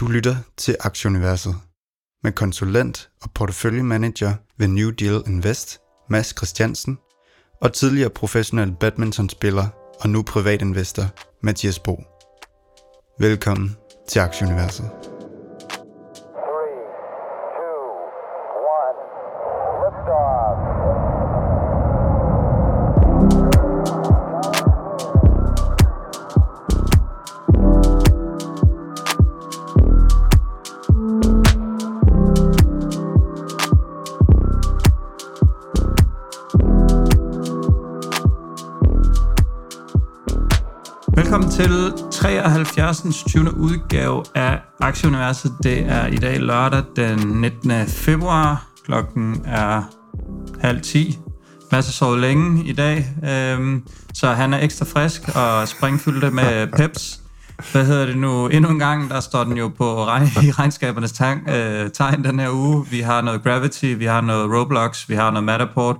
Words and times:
Du 0.00 0.06
lytter 0.06 0.36
til 0.56 0.76
Aktieuniverset 0.80 1.54
med 2.22 2.32
konsulent 2.32 3.10
og 3.22 3.30
porteføljemanager 3.34 4.34
ved 4.58 4.68
New 4.68 4.90
Deal 4.90 5.22
Invest, 5.26 5.78
Mads 6.10 6.34
Christiansen, 6.36 6.98
og 7.62 7.72
tidligere 7.72 8.10
professionel 8.10 8.72
badmintonspiller 8.80 9.66
og 10.00 10.10
nu 10.10 10.22
privatinvestor, 10.22 11.04
Mathias 11.42 11.78
Bo. 11.78 12.02
Velkommen 13.18 13.76
til 14.08 14.20
Aktieuniverset. 14.20 15.09
73. 42.94 43.24
20. 43.28 43.54
udgave 43.56 44.24
af 44.34 44.58
Aktieuniverset. 44.80 45.52
Det 45.62 45.78
er 45.78 46.06
i 46.06 46.16
dag 46.16 46.40
lørdag 46.40 46.82
den 46.96 47.18
19. 47.18 47.70
februar. 47.88 48.66
Klokken 48.84 49.42
er 49.44 49.82
halv 50.60 50.80
10. 50.80 51.18
Mads 51.72 51.86
har 51.86 51.92
sovet 51.92 52.20
længe 52.20 52.64
i 52.64 52.72
dag, 52.72 53.06
øhm, 53.24 53.82
så 54.14 54.28
han 54.28 54.54
er 54.54 54.58
ekstra 54.64 54.84
frisk 54.84 55.22
og 55.36 55.68
springfyldte 55.68 56.30
med 56.30 56.66
peps. 56.78 57.19
Hvad 57.72 57.84
hedder 57.86 58.06
det 58.06 58.16
nu? 58.16 58.46
Endnu 58.48 58.70
en 58.70 58.78
gang, 58.78 59.10
der 59.10 59.20
står 59.20 59.44
den 59.44 59.56
jo 59.56 59.68
på 59.68 60.04
regn- 60.06 60.44
i 60.46 60.50
regnskabernes 60.50 61.12
tegn, 61.12 61.48
øh, 61.50 61.90
tegn 61.90 62.24
den 62.24 62.38
her 62.40 62.50
uge. 62.52 62.86
Vi 62.90 63.00
har 63.00 63.20
noget 63.22 63.42
Gravity, 63.42 63.84
vi 63.98 64.04
har 64.04 64.20
noget 64.20 64.50
Roblox, 64.58 65.08
vi 65.08 65.14
har 65.14 65.30
noget 65.30 65.44
Matterport, 65.44 65.96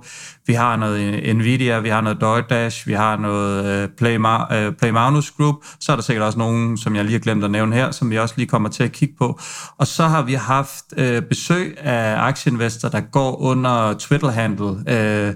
vi 0.47 0.53
har 0.53 0.75
noget 0.75 1.35
Nvidia, 1.35 1.79
vi 1.79 1.89
har 1.89 2.01
noget 2.01 2.21
DoorDash, 2.21 2.87
vi 2.87 2.93
har 2.93 3.17
noget 3.17 3.65
øh, 3.65 3.89
Play, 3.97 4.17
Ma- 4.17 4.53
øh, 4.55 4.73
Play 4.73 4.89
Magnus 4.89 5.31
Group. 5.31 5.55
Så 5.79 5.91
er 5.91 5.95
der 5.95 6.03
sikkert 6.03 6.25
også 6.25 6.37
nogen, 6.39 6.77
som 6.77 6.95
jeg 6.95 7.03
lige 7.03 7.13
har 7.13 7.19
glemt 7.19 7.43
at 7.43 7.51
nævne 7.51 7.75
her, 7.75 7.91
som 7.91 8.09
vi 8.09 8.17
også 8.17 8.33
lige 8.37 8.47
kommer 8.47 8.69
til 8.69 8.83
at 8.83 8.91
kigge 8.91 9.15
på. 9.17 9.39
Og 9.77 9.87
så 9.87 10.07
har 10.07 10.21
vi 10.21 10.33
haft 10.33 10.85
øh, 10.97 11.21
besøg 11.21 11.77
af 11.79 12.15
aktieinvestor, 12.27 12.89
der 12.89 12.99
går 12.99 13.41
under 13.41 13.93
Twitter-handle 13.93 14.75
øh, 14.87 15.33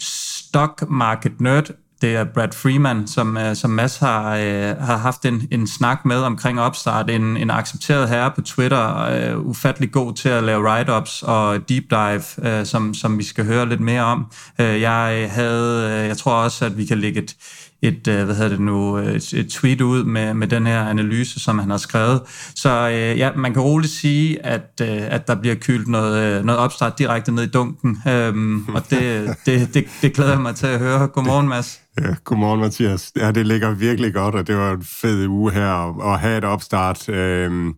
Stock 0.00 0.84
Market 0.90 1.40
Nerd. 1.40 1.70
Det 2.00 2.16
er 2.16 2.24
Brad 2.24 2.52
Freeman, 2.52 3.06
som, 3.06 3.36
øh, 3.36 3.56
som 3.56 3.70
Mads 3.70 3.96
har, 3.96 4.36
øh, 4.36 4.76
har 4.76 4.96
haft 4.96 5.24
en, 5.24 5.48
en 5.50 5.66
snak 5.66 6.04
med 6.04 6.16
omkring 6.16 6.60
opstart. 6.60 7.10
En, 7.10 7.36
en 7.36 7.50
accepteret 7.50 8.08
herre 8.08 8.30
på 8.30 8.42
Twitter, 8.42 8.98
øh, 8.98 9.46
ufattelig 9.46 9.92
god 9.92 10.14
til 10.14 10.28
at 10.28 10.44
lave 10.44 10.68
write-ups 10.68 11.22
og 11.22 11.68
deep 11.68 11.84
dive, 11.90 12.22
øh, 12.48 12.66
som, 12.66 12.94
som 12.94 13.18
vi 13.18 13.24
skal 13.24 13.44
høre 13.44 13.68
lidt 13.68 13.80
mere 13.80 14.02
om. 14.02 14.26
Øh, 14.60 14.80
jeg 14.80 15.28
havde, 15.30 15.90
øh, 15.90 16.08
jeg 16.08 16.16
tror 16.18 16.32
også, 16.32 16.64
at 16.64 16.78
vi 16.78 16.84
kan 16.84 16.98
lægge 16.98 17.22
et, 17.22 17.34
et, 17.82 18.08
øh, 18.08 18.24
hvad 18.24 18.34
hedder 18.34 18.48
det 18.48 18.60
nu, 18.60 18.96
et, 18.96 19.32
et 19.32 19.48
tweet 19.48 19.80
ud 19.80 20.04
med, 20.04 20.34
med 20.34 20.46
den 20.46 20.66
her 20.66 20.80
analyse, 20.80 21.40
som 21.40 21.58
han 21.58 21.70
har 21.70 21.76
skrevet. 21.76 22.20
Så 22.54 22.88
øh, 22.88 23.18
ja, 23.18 23.30
man 23.36 23.52
kan 23.52 23.62
roligt 23.62 23.92
sige, 23.92 24.46
at, 24.46 24.80
øh, 24.82 24.88
at 24.88 25.28
der 25.28 25.34
bliver 25.34 25.54
kylt 25.54 25.88
noget, 25.88 26.38
øh, 26.38 26.44
noget 26.44 26.58
opstart 26.58 26.98
direkte 26.98 27.32
ned 27.32 27.42
i 27.44 27.50
dunken, 27.50 27.98
øhm, 28.08 28.66
og 28.74 28.90
det, 28.90 29.34
det, 29.46 29.74
det, 29.74 29.86
det 30.02 30.12
glæder 30.12 30.30
jeg 30.30 30.40
mig 30.40 30.54
til 30.54 30.66
at 30.66 30.78
høre. 30.78 31.06
Godmorgen, 31.08 31.48
Mads. 31.48 31.80
Ja, 32.00 32.14
godmorgen, 32.24 32.60
Mathias. 32.60 33.12
Ja, 33.16 33.32
det 33.32 33.46
ligger 33.46 33.74
virkelig 33.74 34.14
godt, 34.14 34.34
og 34.34 34.46
det 34.46 34.56
var 34.56 34.72
en 34.72 34.84
fed 34.84 35.26
uge 35.26 35.52
her 35.52 35.88
at, 35.88 36.12
at 36.12 36.20
have 36.20 36.38
et 36.38 36.44
opstart. 36.44 37.08
Øhm, 37.08 37.74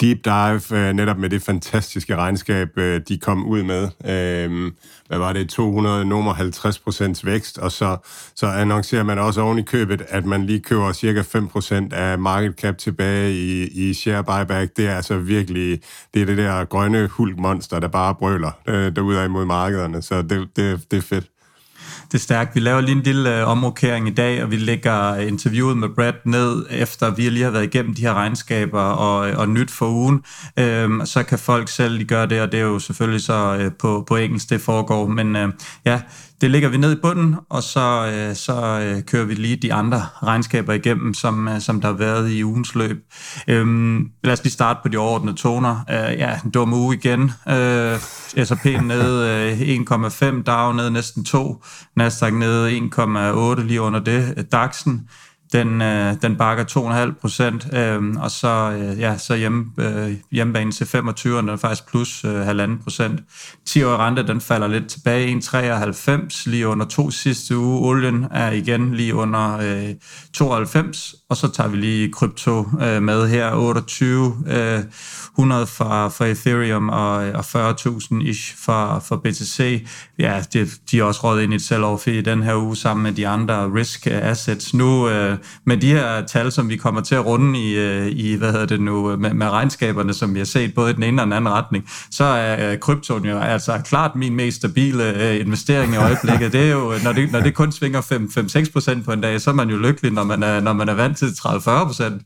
deep 0.00 0.24
dive, 0.24 0.78
øh, 0.78 0.92
netop 0.92 1.18
med 1.18 1.30
det 1.30 1.42
fantastiske 1.42 2.16
regnskab, 2.16 2.68
øh, 2.78 3.00
de 3.08 3.18
kom 3.18 3.46
ud 3.46 3.62
med. 3.62 3.88
Øhm, 4.04 4.72
hvad 5.08 5.18
var 5.18 5.32
det? 5.32 5.48
200 5.48 6.04
nummer 6.04 6.34
50 6.34 6.78
procents 6.78 7.26
vækst, 7.26 7.58
og 7.58 7.72
så, 7.72 7.96
så 8.34 8.46
annoncerer 8.46 9.02
man 9.02 9.18
også 9.18 9.40
oven 9.40 9.58
i 9.58 9.62
købet, 9.62 10.02
at 10.08 10.26
man 10.26 10.46
lige 10.46 10.60
køber 10.60 10.92
cirka 10.92 11.20
5 11.20 11.48
procent 11.48 11.92
af 11.92 12.18
market 12.18 12.54
cap 12.60 12.78
tilbage 12.78 13.32
i, 13.32 13.66
i 13.88 13.94
share 13.94 14.24
buyback. 14.24 14.76
Det 14.76 14.88
er 14.88 14.96
altså 14.96 15.18
virkelig, 15.18 15.80
det 16.14 16.22
er 16.22 16.26
det 16.26 16.38
der 16.38 16.64
grønne 16.64 17.06
hulkmonster, 17.06 17.80
der 17.80 17.88
bare 17.88 18.14
brøler 18.14 18.50
øh, 18.68 18.96
derude 18.96 19.24
imod 19.24 19.44
markederne, 19.44 20.02
så 20.02 20.22
det, 20.22 20.48
det, 20.56 20.90
det 20.90 20.96
er 20.96 21.02
fedt. 21.02 21.26
Det 22.12 22.14
er 22.14 22.22
stærkt. 22.22 22.54
Vi 22.54 22.60
laver 22.60 22.80
lige 22.80 22.96
en 22.96 23.02
lille 23.02 23.40
øh, 23.40 23.48
omrokering 23.48 24.08
i 24.08 24.10
dag, 24.10 24.42
og 24.42 24.50
vi 24.50 24.56
lægger 24.56 25.14
øh, 25.14 25.28
interviewet 25.28 25.76
med 25.76 25.88
Brad 25.88 26.12
ned, 26.24 26.66
efter 26.70 27.10
vi 27.10 27.28
lige 27.28 27.44
har 27.44 27.50
været 27.50 27.64
igennem 27.64 27.94
de 27.94 28.02
her 28.02 28.14
regnskaber 28.14 28.80
og, 28.80 29.30
øh, 29.30 29.38
og 29.38 29.48
nyt 29.48 29.70
for 29.70 29.86
ugen. 29.86 30.24
Øhm, 30.58 31.06
så 31.06 31.22
kan 31.22 31.38
folk 31.38 31.68
selv 31.68 31.94
lige 31.94 32.06
gøre 32.06 32.26
det, 32.26 32.40
og 32.40 32.52
det 32.52 32.60
er 32.60 32.64
jo 32.64 32.78
selvfølgelig 32.78 33.20
så 33.20 33.56
øh, 33.60 33.72
på, 33.78 34.04
på 34.08 34.16
engelsk, 34.16 34.50
det 34.50 34.60
foregår. 34.60 35.06
Men 35.06 35.36
øh, 35.36 35.48
ja, 35.84 36.00
det 36.40 36.50
lægger 36.50 36.68
vi 36.68 36.76
ned 36.76 36.92
i 36.92 37.00
bunden, 37.02 37.36
og 37.48 37.62
så, 37.62 38.12
øh, 38.14 38.36
så 38.36 38.80
øh, 38.80 39.02
kører 39.02 39.24
vi 39.24 39.34
lige 39.34 39.56
de 39.56 39.74
andre 39.74 40.06
regnskaber 40.22 40.72
igennem, 40.72 41.14
som, 41.14 41.48
øh, 41.48 41.60
som 41.60 41.80
der 41.80 41.88
har 41.88 41.96
været 41.96 42.30
i 42.30 42.44
ugens 42.44 42.74
løb. 42.74 43.04
Øhm, 43.48 44.10
lad 44.24 44.32
os 44.32 44.42
lige 44.44 44.52
starte 44.52 44.80
på 44.82 44.88
de 44.88 44.96
overordnede 44.96 45.36
toner. 45.36 45.84
Øh, 45.90 46.18
ja, 46.18 46.38
en 46.44 46.50
dum 46.50 46.72
uge 46.72 46.96
igen. 46.96 47.32
Øh, 47.48 47.98
S&P 48.44 48.64
nede 48.64 49.58
øh, 49.60 49.78
1,5, 50.30 50.42
DAO 50.42 50.72
nede 50.72 50.90
næsten 50.90 51.24
2, 51.24 51.64
Nasdaq 51.96 52.32
nede 52.32 52.78
1,8 52.78 53.62
lige 53.62 53.80
under 53.80 54.00
det, 54.00 54.34
øh, 54.36 54.44
DAX'en 54.54 54.90
den, 55.52 55.82
øh, 55.82 56.14
den 56.22 56.36
bakker 56.36 56.64
2,5 56.64 57.20
procent, 57.20 57.68
øh, 57.72 58.02
og 58.16 58.30
så, 58.30 58.78
øh, 58.78 59.00
ja, 59.00 59.18
så 59.18 59.34
hjemme, 59.34 59.66
øh, 59.78 60.14
hjemmebanen 60.30 60.72
til 60.72 60.86
25, 60.86 61.38
den 61.38 61.48
er 61.48 61.56
faktisk 61.56 61.88
plus 61.88 62.24
øh, 62.24 62.48
1,5 62.48 62.82
procent. 62.82 63.20
10 63.66 63.82
år 63.82 63.96
rente, 63.96 64.26
den 64.26 64.40
falder 64.40 64.68
lidt 64.68 64.86
tilbage, 64.88 65.26
1,93 65.28 66.50
lige 66.50 66.68
under 66.68 66.86
to 66.86 67.10
sidste 67.10 67.56
uge. 67.56 67.88
Olien 67.88 68.26
er 68.30 68.50
igen 68.50 68.94
lige 68.94 69.14
under 69.14 69.58
øh, 69.58 69.94
92, 70.34 71.14
og 71.30 71.36
så 71.36 71.48
tager 71.48 71.68
vi 71.68 71.76
lige 71.76 72.12
krypto 72.12 72.66
øh, 72.82 73.02
med 73.02 73.28
her, 73.28 73.54
28 73.54 74.36
øh, 74.48 74.82
100 75.38 75.66
for, 75.66 76.08
for 76.08 76.24
Ethereum 76.24 76.88
og, 76.88 77.14
og 77.14 77.40
40.000 77.40 78.22
ish 78.22 78.56
for, 78.56 79.02
for 79.08 79.16
BTC. 79.16 79.86
Ja, 80.18 80.42
det, 80.52 80.80
de 80.90 80.98
er 80.98 81.04
også 81.04 81.20
rådet 81.24 81.42
ind 81.42 81.52
i 81.52 81.56
et 81.56 81.62
sell-off 81.62 82.10
i 82.10 82.20
den 82.20 82.42
her 82.42 82.54
uge 82.54 82.76
sammen 82.76 83.02
med 83.02 83.12
de 83.12 83.28
andre 83.28 83.74
risk 83.74 84.06
øh, 84.06 84.30
assets. 84.30 84.74
Nu 84.74 85.08
øh, 85.08 85.38
med 85.64 85.76
de 85.76 85.86
her 85.86 86.26
tal, 86.26 86.52
som 86.52 86.68
vi 86.68 86.76
kommer 86.76 87.00
til 87.00 87.14
at 87.14 87.26
runde 87.26 87.58
i, 87.58 87.78
øh, 87.78 88.06
i 88.06 88.34
hvad 88.34 88.52
hedder 88.52 88.66
det 88.66 88.80
nu, 88.80 89.16
med, 89.16 89.34
med 89.34 89.48
regnskaberne, 89.48 90.14
som 90.14 90.34
vi 90.34 90.38
har 90.38 90.46
set 90.46 90.74
både 90.74 90.90
i 90.90 90.94
den 90.94 91.02
ene 91.02 91.22
og 91.22 91.26
den 91.26 91.32
anden 91.32 91.52
retning, 91.52 91.84
så 92.10 92.24
er 92.24 92.72
øh, 92.72 92.78
kryptoen 92.78 93.24
jo 93.24 93.38
altså 93.38 93.80
klart 93.84 94.16
min 94.16 94.34
mest 94.34 94.56
stabile 94.56 95.22
øh, 95.22 95.40
investering 95.40 95.94
i 95.94 95.96
øjeblikket. 95.96 96.52
Det 96.52 96.60
er 96.60 96.72
jo, 96.72 96.92
når 97.04 97.12
det, 97.12 97.32
når 97.32 97.40
det 97.40 97.54
kun 97.54 97.72
svinger 97.72 98.00
5-6% 98.98 99.04
på 99.04 99.12
en 99.12 99.20
dag, 99.20 99.40
så 99.40 99.50
er 99.50 99.54
man 99.54 99.70
jo 99.70 99.76
lykkelig, 99.76 100.12
når 100.12 100.24
man 100.24 100.42
er, 100.42 100.60
når 100.60 100.72
man 100.72 100.88
er 100.88 100.94
vant 100.94 101.17
til 101.18 101.26
30-40 101.26 101.84
procent. 101.84 102.22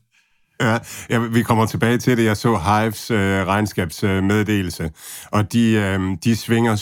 Ja, 0.61 0.77
ja, 1.09 1.19
vi 1.19 1.43
kommer 1.43 1.65
tilbage 1.65 1.97
til 1.97 2.17
det. 2.17 2.25
Jeg 2.25 2.37
så 2.37 2.57
Hives 2.57 3.11
øh, 3.11 3.47
regnskabsmeddelelse, 3.47 4.83
øh, 4.83 4.89
og 5.31 5.53
de, 5.53 5.71
øh, 5.71 6.17
de 6.23 6.35
svinger 6.35 6.75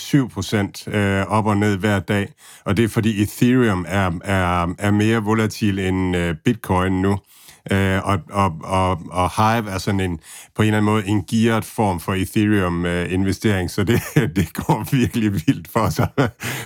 7% 0.88 0.96
øh, 0.96 1.26
op 1.28 1.46
og 1.46 1.58
ned 1.58 1.78
hver 1.78 2.00
dag, 2.00 2.34
og 2.66 2.78
det 2.78 2.86
er 2.86 2.90
fordi 2.90 3.24
Ethereum 3.24 3.86
er, 3.88 4.12
er, 4.24 4.76
er 4.80 4.92
mere 4.92 5.24
volatil 5.24 5.80
end 5.80 6.16
øh, 6.16 6.36
Bitcoin 6.46 7.02
nu. 7.02 7.18
Øh, 7.72 8.08
og, 8.08 8.20
og, 8.32 8.56
og, 8.64 9.02
og 9.12 9.32
Hive 9.36 9.70
er 9.70 9.78
sådan 9.78 10.00
en, 10.00 10.20
på 10.56 10.62
en 10.62 10.68
eller 10.68 10.78
anden 10.78 10.92
måde 10.92 11.08
en 11.08 11.26
gearet 11.26 11.66
form 11.66 12.00
for 12.00 12.14
Ethereum-investering, 12.14 13.64
øh, 13.64 13.70
så 13.70 13.84
det, 13.84 14.02
det 14.36 14.54
går 14.54 14.88
virkelig 14.92 15.34
vildt 15.34 15.68
for 15.72 15.90
sig. 15.90 16.08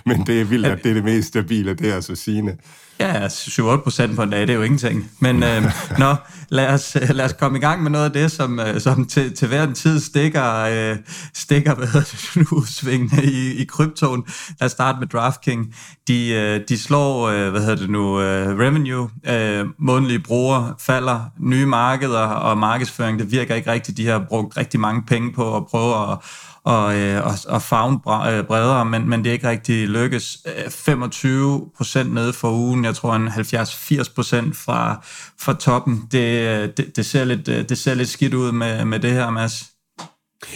Men 0.06 0.26
det 0.28 0.42
er 0.42 0.46
vildt, 0.46 0.66
at 0.66 0.84
det 0.84 0.90
er 0.90 0.94
det 0.94 1.04
mest 1.04 1.28
stabile, 1.28 1.74
det 1.74 1.90
er 1.90 1.96
altså 1.96 2.16
sigende. 2.16 2.58
Ja, 3.00 3.28
7-8 3.28 3.84
procent 3.84 4.16
på 4.16 4.24
en 4.24 4.30
dag, 4.30 4.42
det 4.42 4.50
er 4.50 4.54
jo 4.54 4.62
ingenting. 4.62 5.12
Men 5.20 5.44
øh, 5.44 5.64
nå, 6.00 6.16
lad 6.50 6.74
os, 6.74 6.98
lad 7.10 7.26
os 7.26 7.34
komme 7.34 7.58
i 7.58 7.62
gang 7.62 7.84
med 7.84 7.92
noget 7.92 8.06
af 8.06 8.12
det, 8.12 8.32
som, 8.32 8.60
øh, 8.60 8.82
som 8.82 9.06
til, 9.06 9.36
til 9.36 9.48
hver 9.48 9.64
en 9.64 9.74
tid 9.74 10.00
stikker, 10.00 10.60
øh, 10.60 10.98
stikker 11.34 11.76
hvad 11.76 11.88
det 11.88 12.30
nu, 12.52 12.66
svingene 12.66 13.24
i, 13.24 13.62
i 13.62 13.66
kryptoen. 13.66 14.24
Lad 14.60 14.66
os 14.66 14.72
starte 14.72 15.00
med 15.00 15.08
DraftKings. 15.08 15.78
De, 16.08 16.30
øh, 16.34 16.62
de 16.70 16.78
slår, 16.78 17.28
øh, 17.28 17.50
hvad 17.50 17.62
hedder 17.62 17.76
det 17.76 17.90
nu, 17.90 18.22
øh, 18.22 18.60
revenue, 18.60 19.10
øh, 19.28 19.66
månedlige 19.80 20.20
brugere 20.20 20.76
falder, 20.80 21.20
nye 21.40 21.66
markeder 21.66 22.28
og 22.28 22.58
markedsføring, 22.58 23.20
det 23.20 23.32
virker 23.32 23.56
ikke 23.56 23.72
rigtigt. 23.72 23.98
De 23.98 24.08
har 24.08 24.26
brugt 24.30 24.58
rigtig 24.58 24.80
mange 24.80 25.04
penge 25.08 25.34
på 25.34 25.58
at 25.58 25.66
prøve 25.68 26.12
at 26.12 26.18
og, 26.66 26.96
øh, 26.96 27.26
og, 27.26 27.34
og 27.48 27.62
favne 27.62 28.00
øh, 28.32 28.44
bredere, 28.44 28.86
men, 28.86 29.10
men 29.10 29.24
det 29.24 29.30
er 29.30 29.34
ikke 29.34 29.50
rigtig 29.50 29.88
lykkes. 29.88 30.38
Øh, 30.46 30.72
25 30.72 31.70
procent 31.78 32.14
nede 32.14 32.34
for 32.34 32.52
ugen, 32.52 32.86
jeg 32.86 32.96
tror 32.96 33.16
en 33.16 33.28
70-80 33.28 34.14
procent 34.16 34.58
fra, 34.58 35.02
fra 35.40 35.54
toppen. 35.54 36.08
Det, 36.12 36.20
øh, 36.20 36.70
det, 36.78 36.96
det, 36.96 37.06
ser 37.06 37.24
lidt, 37.24 37.46
det 37.46 37.78
ser 37.78 37.94
lidt 37.94 38.10
skidt 38.10 38.34
ud 38.34 38.52
med, 38.52 38.86
med 38.86 39.00
det 39.00 39.12
her, 39.12 39.30
Mads. 39.30 39.64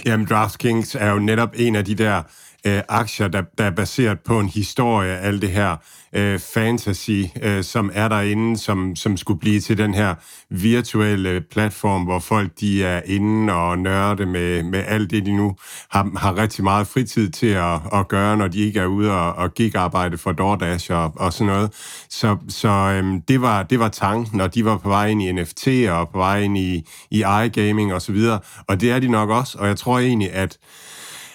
Jamen, 0.05 0.25
DraftKings 0.25 0.95
er 0.95 1.11
jo 1.11 1.19
netop 1.19 1.49
en 1.55 1.75
af 1.75 1.85
de 1.85 1.95
der 1.95 2.21
øh, 2.65 2.81
aktier, 2.89 3.27
der, 3.27 3.43
der 3.57 3.63
er 3.63 3.71
baseret 3.71 4.19
på 4.19 4.39
en 4.39 4.49
historie, 4.49 5.17
alt 5.17 5.41
det 5.41 5.51
her 5.51 5.75
øh, 6.13 6.39
fantasy, 6.39 7.21
øh, 7.41 7.63
som 7.63 7.91
er 7.93 8.07
derinde, 8.07 8.57
som, 8.57 8.95
som 8.95 9.17
skulle 9.17 9.39
blive 9.39 9.59
til 9.59 9.77
den 9.77 9.93
her 9.93 10.15
virtuelle 10.49 11.41
platform, 11.41 12.03
hvor 12.03 12.19
folk 12.19 12.51
de 12.59 12.83
er 12.83 13.01
inde 13.05 13.53
og 13.53 13.79
nørde 13.79 14.25
med, 14.25 14.63
med 14.63 14.83
alt 14.87 15.11
det, 15.11 15.25
de 15.25 15.31
nu 15.31 15.55
har, 15.89 16.11
har 16.17 16.37
rigtig 16.37 16.63
meget 16.63 16.87
fritid 16.87 17.29
til 17.29 17.47
at, 17.47 17.79
at 17.93 18.07
gøre, 18.07 18.37
når 18.37 18.47
de 18.47 18.59
ikke 18.59 18.79
er 18.79 18.85
ude 18.85 19.11
og, 19.11 19.33
og 19.33 19.53
gig-arbejde 19.53 20.17
for 20.17 20.31
DoorDash 20.31 20.91
og, 20.91 21.13
og 21.15 21.33
sådan 21.33 21.53
noget. 21.53 21.71
Så, 22.09 22.37
så 22.49 22.69
øh, 22.69 23.21
det, 23.27 23.41
var, 23.41 23.63
det 23.63 23.79
var 23.79 23.89
tanken, 23.89 24.37
når 24.37 24.47
de 24.47 24.65
var 24.65 24.77
på 24.77 24.89
vej 24.89 25.07
ind 25.07 25.21
i 25.21 25.31
NFT 25.31 25.67
og 25.89 26.09
på 26.09 26.17
vej 26.17 26.41
ind 26.41 26.57
i, 26.57 26.87
i 27.11 27.23
iGaming 27.45 27.93
og 27.93 28.01
så 28.01 28.11
videre. 28.11 28.39
Og 28.67 28.81
det 28.81 28.91
er 28.91 28.99
de 28.99 29.07
nok 29.07 29.29
også, 29.29 29.57
og 29.57 29.67
jeg 29.67 29.77
tror 29.77 29.99
egentlig, 29.99 30.31
at 30.33 30.57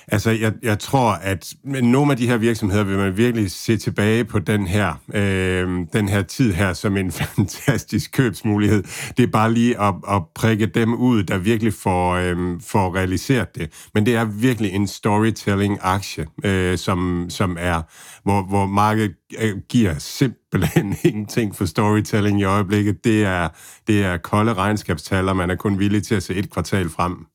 Altså, 0.09 0.31
jeg, 0.31 0.53
jeg 0.63 0.79
tror, 0.79 1.11
at 1.13 1.55
nogle 1.65 2.13
af 2.13 2.17
de 2.17 2.27
her 2.27 2.37
virksomheder 2.37 2.85
vil 2.85 2.99
man 2.99 3.17
virkelig 3.17 3.51
se 3.51 3.77
tilbage 3.77 4.25
på 4.25 4.39
den 4.39 4.67
her, 4.67 4.95
øh, 5.15 5.87
den 5.93 6.09
her 6.09 6.23
tid 6.23 6.53
her 6.53 6.73
som 6.73 6.97
en 6.97 7.13
fantastisk 7.23 8.13
købsmulighed. 8.13 8.83
Det 9.17 9.23
er 9.23 9.27
bare 9.27 9.53
lige 9.53 9.81
at, 9.81 9.95
at 10.11 10.23
prikke 10.35 10.67
dem 10.67 10.95
ud, 10.95 11.23
der 11.23 11.39
virkelig 11.39 11.73
får, 11.75 12.13
øh, 12.13 12.61
får 12.61 12.97
realiseret 12.97 13.55
det. 13.55 13.89
Men 13.95 14.07
det 14.07 14.15
er 14.15 14.25
virkelig 14.25 14.73
en 14.73 14.87
storytelling-aktie, 14.87 16.27
øh, 16.45 16.79
som, 16.79 17.27
som 17.31 17.57
er, 17.61 17.83
hvor, 18.23 18.43
hvor 18.43 18.67
markedet 18.67 19.15
øh, 19.39 19.57
giver 19.69 19.95
simpelthen 19.99 20.97
ingenting 21.05 21.57
for 21.57 21.65
storytelling 21.65 22.41
i 22.41 22.45
øjeblikket. 22.45 23.05
Det 23.05 23.25
er, 23.25 23.49
det 23.87 24.05
er 24.05 24.17
kolde 24.17 24.55
regnskabstaller, 24.55 25.33
man 25.33 25.51
er 25.51 25.57
kun 25.57 25.79
villig 25.79 26.03
til 26.03 26.15
at 26.15 26.23
se 26.23 26.35
et 26.35 26.51
kvartal 26.51 26.89
frem. 26.89 27.27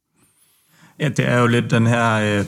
Ja, 0.99 1.09
det 1.09 1.27
er 1.27 1.39
jo 1.39 1.47
lidt 1.47 1.71
den 1.71 1.87
her, 1.87 2.13
øh, 2.13 2.45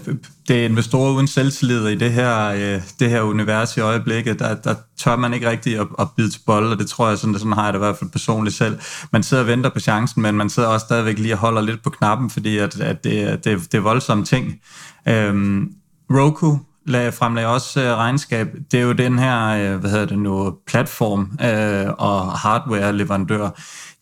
det 0.48 0.62
er 0.62 0.66
investorer 0.66 1.14
uden 1.14 1.28
selvtillid 1.28 1.88
i 1.88 1.96
det 1.96 2.12
her, 2.12 2.48
øh, 2.48 2.82
det 3.00 3.10
her 3.10 3.22
univers 3.22 3.78
i 3.78 3.80
øjeblikket. 3.80 4.40
Der, 4.40 4.56
der 4.56 4.76
tør 5.00 5.16
man 5.16 5.34
ikke 5.34 5.50
rigtig 5.50 5.80
at, 5.80 5.88
at 6.00 6.08
bide 6.18 6.30
til 6.30 6.42
bold, 6.46 6.72
og 6.72 6.80
det 6.80 6.88
tror 6.88 7.10
jeg, 7.10 7.18
sådan, 7.18 7.40
sådan 7.40 7.54
har 7.54 7.64
jeg 7.64 7.74
det 7.74 7.80
i 7.80 7.86
hvert 7.86 7.98
fald 7.98 8.10
personligt 8.10 8.56
selv. 8.56 8.80
Man 9.12 9.24
sidder 9.24 9.44
og 9.44 9.48
venter 9.48 9.70
på 9.70 9.80
chancen, 9.80 10.22
men 10.22 10.36
man 10.36 10.50
sidder 10.50 10.70
også 10.70 10.84
stadigvæk 10.84 11.20
lige 11.20 11.34
og 11.34 11.38
holder 11.38 11.62
lidt 11.62 11.84
på 11.84 11.90
knappen, 11.90 12.30
fordi 12.30 12.58
at, 12.58 12.80
at 12.80 13.04
det, 13.04 13.46
det, 13.46 13.72
det 13.72 13.78
er 13.78 13.82
voldsomme 13.82 14.26
ting. 14.26 14.60
Øhm, 15.08 15.70
Roku 16.10 16.58
lag, 16.86 17.14
fremlagde 17.14 17.50
også 17.50 17.82
øh, 17.82 17.96
regnskab. 17.98 18.48
Det 18.72 18.80
er 18.80 18.84
jo 18.84 18.92
den 18.92 19.20
her, 19.20 19.48
øh, 19.48 19.80
hvad 19.80 19.90
hedder 19.90 20.06
det 20.06 20.20
nu, 20.20 20.54
platform 20.68 21.32
øh, 21.42 21.94
og 21.98 22.32
hardware-leverandør 22.32 23.50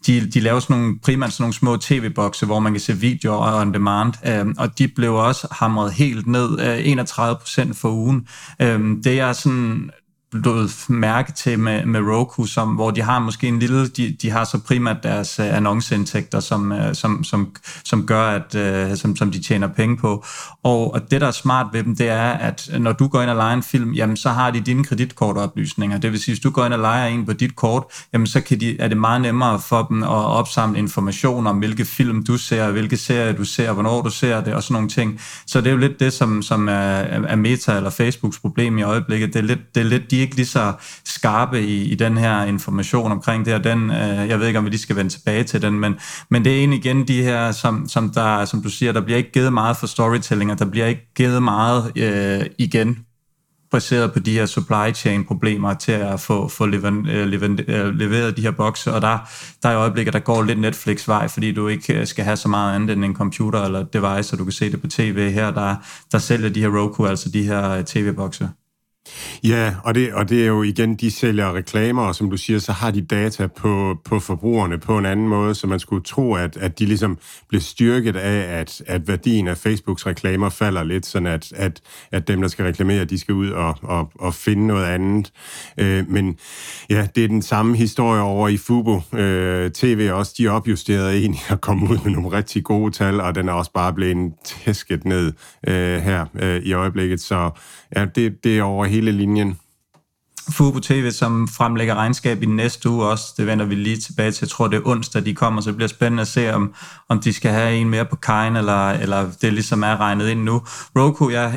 de, 0.08 0.32
de 0.32 0.40
laver 0.40 0.60
sådan 0.60 0.78
nogle, 0.78 1.00
primært 1.00 1.34
sådan 1.34 1.44
nogle 1.44 1.54
små 1.54 1.78
tv-bokse, 1.78 2.46
hvor 2.46 2.60
man 2.60 2.74
kan 2.74 2.80
se 2.80 2.98
videoer 2.98 3.62
on 3.62 3.74
demand, 3.74 4.14
øh, 4.28 4.46
og 4.58 4.80
de 4.80 4.88
blev 4.88 5.16
også 5.16 5.48
hamret 5.52 5.94
helt 5.94 6.28
ned, 6.28 6.60
øh, 6.60 6.88
31 6.88 7.36
procent 7.36 7.78
for 7.78 7.90
ugen. 7.90 8.28
Øh, 8.62 8.80
det 9.04 9.20
er 9.20 9.34
sådan 9.34 9.90
blevet 10.32 10.72
mærke 10.90 11.32
til 11.32 11.60
med, 11.60 11.86
med 11.86 12.00
Roku, 12.00 12.46
som, 12.46 12.70
hvor 12.70 12.92
de 12.92 13.02
har 13.02 13.20
måske 13.20 13.48
en 13.48 13.60
lille, 13.60 13.88
de, 13.88 14.18
de 14.22 14.30
har 14.30 14.44
så 14.44 14.60
primært 14.68 15.04
deres 15.04 15.40
øh, 15.40 15.56
annonceindtægter, 15.56 16.40
som, 16.40 16.72
øh, 16.72 16.96
som, 16.96 17.24
som, 17.24 17.56
som 17.84 18.06
gør, 18.06 18.22
at 18.22 18.56
øh, 18.56 18.98
som, 18.98 19.16
som 19.16 19.32
de 19.32 19.44
tjener 19.44 19.68
penge 19.68 19.98
på. 19.98 20.26
Og, 20.64 20.94
og 20.94 21.12
det, 21.12 21.22
der 21.22 21.28
er 21.28 21.32
smart 21.32 21.68
ved 21.74 21.84
dem, 21.84 21.96
det 21.96 22.10
er, 22.10 22.30
at 22.30 22.70
når 22.80 22.92
du 22.92 23.08
går 23.08 23.22
ind 23.22 23.30
og 23.30 23.36
leger 23.36 23.54
en 23.54 23.64
film, 23.64 23.92
jamen 23.92 24.18
så 24.18 24.30
har 24.30 24.52
de 24.52 24.60
dine 24.60 24.84
kreditkortoplysninger. 24.84 25.98
Det 25.98 26.12
vil 26.12 26.20
sige, 26.20 26.34
hvis 26.36 26.44
du 26.44 26.50
går 26.50 26.66
ind 26.66 26.74
og 26.74 26.80
leger 26.80 27.08
en 27.08 27.26
på 27.26 27.34
dit 27.34 27.56
kort, 27.56 27.84
jamen 28.14 28.28
så 28.28 28.42
kan 28.42 28.60
de, 28.60 28.80
er 28.80 28.88
det 28.88 28.98
meget 28.98 29.22
nemmere 29.22 29.60
for 29.60 29.84
dem 29.84 30.04
at 30.04 30.10
opsamle 30.10 30.80
information 30.80 31.48
om, 31.48 31.58
hvilke 31.58 31.86
film 31.86 32.24
du 32.24 32.38
ser, 32.38 32.72
hvilke 32.72 32.98
serier 32.98 33.34
du 33.34 33.44
ser, 33.44 33.72
hvornår 33.72 34.02
du 34.02 34.10
ser 34.10 34.42
det, 34.42 34.54
og 34.54 34.64
sådan 34.64 34.74
nogle 34.74 34.90
ting. 34.90 35.20
Så 35.48 35.62
det 35.62 35.68
er 35.68 35.72
jo 35.72 35.78
lidt 35.78 36.00
det, 36.00 36.14
som, 36.14 36.42
som 36.42 36.68
er, 36.68 36.74
er 36.74 37.36
Meta 37.36 37.78
eller 37.78 37.90
Facebooks 37.90 38.40
problem 38.40 38.78
i 38.78 38.84
øjeblikket. 38.84 39.34
Det 39.34 39.40
er 39.40 39.44
lidt, 39.44 39.76
det 39.76 39.82
er 39.82 39.86
lidt 39.86 40.12
de 40.12 40.19
ikke 40.22 40.36
lige 40.36 40.46
så 40.46 40.74
skarpe 41.06 41.62
i, 41.62 41.84
i 41.84 41.96
den 41.96 42.18
her 42.18 42.44
information 42.44 43.12
omkring 43.12 43.46
det, 43.46 43.54
og 43.54 43.64
den, 43.64 43.92
øh, 43.92 44.30
jeg 44.30 44.40
ved 44.40 44.48
ikke, 44.48 44.60
om 44.60 44.66
vi 44.66 44.70
lige 44.70 44.82
skal 44.82 44.96
vende 44.96 45.12
tilbage 45.12 45.44
til 45.44 45.62
den, 45.62 45.80
men, 45.80 45.96
men 46.30 46.46
det 46.46 46.54
er 46.54 46.58
egentlig 46.58 46.80
igen 46.80 47.08
de 47.08 47.24
her, 47.24 47.52
som, 47.52 47.88
som, 47.88 48.10
der, 48.10 48.46
som 48.46 48.62
du 48.62 48.70
siger, 48.70 48.92
der 48.92 49.02
bliver 49.02 49.18
ikke 49.18 49.32
givet 49.32 49.54
meget 49.54 49.78
for 49.78 49.88
storytelling, 49.88 50.52
og 50.52 50.60
der 50.60 50.66
bliver 50.66 50.86
ikke 50.86 51.14
givet 51.16 51.44
meget 51.44 51.92
øh, 51.96 52.46
igen 52.58 53.06
baseret 53.72 54.14
på 54.14 54.20
de 54.20 54.34
her 54.34 54.46
supply 54.46 54.94
chain 54.94 55.26
problemer 55.26 55.74
til 55.74 55.92
at 55.92 56.20
få, 56.20 56.48
få 56.48 56.66
leveren, 56.66 57.08
øh, 57.08 57.34
øh, 57.68 57.96
leveret 57.96 58.38
de 58.38 58.42
her 58.42 58.52
bokse, 58.52 58.94
og 58.94 59.02
der, 59.02 59.18
der 59.64 59.70
er 59.70 59.74
i 59.74 59.76
øjeblikket, 59.76 60.14
der 60.14 60.20
går 60.20 60.44
lidt 60.44 60.60
Netflix 60.60 61.08
vej, 61.08 61.28
fordi 61.28 61.52
du 61.52 61.68
ikke 61.68 62.00
øh, 62.00 62.08
skal 62.08 62.26
have 62.26 62.38
så 62.38 62.48
meget 62.48 62.76
andet 62.76 62.96
end 62.96 63.06
en 63.06 63.16
computer 63.16 63.62
eller 63.62 63.84
device, 63.84 64.30
så 64.30 64.36
du 64.36 64.44
kan 64.44 64.52
se 64.52 64.72
det 64.72 64.82
på 64.82 64.88
tv 64.88 65.32
her, 65.32 65.52
der, 65.52 65.76
der 66.12 66.18
sælger 66.18 66.50
de 66.50 66.62
her 66.62 66.80
Roku, 66.80 67.06
altså 67.06 67.30
de 67.30 67.44
her 67.44 67.72
øh, 67.72 67.84
tv-bokse. 67.84 68.50
Ja, 69.44 69.76
og 69.84 69.96
det, 69.96 70.14
og 70.14 70.30
det 70.30 70.44
er 70.44 70.48
jo 70.48 70.64
igen, 70.64 70.96
de 70.96 71.12
sælger 71.12 71.56
reklamer, 71.56 72.04
og 72.04 72.16
som 72.16 72.30
du 72.30 72.38
siger, 72.38 72.60
så 72.60 72.72
har 72.72 72.92
de 72.92 73.02
data 73.02 73.48
på, 73.48 73.98
på 74.06 74.20
forbrugerne 74.20 74.78
på 74.78 74.98
en 74.98 75.06
anden 75.06 75.28
måde, 75.28 75.56
så 75.56 75.68
man 75.68 75.80
skulle 75.80 76.04
tro, 76.04 76.34
at, 76.34 76.58
at 76.58 76.80
de 76.80 76.86
ligesom 76.86 77.18
bliver 77.48 77.62
styrket 77.62 78.16
af, 78.16 78.60
at, 78.60 78.82
at 78.88 79.08
værdien 79.08 79.48
af 79.48 79.58
Facebooks 79.58 80.06
reklamer 80.06 80.50
falder 80.50 80.84
lidt, 80.84 81.06
sådan 81.06 81.28
at, 81.28 81.54
at, 81.56 81.82
at 82.12 82.28
dem, 82.28 82.42
der 82.42 82.48
skal 82.48 82.66
reklamere, 82.66 83.06
de 83.06 83.20
skal 83.20 83.36
ud 83.36 83.50
og, 83.50 83.76
og, 83.82 84.12
og 84.20 84.34
finde 84.34 84.68
noget 84.68 84.86
andet. 84.86 85.32
Øh, 85.78 86.10
men 86.10 86.38
ja, 86.90 87.08
det 87.16 87.24
er 87.24 87.28
den 87.28 87.42
samme 87.42 87.78
historie 87.78 88.22
over 88.22 88.48
i 88.48 88.58
Fubo 88.58 89.02
øh, 89.14 89.72
TV 89.72 90.10
også. 90.14 90.36
De 90.38 90.48
opjusterede 90.48 91.18
egentlig 91.18 91.42
at 91.50 91.62
komme 91.62 91.90
ud 91.92 91.98
med 92.04 92.12
nogle 92.12 92.38
rigtig 92.38 92.64
gode 92.64 92.92
tal, 92.92 93.22
og 93.22 93.36
den 93.36 93.50
er 93.50 93.54
også 93.54 93.72
bare 93.72 93.94
blevet 93.94 94.34
tæsket 94.46 95.06
ned 95.06 95.34
øh, 95.68 96.00
her 96.02 96.26
øh, 96.42 96.62
i 96.62 96.74
øjeblikket, 96.74 97.22
så 97.22 97.52
ja, 97.96 98.06
det, 98.06 98.44
det 98.44 98.58
er 98.58 98.64
over 98.64 98.86
hele 98.86 99.12
linjen. 99.12 99.58
Fubo 100.52 100.80
TV, 100.80 101.12
som 101.12 101.48
fremlægger 101.48 101.96
regnskab 101.96 102.44
i 102.44 102.46
næste 102.46 102.90
uge 102.90 103.06
også. 103.06 103.34
Det 103.38 103.48
vender 103.48 103.66
vi 103.66 103.76
lige 103.76 103.98
tilbage 103.98 104.32
til. 104.32 104.46
Jeg 104.46 104.50
tror, 104.50 104.68
det 104.68 104.78
er 104.78 104.82
onsdag, 104.86 105.26
de 105.26 105.36
kommer, 105.36 105.62
så 105.62 105.70
det 105.70 105.76
bliver 105.76 105.88
spændende 105.88 106.22
at 106.22 106.28
se, 106.28 106.54
om, 106.54 106.74
om 107.10 107.20
de 107.20 107.34
skal 107.34 107.52
have 107.52 107.76
en 107.76 107.90
mere 107.90 108.06
på 108.06 108.16
kajen, 108.16 108.56
eller, 108.56 108.90
eller 108.90 109.32
det 109.42 109.54
ligesom 109.54 109.84
er 109.84 110.00
regnet 110.00 110.30
ind 110.30 110.44
nu. 110.44 110.62
Roku, 110.98 111.30
er 111.30 111.52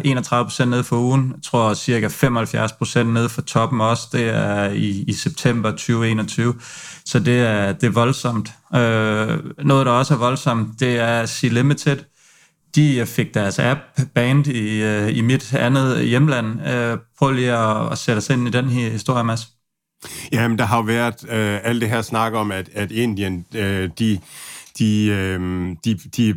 31% 0.62 0.64
ned 0.64 0.82
for 0.82 0.96
ugen. 0.96 1.32
Jeg 1.34 1.42
tror 1.42 1.74
cirka 1.74 2.08
75% 2.08 3.02
ned 3.02 3.28
for 3.28 3.42
toppen 3.42 3.80
også. 3.80 4.08
Det 4.12 4.28
er 4.28 4.64
i, 4.64 5.04
i 5.08 5.12
september 5.12 5.70
2021. 5.70 6.54
Så 7.04 7.18
det 7.18 7.40
er, 7.40 7.72
det 7.72 7.86
er 7.86 7.90
voldsomt. 7.90 8.52
Øh, 8.74 9.38
noget, 9.66 9.86
der 9.86 9.92
også 9.92 10.14
er 10.14 10.18
voldsomt, 10.18 10.80
det 10.80 10.98
er 10.98 11.26
C-Limited 11.26 12.11
de 12.74 12.96
øh, 12.96 13.06
fik 13.06 13.34
deres 13.34 13.58
app 13.58 13.80
banned 14.14 14.46
i, 14.46 14.82
øh, 14.82 15.16
i 15.16 15.20
mit 15.20 15.54
andet 15.54 16.06
hjemland. 16.06 16.66
Øh, 16.68 16.98
prøv 17.18 17.32
lige 17.32 17.52
at, 17.52 17.92
at 17.92 17.98
sætte 17.98 18.18
os 18.18 18.30
ind 18.30 18.48
i 18.48 18.50
den 18.50 18.68
her 18.68 18.90
historie, 18.90 19.24
Mads. 19.24 19.48
Jamen, 20.32 20.58
der 20.58 20.64
har 20.64 20.76
jo 20.76 20.82
været 20.82 21.30
øh, 21.30 21.60
alt 21.64 21.80
det 21.80 21.88
her 21.88 22.02
snak 22.02 22.32
om, 22.32 22.52
at, 22.52 22.68
at 22.74 22.90
Indien, 22.90 23.46
øh, 23.54 23.90
de 23.98 24.18
de, 24.78 25.06
øh, 25.06 25.40
de, 25.84 25.94
de 26.16 26.28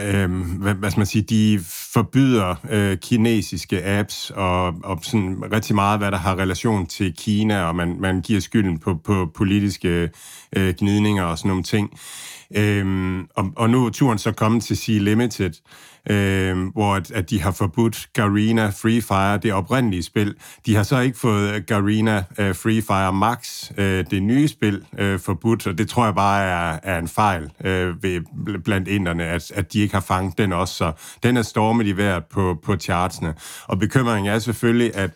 øh, 0.00 0.30
hvad, 0.60 0.74
hvad 0.74 0.90
skal 0.90 1.00
man 1.00 1.06
sige, 1.06 1.22
de 1.22 1.60
forbyder 1.92 2.54
øh, 2.70 2.96
kinesiske 2.98 3.86
apps 3.86 4.32
og, 4.34 4.66
og 4.84 4.98
sådan 5.02 5.44
rigtig 5.52 5.74
meget, 5.74 5.98
hvad 5.98 6.10
der 6.10 6.18
har 6.18 6.36
relation 6.36 6.86
til 6.86 7.14
Kina, 7.16 7.62
og 7.62 7.76
man, 7.76 7.96
man 8.00 8.20
giver 8.20 8.40
skylden 8.40 8.78
på, 8.78 8.94
på 8.94 9.30
politiske 9.34 10.10
øh, 10.56 10.74
gnidninger 10.78 11.24
og 11.24 11.38
sådan 11.38 11.48
nogle 11.48 11.62
ting. 11.62 11.90
Øh, 12.56 13.18
og, 13.36 13.52
og 13.56 13.70
nu 13.70 13.86
er 13.86 13.90
turen 13.90 14.18
så 14.18 14.32
kommet 14.32 14.64
til 14.64 14.76
Sea 14.76 14.98
Limited, 14.98 15.52
øhm, 16.10 16.66
hvor 16.66 16.94
at, 16.94 17.10
at 17.10 17.30
de 17.30 17.40
har 17.40 17.50
forbudt 17.50 18.08
Garena 18.12 18.66
Free 18.66 19.02
Fire, 19.02 19.38
det 19.38 19.52
oprindelige 19.52 20.02
spil. 20.02 20.34
De 20.66 20.74
har 20.74 20.82
så 20.82 21.00
ikke 21.00 21.18
fået 21.18 21.54
øh, 21.54 21.62
Garena 21.62 22.18
uh, 22.18 22.56
Free 22.56 22.82
Fire 22.82 23.12
Max, 23.12 23.70
uh, 23.70 23.84
det 23.84 24.22
nye 24.22 24.48
spil, 24.48 24.84
uh, 25.02 25.20
forbudt, 25.20 25.66
og 25.66 25.78
det 25.78 25.88
tror 25.88 26.04
jeg 26.04 26.14
bare 26.14 26.44
er, 26.44 26.78
er 26.82 26.98
en 26.98 27.08
fejl 27.08 27.42
uh, 27.44 28.02
ved, 28.02 28.20
blandt 28.64 28.88
inderne, 28.88 29.24
at, 29.24 29.52
at 29.54 29.72
de 29.72 29.80
ikke 29.80 29.94
har 29.94 30.00
fanget 30.00 30.38
den 30.38 30.52
også. 30.52 30.74
Så 30.74 30.92
den 31.22 31.36
er 31.36 31.42
stormet 31.42 31.86
i 31.86 31.96
vejret 31.96 32.24
på, 32.24 32.58
på 32.64 32.76
chartsene. 32.76 33.34
Og 33.66 33.78
bekymringen 33.78 34.32
er 34.32 34.38
selvfølgelig, 34.38 34.96
at, 34.96 35.10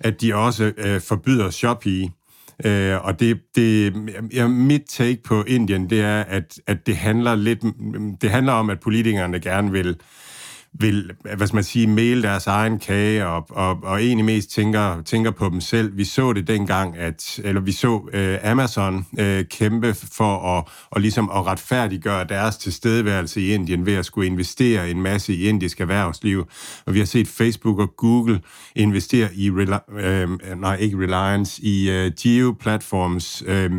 at 0.00 0.20
de 0.20 0.34
også 0.34 0.72
uh, 0.78 1.02
forbyder 1.08 1.50
Shopee, 1.50 2.10
Øh, 2.64 3.04
og 3.04 3.20
det, 3.20 3.40
det 3.56 3.94
ja, 4.34 4.48
mit 4.48 4.82
take 4.88 5.22
på 5.22 5.42
Indien, 5.42 5.90
det 5.90 6.00
er, 6.00 6.20
at, 6.20 6.60
at 6.66 6.86
det 6.86 6.96
handler 6.96 7.34
lidt, 7.34 7.62
det 8.22 8.30
handler 8.30 8.52
om, 8.52 8.70
at 8.70 8.80
politikerne 8.80 9.40
gerne 9.40 9.72
vil 9.72 9.96
vil, 10.78 11.10
hvad 11.36 11.46
skal 11.46 11.54
man 11.54 11.64
sige, 11.64 11.86
male 11.86 12.22
deres 12.22 12.46
egen 12.46 12.78
kage 12.78 13.26
og, 13.26 13.46
og, 13.50 13.78
og 13.82 14.02
egentlig 14.02 14.24
mest 14.24 14.50
tænker, 14.50 15.02
tænker 15.02 15.30
på 15.30 15.48
dem 15.48 15.60
selv. 15.60 15.96
Vi 15.96 16.04
så 16.04 16.32
det 16.32 16.48
dengang, 16.48 16.96
at, 16.96 17.40
eller 17.44 17.60
vi 17.60 17.72
så 17.72 18.08
øh, 18.12 18.38
Amazon 18.44 19.06
øh, 19.18 19.44
kæmpe 19.44 19.94
for 19.94 20.58
at, 20.58 20.64
og 20.90 21.00
ligesom 21.00 21.30
at 21.30 21.46
retfærdiggøre 21.46 22.24
deres 22.24 22.56
tilstedeværelse 22.56 23.40
i 23.40 23.54
Indien 23.54 23.86
ved 23.86 23.94
at 23.94 24.04
skulle 24.04 24.26
investere 24.26 24.90
en 24.90 25.02
masse 25.02 25.34
i 25.34 25.48
indisk 25.48 25.80
erhvervsliv. 25.80 26.48
Og 26.86 26.94
vi 26.94 26.98
har 26.98 27.06
set 27.06 27.28
Facebook 27.28 27.78
og 27.78 27.96
Google 27.96 28.40
investere 28.76 29.34
i, 29.34 29.48
øh, 29.48 30.28
nej 30.56 30.76
ikke 30.76 30.96
Reliance, 30.96 31.62
i 31.62 31.90
øh, 31.90 32.12
Geo 32.22 32.56
Platforms, 32.60 33.42
øh, 33.46 33.70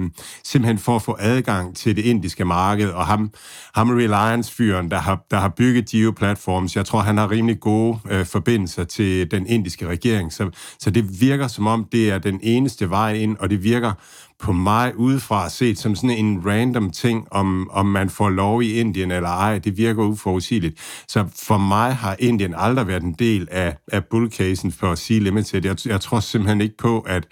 simpelthen 0.43 0.77
for 0.77 0.95
at 0.95 1.01
få 1.01 1.17
adgang 1.19 1.75
til 1.75 1.95
det 1.95 2.05
indiske 2.05 2.45
marked. 2.45 2.89
Og 2.89 3.05
ham, 3.05 3.31
ham 3.75 3.89
Reliance-fyren, 3.89 4.91
der 4.91 4.99
har, 4.99 5.25
der 5.31 5.39
har 5.39 5.49
bygget 5.49 5.89
Geo 5.89 6.11
Platforms, 6.11 6.75
jeg 6.81 6.85
tror, 6.85 6.99
han 6.99 7.17
har 7.17 7.31
rimelig 7.31 7.59
gode 7.59 7.99
øh, 8.09 8.25
forbindelser 8.25 8.83
til 8.83 9.31
den 9.31 9.47
indiske 9.47 9.87
regering. 9.87 10.33
Så, 10.33 10.49
så 10.79 10.89
det 10.91 11.21
virker 11.21 11.47
som 11.47 11.67
om, 11.67 11.87
det 11.91 12.09
er 12.09 12.17
den 12.17 12.39
eneste 12.43 12.89
vej 12.89 13.13
ind, 13.13 13.37
og 13.37 13.49
det 13.49 13.63
virker 13.63 13.93
på 14.39 14.51
mig 14.51 14.97
udefra 14.97 15.49
set 15.49 15.79
som 15.79 15.95
sådan 15.95 16.09
en 16.09 16.45
random 16.45 16.91
ting, 16.91 17.27
om, 17.31 17.69
om 17.71 17.85
man 17.85 18.09
får 18.09 18.29
lov 18.29 18.63
i 18.63 18.73
Indien 18.73 19.11
eller 19.11 19.29
ej. 19.29 19.57
Det 19.59 19.77
virker 19.77 20.03
uforudsigeligt. 20.03 21.03
Så 21.07 21.25
for 21.47 21.57
mig 21.57 21.95
har 21.95 22.15
Indien 22.19 22.53
aldrig 22.57 22.87
været 22.87 23.03
en 23.03 23.13
del 23.13 23.47
af, 23.51 23.77
af 23.91 24.05
bullcasen 24.05 24.71
for 24.71 24.95
Sea 24.95 25.19
Limited. 25.19 25.65
Jeg, 25.65 25.75
jeg 25.85 26.01
tror 26.01 26.19
simpelthen 26.19 26.61
ikke 26.61 26.77
på, 26.77 26.99
at, 26.99 27.27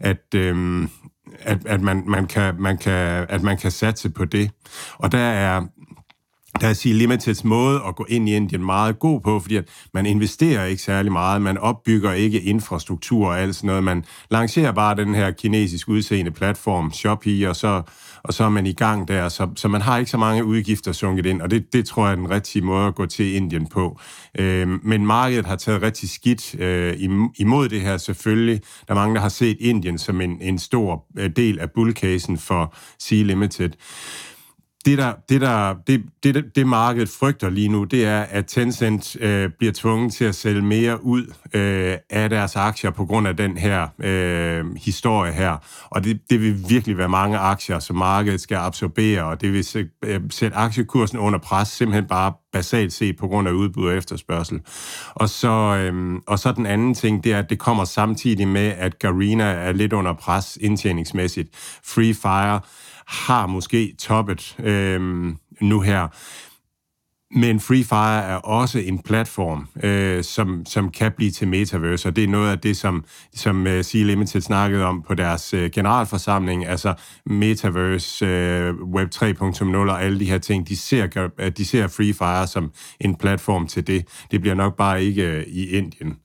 at, 0.00 0.34
øhm, 0.34 0.88
at, 1.40 1.58
at, 1.66 1.80
man, 1.80 2.02
man 2.06 2.26
kan, 2.26 2.54
man 2.58 2.78
kan, 2.78 3.26
at 3.28 3.42
man 3.42 3.58
kan 3.58 3.70
satse 3.70 4.10
på 4.10 4.24
det. 4.24 4.50
Og 4.98 5.12
der 5.12 5.18
er, 5.18 5.62
der 6.60 6.68
er 6.68 6.72
sige 6.72 6.94
Limiteds 6.94 7.44
måde 7.44 7.80
at 7.88 7.96
gå 7.96 8.06
ind 8.08 8.28
i 8.28 8.36
Indien 8.36 8.64
meget 8.64 8.98
god 8.98 9.20
på, 9.20 9.40
fordi 9.40 9.56
at 9.56 9.64
man 9.94 10.06
investerer 10.06 10.64
ikke 10.64 10.82
særlig 10.82 11.12
meget, 11.12 11.42
man 11.42 11.58
opbygger 11.58 12.12
ikke 12.12 12.40
infrastruktur 12.40 13.28
og 13.28 13.40
alt 13.40 13.56
sådan 13.56 13.68
noget, 13.68 13.84
man 13.84 14.04
lancerer 14.30 14.72
bare 14.72 14.96
den 14.96 15.14
her 15.14 15.30
kinesisk 15.30 15.88
udseende 15.88 16.30
platform, 16.30 16.92
Shopee, 16.92 17.48
og 17.48 17.56
så, 17.56 17.82
og 18.22 18.34
så 18.34 18.44
er 18.44 18.48
man 18.48 18.66
i 18.66 18.72
gang 18.72 19.08
der, 19.08 19.28
så, 19.28 19.48
så 19.56 19.68
man 19.68 19.80
har 19.80 19.98
ikke 19.98 20.10
så 20.10 20.18
mange 20.18 20.44
udgifter 20.44 20.92
sunket 20.92 21.26
ind, 21.26 21.42
og 21.42 21.50
det, 21.50 21.72
det 21.72 21.86
tror 21.86 22.04
jeg 22.04 22.12
er 22.12 22.16
den 22.16 22.30
rigtige 22.30 22.62
måde 22.62 22.86
at 22.86 22.94
gå 22.94 23.06
til 23.06 23.34
Indien 23.34 23.66
på. 23.66 24.00
Øh, 24.38 24.68
men 24.84 25.06
markedet 25.06 25.46
har 25.46 25.56
taget 25.56 25.82
rigtig 25.82 26.10
skidt 26.10 26.60
øh, 26.60 26.96
imod 27.36 27.68
det 27.68 27.80
her 27.80 27.96
selvfølgelig. 27.96 28.60
Der 28.88 28.94
er 28.94 28.98
mange, 28.98 29.14
der 29.14 29.20
har 29.20 29.28
set 29.28 29.56
Indien 29.60 29.98
som 29.98 30.20
en, 30.20 30.38
en 30.40 30.58
stor 30.58 31.04
øh, 31.18 31.30
del 31.36 31.58
af 31.58 31.70
bullcasen 31.70 32.38
for 32.38 32.74
Sea 32.98 33.22
Limited 33.22 33.70
det, 34.84 34.98
der, 34.98 35.12
det, 35.28 35.40
der, 35.40 35.74
det, 35.86 36.02
det, 36.22 36.56
det 36.56 36.66
markedet 36.66 37.08
frygter 37.08 37.50
lige 37.50 37.68
nu, 37.68 37.84
det 37.84 38.06
er, 38.06 38.20
at 38.20 38.46
Tencent 38.46 39.16
øh, 39.20 39.50
bliver 39.58 39.72
tvunget 39.72 40.12
til 40.12 40.24
at 40.24 40.34
sælge 40.34 40.62
mere 40.62 41.04
ud 41.04 41.32
øh, 41.54 41.96
af 42.10 42.30
deres 42.30 42.56
aktier 42.56 42.90
på 42.90 43.04
grund 43.04 43.28
af 43.28 43.36
den 43.36 43.56
her 43.56 43.88
øh, 43.98 44.76
historie 44.76 45.32
her. 45.32 45.56
Og 45.90 46.04
det, 46.04 46.20
det 46.30 46.40
vil 46.40 46.64
virkelig 46.68 46.98
være 46.98 47.08
mange 47.08 47.38
aktier, 47.38 47.78
som 47.78 47.96
markedet 47.96 48.40
skal 48.40 48.56
absorbere, 48.56 49.24
og 49.24 49.40
det 49.40 49.52
vil 49.52 49.64
sætte, 49.64 49.90
øh, 50.02 50.20
sætte 50.30 50.56
aktiekursen 50.56 51.18
under 51.18 51.38
pres, 51.38 51.68
simpelthen 51.68 52.08
bare 52.08 52.32
basalt 52.52 52.92
set 52.92 53.16
på 53.16 53.26
grund 53.26 53.48
af 53.48 53.52
udbud 53.52 53.88
og 53.88 53.96
efterspørgsel. 53.96 54.60
Og 55.14 55.28
så, 55.28 55.48
øh, 55.48 56.14
og 56.26 56.38
så 56.38 56.52
den 56.52 56.66
anden 56.66 56.94
ting, 56.94 57.24
det 57.24 57.32
er, 57.32 57.38
at 57.38 57.50
det 57.50 57.58
kommer 57.58 57.84
samtidig 57.84 58.48
med, 58.48 58.72
at 58.78 58.98
Garena 58.98 59.44
er 59.44 59.72
lidt 59.72 59.92
under 59.92 60.12
pres 60.12 60.58
indtjeningsmæssigt. 60.60 61.48
Free 61.84 62.14
Fire 62.14 62.60
har 63.06 63.46
måske 63.46 63.94
toppet 63.98 64.56
øh, 64.58 65.00
nu 65.60 65.80
her. 65.80 66.08
Men 67.36 67.60
Free 67.60 67.84
Fire 67.84 68.22
er 68.22 68.36
også 68.36 68.78
en 68.78 68.98
platform, 68.98 69.68
øh, 69.82 70.24
som, 70.24 70.66
som 70.66 70.90
kan 70.90 71.12
blive 71.16 71.30
til 71.30 71.48
metaverse, 71.48 72.08
og 72.08 72.16
det 72.16 72.24
er 72.24 72.28
noget 72.28 72.50
af 72.50 72.58
det, 72.58 72.76
som, 72.76 73.04
som 73.34 73.66
uh, 73.66 73.80
Sea 73.82 74.02
Limited 74.02 74.40
snakkede 74.40 74.84
om 74.84 75.02
på 75.02 75.14
deres 75.14 75.54
uh, 75.54 75.64
generalforsamling, 75.64 76.66
altså 76.66 76.94
metaverse, 77.26 78.26
uh, 78.70 78.94
Web 78.94 79.08
3.0 79.14 79.76
og 79.76 80.02
alle 80.02 80.20
de 80.20 80.30
her 80.30 80.38
ting, 80.38 80.68
de 80.68 80.76
ser, 80.76 81.28
de 81.56 81.64
ser 81.64 81.88
Free 81.88 82.14
Fire 82.14 82.46
som 82.46 82.72
en 83.00 83.14
platform 83.14 83.66
til 83.66 83.86
det. 83.86 84.26
Det 84.30 84.40
bliver 84.40 84.54
nok 84.54 84.76
bare 84.76 85.04
ikke 85.04 85.36
uh, 85.36 85.54
i 85.54 85.68
Indien. 85.68 86.16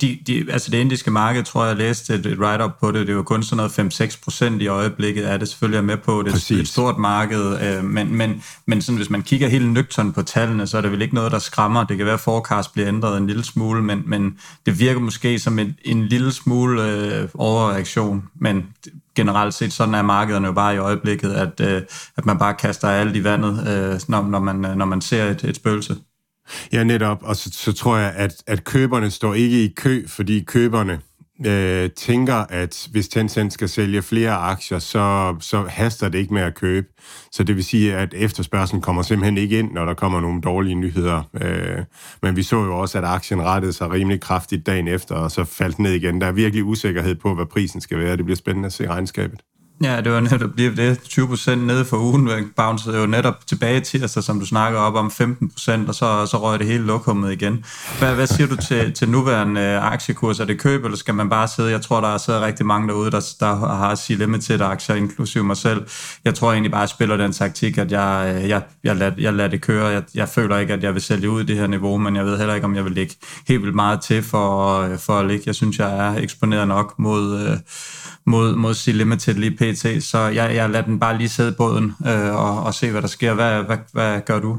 De, 0.00 0.18
de, 0.26 0.46
altså 0.52 0.70
det 0.70 0.78
indiske 0.78 1.10
marked, 1.10 1.44
tror 1.44 1.64
jeg, 1.64 1.68
jeg 1.68 1.76
læste 1.76 2.14
et, 2.14 2.38
write-up 2.38 2.70
på 2.80 2.92
det, 2.92 3.06
det 3.06 3.16
var 3.16 3.22
kun 3.22 3.42
sådan 3.42 3.56
noget 3.56 4.00
5-6 4.00 4.18
procent 4.24 4.62
i 4.62 4.66
øjeblikket, 4.66 5.30
er 5.30 5.36
det 5.36 5.48
selvfølgelig 5.48 5.78
er 5.78 5.82
med 5.82 5.96
på, 5.96 6.22
det 6.22 6.50
er 6.50 6.60
et 6.60 6.68
stort 6.68 6.98
marked, 6.98 7.62
øh, 7.62 7.84
men, 7.84 8.14
men, 8.14 8.42
men 8.66 8.82
sådan, 8.82 8.96
hvis 8.96 9.10
man 9.10 9.22
kigger 9.22 9.48
helt 9.48 9.72
nøgtern 9.72 10.12
på 10.12 10.22
tallene, 10.22 10.66
så 10.66 10.76
er 10.76 10.80
det 10.80 10.92
vel 10.92 11.02
ikke 11.02 11.14
noget, 11.14 11.32
der 11.32 11.38
skræmmer. 11.38 11.84
Det 11.84 11.96
kan 11.96 12.06
være, 12.06 12.14
at 12.14 12.20
forecast 12.20 12.72
bliver 12.72 12.88
ændret 12.88 13.18
en 13.18 13.26
lille 13.26 13.44
smule, 13.44 13.82
men, 13.82 14.02
men 14.06 14.38
det 14.66 14.78
virker 14.78 15.00
måske 15.00 15.38
som 15.38 15.58
en, 15.58 15.76
en 15.84 16.06
lille 16.06 16.32
smule 16.32 16.82
øh, 16.82 17.28
overreaktion, 17.34 18.24
men 18.40 18.66
generelt 19.14 19.54
set, 19.54 19.72
sådan 19.72 19.94
er 19.94 20.02
markederne 20.02 20.46
jo 20.46 20.52
bare 20.52 20.74
i 20.74 20.78
øjeblikket, 20.78 21.32
at, 21.32 21.60
øh, 21.60 21.82
at 22.16 22.26
man 22.26 22.38
bare 22.38 22.54
kaster 22.54 22.88
alt 22.88 23.16
i 23.16 23.24
vandet, 23.24 23.68
øh, 23.68 24.00
når, 24.08 24.22
når, 24.22 24.38
man, 24.38 24.56
når 24.56 24.84
man 24.84 25.00
ser 25.00 25.24
et, 25.24 25.44
et 25.44 25.56
spøgelse. 25.56 25.96
Ja, 26.72 26.84
netop. 26.84 27.18
Og 27.22 27.36
så, 27.36 27.50
så 27.52 27.72
tror 27.72 27.96
jeg, 27.96 28.12
at, 28.16 28.34
at 28.46 28.64
køberne 28.64 29.10
står 29.10 29.34
ikke 29.34 29.64
i 29.64 29.72
kø, 29.76 30.06
fordi 30.06 30.44
køberne 30.44 31.00
øh, 31.46 31.90
tænker, 31.90 32.34
at 32.34 32.88
hvis 32.90 33.08
Tencent 33.08 33.52
skal 33.52 33.68
sælge 33.68 34.02
flere 34.02 34.32
aktier, 34.32 34.78
så, 34.78 35.36
så 35.40 35.64
haster 35.68 36.08
det 36.08 36.18
ikke 36.18 36.34
med 36.34 36.42
at 36.42 36.54
købe. 36.54 36.86
Så 37.32 37.44
det 37.44 37.56
vil 37.56 37.64
sige, 37.64 37.96
at 37.96 38.14
efterspørgselen 38.14 38.82
kommer 38.82 39.02
simpelthen 39.02 39.38
ikke 39.38 39.58
ind, 39.58 39.72
når 39.72 39.84
der 39.84 39.94
kommer 39.94 40.20
nogle 40.20 40.40
dårlige 40.40 40.74
nyheder. 40.74 41.22
Øh, 41.40 41.84
men 42.22 42.36
vi 42.36 42.42
så 42.42 42.56
jo 42.56 42.78
også, 42.78 42.98
at 42.98 43.04
aktien 43.04 43.42
rettede 43.42 43.72
sig 43.72 43.90
rimelig 43.90 44.20
kraftigt 44.20 44.66
dagen 44.66 44.88
efter, 44.88 45.14
og 45.14 45.30
så 45.30 45.44
faldt 45.44 45.78
ned 45.78 45.92
igen. 45.92 46.20
Der 46.20 46.26
er 46.26 46.32
virkelig 46.32 46.64
usikkerhed 46.64 47.14
på, 47.14 47.34
hvad 47.34 47.46
prisen 47.46 47.80
skal 47.80 47.98
være. 47.98 48.16
Det 48.16 48.24
bliver 48.24 48.36
spændende 48.36 48.66
at 48.66 48.72
se 48.72 48.88
regnskabet. 48.88 49.40
Ja, 49.82 50.00
det 50.00 50.12
var 50.12 50.20
netop 50.20 50.50
lige 50.56 50.76
det. 50.76 50.98
20% 50.98 51.54
nede 51.54 51.84
for 51.84 51.96
ugen 51.96 52.30
bouncede 52.56 53.00
jo 53.00 53.06
netop 53.06 53.46
tilbage 53.46 53.80
til 53.80 54.00
altså, 54.00 54.22
som 54.22 54.40
du 54.40 54.46
snakker 54.46 54.78
op 54.78 54.94
om 54.94 55.06
15%, 55.06 55.88
og 55.88 55.94
så, 55.94 56.26
så 56.26 56.38
røg 56.42 56.58
det 56.58 56.66
hele 56.66 56.84
lokummet 56.84 57.32
igen. 57.32 57.64
Hvad, 57.98 58.14
hvad 58.14 58.26
siger 58.26 58.46
du 58.46 58.56
til, 58.56 58.92
til 58.92 59.08
nuværende 59.08 59.60
øh, 59.60 59.92
aktiekurs? 59.92 60.40
Er 60.40 60.44
det 60.44 60.58
køb, 60.60 60.84
eller 60.84 60.96
skal 60.96 61.14
man 61.14 61.28
bare 61.28 61.48
sidde? 61.48 61.70
Jeg 61.70 61.80
tror, 61.82 62.00
der 62.00 62.08
er 62.08 62.18
siddet 62.18 62.42
rigtig 62.42 62.66
mange 62.66 62.88
derude, 62.88 63.10
der, 63.10 63.34
der 63.40 63.54
har 63.76 63.94
sige 63.94 64.16
limited 64.16 64.60
aktier, 64.60 64.96
inklusive 64.96 65.44
mig 65.44 65.56
selv. 65.56 65.86
Jeg 66.24 66.34
tror 66.34 66.52
egentlig 66.52 66.70
bare, 66.72 66.82
at 66.82 66.82
jeg 66.82 66.88
spiller 66.88 67.16
den 67.16 67.32
taktik, 67.32 67.78
at 67.78 67.92
jeg, 67.92 68.34
øh, 68.36 68.48
jeg, 68.48 68.62
jeg, 68.84 68.96
lader, 68.96 69.14
jeg 69.18 69.34
lader 69.34 69.48
det 69.48 69.60
køre. 69.60 69.86
Jeg, 69.86 70.02
jeg 70.14 70.28
føler 70.28 70.58
ikke, 70.58 70.72
at 70.72 70.82
jeg 70.82 70.94
vil 70.94 71.02
sælge 71.02 71.30
ud 71.30 71.42
i 71.42 71.46
det 71.46 71.56
her 71.56 71.66
niveau, 71.66 71.96
men 71.96 72.16
jeg 72.16 72.24
ved 72.24 72.38
heller 72.38 72.54
ikke, 72.54 72.64
om 72.64 72.74
jeg 72.74 72.84
vil 72.84 72.92
lægge 72.92 73.14
helt 73.48 73.62
vildt 73.62 73.74
meget 73.74 74.00
til 74.00 74.22
for, 74.22 74.80
øh, 74.80 74.98
for 74.98 75.18
at 75.18 75.26
ligge. 75.26 75.42
Jeg 75.46 75.54
synes, 75.54 75.78
jeg 75.78 75.96
er 75.96 76.16
eksponeret 76.22 76.68
nok 76.68 76.94
mod, 76.98 77.58
mod, 78.26 78.56
mod 78.56 78.74
Sea 78.74 78.94
Limited 78.94 79.34
lige 79.34 79.56
pt, 79.72 80.04
så 80.04 80.18
jeg, 80.18 80.54
jeg 80.54 80.70
lader 80.70 80.84
den 80.84 81.00
bare 81.00 81.18
lige 81.18 81.28
sidde 81.28 81.50
i 81.50 81.54
båden 81.54 81.94
øh, 82.06 82.34
og, 82.34 82.62
og 82.62 82.74
se, 82.74 82.90
hvad 82.90 83.02
der 83.02 83.08
sker. 83.08 83.34
Hvad, 83.34 83.62
hvad, 83.62 83.78
hvad 83.92 84.20
gør 84.20 84.40
du? 84.40 84.58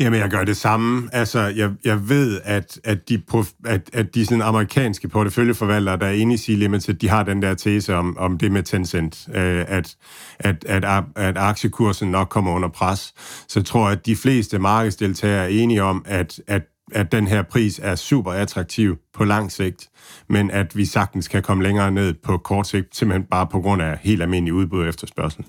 Jamen, 0.00 0.20
jeg 0.20 0.30
gør 0.30 0.44
det 0.44 0.56
samme. 0.56 1.08
Altså, 1.12 1.40
jeg, 1.40 1.70
jeg 1.84 2.08
ved, 2.08 2.40
at, 2.44 2.80
at, 2.84 3.08
de, 3.08 3.22
at, 3.66 3.90
at 3.92 4.14
de 4.14 4.24
sådan 4.24 4.42
amerikanske 4.42 5.08
porteføljeforvaltere, 5.08 5.96
der 5.96 6.06
er 6.06 6.12
inde 6.12 6.34
i 6.34 6.36
Sea 6.36 6.54
Limited, 6.54 6.74
altså, 6.74 6.92
de 6.92 7.08
har 7.08 7.22
den 7.22 7.42
der 7.42 7.54
tese 7.54 7.94
om, 7.94 8.18
om 8.18 8.38
det 8.38 8.52
med 8.52 8.62
Tencent, 8.62 9.28
øh, 9.34 9.64
at, 9.68 9.96
at, 10.38 10.64
at, 10.64 10.84
at 11.16 11.36
aktiekursen 11.38 12.10
nok 12.10 12.28
kommer 12.28 12.52
under 12.52 12.68
pres. 12.68 13.14
Så 13.48 13.60
jeg 13.60 13.64
tror, 13.64 13.88
at 13.88 14.06
de 14.06 14.16
fleste 14.16 14.58
markedsdeltagere 14.58 15.44
er 15.44 15.48
enige 15.48 15.82
om, 15.82 16.04
at, 16.08 16.40
at 16.46 16.62
at 16.92 17.12
den 17.12 17.26
her 17.26 17.42
pris 17.42 17.80
er 17.82 17.94
super 17.94 18.32
attraktiv 18.32 18.96
på 19.14 19.24
lang 19.24 19.52
sigt, 19.52 19.88
men 20.28 20.50
at 20.50 20.76
vi 20.76 20.84
sagtens 20.84 21.28
kan 21.28 21.42
komme 21.42 21.62
længere 21.62 21.90
ned 21.90 22.14
på 22.24 22.38
kort 22.38 22.66
sigt, 22.66 22.96
simpelthen 22.96 23.26
bare 23.30 23.46
på 23.46 23.60
grund 23.60 23.82
af 23.82 23.98
helt 24.02 24.22
almindelig 24.22 24.54
udbud 24.54 24.80
og 24.80 24.88
efterspørgsel. 24.88 25.44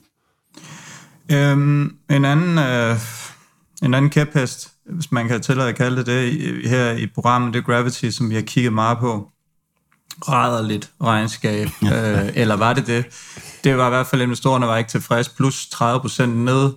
Øhm, 1.32 1.96
en 2.10 2.26
anden, 2.26 2.58
øh, 2.58 2.98
en 3.84 3.94
anden 3.94 4.10
kæphest, 4.10 4.72
hvis 4.86 5.12
man 5.12 5.28
kan 5.28 5.42
tillade 5.42 5.70
at 5.70 5.76
kalde 5.76 5.98
det 5.98 6.06
det, 6.06 6.70
her 6.70 6.92
i 6.92 7.08
programmet, 7.08 7.54
det 7.54 7.60
er 7.60 7.64
Gravity, 7.64 8.10
som 8.10 8.30
vi 8.30 8.36
har 8.36 8.42
kigget 8.42 8.74
meget 8.74 8.98
på. 8.98 9.32
lidt 10.68 10.90
regnskab, 11.04 11.68
øh, 11.84 12.30
eller 12.36 12.56
var 12.56 12.74
det 12.74 12.88
det? 12.88 13.06
Det 13.64 13.78
var 13.78 13.88
i 13.88 13.90
hvert 13.90 14.08
fald, 14.08 14.22
investorerne 14.22 14.68
var 14.68 14.78
ikke 14.78 14.90
tilfreds, 14.90 15.30
plus 15.30 15.68
30 15.68 16.00
procent 16.00 16.38
ned. 16.38 16.72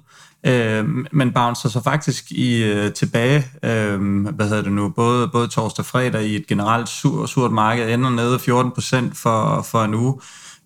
Øh, 0.46 0.88
men 1.12 1.32
bouncer 1.32 1.68
så 1.68 1.82
faktisk 1.82 2.32
i 2.32 2.64
øh, 2.64 2.92
tilbage, 2.92 3.46
øh, 3.62 4.26
hvad 4.26 4.48
hedder 4.48 4.62
det 4.62 4.72
nu, 4.72 4.88
både, 4.88 5.28
både 5.28 5.48
torsdag 5.48 5.82
og 5.82 5.86
fredag 5.86 6.24
i 6.24 6.36
et 6.36 6.46
generelt 6.46 6.88
sur, 6.88 7.26
surt 7.26 7.52
marked, 7.52 7.94
ender 7.94 8.10
nede 8.10 8.38
14 8.38 8.72
procent 8.72 9.16
for, 9.16 9.62
for 9.62 9.84
en 9.84 9.94
uge. 9.94 10.20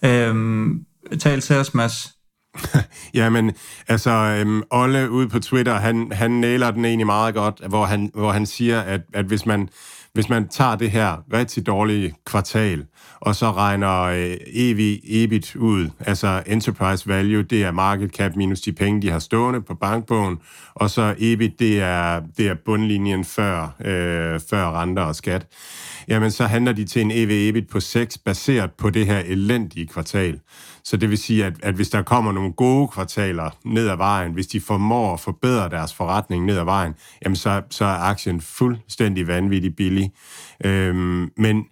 Øh, 0.04 0.66
tal 1.20 1.40
til 1.40 1.56
os, 1.56 1.74
Mads. 1.74 2.14
Jamen, 3.14 3.52
altså, 3.88 4.10
øhm, 4.10 4.62
Olle 4.70 5.10
ude 5.10 5.28
på 5.28 5.38
Twitter, 5.38 5.74
han, 5.74 6.12
han 6.12 6.30
næler 6.30 6.70
den 6.70 6.84
egentlig 6.84 7.06
meget 7.06 7.34
godt, 7.34 7.60
hvor 7.68 7.84
han, 7.84 8.10
hvor 8.14 8.32
han 8.32 8.46
siger, 8.46 8.80
at, 8.80 9.00
at 9.14 9.24
hvis 9.24 9.46
man 9.46 9.68
hvis 10.14 10.28
man 10.28 10.48
tager 10.48 10.76
det 10.76 10.90
her 10.90 11.16
rigtig 11.32 11.66
dårlige 11.66 12.14
kvartal, 12.26 12.86
og 13.20 13.34
så 13.34 13.50
regner 13.52 14.00
øh, 14.02 14.36
EV, 14.46 14.98
EBIT 15.04 15.56
ud, 15.56 15.88
altså 16.00 16.42
enterprise 16.46 17.08
value, 17.08 17.42
det 17.42 17.64
er 17.64 17.70
market 17.70 18.10
cap 18.10 18.36
minus 18.36 18.60
de 18.60 18.72
penge, 18.72 19.02
de 19.02 19.10
har 19.10 19.18
stående 19.18 19.62
på 19.62 19.74
bankbogen, 19.74 20.38
og 20.74 20.90
så 20.90 21.14
EBIT, 21.18 21.58
det 21.58 21.80
er, 21.80 22.20
det 22.38 22.48
er 22.48 22.54
bundlinjen 22.64 23.24
før, 23.24 23.74
øh, 23.80 24.40
før 24.50 24.80
renter 24.80 25.02
og 25.02 25.16
skat. 25.16 25.46
Jamen, 26.08 26.30
så 26.30 26.44
handler 26.44 26.72
de 26.72 26.84
til 26.84 27.02
en 27.02 27.10
EV-EBIT 27.10 27.68
på 27.70 27.80
6, 27.80 28.18
baseret 28.18 28.70
på 28.72 28.90
det 28.90 29.06
her 29.06 29.18
elendige 29.18 29.86
kvartal. 29.86 30.40
Så 30.84 30.96
det 30.96 31.10
vil 31.10 31.18
sige, 31.18 31.44
at, 31.44 31.52
at 31.62 31.74
hvis 31.74 31.88
der 31.88 32.02
kommer 32.02 32.32
nogle 32.32 32.52
gode 32.52 32.88
kvartaler 32.88 33.50
ned 33.64 33.88
ad 33.88 33.96
vejen, 33.96 34.32
hvis 34.32 34.46
de 34.46 34.60
formår 34.60 35.14
at 35.14 35.20
forbedre 35.20 35.70
deres 35.70 35.94
forretning 35.94 36.44
ned 36.44 36.58
ad 36.58 36.64
vejen, 36.64 36.94
jamen 37.24 37.36
så, 37.36 37.62
så 37.70 37.84
er 37.84 37.98
aktien 37.98 38.40
fuldstændig 38.40 39.26
vanvittig 39.26 39.76
billig. 39.76 40.12
Øhm, 40.64 41.30
men 41.36 41.66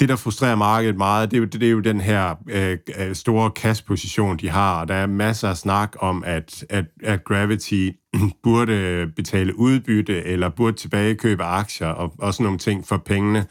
det, 0.00 0.08
der 0.08 0.16
frustrerer 0.16 0.56
markedet 0.56 0.96
meget, 0.96 1.30
det 1.30 1.36
er 1.36 1.40
jo, 1.40 1.46
det 1.46 1.62
er 1.62 1.70
jo 1.70 1.80
den 1.80 2.00
her 2.00 2.34
øh, 2.50 2.78
øh, 2.98 3.14
store 3.14 3.50
cash-position, 3.54 4.36
de 4.36 4.48
har. 4.48 4.80
Og 4.80 4.88
der 4.88 4.94
er 4.94 5.06
masser 5.06 5.48
af 5.48 5.56
snak 5.56 5.96
om, 5.98 6.24
at, 6.26 6.64
at, 6.70 6.84
at 7.04 7.24
Gravity 7.24 7.90
burde 8.42 9.06
betale 9.16 9.58
udbytte, 9.58 10.24
eller 10.24 10.48
burde 10.48 10.76
tilbagekøbe 10.76 11.44
aktier, 11.44 11.88
og, 11.88 12.14
og 12.18 12.34
sådan 12.34 12.44
nogle 12.44 12.58
ting 12.58 12.86
for 12.86 12.96
pengene. 12.96 13.46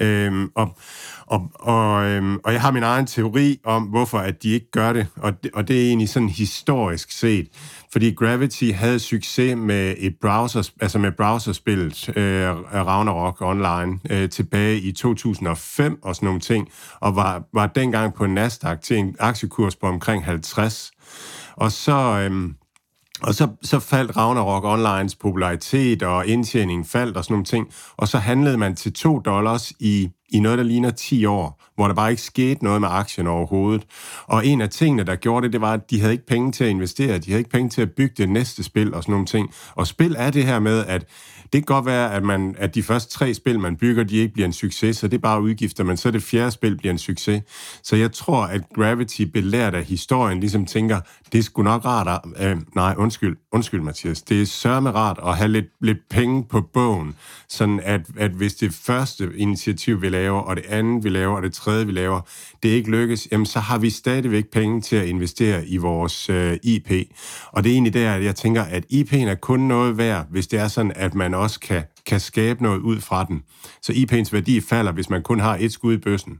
Øhm, 0.00 0.50
og, 0.54 0.76
og, 1.26 1.50
og, 1.54 2.04
øhm, 2.04 2.38
og 2.44 2.52
jeg 2.52 2.60
har 2.60 2.70
min 2.70 2.82
egen 2.82 3.06
teori 3.06 3.58
om, 3.64 3.82
hvorfor 3.82 4.18
at 4.18 4.42
de 4.42 4.50
ikke 4.50 4.70
gør 4.70 4.92
det, 4.92 5.06
og 5.16 5.42
det, 5.42 5.50
og 5.54 5.68
det 5.68 5.82
er 5.82 5.88
egentlig 5.88 6.08
sådan 6.08 6.28
historisk 6.28 7.10
set. 7.10 7.48
Fordi 7.92 8.14
Gravity 8.14 8.70
havde 8.74 8.98
succes 8.98 9.56
med 9.56 9.94
et 9.98 10.16
browser, 10.20 10.70
altså 10.80 10.98
med 10.98 11.12
browserspillet 11.12 12.08
øh, 12.08 12.50
Ragnarok 12.86 13.36
Online 13.40 13.98
øh, 14.10 14.28
tilbage 14.28 14.80
i 14.80 14.92
2005 14.92 15.98
og 16.02 16.16
sådan 16.16 16.26
nogle 16.26 16.40
ting, 16.40 16.68
og 17.00 17.16
var, 17.16 17.42
var 17.52 17.66
dengang 17.66 18.14
på 18.14 18.26
Nasdaq 18.26 18.80
til 18.80 18.96
en 18.96 19.16
aktiekurs 19.18 19.76
på 19.76 19.86
omkring 19.86 20.24
50. 20.24 20.92
Og 21.56 21.72
så... 21.72 22.28
Øh, 22.30 22.50
og 23.22 23.34
så, 23.34 23.48
så 23.62 23.78
faldt 23.78 24.16
Ragnarok 24.16 24.64
Onlines 24.64 25.14
popularitet, 25.14 26.02
og 26.02 26.26
indtjeningen 26.26 26.84
faldt 26.84 27.16
og 27.16 27.24
sådan 27.24 27.32
nogle 27.32 27.44
ting. 27.44 27.68
Og 27.96 28.08
så 28.08 28.18
handlede 28.18 28.58
man 28.58 28.76
til 28.76 28.92
2 28.92 29.18
dollars 29.18 29.72
i, 29.80 30.10
i 30.32 30.40
noget, 30.40 30.58
der 30.58 30.64
ligner 30.64 30.90
10 30.90 31.24
år, 31.24 31.62
hvor 31.74 31.86
der 31.86 31.94
bare 31.94 32.10
ikke 32.10 32.22
skete 32.22 32.64
noget 32.64 32.80
med 32.80 32.88
aktien 32.90 33.26
overhovedet. 33.26 33.86
Og 34.26 34.46
en 34.46 34.60
af 34.60 34.70
tingene, 34.70 35.04
der 35.04 35.16
gjorde 35.16 35.44
det, 35.44 35.52
det 35.52 35.60
var, 35.60 35.72
at 35.72 35.90
de 35.90 36.00
havde 36.00 36.12
ikke 36.12 36.26
penge 36.26 36.52
til 36.52 36.64
at 36.64 36.70
investere. 36.70 37.18
De 37.18 37.30
havde 37.30 37.40
ikke 37.40 37.50
penge 37.50 37.70
til 37.70 37.82
at 37.82 37.90
bygge 37.96 38.14
det 38.16 38.28
næste 38.28 38.62
spil 38.62 38.94
og 38.94 39.02
sådan 39.02 39.12
nogle 39.12 39.26
ting. 39.26 39.50
Og 39.74 39.86
spil 39.86 40.14
er 40.18 40.30
det 40.30 40.44
her 40.44 40.58
med, 40.58 40.84
at 40.86 41.04
det 41.52 41.66
kan 41.66 41.74
godt 41.74 41.86
være, 41.86 42.14
at, 42.14 42.22
man, 42.22 42.54
at 42.58 42.74
de 42.74 42.82
første 42.82 43.18
tre 43.18 43.34
spil, 43.34 43.60
man 43.60 43.76
bygger, 43.76 44.04
de 44.04 44.16
ikke 44.16 44.32
bliver 44.32 44.46
en 44.46 44.52
succes, 44.52 44.96
så 44.96 45.08
det 45.08 45.14
er 45.14 45.20
bare 45.20 45.42
udgifter, 45.42 45.84
men 45.84 45.96
så 45.96 46.10
det 46.10 46.22
fjerde 46.22 46.50
spil 46.50 46.76
bliver 46.76 46.92
en 46.92 46.98
succes. 46.98 47.42
Så 47.82 47.96
jeg 47.96 48.12
tror, 48.12 48.42
at 48.42 48.62
Gravity 48.74 49.22
belært 49.22 49.74
af 49.74 49.84
historien 49.84 50.40
ligesom 50.40 50.66
tænker, 50.66 51.00
det 51.32 51.38
er 51.38 51.42
sgu 51.42 51.62
nok 51.62 51.84
rart 51.84 52.22
at... 52.36 52.50
Øh, 52.50 52.56
nej, 52.74 52.94
undskyld, 52.98 53.36
undskyld 53.52 53.80
Mathias. 53.80 54.22
Det 54.22 54.42
er 54.42 54.46
sørme 54.46 54.90
rart 54.90 55.20
at 55.26 55.36
have 55.36 55.48
lidt, 55.48 55.66
lidt 55.80 55.98
penge 56.10 56.44
på 56.44 56.60
bogen, 56.60 57.14
sådan 57.48 57.80
at, 57.84 58.00
at 58.16 58.30
hvis 58.30 58.54
det 58.54 58.74
første 58.74 59.30
initiativ, 59.36 60.02
vi 60.02 60.08
laver, 60.08 60.40
og 60.40 60.56
det 60.56 60.64
andet, 60.68 61.04
vi 61.04 61.08
laver, 61.08 61.36
og 61.36 61.42
det 61.42 61.52
tredje, 61.52 61.86
vi 61.86 61.92
laver, 61.92 62.20
det 62.62 62.68
ikke 62.68 62.90
lykkes, 62.90 63.28
jamen 63.32 63.46
så 63.46 63.60
har 63.60 63.78
vi 63.78 63.90
stadigvæk 63.90 64.44
penge 64.52 64.80
til 64.80 64.96
at 64.96 65.06
investere 65.06 65.66
i 65.66 65.76
vores 65.76 66.30
øh, 66.30 66.58
IP. 66.62 66.90
Og 67.52 67.64
det 67.64 67.70
er 67.70 67.74
egentlig 67.74 67.94
der, 67.94 68.14
at 68.14 68.24
jeg 68.24 68.36
tænker, 68.36 68.62
at 68.62 68.84
IP'en 68.92 69.16
er 69.16 69.34
kun 69.34 69.60
noget 69.60 69.98
værd, 69.98 70.26
hvis 70.30 70.46
det 70.46 70.58
er 70.58 70.68
sådan, 70.68 70.92
at 70.96 71.14
man 71.14 71.34
også 71.42 71.60
kan, 71.60 71.82
kan 72.06 72.20
skabe 72.20 72.62
noget 72.62 72.80
ud 72.80 73.00
fra 73.00 73.24
den. 73.24 73.42
Så 73.82 73.92
IP'ens 73.92 74.32
værdi 74.32 74.60
falder, 74.60 74.92
hvis 74.92 75.10
man 75.10 75.22
kun 75.22 75.40
har 75.40 75.56
et 75.60 75.72
skud 75.72 75.94
i 75.94 75.98
bøssen 75.98 76.38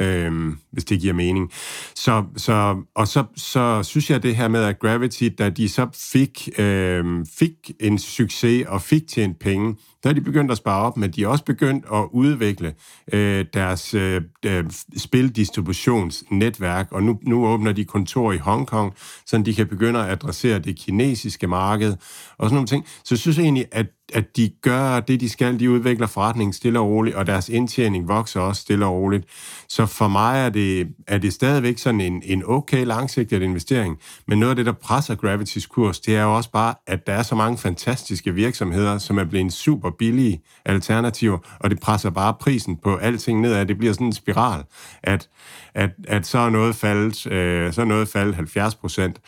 øh, 0.00 0.52
hvis 0.72 0.84
det 0.84 1.00
giver 1.00 1.14
mening. 1.14 1.50
Så, 1.94 2.24
så, 2.36 2.82
og 2.94 3.08
så, 3.08 3.24
så 3.36 3.82
synes 3.82 4.10
jeg 4.10 4.22
det 4.22 4.36
her 4.36 4.48
med, 4.48 4.62
at 4.62 4.78
Gravity, 4.78 5.28
da 5.38 5.50
de 5.50 5.68
så 5.68 5.86
fik, 6.12 6.48
øh, 6.58 7.26
fik 7.38 7.70
en 7.80 7.98
succes 7.98 8.66
og 8.68 8.82
fik 8.82 9.08
tjent 9.08 9.38
penge, 9.38 9.76
der 10.02 10.10
er 10.10 10.14
de 10.14 10.20
begyndt 10.20 10.50
at 10.50 10.56
spare 10.56 10.82
op, 10.82 10.96
men 10.96 11.10
de 11.10 11.22
er 11.22 11.28
også 11.28 11.44
begyndt 11.44 11.84
at 11.92 12.04
udvikle 12.12 12.74
øh, 13.12 13.44
deres 13.54 13.94
øh, 13.94 14.22
øh 14.44 14.64
spildistributionsnetværk, 14.96 16.92
og 16.92 17.02
nu, 17.02 17.18
nu 17.22 17.46
åbner 17.46 17.72
de 17.72 17.84
kontor 17.84 18.32
i 18.32 18.36
Hongkong, 18.36 18.94
så 19.26 19.42
de 19.46 19.54
kan 19.54 19.66
begynde 19.66 20.00
at 20.00 20.10
adressere 20.10 20.58
det 20.58 20.78
kinesiske 20.78 21.46
marked 21.46 21.92
og 22.38 22.46
sådan 22.46 22.54
nogle 22.54 22.66
ting. 22.66 22.86
Så 23.04 23.14
jeg 23.14 23.18
synes 23.18 23.38
egentlig, 23.38 23.64
at, 23.72 23.86
at 24.14 24.36
de 24.36 24.50
gør 24.62 25.00
det, 25.00 25.20
de 25.20 25.28
skal. 25.28 25.60
De 25.60 25.70
udvikler 25.70 26.06
forretningen 26.06 26.52
stille 26.52 26.80
og 26.80 26.86
roligt, 26.86 27.16
og 27.16 27.26
deres 27.26 27.48
indtjening 27.48 28.08
vokser 28.08 28.40
også 28.40 28.62
stille 28.62 28.86
og 28.86 28.92
roligt. 28.92 29.24
Så 29.68 29.86
for 29.86 30.08
mig 30.08 30.44
er 30.44 30.48
det, 30.48 30.88
er 31.06 31.18
det 31.18 31.32
stadigvæk 31.32 31.78
sådan 31.78 32.00
en, 32.00 32.22
en 32.24 32.42
okay 32.46 32.84
langsigtet 32.84 33.42
investering, 33.42 33.98
men 34.28 34.38
noget 34.38 34.50
af 34.50 34.56
det, 34.56 34.66
der 34.66 34.72
presser 34.72 35.14
Gravity's 35.14 35.68
kurs, 35.68 36.00
det 36.00 36.16
er 36.16 36.22
jo 36.22 36.36
også 36.36 36.50
bare, 36.50 36.74
at 36.86 37.06
der 37.06 37.12
er 37.12 37.22
så 37.22 37.34
mange 37.34 37.58
fantastiske 37.58 38.34
virksomheder, 38.34 38.98
som 38.98 39.18
er 39.18 39.24
blevet 39.24 39.52
super 39.52 39.90
billige 39.90 40.42
alternativer, 40.64 41.38
og 41.60 41.70
det 41.70 41.80
presser 41.80 42.10
bare 42.10 42.34
prisen 42.40 42.76
på 42.76 42.96
alting 42.96 43.40
nedad. 43.40 43.66
Det 43.66 43.78
bliver 43.78 43.92
sådan 43.92 44.06
en 44.06 44.12
spiral, 44.12 44.64
at, 45.02 45.28
at, 45.74 45.90
at 46.08 46.26
så 46.26 46.38
er 46.38 46.50
noget 46.50 46.76
faldet, 46.76 47.26
øh, 47.32 47.72
så 47.72 47.80
er 47.80 47.84
noget 47.84 48.08
faldet 48.08 48.34
70 48.34 48.74
procent, 48.74 49.20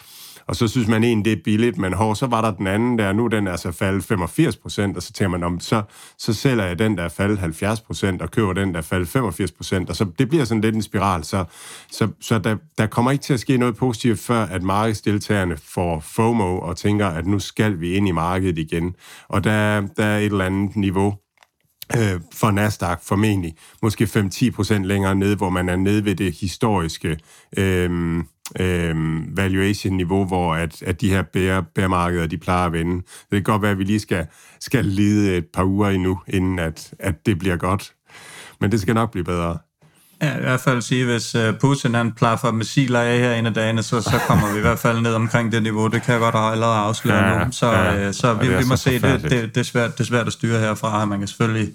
og 0.48 0.56
så 0.56 0.68
synes 0.68 0.88
man 0.88 1.04
egentlig, 1.04 1.24
det 1.24 1.32
er 1.38 1.42
billigt, 1.44 1.78
men 1.78 1.92
hår, 1.92 2.14
så 2.14 2.26
var 2.26 2.40
der 2.40 2.50
den 2.50 2.66
anden 2.66 2.98
der, 2.98 3.12
nu 3.12 3.26
den 3.26 3.46
er 3.46 3.56
så 3.56 3.72
faldet 3.72 4.04
85 4.04 4.56
procent, 4.56 4.96
og 4.96 5.02
så 5.02 5.12
tænker 5.12 5.30
man, 5.30 5.42
om, 5.42 5.60
så, 5.60 5.82
så 6.18 6.34
sælger 6.34 6.64
jeg 6.64 6.78
den, 6.78 6.96
der 6.96 7.02
er 7.02 7.08
faldet 7.08 7.38
70 7.38 7.80
procent, 7.80 8.22
og 8.22 8.30
køber 8.30 8.52
den, 8.52 8.72
der 8.72 8.78
er 8.78 8.82
faldet 8.82 9.08
85 9.08 9.52
procent, 9.52 9.90
og 9.90 9.96
så 9.96 10.06
det 10.18 10.28
bliver 10.28 10.44
sådan 10.44 10.60
lidt 10.60 10.74
en 10.74 10.82
spiral, 10.82 11.24
så, 11.24 11.44
så, 11.90 12.08
så 12.20 12.38
der, 12.38 12.56
der 12.78 12.86
kommer 12.86 13.10
ikke 13.10 13.22
til 13.22 13.34
at 13.34 13.40
ske 13.40 13.56
noget 13.56 13.76
positivt, 13.76 14.18
før 14.18 14.42
at 14.46 14.62
markedsdeltagerne 14.62 15.56
får 15.56 16.00
FOMO 16.00 16.58
og 16.58 16.76
tænker, 16.76 17.06
at 17.06 17.26
nu 17.26 17.38
skal 17.38 17.80
vi 17.80 17.92
ind 17.92 18.08
i 18.08 18.12
markedet 18.12 18.58
igen. 18.58 18.94
Og 19.28 19.44
der, 19.44 19.80
der 19.96 20.04
er 20.04 20.18
et 20.18 20.24
eller 20.24 20.44
andet 20.44 20.76
niveau, 20.76 21.14
øh, 21.96 22.20
for 22.34 22.50
Nasdaq 22.50 22.98
formentlig, 23.02 23.54
måske 23.82 24.04
5-10% 24.04 24.74
længere 24.74 25.14
ned, 25.14 25.36
hvor 25.36 25.50
man 25.50 25.68
er 25.68 25.76
nede 25.76 26.04
ved 26.04 26.14
det 26.14 26.34
historiske 26.40 27.18
øh, 27.56 28.22
øh, 28.60 28.96
valuation-niveau, 29.36 30.24
hvor 30.24 30.54
at, 30.54 30.82
at 30.82 31.00
de 31.00 31.10
her 31.10 31.22
bæremarkeder, 31.74 32.26
de 32.26 32.38
plejer 32.38 32.66
at 32.66 32.72
vende. 32.72 32.96
Det 32.96 33.30
kan 33.30 33.42
godt 33.42 33.62
være, 33.62 33.70
at 33.70 33.78
vi 33.78 33.84
lige 33.84 34.00
skal, 34.00 34.26
skal 34.60 34.84
lide 34.84 35.36
et 35.36 35.46
par 35.54 35.64
uger 35.64 35.88
endnu, 35.88 36.20
inden 36.28 36.58
at, 36.58 36.94
at 36.98 37.26
det 37.26 37.38
bliver 37.38 37.56
godt. 37.56 37.92
Men 38.60 38.72
det 38.72 38.80
skal 38.80 38.94
nok 38.94 39.10
blive 39.10 39.24
bedre. 39.24 39.58
Ja, 40.22 40.36
i 40.36 40.40
hvert 40.40 40.60
fald 40.60 40.82
sige, 40.82 41.04
hvis 41.04 41.34
øh, 41.34 41.54
Putin 41.60 41.94
han 41.94 42.12
plaffer 42.12 42.50
missiler 42.50 43.00
af 43.00 43.18
her 43.18 43.34
en 43.34 43.46
af 43.46 43.54
dagene, 43.54 43.82
så, 43.82 44.00
så 44.00 44.20
kommer 44.26 44.52
vi 44.52 44.58
i 44.58 44.60
hvert 44.60 44.78
fald 44.78 45.00
ned 45.00 45.14
omkring 45.14 45.52
det 45.52 45.62
niveau. 45.62 45.86
Det 45.86 46.02
kan 46.02 46.12
jeg 46.12 46.20
godt 46.20 46.34
allerede 46.34 46.76
afsløre 46.76 47.24
ja, 47.24 47.44
nu. 47.44 47.52
Så, 47.52 47.72
ja, 47.72 48.06
øh, 48.06 48.14
så 48.14 48.34
vi, 48.34 48.48
vi 48.48 48.64
må 48.68 48.76
se, 48.76 49.00
det, 49.00 49.22
det, 49.22 49.30
det, 49.30 49.56
er 49.56 49.62
svært, 49.62 49.98
det 49.98 50.00
er 50.00 50.04
svært 50.04 50.26
at 50.26 50.32
styre 50.32 50.60
herfra. 50.60 51.04
Man 51.04 51.18
kan 51.18 51.28
selvfølgelig 51.28 51.68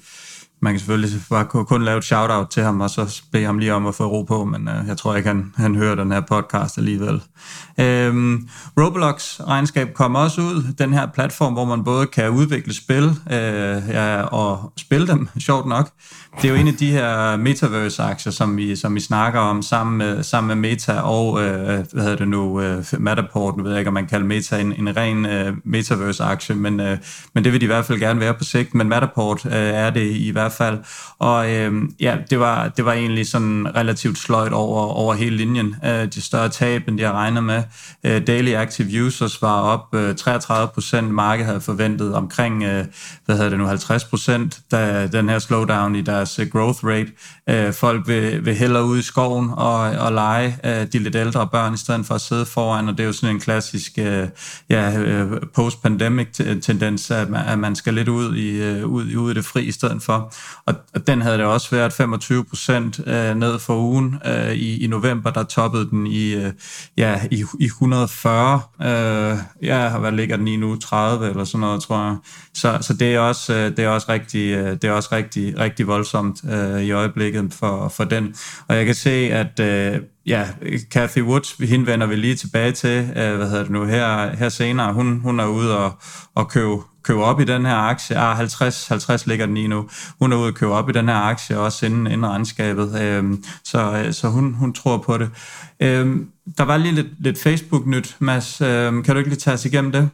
man 0.63 0.73
kan 0.73 0.79
selvfølgelig 0.79 1.09
bare 1.29 1.45
kun 1.45 1.83
lave 1.83 1.97
et 1.97 2.03
shout-out 2.03 2.47
til 2.49 2.63
ham, 2.63 2.81
og 2.81 2.89
så 2.89 3.21
bede 3.31 3.45
ham 3.45 3.57
lige 3.57 3.73
om 3.73 3.87
at 3.87 3.95
få 3.95 4.05
ro 4.05 4.23
på, 4.23 4.45
men 4.45 4.67
øh, 4.67 4.87
jeg 4.87 4.97
tror 4.97 5.15
ikke, 5.15 5.27
han, 5.27 5.53
han 5.57 5.75
hører 5.75 5.95
den 5.95 6.11
her 6.11 6.21
podcast 6.21 6.77
alligevel. 6.77 7.21
Øhm, 7.79 8.47
Roblox 8.79 9.39
regnskab 9.39 9.93
kommer 9.93 10.19
også 10.19 10.41
ud, 10.41 10.73
den 10.77 10.93
her 10.93 11.07
platform, 11.13 11.53
hvor 11.53 11.65
man 11.65 11.83
både 11.83 12.07
kan 12.07 12.29
udvikle 12.29 12.73
spil 12.73 13.03
øh, 13.31 13.83
ja, 13.89 14.21
og 14.21 14.73
spille 14.77 15.07
dem, 15.07 15.29
sjovt 15.47 15.67
nok. 15.67 15.89
Det 16.41 16.49
er 16.49 16.53
jo 16.53 16.59
en 16.59 16.67
af 16.67 16.73
de 16.73 16.91
her 16.91 17.37
metaverse-aktier, 17.37 18.31
som 18.31 18.57
vi, 18.57 18.75
som 18.75 18.95
vi 18.95 18.99
snakker 18.99 19.39
om 19.39 19.61
sammen 19.61 19.97
med, 19.97 20.23
sammen 20.23 20.47
med 20.47 20.69
Meta 20.69 20.93
og, 20.93 21.43
øh, 21.43 21.65
hvad 21.65 22.03
hedder 22.03 22.15
det 22.15 22.27
nu, 22.27 22.61
øh, 22.61 22.85
Matterport, 22.99 23.57
nu 23.57 23.63
ved 23.63 23.71
jeg 23.71 23.79
ikke, 23.79 23.87
om 23.87 23.93
man 23.93 24.07
kalder 24.07 24.25
Meta 24.25 24.59
en, 24.59 24.73
en 24.73 24.97
ren 24.97 25.25
øh, 25.25 25.53
metaverse-aktie, 25.63 26.55
men, 26.55 26.79
øh, 26.79 26.97
men 27.33 27.43
det 27.43 27.51
vil 27.51 27.61
de 27.61 27.63
i 27.63 27.67
hvert 27.67 27.85
fald 27.85 27.99
gerne 27.99 28.19
være 28.19 28.33
på 28.33 28.43
sigt, 28.43 28.75
men 28.75 28.89
Matterport 28.89 29.45
øh, 29.45 29.51
er 29.53 29.89
det 29.89 30.11
i 30.15 30.29
hvert 30.29 30.51
fald. 30.51 30.79
Og 31.19 31.51
øh, 31.51 31.73
ja, 31.99 32.17
det 32.29 32.39
var, 32.39 32.67
det 32.67 32.85
var 32.85 32.93
egentlig 32.93 33.27
sådan 33.27 33.75
relativt 33.75 34.17
sløjt 34.17 34.53
over, 34.53 34.81
over 34.81 35.13
hele 35.13 35.37
linjen. 35.37 35.75
Øh, 35.85 36.05
de 36.05 36.21
større 36.21 36.49
tab, 36.49 36.87
end 36.87 36.97
de 36.97 37.03
har 37.03 37.13
regnet 37.13 37.43
med. 37.43 37.63
Øh, 38.03 38.27
daily 38.27 38.53
active 38.53 39.05
users 39.05 39.41
var 39.41 39.61
op 39.61 39.95
øh, 39.95 40.15
33 40.15 40.67
procent. 40.73 41.11
Markedet 41.11 41.45
havde 41.45 41.61
forventet 41.61 42.15
omkring, 42.15 42.63
øh, 42.63 42.85
hvad 43.25 43.35
hedder 43.35 43.49
det 43.49 43.59
nu, 43.59 43.65
50 43.65 44.03
procent, 44.03 44.59
da 44.71 45.07
den 45.07 45.29
her 45.29 45.39
slowdown 45.39 45.95
i 45.95 46.01
deres 46.23 46.39
øh, 46.39 46.47
growth 46.47 46.85
rate. 46.85 47.11
Øh, 47.49 47.73
folk 47.73 48.07
vil, 48.07 48.45
vil 48.45 48.55
hellere 48.55 48.85
ud 48.85 48.99
i 48.99 49.01
skoven 49.01 49.49
og, 49.53 49.79
og 49.79 50.11
lege 50.13 50.57
øh, 50.63 50.87
de 50.93 50.99
lidt 50.99 51.15
ældre 51.15 51.47
børn, 51.47 51.73
i 51.73 51.77
stedet 51.77 52.05
for 52.05 52.15
at 52.15 52.21
sidde 52.21 52.45
foran, 52.45 52.87
og 52.89 52.97
det 52.97 53.03
er 53.03 53.07
jo 53.07 53.13
sådan 53.13 53.35
en 53.35 53.41
klassisk 53.41 53.91
øh, 53.97 54.27
ja, 54.69 54.99
øh, 54.99 55.31
post-pandemic 55.53 56.27
tendens, 56.61 57.11
at 57.11 57.29
man, 57.29 57.45
at 57.45 57.59
man 57.59 57.75
skal 57.75 57.93
lidt 57.93 58.07
ud 58.07 58.35
i, 58.35 58.49
øh, 58.49 58.85
ud, 58.85 59.15
ud 59.15 59.31
i 59.31 59.33
det 59.33 59.45
fri 59.45 59.63
i 59.63 59.71
stedet 59.71 60.03
for. 60.03 60.33
Og, 60.65 60.75
og 60.93 61.07
den 61.07 61.21
havde 61.21 61.37
det 61.37 61.45
også 61.45 61.75
været 61.75 61.93
25 61.93 62.45
procent 62.45 62.99
øh, 63.07 63.35
ned 63.35 63.59
for 63.59 63.75
ugen. 63.75 64.15
Øh, 64.25 64.53
i, 64.53 64.83
I 64.83 64.87
november, 64.87 65.31
der 65.31 65.43
toppede 65.43 65.89
den 65.89 66.07
i, 66.07 66.33
øh, 66.33 66.51
ja, 66.97 67.21
i, 67.31 67.45
i 67.59 67.65
140. 67.65 68.61
Øh, 68.81 69.37
ja, 69.63 69.97
hvad 69.97 70.11
ligger 70.11 70.37
den 70.37 70.47
i 70.47 70.55
nu? 70.55 70.75
30 70.75 71.29
eller 71.29 71.43
sådan 71.43 71.59
noget, 71.59 71.81
tror 71.81 72.05
jeg. 72.05 72.15
Så, 72.53 72.77
så 72.81 72.93
det 72.93 73.15
er 73.15 73.19
også, 73.19 73.53
øh, 73.53 73.77
det 73.77 73.79
er 73.79 73.89
også 73.89 74.07
rigtig, 74.09 74.51
øh, 74.51 74.71
det 74.71 74.83
er 74.83 74.91
også 74.91 75.09
rigtig, 75.11 75.59
rigtig 75.59 75.87
voldsomt 75.87 76.12
øh, 76.51 76.81
i 76.81 76.91
øjeblikket 76.91 77.53
for, 77.53 77.87
for 77.87 78.03
den. 78.03 78.35
Og 78.67 78.75
jeg 78.75 78.85
kan 78.85 78.95
se, 78.95 79.09
at 79.09 79.59
øh, 79.59 80.01
ja, 80.25 80.47
Kathy 80.91 81.21
Woods, 81.21 81.51
hende 81.51 81.87
vender 81.87 82.07
vi 82.07 82.15
lige 82.15 82.35
tilbage 82.35 82.71
til, 82.71 82.99
øh, 83.15 83.35
hvad 83.35 83.49
hedder 83.49 83.63
det 83.63 83.71
nu, 83.71 83.85
her, 83.85 84.35
her 84.35 84.49
senere. 84.49 84.93
Hun, 84.93 85.19
hun 85.19 85.39
er 85.39 85.45
ude 85.45 85.77
og, 85.77 85.91
og 86.35 86.49
købe 86.49 86.77
købe 87.03 87.23
op 87.23 87.39
i 87.39 87.43
den 87.43 87.65
her 87.65 87.75
aktie. 87.75 88.17
Ah, 88.17 88.37
50, 88.37 88.87
50 88.87 89.27
ligger 89.27 89.45
den 89.45 89.57
i 89.57 89.67
nu. 89.67 89.89
Hun 90.19 90.33
er 90.33 90.37
ude 90.37 90.47
og 90.47 90.53
købe 90.53 90.71
op 90.71 90.89
i 90.89 90.93
den 90.93 91.07
her 91.07 91.15
aktie, 91.15 91.59
også 91.59 91.85
inden, 91.85 92.07
inden 92.07 92.25
regnskabet. 92.25 93.01
Øhm, 93.01 93.43
så 93.63 94.03
øh, 94.05 94.13
så 94.13 94.27
hun, 94.27 94.53
hun 94.53 94.73
tror 94.73 94.97
på 94.97 95.17
det. 95.17 95.29
Øhm, 95.79 96.27
der 96.57 96.63
var 96.63 96.77
lige 96.77 96.95
lidt, 96.95 97.07
lidt 97.19 97.39
Facebook-nyt, 97.39 98.15
Mads. 98.19 98.61
Øhm, 98.61 99.03
kan 99.03 99.15
du 99.15 99.19
ikke 99.19 99.29
lige 99.29 99.39
tage 99.39 99.53
os 99.53 99.65
igennem 99.65 99.91
det? 99.91 100.09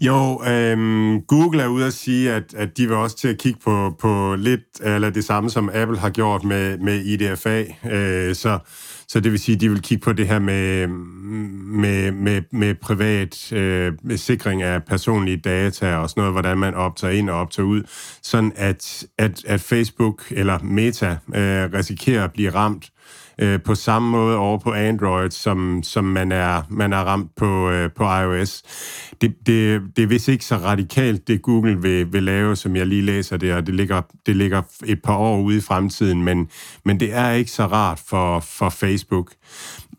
Jo, 0.00 0.42
øhm, 0.48 1.20
Google 1.20 1.62
er 1.62 1.66
ude 1.66 1.86
at 1.86 1.92
sige, 1.92 2.32
at, 2.32 2.54
at 2.54 2.76
de 2.76 2.86
vil 2.86 2.96
også 2.96 3.16
til 3.16 3.28
at 3.28 3.38
kigge 3.38 3.60
på, 3.64 3.96
på 4.00 4.34
lidt 4.38 4.80
eller 4.80 5.10
det 5.10 5.24
samme, 5.24 5.50
som 5.50 5.70
Apple 5.74 5.98
har 5.98 6.10
gjort 6.10 6.44
med, 6.44 6.78
med 6.78 7.04
IDFA. 7.04 7.64
Øh, 7.90 8.34
så, 8.34 8.58
så 9.08 9.20
det 9.20 9.32
vil 9.32 9.40
sige, 9.40 9.54
at 9.54 9.60
de 9.60 9.68
vil 9.68 9.82
kigge 9.82 10.04
på 10.04 10.12
det 10.12 10.28
her 10.28 10.38
med, 10.38 10.86
med, 10.86 12.12
med, 12.12 12.42
med 12.52 12.74
privat 12.74 13.52
øh, 13.52 13.92
med 14.02 14.16
sikring 14.16 14.62
af 14.62 14.84
personlige 14.84 15.36
data 15.36 15.96
og 15.96 16.10
sådan 16.10 16.20
noget, 16.20 16.34
hvordan 16.34 16.58
man 16.58 16.74
optager 16.74 17.14
ind 17.14 17.30
og 17.30 17.38
optager 17.38 17.66
ud, 17.66 17.82
sådan 18.22 18.52
at, 18.56 19.06
at, 19.18 19.44
at 19.44 19.60
Facebook 19.60 20.22
eller 20.30 20.58
Meta 20.62 21.10
øh, 21.10 21.72
risikerer 21.72 22.24
at 22.24 22.32
blive 22.32 22.50
ramt 22.50 22.90
øh, 23.38 23.62
på 23.62 23.74
samme 23.74 24.10
måde 24.10 24.36
over 24.36 24.58
på 24.58 24.72
Android, 24.72 25.30
som, 25.30 25.82
som 25.82 26.04
man, 26.04 26.32
er, 26.32 26.62
man 26.70 26.92
er 26.92 26.98
ramt 26.98 27.36
på, 27.36 27.70
øh, 27.70 27.90
på 27.96 28.04
iOS. 28.04 28.62
Det, 29.20 29.34
det, 29.46 29.82
det 29.96 30.02
er 30.02 30.06
vist 30.06 30.28
ikke 30.28 30.44
så 30.44 30.56
radikalt, 30.56 31.28
det 31.28 31.42
Google 31.42 31.82
vil, 31.82 32.12
vil 32.12 32.22
lave, 32.22 32.56
som 32.56 32.76
jeg 32.76 32.86
lige 32.86 33.02
læser 33.02 33.36
det, 33.36 33.54
og 33.54 33.66
det 33.66 33.74
ligger, 33.74 34.02
det 34.26 34.36
ligger 34.36 34.62
et 34.84 35.02
par 35.02 35.16
år 35.16 35.40
ude 35.40 35.56
i 35.56 35.60
fremtiden, 35.60 36.22
men, 36.22 36.48
men 36.84 37.00
det 37.00 37.14
er 37.14 37.30
ikke 37.30 37.50
så 37.50 37.66
rart 37.66 38.00
for, 38.06 38.40
for 38.40 38.68
Facebook 38.68 39.32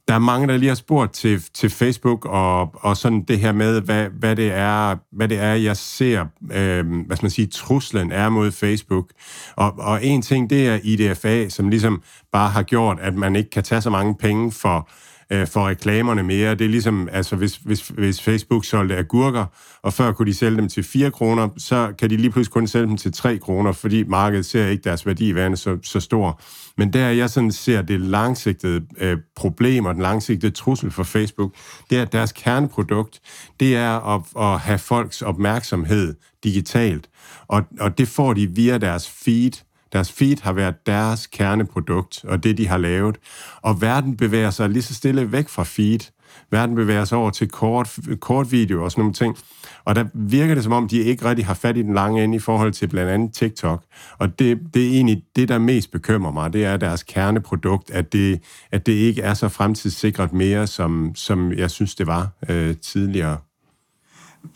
der 0.10 0.16
er 0.16 0.20
mange, 0.20 0.48
der 0.48 0.58
lige 0.58 0.68
har 0.68 0.76
spurgt 0.76 1.14
til, 1.14 1.44
til 1.54 1.70
Facebook 1.70 2.26
og, 2.26 2.70
og 2.74 2.98
sådan 2.98 3.24
det 3.24 3.40
her 3.40 3.52
med, 3.52 3.82
hvad, 3.82 4.08
hvad, 4.20 4.36
det 4.36 4.52
er, 4.52 4.96
hvad 5.12 5.28
det 5.28 5.40
er, 5.40 5.54
jeg 5.54 5.78
ser, 5.78 6.26
øh, 6.54 6.86
hvad 7.06 7.18
skal 7.18 7.26
man 7.26 7.32
sige, 7.32 7.48
truslen 7.48 8.12
er 8.12 8.30
mod 8.30 8.52
Facebook. 8.52 9.10
Og, 9.56 9.74
og 9.78 10.06
en 10.06 10.22
ting, 10.22 10.50
det 10.50 10.68
er 10.68 10.80
IDFA, 10.84 11.50
som 11.50 11.70
ligesom 11.70 12.02
bare 12.32 12.50
har 12.50 12.64
gjort, 12.64 12.98
at 13.02 13.16
man 13.16 13.36
ikke 13.36 13.50
kan 13.50 13.64
tage 13.64 13.82
så 13.82 13.90
mange 13.90 14.16
penge 14.16 14.52
for, 14.52 14.78
øh, 14.78 15.09
Øh, 15.32 15.48
for 15.48 15.68
reklamerne 15.68 16.24
mere. 16.24 16.56
Det 16.56 16.66
er 16.66 16.70
ligesom, 16.70 17.10
altså 17.12 17.36
hvis, 17.36 17.56
hvis, 17.56 17.88
hvis 17.88 18.22
Facebook 18.22 18.66
solgte 18.66 18.98
agurker, 18.98 19.46
og 19.82 19.94
før 19.94 20.12
kunne 20.12 20.26
de 20.26 20.34
sælge 20.34 20.58
dem 20.58 20.70
til 20.70 20.84
4 20.84 21.12
kroner, 21.12 21.50
så 21.58 21.94
kan 22.00 22.10
de 22.10 22.18
lige 22.18 22.32
pludselig 22.32 22.54
kun 22.54 22.68
sælge 22.68 22.88
dem 22.88 22.98
til 22.98 23.14
3 23.14 23.38
kroner, 23.38 23.72
fordi 23.72 24.04
markedet 24.04 24.46
ser 24.46 24.68
ikke 24.68 24.84
deres 24.84 25.06
værdi 25.06 25.36
værende 25.36 25.58
så, 25.58 25.78
så 25.84 26.00
stor. 26.00 26.42
Men 26.78 26.94
der 26.94 27.10
jeg 27.10 27.30
sådan 27.30 27.52
ser 27.52 27.82
det 27.82 28.02
langsigtede 28.02 28.86
øh, 28.98 29.18
problem 29.36 29.86
og 29.86 29.94
den 29.94 30.02
langsigtede 30.02 30.52
trussel 30.52 30.92
for 30.92 31.04
Facebook, 31.04 31.54
det 31.90 31.98
er, 31.98 32.02
at 32.02 32.12
deres 32.12 32.32
kerneprodukt, 32.32 33.20
det 33.60 33.76
er 33.76 34.16
at, 34.16 34.22
at 34.54 34.60
have 34.60 34.80
folks 34.80 35.22
opmærksomhed 35.22 36.16
digitalt. 36.44 37.10
Og, 37.48 37.64
og 37.80 37.98
det 37.98 38.08
får 38.08 38.34
de 38.34 38.48
via 38.48 38.78
deres 38.78 39.10
feed, 39.10 39.52
deres 39.94 40.12
feed 40.12 40.38
har 40.42 40.54
været 40.54 40.86
deres 40.86 41.28
kerneprodukt, 41.28 42.26
og 42.28 42.44
det, 42.44 42.58
de 42.58 42.68
har 42.68 42.78
lavet. 42.78 43.18
Og 43.62 43.82
verden 43.82 44.18
bevæger 44.18 44.50
sig 44.50 44.70
lige 44.70 44.84
så 44.84 44.94
stille 44.94 45.32
væk 45.32 45.50
fra 45.50 45.64
feed. 45.64 46.12
Verden 46.52 46.76
bevæger 46.76 47.06
sig 47.06 47.18
over 47.18 47.30
til 47.30 47.50
kort, 47.50 47.98
kort 48.20 48.52
video 48.52 48.84
og 48.84 48.92
sådan 48.92 49.02
nogle 49.02 49.14
ting. 49.14 49.38
Og 49.86 49.96
der 49.96 50.06
virker 50.14 50.56
det 50.56 50.64
som 50.64 50.74
om, 50.74 50.88
de 50.88 50.98
ikke 50.98 51.26
rigtig 51.26 51.46
har 51.46 51.54
fat 51.54 51.78
i 51.78 51.82
den 51.82 51.94
lange 51.94 52.24
ende 52.24 52.36
i 52.36 52.40
forhold 52.40 52.74
til 52.74 52.88
blandt 52.88 53.12
andet 53.12 53.34
TikTok. 53.34 53.84
Og 54.18 54.40
det, 54.40 54.60
det 54.74 54.88
er 54.88 54.90
egentlig 54.90 55.24
det, 55.36 55.50
der 55.50 55.58
mest 55.58 55.92
bekymrer 55.92 56.32
mig. 56.32 56.54
Det 56.54 56.66
er 56.66 56.78
deres 56.78 57.04
kerneprodukt, 57.04 57.92
at 57.92 58.14
det, 58.14 58.42
at 58.72 58.86
det 58.86 58.94
ikke 58.94 59.22
er 59.22 59.34
så 59.34 59.50
fremtidssikret 59.50 60.34
mere, 60.34 60.68
som, 60.68 61.12
som 61.16 61.52
jeg 61.52 61.72
synes, 61.72 61.96
det 61.96 62.08
var 62.08 62.30
øh, 62.50 62.76
tidligere. 62.78 63.38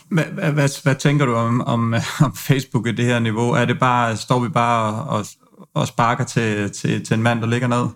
Hvad, 0.10 0.24
hvad, 0.24 0.84
hvad 0.84 0.96
tænker 0.96 1.26
du 1.26 1.34
om, 1.34 1.62
om, 1.62 1.94
om 2.26 2.36
Facebook 2.36 2.88
i 2.88 2.92
det 2.92 3.06
her 3.06 3.20
niveau? 3.20 3.52
Er 3.52 3.66
det 3.66 3.80
bare, 3.80 4.18
står 4.18 4.40
vi 4.40 4.50
bare 4.50 5.04
og, 5.04 5.26
og 5.74 5.88
sparker 5.88 6.24
til, 6.24 6.72
til, 6.72 7.06
til 7.06 7.14
en 7.14 7.24
mand, 7.24 7.42
der 7.42 7.48
ligger 7.48 7.68
ned? 7.68 7.88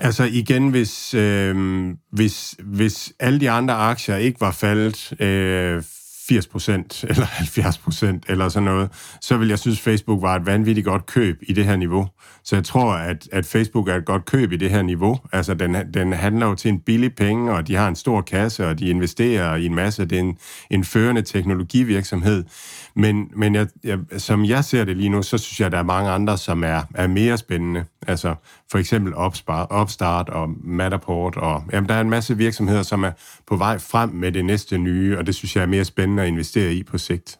Altså 0.00 0.24
igen, 0.24 0.68
hvis, 0.68 1.14
øh, 1.14 1.56
hvis, 2.12 2.54
hvis 2.64 3.12
alle 3.20 3.40
de 3.40 3.50
andre 3.50 3.74
aktier 3.74 4.16
ikke 4.16 4.40
var 4.40 4.50
faldet 4.50 5.20
øh, 5.20 5.82
80% 6.32 7.04
eller 7.08 7.24
70% 7.42 8.20
eller 8.28 8.48
sådan 8.48 8.64
noget, 8.64 8.90
så 9.20 9.36
vil 9.36 9.48
jeg 9.48 9.58
synes, 9.58 9.80
Facebook 9.80 10.22
var 10.22 10.36
et 10.36 10.46
vanvittigt 10.46 10.84
godt 10.84 11.06
køb 11.06 11.38
i 11.42 11.52
det 11.52 11.64
her 11.64 11.76
niveau. 11.76 12.08
Så 12.44 12.56
jeg 12.56 12.64
tror, 12.64 12.92
at, 12.92 13.28
at 13.32 13.46
Facebook 13.46 13.88
er 13.88 13.94
et 13.94 14.04
godt 14.04 14.24
køb 14.24 14.52
i 14.52 14.56
det 14.56 14.70
her 14.70 14.82
niveau. 14.82 15.18
Altså, 15.32 15.54
den, 15.54 15.76
den 15.94 16.12
handler 16.12 16.46
jo 16.46 16.54
til 16.54 16.68
en 16.68 16.80
billig 16.80 17.14
penge, 17.14 17.52
og 17.52 17.68
de 17.68 17.74
har 17.74 17.88
en 17.88 17.96
stor 17.96 18.20
kasse, 18.20 18.66
og 18.66 18.78
de 18.78 18.88
investerer 18.88 19.56
i 19.56 19.66
en 19.66 19.74
masse. 19.74 20.04
Det 20.04 20.16
er 20.16 20.22
en, 20.22 20.38
en 20.70 20.84
førende 20.84 21.22
teknologivirksomhed. 21.22 22.44
Men, 22.98 23.30
men 23.36 23.54
jeg, 23.54 23.66
jeg, 23.84 23.98
som 24.18 24.44
jeg 24.44 24.64
ser 24.64 24.84
det 24.84 24.96
lige 24.96 25.08
nu, 25.08 25.22
så 25.22 25.38
synes 25.38 25.60
jeg, 25.60 25.66
at 25.66 25.72
der 25.72 25.78
er 25.78 25.82
mange 25.82 26.10
andre, 26.10 26.38
som 26.38 26.64
er, 26.64 26.82
er 26.94 27.06
mere 27.06 27.38
spændende. 27.38 27.84
Altså 28.06 28.34
for 28.70 28.78
eksempel 28.78 29.12
Opstart 29.70 30.28
og 30.28 30.50
Matterport. 30.64 31.36
Og, 31.36 31.64
jamen, 31.72 31.88
der 31.88 31.94
er 31.94 32.00
en 32.00 32.10
masse 32.10 32.36
virksomheder, 32.36 32.82
som 32.82 33.04
er 33.04 33.10
på 33.46 33.56
vej 33.56 33.78
frem 33.78 34.10
med 34.10 34.32
det 34.32 34.44
næste 34.44 34.78
nye, 34.78 35.18
og 35.18 35.26
det 35.26 35.34
synes 35.34 35.56
jeg 35.56 35.62
er 35.62 35.66
mere 35.66 35.84
spændende 35.84 36.22
at 36.22 36.28
investere 36.28 36.74
i 36.74 36.82
på 36.82 36.98
sigt. 36.98 37.38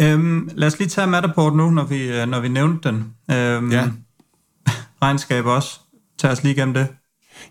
Øhm, 0.00 0.50
lad 0.52 0.68
os 0.68 0.78
lige 0.78 0.88
tage 0.88 1.06
Matterport 1.06 1.56
nu, 1.56 1.70
når 1.70 1.84
vi, 1.84 2.20
øh, 2.20 2.26
når 2.26 2.40
vi 2.40 2.48
nævnte 2.48 2.88
den. 2.88 3.14
Øhm, 3.30 3.72
ja. 3.72 3.90
Regnskab 5.02 5.44
også. 5.44 5.80
Tag 6.18 6.30
os 6.30 6.42
lige 6.42 6.54
igennem 6.54 6.74
det. 6.74 6.88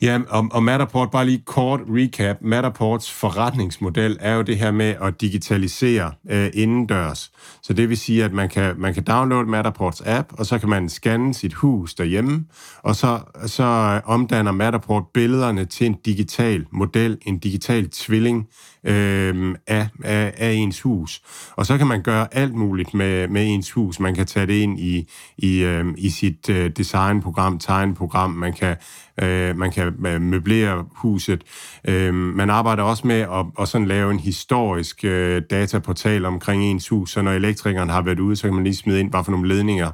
Ja, 0.01 0.19
og, 0.29 0.47
og 0.51 0.63
Matterport, 0.63 1.11
bare 1.11 1.25
lige 1.25 1.41
kort 1.45 1.79
recap. 1.87 2.37
Matterports 2.41 3.11
forretningsmodel 3.11 4.17
er 4.19 4.35
jo 4.35 4.41
det 4.41 4.57
her 4.57 4.71
med 4.71 4.95
at 5.01 5.21
digitalisere 5.21 6.11
øh, 6.29 6.49
indendørs. 6.53 7.31
Så 7.63 7.73
det 7.73 7.89
vil 7.89 7.97
sige, 7.97 8.23
at 8.23 8.33
man 8.33 8.49
kan, 8.49 8.73
man 8.77 8.93
kan 8.93 9.03
downloade 9.03 9.49
Matterports 9.49 10.01
app, 10.05 10.29
og 10.31 10.45
så 10.45 10.59
kan 10.59 10.69
man 10.69 10.89
scanne 10.89 11.33
sit 11.33 11.53
hus 11.53 11.93
derhjemme, 11.93 12.45
og 12.77 12.95
så, 12.95 13.19
så 13.45 13.63
øh, 13.63 14.01
omdanner 14.05 14.51
Matterport 14.51 15.03
billederne 15.13 15.65
til 15.65 15.87
en 15.87 15.93
digital 16.05 16.65
model, 16.71 17.17
en 17.25 17.37
digital 17.37 17.89
tvilling 17.89 18.47
øh, 18.83 19.55
af, 19.67 19.87
af, 20.03 20.33
af 20.37 20.51
ens 20.51 20.81
hus. 20.81 21.21
Og 21.55 21.65
så 21.65 21.77
kan 21.77 21.87
man 21.87 22.01
gøre 22.01 22.27
alt 22.35 22.55
muligt 22.55 22.93
med, 22.93 23.27
med 23.27 23.47
ens 23.47 23.71
hus. 23.71 23.99
Man 23.99 24.15
kan 24.15 24.25
tage 24.25 24.47
det 24.47 24.53
ind 24.53 24.79
i, 24.79 25.09
i, 25.37 25.63
øh, 25.63 25.85
i 25.97 26.09
sit 26.09 26.49
øh, 26.49 26.71
designprogram, 26.77 27.59
tegneprogram, 27.59 28.29
man 28.29 28.53
kan, 28.53 28.75
øh, 29.21 29.57
man 29.57 29.71
kan 29.71 30.05
øh, 30.05 30.21
møblere 30.21 30.85
huset. 30.95 31.43
Øh, 31.87 32.13
man 32.13 32.49
arbejder 32.49 32.83
også 32.83 33.07
med 33.07 33.19
at, 33.19 33.45
at 33.59 33.67
sådan 33.67 33.87
lave 33.87 34.11
en 34.11 34.19
historisk 34.19 35.05
øh, 35.05 35.41
dataportal 35.49 36.25
omkring 36.25 36.63
ens 36.63 36.87
hus, 36.87 37.11
så 37.11 37.21
når 37.21 37.31
elektrikeren 37.53 37.89
har 37.89 38.01
været 38.01 38.19
ude, 38.19 38.35
så 38.35 38.43
kan 38.43 38.53
man 38.53 38.63
lige 38.63 38.75
smide 38.75 38.99
ind, 38.99 39.09
hvad 39.09 39.23
for 39.23 39.31
nogle 39.31 39.47
ledninger 39.47 39.91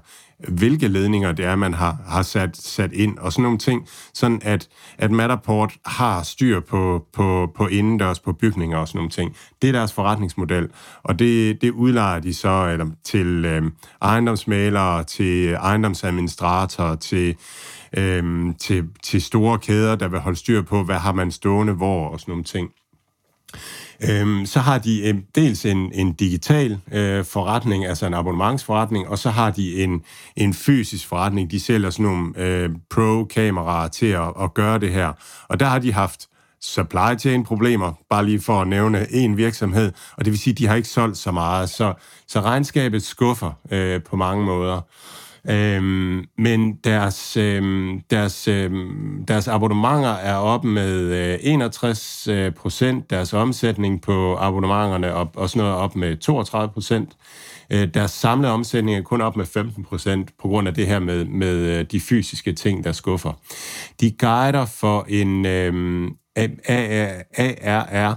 hvilke 0.48 0.88
ledninger 0.88 1.32
det 1.32 1.45
er, 1.45 1.56
man 1.56 1.74
har, 1.74 1.98
har 2.08 2.22
sat, 2.22 2.58
sat 2.58 2.93
ind, 2.93 3.17
og 3.17 3.34
sådan 3.34 3.43
nogle 3.43 3.58
ting, 3.58 3.88
sådan 4.13 4.41
at, 4.43 4.67
at 4.98 5.12
Matterport 5.12 5.74
har 5.86 6.24
styr 6.24 6.60
på, 6.60 7.06
på, 7.13 7.52
på 7.56 7.67
indendørs, 7.67 8.19
på 8.19 8.34
bygninger 8.34 8.78
og 8.78 8.88
sådan 8.88 9.00
nogle 9.00 9.10
ting. 9.10 9.36
Det 9.62 9.67
er 9.67 9.72
deres 9.72 9.93
forretningsmodel, 9.93 10.69
og 11.04 11.19
det, 11.19 11.62
det 11.62 11.72
udlejer 11.72 12.19
de 12.19 12.34
så 12.34 12.67
eller, 12.72 12.88
til 13.04 13.45
øh, 13.45 13.63
ejendomsmalere, 14.02 15.04
til 15.04 15.54
ejendomsadministratorer, 15.54 16.95
til, 16.95 17.36
øh, 17.98 18.56
til, 18.60 18.88
til 19.04 19.22
store 19.22 19.60
kæder, 19.60 19.95
der 19.95 20.08
vil 20.08 20.19
holde 20.19 20.38
styr 20.38 20.62
på, 20.62 20.84
hvad 20.84 20.98
har 20.98 21.12
man 21.12 21.32
stående 21.32 21.74
hvor 21.74 22.10
og 22.10 22.19
sådan 22.19 22.32
nogle 22.32 22.43
ting. 22.43 22.69
Øhm, 24.04 24.46
så 24.46 24.60
har 24.60 24.78
de 24.78 25.08
øh, 25.08 25.16
dels 25.36 25.66
en, 25.66 25.92
en 25.94 26.14
digital 26.14 26.80
øh, 26.92 27.26
forretning, 27.26 27.86
altså 27.86 28.06
en 28.06 28.14
abonnementsforretning, 28.14 29.08
og 29.08 29.18
så 29.18 29.30
har 29.30 29.52
de 29.52 29.84
en, 29.84 30.02
en 30.36 30.54
fysisk 30.54 31.08
forretning. 31.08 31.52
De 31.52 31.60
sælger 31.60 31.90
sådan 31.90 32.06
nogle 32.06 32.34
øh, 32.38 32.70
pro-kameraer 32.90 33.88
til 33.88 34.06
at, 34.06 34.34
at 34.42 34.54
gøre 34.54 34.80
det 34.80 34.92
her. 34.92 35.14
Og 35.48 35.60
der 35.60 35.66
har 35.66 35.80
de 35.80 35.94
haft 35.94 36.30
supply 36.62 37.20
chain 37.20 37.44
problemer, 37.44 37.94
bare 38.10 38.26
lige 38.26 38.42
for 38.42 38.62
at 38.62 38.68
nævne 38.68 39.12
en 39.12 39.38
virksomhed, 39.38 39.92
og 40.18 40.26
det 40.26 40.32
vil 40.32 40.40
sige, 40.40 40.52
at 40.52 40.58
de 40.58 40.68
har 40.68 40.76
ikke 40.76 40.88
solgt 40.88 41.18
så 41.18 41.32
meget, 41.32 41.70
så, 41.70 41.94
så 42.28 42.42
regnskabet 42.42 43.04
skuffer 43.04 43.52
øh, 43.72 44.02
på 44.04 44.16
mange 44.16 44.46
måder. 44.46 44.82
Øhm, 45.50 46.26
men 46.38 46.74
deres, 46.84 47.38
øhm, 47.38 48.02
deres, 48.10 48.48
øhm, 48.48 49.26
deres 49.28 49.48
abonnementer 49.48 50.14
er 50.14 50.36
op 50.36 50.64
med 50.64 51.00
øh, 51.34 51.40
61 51.42 52.28
øh, 52.28 52.52
procent, 52.52 53.10
deres 53.10 53.34
omsætning 53.34 54.02
på 54.02 54.36
abonnementerne 54.36 55.14
op, 55.14 55.38
og 55.38 55.50
sådan 55.50 55.64
noget 55.64 55.76
op 55.76 55.96
med 55.96 56.18
32 56.18 56.74
procent. 56.74 57.18
Øh, 57.70 57.94
deres 57.94 58.12
samlede 58.12 58.54
omsætning 58.54 58.98
er 58.98 59.02
kun 59.02 59.22
op 59.22 59.36
med 59.36 59.46
15 59.46 59.84
procent 59.84 60.32
på 60.42 60.48
grund 60.48 60.68
af 60.68 60.74
det 60.74 60.88
her 60.88 61.00
med, 61.00 61.26
med 61.26 61.80
øh, 61.80 61.86
de 61.92 62.00
fysiske 62.00 62.54
ting, 62.54 62.84
der 62.84 62.92
skuffer. 62.92 63.34
De 64.02 64.12
guider 64.12 64.66
for 64.66 65.06
en 65.10 65.46
øhm, 65.46 66.10
ARR, 66.36 68.12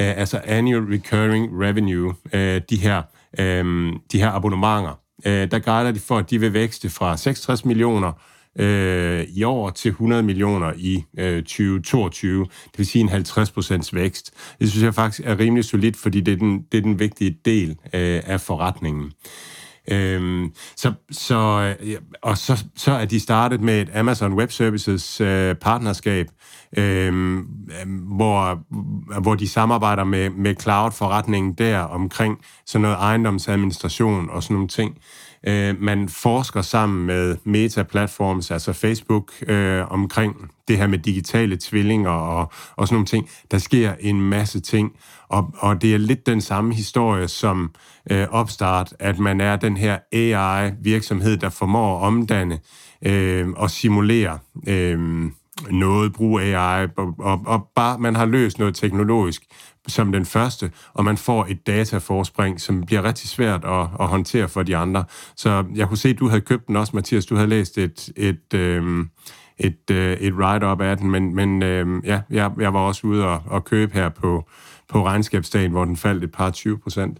øh, 0.00 0.18
altså 0.18 0.40
Annual 0.44 0.84
Recurring 0.84 1.50
Revenue, 1.60 2.14
øh, 2.32 2.60
de 2.70 2.76
her, 2.76 3.02
øh, 3.38 3.92
de 4.12 4.20
her 4.20 4.30
abonnementer 4.30 4.98
øh, 5.26 5.50
der 5.50 5.58
guider 5.58 5.92
de 5.92 6.00
for, 6.00 6.18
at 6.18 6.30
de 6.30 6.40
vil 6.40 6.52
vækste 6.52 6.90
fra 6.90 7.16
66 7.16 7.64
millioner 7.64 8.12
øh, 8.58 9.26
i 9.28 9.42
år 9.42 9.70
til 9.70 9.88
100 9.88 10.22
millioner 10.22 10.72
i 10.76 11.04
øh, 11.18 11.42
2022. 11.42 12.44
Det 12.44 12.78
vil 12.78 12.86
sige 12.86 13.02
en 13.02 13.08
50 13.08 13.50
procents 13.50 13.94
vækst. 13.94 14.34
Det 14.60 14.70
synes 14.70 14.84
jeg 14.84 14.94
faktisk 14.94 15.20
er 15.24 15.38
rimelig 15.38 15.64
solidt, 15.64 15.96
fordi 15.96 16.20
det 16.20 16.32
er 16.32 16.36
den, 16.36 16.62
det 16.72 16.78
er 16.78 16.82
den 16.82 16.98
vigtige 16.98 17.38
del 17.44 17.70
øh, 17.70 18.22
af 18.26 18.40
forretningen. 18.40 19.12
Øhm, 19.90 20.52
så, 20.76 20.92
så, 21.10 21.74
øh, 21.80 21.96
og 22.22 22.38
så, 22.38 22.64
så 22.76 22.92
er 22.92 23.04
de 23.04 23.20
startet 23.20 23.60
med 23.60 23.82
et 23.82 23.90
Amazon 23.94 24.32
Web 24.32 24.50
Services 24.50 25.20
øh, 25.20 25.54
partnerskab, 25.54 26.26
øh, 26.76 27.36
hvor, 28.16 28.58
hvor 29.20 29.34
de 29.34 29.48
samarbejder 29.48 30.04
med, 30.04 30.30
med 30.30 30.54
cloud-forretningen 30.60 31.52
der 31.52 31.78
omkring 31.78 32.38
sådan 32.66 32.82
noget 32.82 32.96
ejendomsadministration 32.96 34.30
og 34.30 34.42
sådan 34.42 34.54
nogle 34.54 34.68
ting. 34.68 34.98
Øh, 35.46 35.82
man 35.82 36.08
forsker 36.08 36.62
sammen 36.62 37.06
med 37.06 37.36
Meta-platforms, 37.44 38.50
altså 38.50 38.72
Facebook, 38.72 39.32
øh, 39.48 39.92
omkring 39.92 40.50
det 40.68 40.78
her 40.78 40.86
med 40.86 40.98
digitale 40.98 41.58
tvillinger 41.60 42.10
og, 42.10 42.52
og 42.76 42.88
sådan 42.88 42.94
nogle 42.94 43.06
ting. 43.06 43.30
Der 43.50 43.58
sker 43.58 43.92
en 44.00 44.20
masse 44.20 44.60
ting, 44.60 44.92
og, 45.28 45.54
og 45.58 45.82
det 45.82 45.94
er 45.94 45.98
lidt 45.98 46.26
den 46.26 46.40
samme 46.40 46.74
historie 46.74 47.28
som 47.28 47.70
øh, 48.10 48.26
opstart, 48.30 48.94
at 48.98 49.18
man 49.18 49.40
er 49.40 49.56
den 49.56 49.76
her 49.76 49.98
AI-virksomhed, 50.12 51.36
der 51.36 51.48
formår 51.48 51.98
at 51.98 52.06
omdanne 52.06 52.58
øh, 53.02 53.48
og 53.48 53.70
simulere 53.70 54.38
øh, 54.66 55.30
noget, 55.70 56.12
bruge 56.12 56.42
AI, 56.42 56.86
og, 56.96 57.14
og, 57.18 57.42
og 57.46 57.68
bare 57.74 57.98
man 57.98 58.16
har 58.16 58.26
løst 58.26 58.58
noget 58.58 58.74
teknologisk 58.74 59.42
som 59.88 60.12
den 60.12 60.24
første, 60.24 60.70
og 60.94 61.04
man 61.04 61.16
får 61.16 61.46
et 61.48 61.66
dataforspring, 61.66 62.60
som 62.60 62.84
bliver 62.86 63.04
rigtig 63.04 63.28
svært 63.28 63.64
at, 63.64 63.80
at 64.00 64.06
håndtere 64.06 64.48
for 64.48 64.62
de 64.62 64.76
andre. 64.76 65.04
Så 65.36 65.64
jeg 65.74 65.88
kunne 65.88 65.96
se, 65.96 66.08
at 66.08 66.18
du 66.18 66.28
havde 66.28 66.40
købt 66.40 66.66
den 66.66 66.76
også, 66.76 66.96
Mathias. 66.96 67.26
Du 67.26 67.34
havde 67.34 67.48
læst 67.48 67.78
et, 67.78 68.08
et, 68.16 68.54
øh, 68.54 69.06
et, 69.58 69.90
øh, 69.90 70.16
et 70.16 70.34
write-up 70.34 70.80
af 70.80 70.96
den, 70.96 71.10
men, 71.10 71.34
men 71.34 71.62
øh, 71.62 72.04
ja, 72.04 72.20
jeg, 72.30 72.50
jeg 72.58 72.74
var 72.74 72.80
også 72.80 73.06
ude 73.06 73.26
og, 73.26 73.42
og 73.46 73.64
købe 73.64 73.94
her 73.94 74.08
på, 74.08 74.48
på 74.88 75.04
regnskabsdagen, 75.06 75.70
hvor 75.70 75.84
den 75.84 75.96
faldt 75.96 76.24
et 76.24 76.32
par 76.32 76.50
20 76.50 76.78
procent. 76.78 77.18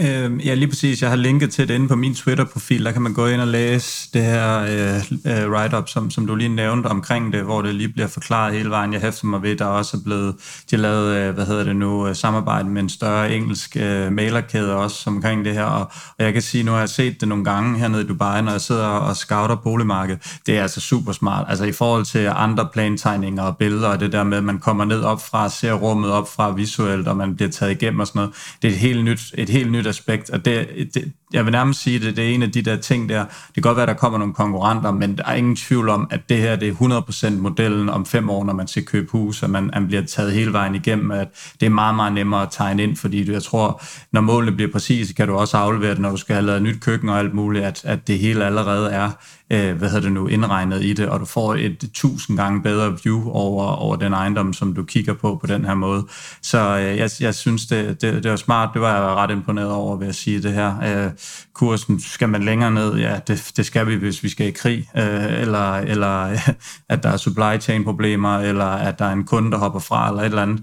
Øh, 0.00 0.46
ja, 0.46 0.54
lige 0.54 0.68
præcis. 0.68 1.02
Jeg 1.02 1.10
har 1.10 1.16
linket 1.16 1.50
til 1.50 1.68
det 1.68 1.74
inde 1.74 1.88
på 1.88 1.96
min 1.96 2.14
Twitter-profil. 2.14 2.84
Der 2.84 2.92
kan 2.92 3.02
man 3.02 3.14
gå 3.14 3.26
ind 3.26 3.40
og 3.40 3.46
læse 3.46 4.08
det 4.14 4.22
her 4.22 4.60
øh, 4.60 5.42
øh, 5.42 5.50
write-up, 5.50 5.88
som, 5.88 6.10
som 6.10 6.26
du 6.26 6.34
lige 6.34 6.48
nævnte 6.48 6.86
omkring 6.86 7.32
det, 7.32 7.42
hvor 7.42 7.62
det 7.62 7.74
lige 7.74 7.88
bliver 7.88 8.08
forklaret 8.08 8.54
hele 8.54 8.70
vejen. 8.70 8.92
Jeg 8.92 9.00
hæfter 9.00 9.26
mig 9.26 9.42
ved, 9.42 9.56
der 9.56 9.64
også 9.64 9.96
er 9.96 10.00
blevet, 10.04 10.34
de 10.70 10.76
lavet, 10.76 11.16
øh, 11.16 11.34
hvad 11.34 11.46
hedder 11.46 11.64
det 11.64 11.76
nu, 11.76 12.08
øh, 12.08 12.16
samarbejde 12.16 12.68
med 12.68 12.82
en 12.82 12.88
større 12.88 13.34
engelsk 13.34 13.76
øh, 13.76 14.12
malerkæde 14.12 14.76
også 14.76 15.10
omkring 15.10 15.44
det 15.44 15.52
her. 15.52 15.64
Og, 15.64 15.90
og 16.18 16.24
jeg 16.24 16.32
kan 16.32 16.42
sige, 16.42 16.64
nu 16.64 16.72
har 16.72 16.78
jeg 16.78 16.88
set 16.88 17.20
det 17.20 17.28
nogle 17.28 17.44
gange 17.44 17.78
hernede 17.78 18.02
i 18.02 18.06
Dubai, 18.06 18.42
når 18.42 18.52
jeg 18.52 18.60
sidder 18.60 18.86
og 18.86 19.16
scouter 19.16 19.56
boligmarkedet. 19.56 20.38
Det 20.46 20.58
er 20.58 20.62
altså 20.62 20.80
super 20.80 21.12
smart. 21.12 21.46
Altså 21.48 21.64
i 21.64 21.72
forhold 21.72 22.04
til 22.04 22.30
andre 22.34 22.68
plantegninger 22.72 23.42
og 23.42 23.56
billeder, 23.56 23.88
og 23.88 24.00
det 24.00 24.12
der 24.12 24.24
med, 24.24 24.38
at 24.38 24.44
man 24.44 24.58
kommer 24.58 24.84
ned 24.84 25.02
op 25.02 25.26
fra, 25.26 25.48
ser 25.48 25.72
rummet 25.72 26.10
op 26.10 26.32
fra 26.32 26.50
visuelt, 26.50 27.08
og 27.08 27.16
man 27.16 27.36
bliver 27.36 27.50
taget 27.50 27.72
igennem 27.72 28.00
og 28.00 28.06
sådan 28.06 28.18
noget. 28.18 28.34
Det 28.62 28.68
er 28.68 28.72
et 28.72 28.78
helt 28.78 29.04
nyt, 29.04 29.20
et 29.34 29.48
helt 29.48 29.72
nyt 29.72 29.86
aspekt, 29.90 30.30
og 30.30 30.44
det, 30.44 30.68
det, 30.94 31.12
jeg 31.32 31.44
vil 31.44 31.52
nærmest 31.52 31.82
sige, 31.82 32.08
at 32.08 32.16
det 32.16 32.24
er 32.24 32.34
en 32.34 32.42
af 32.42 32.52
de 32.52 32.62
der 32.62 32.76
ting 32.76 33.08
der, 33.08 33.24
det 33.24 33.54
kan 33.54 33.62
godt 33.62 33.76
være, 33.76 33.82
at 33.82 33.88
der 33.88 33.94
kommer 33.94 34.18
nogle 34.18 34.34
konkurrenter, 34.34 34.90
men 34.90 35.18
der 35.18 35.24
er 35.26 35.34
ingen 35.34 35.56
tvivl 35.56 35.88
om, 35.88 36.08
at 36.10 36.20
det 36.28 36.38
her 36.38 36.56
det 36.56 36.68
er 36.68 37.30
100% 37.30 37.30
modellen 37.30 37.88
om 37.88 38.06
fem 38.06 38.30
år, 38.30 38.44
når 38.44 38.52
man 38.52 38.68
skal 38.68 38.84
købe 38.84 39.10
hus, 39.10 39.42
og 39.42 39.50
man, 39.50 39.70
man 39.74 39.86
bliver 39.86 40.02
taget 40.02 40.32
hele 40.32 40.52
vejen 40.52 40.74
igennem, 40.74 41.10
at 41.10 41.28
det 41.60 41.66
er 41.66 41.70
meget, 41.70 41.94
meget 41.94 42.12
nemmere 42.12 42.42
at 42.42 42.48
tegne 42.50 42.82
ind, 42.82 42.96
fordi 42.96 43.32
jeg 43.32 43.42
tror, 43.42 43.82
når 44.12 44.20
målene 44.20 44.52
bliver 44.52 44.72
præcise, 44.72 45.14
kan 45.14 45.28
du 45.28 45.34
også 45.34 45.56
aflevere 45.56 45.90
det, 45.90 45.98
når 45.98 46.10
du 46.10 46.16
skal 46.16 46.34
have 46.34 46.46
lavet 46.46 46.62
nyt 46.62 46.80
køkken 46.80 47.08
og 47.08 47.18
alt 47.18 47.34
muligt, 47.34 47.64
at, 47.64 47.84
at 47.84 48.08
det 48.08 48.18
hele 48.18 48.44
allerede 48.44 48.90
er 48.90 49.10
øh, 49.50 49.76
hvad 49.76 49.88
hedder 49.88 50.00
det 50.00 50.12
nu, 50.12 50.26
indregnet 50.26 50.84
i 50.84 50.92
det, 50.92 51.08
og 51.08 51.20
du 51.20 51.24
får 51.24 51.54
et 51.54 51.90
tusind 51.94 52.36
gange 52.36 52.62
bedre 52.62 52.96
view 53.04 53.30
over, 53.30 53.64
over 53.66 53.96
den 53.96 54.12
ejendom, 54.12 54.52
som 54.52 54.74
du 54.74 54.84
kigger 54.84 55.14
på 55.14 55.38
på 55.40 55.46
den 55.46 55.64
her 55.64 55.74
måde. 55.74 56.06
Så 56.42 56.58
øh, 56.78 56.98
jeg, 56.98 57.10
jeg 57.20 57.34
synes, 57.34 57.66
det, 57.66 58.02
det, 58.02 58.22
det 58.22 58.30
var 58.30 58.36
smart. 58.36 58.70
Det 58.74 58.82
var 58.82 58.94
jeg 58.94 59.02
ret 59.02 59.30
imponeret 59.30 59.72
over 59.72 59.96
ved 59.96 60.06
at 60.08 60.14
sige 60.14 60.42
det 60.42 60.52
her. 60.52 61.04
Øh, 61.04 61.10
kursen, 61.52 62.00
skal 62.00 62.28
man 62.28 62.42
længere 62.42 62.70
ned? 62.70 62.96
Ja, 62.96 63.20
det, 63.26 63.52
det 63.56 63.66
skal 63.66 63.86
vi, 63.86 63.94
hvis 63.94 64.22
vi 64.22 64.28
skal 64.28 64.46
i 64.46 64.50
krig, 64.50 64.88
øh, 64.96 65.40
eller, 65.40 65.72
eller 65.74 66.38
at 66.88 67.02
der 67.02 67.08
er 67.08 67.16
supply 67.16 67.60
chain 67.60 67.84
problemer, 67.84 68.38
eller 68.38 68.64
at 68.66 68.98
der 68.98 69.04
er 69.04 69.12
en 69.12 69.24
kunde, 69.24 69.50
der 69.50 69.58
hopper 69.58 69.80
fra, 69.80 70.08
eller 70.08 70.22
et 70.22 70.26
eller 70.26 70.42
andet. 70.42 70.60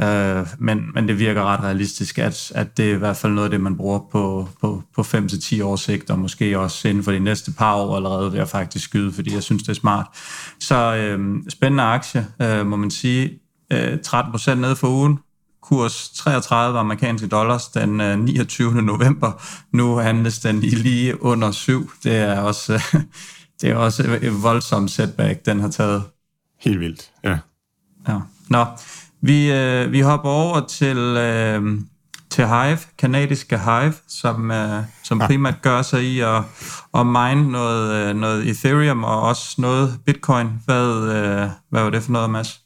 Øh, 0.00 0.46
men, 0.58 0.82
men 0.94 1.08
det 1.08 1.18
virker 1.18 1.44
ret 1.44 1.60
realistisk, 1.60 2.18
at, 2.18 2.52
at 2.54 2.76
det 2.76 2.90
er 2.90 2.94
i 2.94 2.98
hvert 2.98 3.16
fald 3.16 3.32
noget 3.32 3.46
af 3.46 3.50
det, 3.50 3.60
man 3.60 3.76
bruger 3.76 3.98
på, 4.12 4.48
på, 4.60 4.82
på 4.96 5.00
5-10 5.00 5.64
års 5.64 5.80
sigt, 5.80 6.10
og 6.10 6.18
måske 6.18 6.58
også 6.58 6.88
inden 6.88 7.04
for 7.04 7.12
de 7.12 7.18
næste 7.18 7.52
par 7.52 7.74
år 7.74 7.96
allerede 7.96 8.32
ved 8.32 8.40
at 8.40 8.48
faktisk 8.48 8.84
skyde, 8.84 9.12
fordi 9.12 9.34
jeg 9.34 9.42
synes, 9.42 9.62
det 9.62 9.68
er 9.68 9.74
smart. 9.74 10.06
Så 10.60 10.94
øh, 10.96 11.42
spændende 11.48 11.84
aktie, 11.84 12.26
øh, 12.42 12.66
må 12.66 12.76
man 12.76 12.90
sige. 12.90 13.38
Øh, 13.72 13.98
13% 14.06 14.54
ned 14.54 14.76
for 14.76 14.88
ugen, 14.88 15.18
kurs 15.70 16.10
33 16.10 16.78
amerikanske 16.78 17.26
dollars 17.26 17.68
den 17.68 17.90
29. 18.18 18.82
november. 18.82 19.32
Nu 19.72 19.96
handles 19.96 20.38
den 20.38 20.62
i 20.62 20.70
lige 20.70 21.22
under 21.22 21.50
7. 21.50 21.90
Det 22.04 22.16
er 22.16 22.40
også, 22.40 22.82
det 23.60 23.70
er 23.70 23.74
også 23.74 24.18
et 24.22 24.42
voldsomt 24.42 24.90
setback, 24.90 25.46
den 25.46 25.60
har 25.60 25.68
taget. 25.68 26.02
Helt 26.60 26.80
vildt, 26.80 27.10
ja. 27.24 27.38
Ja. 28.08 28.18
Nå, 28.48 28.66
vi, 29.22 29.52
øh, 29.52 29.92
vi 29.92 30.00
hopper 30.00 30.30
over 30.30 30.66
til, 30.66 30.98
øh, 30.98 31.80
til 32.30 32.46
Hive, 32.46 32.78
kanadiske 32.98 33.58
Hive, 33.58 33.94
som, 34.08 34.50
øh, 34.50 34.82
som 35.04 35.18
primært 35.18 35.62
gør 35.62 35.82
sig 35.82 36.04
i 36.04 36.20
at, 36.20 36.42
at 36.94 37.06
mine 37.06 37.52
noget, 37.52 37.94
øh, 37.94 38.16
noget 38.16 38.48
Ethereum 38.48 39.04
og 39.04 39.22
også 39.22 39.54
noget 39.58 39.98
Bitcoin. 40.06 40.48
Hvad, 40.64 40.88
øh, 40.88 41.48
hvad 41.70 41.82
var 41.82 41.90
det 41.90 42.02
for 42.02 42.12
noget, 42.12 42.30
Mads? 42.30 42.60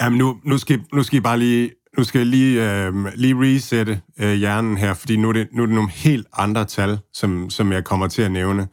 Jamen 0.00 0.18
nu, 0.18 0.36
nu, 0.44 0.58
skal, 0.58 0.80
nu 0.92 1.02
skal 1.02 1.16
I 1.16 1.20
bare 1.20 1.38
lige 1.38 1.70
nu 1.96 2.04
skal 2.04 2.18
jeg 2.18 2.26
lige, 2.26 2.72
øh, 2.72 2.94
lige 3.14 3.34
resette 3.34 4.00
øh, 4.20 4.34
hjernen 4.34 4.76
her, 4.76 4.94
fordi 4.94 5.16
nu 5.16 5.28
er, 5.28 5.32
det, 5.32 5.48
nu 5.52 5.62
er 5.62 5.66
det 5.66 5.74
nogle 5.74 5.90
helt 5.90 6.26
andre 6.36 6.64
tal, 6.64 6.98
som, 7.12 7.50
som 7.50 7.72
jeg 7.72 7.84
kommer 7.84 8.08
til 8.08 8.22
at 8.22 8.30
nævne. 8.30 8.68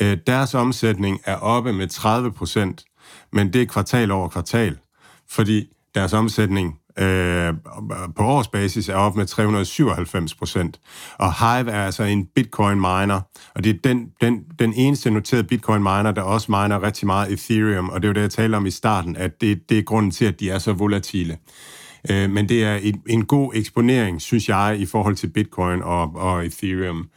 Øh, 0.00 0.18
deres 0.26 0.54
omsætning 0.54 1.20
er 1.24 1.36
oppe 1.36 1.72
med 1.72 1.88
30 1.88 2.32
procent, 2.32 2.84
men 3.32 3.52
det 3.52 3.62
er 3.62 3.66
kvartal 3.66 4.10
over 4.10 4.28
kvartal, 4.28 4.78
fordi 5.30 5.68
deres 5.94 6.12
omsætning 6.12 6.78
øh, 6.98 7.54
på 8.16 8.22
årsbasis 8.22 8.88
er 8.88 8.94
op 8.94 9.16
med 9.16 9.26
397 9.26 10.34
procent. 10.34 10.80
Og 11.18 11.34
Hive 11.34 11.70
er 11.70 11.84
altså 11.84 12.02
en 12.02 12.26
bitcoin 12.26 12.76
miner, 12.76 13.20
og 13.54 13.64
det 13.64 13.70
er 13.70 13.78
den, 13.84 14.08
den, 14.20 14.44
den 14.58 14.72
eneste 14.72 15.10
noterede 15.10 15.44
bitcoin 15.44 15.82
miner, 15.82 16.12
der 16.12 16.22
også 16.22 16.46
miner 16.50 16.82
rigtig 16.82 17.06
meget 17.06 17.32
Ethereum, 17.32 17.88
og 17.88 18.02
det 18.02 18.08
er 18.08 18.10
jo 18.10 18.14
det, 18.14 18.20
jeg 18.20 18.30
talte 18.30 18.56
om 18.56 18.66
i 18.66 18.70
starten, 18.70 19.16
at 19.16 19.40
det, 19.40 19.68
det 19.68 19.78
er 19.78 19.82
grunden 19.82 20.10
til, 20.10 20.24
at 20.24 20.40
de 20.40 20.50
er 20.50 20.58
så 20.58 20.72
volatile. 20.72 21.36
Øh, 22.10 22.30
men 22.30 22.48
det 22.48 22.64
er 22.64 22.74
en, 22.74 23.02
en 23.08 23.24
god 23.24 23.52
eksponering, 23.54 24.20
synes 24.20 24.48
jeg, 24.48 24.76
i 24.78 24.86
forhold 24.86 25.16
til 25.16 25.26
bitcoin 25.26 25.82
og, 25.82 26.16
og 26.16 26.46
Ethereum. 26.46 27.08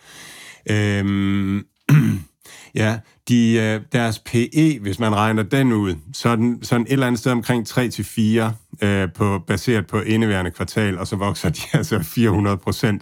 Øh, 0.69 1.63
Ja, 2.75 2.97
de, 3.27 3.53
øh, 3.53 3.81
deres 3.91 4.19
PE, 4.19 4.79
hvis 4.81 4.99
man 4.99 5.15
regner 5.15 5.43
den 5.43 5.73
ud, 5.73 5.95
så 6.13 6.29
er 6.29 6.35
den 6.35 6.63
sådan 6.63 6.85
et 6.87 6.93
eller 6.93 7.07
andet 7.07 7.19
sted 7.19 7.31
omkring 7.31 7.67
3-4 7.69 8.85
øh, 8.85 9.09
på, 9.15 9.39
baseret 9.47 9.87
på 9.87 10.01
indeværende 10.01 10.51
kvartal, 10.51 10.97
og 10.97 11.07
så 11.07 11.15
vokser 11.15 11.49
de 11.49 11.61
altså 11.77 12.03
400 12.03 12.57
procent. 12.57 13.01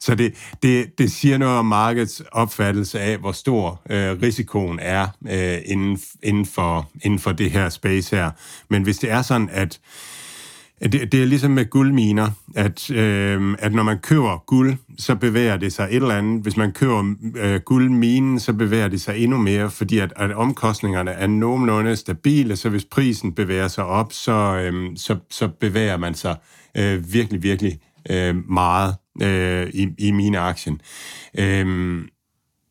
Så 0.00 0.14
det, 0.14 0.34
det, 0.62 0.98
det 0.98 1.12
siger 1.12 1.38
noget 1.38 1.58
om 1.58 1.66
markedets 1.66 2.22
opfattelse 2.32 3.00
af, 3.00 3.18
hvor 3.18 3.32
stor 3.32 3.82
øh, 3.90 4.22
risikoen 4.22 4.78
er 4.82 5.06
øh, 5.30 5.58
inden, 5.64 6.00
inden, 6.22 6.46
for, 6.46 6.90
inden 7.04 7.18
for 7.18 7.32
det 7.32 7.50
her 7.50 7.68
space 7.68 8.16
her. 8.16 8.30
Men 8.70 8.82
hvis 8.82 8.98
det 8.98 9.10
er 9.10 9.22
sådan, 9.22 9.48
at 9.52 9.80
det, 10.82 11.12
det 11.12 11.22
er 11.22 11.26
ligesom 11.26 11.50
med 11.50 11.70
guldminer, 11.70 12.30
at, 12.56 12.90
øh, 12.90 13.56
at 13.58 13.72
når 13.72 13.82
man 13.82 13.98
køber 13.98 14.44
guld, 14.46 14.76
så 14.98 15.14
bevæger 15.14 15.56
det 15.56 15.72
sig 15.72 15.88
et 15.90 15.96
eller 15.96 16.14
andet. 16.14 16.42
Hvis 16.42 16.56
man 16.56 16.72
køber 16.72 17.14
øh, 17.36 17.60
guldminen, 17.60 18.40
så 18.40 18.52
bevæger 18.52 18.88
det 18.88 19.00
sig 19.00 19.18
endnu 19.18 19.36
mere, 19.36 19.70
fordi 19.70 19.98
at, 19.98 20.12
at 20.16 20.32
omkostningerne 20.32 21.10
er 21.10 21.26
nogenlunde 21.26 21.96
stabile, 21.96 22.56
så 22.56 22.68
hvis 22.68 22.84
prisen 22.84 23.32
bevæger 23.32 23.68
sig 23.68 23.84
op, 23.84 24.12
så, 24.12 24.32
øh, 24.32 24.96
så, 24.96 25.16
så 25.30 25.48
bevæger 25.48 25.96
man 25.96 26.14
sig 26.14 26.36
øh, 26.76 27.12
virkelig, 27.12 27.42
virkelig 27.42 27.78
øh, 28.10 28.50
meget 28.50 28.94
øh, 29.22 29.70
i, 29.74 29.88
i 29.98 30.10
mine 30.10 30.38
aktien. 30.38 30.80
Øh, 31.38 31.98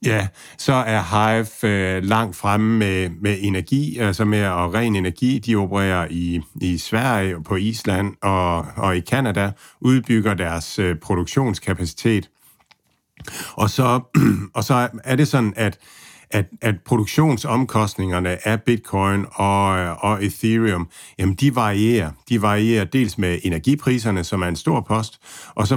Ja, 0.06 0.28
så 0.58 0.74
er 0.74 1.02
Hive 1.02 1.72
øh, 1.72 2.04
langt 2.04 2.36
fremme 2.36 2.78
med, 2.78 3.10
med 3.10 3.38
energi, 3.40 3.98
altså 3.98 4.26
med 4.26 4.46
og 4.46 4.74
ren 4.74 4.96
energi. 4.96 5.40
De 5.40 5.56
opererer 5.56 6.08
i, 6.10 6.42
i 6.62 6.78
Sverige, 6.78 7.44
på 7.44 7.56
Island 7.56 8.16
og, 8.22 8.58
og 8.76 8.98
i 8.98 9.00
Kanada, 9.00 9.52
udbygger 9.82 10.34
deres 10.34 10.80
øh, 10.80 10.96
produktionskapacitet. 10.96 12.30
Og 13.54 13.70
så, 13.70 14.00
og 14.56 14.64
så 14.64 14.90
er 15.04 15.16
det 15.16 15.28
sådan, 15.28 15.54
at 15.56 15.78
at, 16.32 16.46
at 16.62 16.76
produktionsomkostningerne 16.86 18.48
af 18.48 18.62
bitcoin 18.62 19.26
og, 19.34 19.70
og 20.00 20.26
ethereum, 20.26 20.88
jamen 21.20 21.36
de 21.36 21.56
varierer. 21.56 22.12
De 22.30 22.42
varierer 22.42 22.86
dels 22.86 23.18
med 23.18 23.40
energipriserne, 23.44 24.24
som 24.24 24.42
er 24.42 24.48
en 24.48 24.56
stor 24.56 24.82
post, 24.82 25.20
og 25.56 25.68
så 25.68 25.76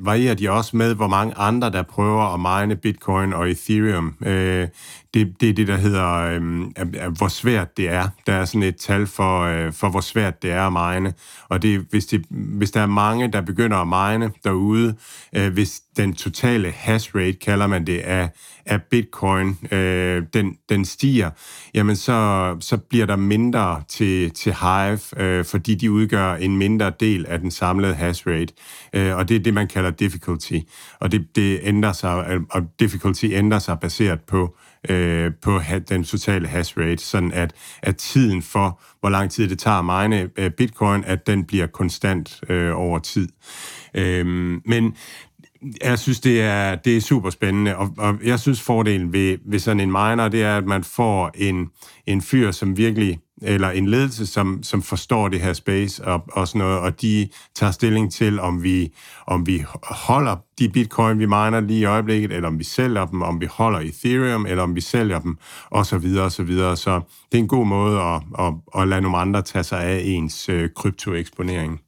varierer 0.00 0.34
de 0.34 0.50
også 0.50 0.76
med, 0.76 0.94
hvor 0.94 1.08
mange 1.08 1.34
andre, 1.36 1.70
der 1.70 1.82
prøver 1.82 2.34
at 2.34 2.60
mine 2.60 2.76
bitcoin 2.76 3.32
og 3.32 3.50
ethereum. 3.50 4.14
Øh, 4.26 4.68
det, 5.14 5.40
det 5.40 5.48
er 5.48 5.52
det, 5.52 5.68
der 5.68 5.76
hedder, 5.76 6.08
øh, 6.08 7.16
hvor 7.18 7.28
svært 7.28 7.76
det 7.76 7.88
er. 7.88 8.08
Der 8.26 8.32
er 8.32 8.44
sådan 8.44 8.62
et 8.62 8.76
tal 8.76 9.06
for, 9.06 9.40
øh, 9.40 9.72
for 9.72 9.88
hvor 9.88 10.00
svært 10.00 10.42
det 10.42 10.50
er 10.50 10.66
at 10.66 10.72
mine. 10.72 11.14
Og 11.48 11.62
det, 11.62 11.86
hvis, 11.90 12.06
det, 12.06 12.24
hvis 12.30 12.70
der 12.70 12.80
er 12.80 12.86
mange, 12.86 13.32
der 13.32 13.40
begynder 13.40 13.76
at 13.76 13.86
mine 13.86 14.32
derude, 14.44 14.94
øh, 15.36 15.52
hvis 15.52 15.80
den 15.96 16.14
totale 16.14 16.70
hash 16.70 17.16
rate, 17.16 17.32
kalder 17.32 17.66
man 17.66 17.86
det, 17.86 17.98
af, 17.98 18.30
af 18.66 18.82
bitcoin, 18.82 19.58
øh, 19.72 20.22
den, 20.34 20.56
den 20.68 20.84
stiger, 20.84 21.30
jamen 21.74 21.96
så, 21.96 22.56
så 22.60 22.76
bliver 22.76 23.06
der 23.06 23.16
mindre 23.16 23.82
til, 23.88 24.30
til 24.30 24.54
Hive, 24.60 25.22
øh, 25.22 25.44
fordi 25.44 25.74
de 25.74 25.90
udgør 25.90 26.34
en 26.34 26.56
mindre 26.56 26.92
del 27.00 27.26
af 27.26 27.38
den 27.38 27.50
samlede 27.50 27.94
hash 27.94 28.26
rate. 28.26 28.54
Øh, 28.92 29.16
og 29.16 29.28
det 29.28 29.36
er 29.36 29.40
det, 29.40 29.54
man 29.54 29.68
kalder 29.68 29.90
difficulty. 29.90 30.58
Og 31.00 31.12
det, 31.12 31.36
det 31.36 31.60
ændrer 31.62 31.92
sig, 31.92 32.26
øh, 32.30 32.40
og 32.50 32.62
difficulty 32.80 33.24
ændrer 33.24 33.58
sig 33.58 33.80
baseret 33.80 34.20
på 34.20 34.56
øh, 34.90 35.32
på 35.42 35.60
den 35.88 36.04
totale 36.04 36.48
hash 36.48 36.78
rate, 36.78 37.02
sådan 37.02 37.32
at, 37.32 37.52
at 37.82 37.96
tiden 37.96 38.42
for, 38.42 38.80
hvor 39.00 39.10
lang 39.10 39.30
tid 39.30 39.48
det 39.48 39.58
tager 39.58 39.78
at 39.78 40.10
mine 40.10 40.30
øh, 40.36 40.50
bitcoin, 40.50 41.04
at 41.04 41.26
den 41.26 41.44
bliver 41.44 41.66
konstant 41.66 42.40
øh, 42.48 42.78
over 42.78 42.98
tid. 42.98 43.28
Øh, 43.94 44.26
men 44.66 44.96
jeg 45.84 45.98
synes, 45.98 46.20
det 46.20 46.42
er, 46.42 46.74
det 46.74 46.96
er 46.96 47.00
super 47.00 47.30
spændende, 47.30 47.76
og, 47.76 47.94
og 47.98 48.18
jeg 48.24 48.40
synes, 48.40 48.62
fordelen 48.62 49.12
ved, 49.12 49.38
ved 49.44 49.58
sådan 49.58 49.80
en 49.80 49.88
miner, 49.88 50.28
det 50.28 50.42
er, 50.42 50.56
at 50.56 50.64
man 50.64 50.84
får 50.84 51.30
en, 51.34 51.68
en 52.06 52.22
fyr, 52.22 52.50
som 52.50 52.76
virkelig 52.76 53.18
eller 53.44 53.70
en 53.70 53.88
ledelse, 53.88 54.26
som, 54.26 54.62
som 54.62 54.82
forstår 54.82 55.28
det 55.28 55.40
her 55.40 55.52
space 55.52 56.04
og, 56.04 56.24
og 56.32 56.48
sådan 56.48 56.58
noget, 56.58 56.78
og 56.78 57.02
de 57.02 57.28
tager 57.54 57.70
stilling 57.70 58.12
til, 58.12 58.40
om 58.40 58.62
vi, 58.62 58.92
om 59.26 59.46
vi 59.46 59.64
holder 59.82 60.36
de 60.58 60.68
bitcoin, 60.68 61.18
vi 61.18 61.26
miner 61.26 61.60
lige 61.60 61.80
i 61.80 61.84
øjeblikket, 61.84 62.32
eller 62.32 62.48
om 62.48 62.58
vi 62.58 62.64
sælger 62.64 63.06
dem, 63.06 63.22
om 63.22 63.40
vi 63.40 63.46
holder 63.46 63.80
Ethereum, 63.80 64.46
eller 64.46 64.62
om 64.62 64.74
vi 64.74 64.80
sælger 64.80 65.18
dem, 65.18 65.38
og 65.70 65.86
så 65.86 65.98
videre, 65.98 66.24
og 66.24 66.32
så 66.32 66.42
videre. 66.42 66.76
Så 66.76 67.00
det 67.32 67.38
er 67.38 67.42
en 67.42 67.48
god 67.48 67.66
måde 67.66 68.00
at, 68.00 68.22
at, 68.38 68.54
at 68.80 68.88
lade 68.88 69.00
nogle 69.00 69.18
andre 69.18 69.42
tage 69.42 69.64
sig 69.64 69.82
af 69.82 70.02
ens 70.04 70.48
øh, 70.48 70.70
kryptoeksponering. 70.76 71.80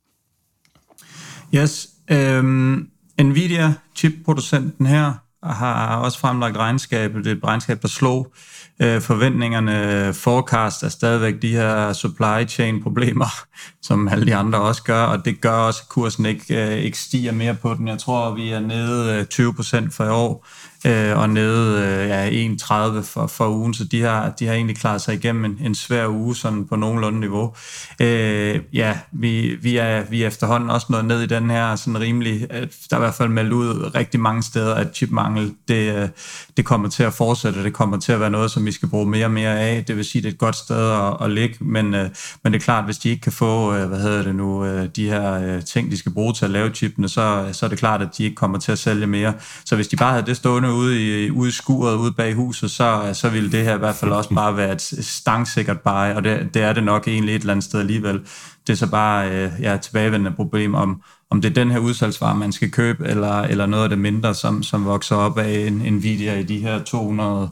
Yes. 1.54 1.88
Um, 2.12 2.88
Nvidia, 3.18 3.74
chipproducenten 3.94 4.86
her, 4.86 5.12
har 5.42 5.96
også 5.96 6.18
fremlagt 6.18 6.56
regnskabet. 6.56 7.24
Det 7.24 7.32
er 7.32 7.36
et 7.36 7.44
regnskab, 7.44 7.82
der 7.82 7.88
slog 7.88 8.32
øh, 8.82 9.00
forventningerne. 9.00 10.14
Forecast 10.14 10.82
er 10.82 10.88
stadigvæk 10.88 11.42
de 11.42 11.48
her 11.48 11.92
supply 11.92 12.48
chain 12.48 12.82
problemer, 12.82 13.26
som 13.82 14.08
alle 14.08 14.26
de 14.26 14.34
andre 14.34 14.60
også 14.60 14.82
gør, 14.82 15.02
og 15.02 15.24
det 15.24 15.40
gør 15.40 15.50
også, 15.50 15.80
at 15.82 15.88
kursen 15.88 16.26
ikke, 16.26 16.66
øh, 16.66 16.78
ikke 16.78 16.98
stiger 16.98 17.32
mere 17.32 17.54
på 17.54 17.74
den. 17.74 17.88
Jeg 17.88 17.98
tror, 17.98 18.34
vi 18.34 18.50
er 18.50 18.60
nede 18.60 19.26
øh, 19.40 19.48
20% 19.48 19.90
for 19.90 20.04
i 20.04 20.08
år 20.08 20.46
øh, 20.86 21.18
og 21.18 21.30
nede 21.30 21.82
øh, 21.82 22.08
ja, 22.08 22.30
1,30 22.30 23.02
for, 23.02 23.26
for 23.26 23.48
ugen, 23.48 23.74
så 23.74 23.84
de 23.84 24.02
har, 24.02 24.30
de 24.30 24.46
har 24.46 24.54
egentlig 24.54 24.76
klaret 24.76 25.00
sig 25.00 25.14
igennem 25.14 25.44
en, 25.44 25.58
en 25.60 25.74
svær 25.74 26.06
uge 26.06 26.36
sådan 26.36 26.66
på 26.66 26.76
nogenlunde 26.76 27.20
niveau. 27.20 27.54
Øh, 28.00 28.60
ja, 28.72 28.98
vi, 29.12 29.56
vi, 29.62 29.76
er, 29.76 30.02
vi 30.10 30.22
er 30.22 30.26
efterhånden 30.26 30.70
også 30.70 30.86
nået 30.90 31.04
ned 31.04 31.22
i 31.22 31.26
den 31.26 31.50
her 31.50 31.76
sådan 31.76 32.00
rimelig, 32.00 32.46
øh, 32.50 32.66
der 32.90 32.96
er 32.96 32.96
i 32.96 33.04
hvert 33.04 33.14
fald 33.14 33.28
meldt 33.28 33.52
ud 33.52 33.90
rigtig 33.94 34.20
mange 34.20 34.42
steder, 34.42 34.74
at 34.74 34.86
chipmangel, 34.94 35.54
det, 35.68 35.96
øh, 35.96 36.08
det 36.56 36.64
kommer 36.64 36.88
til 36.88 37.02
at 37.02 37.12
fortsætte, 37.12 37.64
det 37.64 37.72
kommer 37.72 37.98
til 37.98 38.12
at 38.12 38.20
være 38.20 38.30
noget, 38.30 38.50
som 38.50 38.66
vi 38.66 38.72
skal 38.72 38.88
bruge 38.88 39.06
mere 39.06 39.26
og 39.26 39.30
mere 39.30 39.60
af, 39.60 39.84
det 39.84 39.96
vil 39.96 40.04
sige, 40.04 40.22
det 40.22 40.28
er 40.28 40.32
et 40.32 40.38
godt 40.38 40.56
sted 40.56 40.90
at, 40.90 41.16
at 41.20 41.30
ligge, 41.30 41.56
men, 41.60 41.94
øh, 41.94 42.10
men 42.42 42.52
det 42.52 42.58
er 42.58 42.64
klart, 42.64 42.84
hvis 42.84 42.98
de 42.98 43.10
ikke 43.10 43.20
kan 43.20 43.32
få, 43.32 43.74
øh, 43.74 43.88
hvad 43.88 44.00
hedder 44.00 44.22
det 44.22 44.34
nu, 44.34 44.64
øh, 44.64 44.88
de 44.96 45.08
her 45.08 45.32
øh, 45.32 45.64
ting, 45.64 45.90
de 45.90 45.96
skal 45.96 46.12
bruge 46.12 46.32
til 46.32 46.44
at 46.44 46.50
lave 46.50 46.70
chipene, 46.70 47.08
så, 47.08 47.48
så 47.52 47.66
er 47.66 47.70
det 47.70 47.78
klart, 47.78 48.02
at 48.02 48.08
de 48.18 48.24
ikke 48.24 48.36
kommer 48.36 48.58
til 48.58 48.72
at 48.72 48.78
sælge 48.78 49.06
mere. 49.06 49.34
Så 49.64 49.76
hvis 49.76 49.88
de 49.88 49.96
bare 49.96 50.10
havde 50.10 50.26
det 50.26 50.36
stående 50.36 50.73
ude 50.74 51.24
i, 51.24 51.30
ude 51.30 51.48
i 51.48 51.52
skuret, 51.52 51.96
ude 51.96 52.12
bag 52.12 52.34
huset, 52.34 52.70
så, 52.70 53.10
så 53.12 53.28
ville 53.28 53.52
det 53.52 53.64
her 53.64 53.74
i 53.74 53.78
hvert 53.78 53.94
fald 53.94 54.10
også 54.10 54.34
bare 54.34 54.56
være 54.56 54.72
et 54.72 54.82
stangsikkert 55.04 55.80
bare, 55.80 56.16
og 56.16 56.24
det, 56.24 56.54
det 56.54 56.62
er 56.62 56.72
det 56.72 56.84
nok 56.84 57.08
egentlig 57.08 57.34
et 57.34 57.40
eller 57.40 57.52
andet 57.52 57.64
sted 57.64 57.80
alligevel. 57.80 58.20
Det 58.66 58.72
er 58.72 58.76
så 58.76 58.86
bare 58.86 59.30
øh, 59.30 59.50
ja, 59.60 59.76
tilbagevendende 59.76 60.36
problem 60.36 60.74
om, 60.74 61.02
om 61.30 61.40
det 61.40 61.50
er 61.50 61.54
den 61.54 61.70
her 61.70 61.78
udsalgsvare, 61.78 62.36
man 62.36 62.52
skal 62.52 62.70
købe, 62.70 63.06
eller, 63.06 63.42
eller 63.42 63.66
noget 63.66 63.84
af 63.84 63.88
det 63.88 63.98
mindre, 63.98 64.34
som, 64.34 64.62
som 64.62 64.84
vokser 64.84 65.16
op 65.16 65.38
af 65.38 65.66
en 65.66 65.72
Nvidia 65.92 66.38
i 66.38 66.42
de 66.42 66.58
her 66.58 66.82
200 66.82 67.50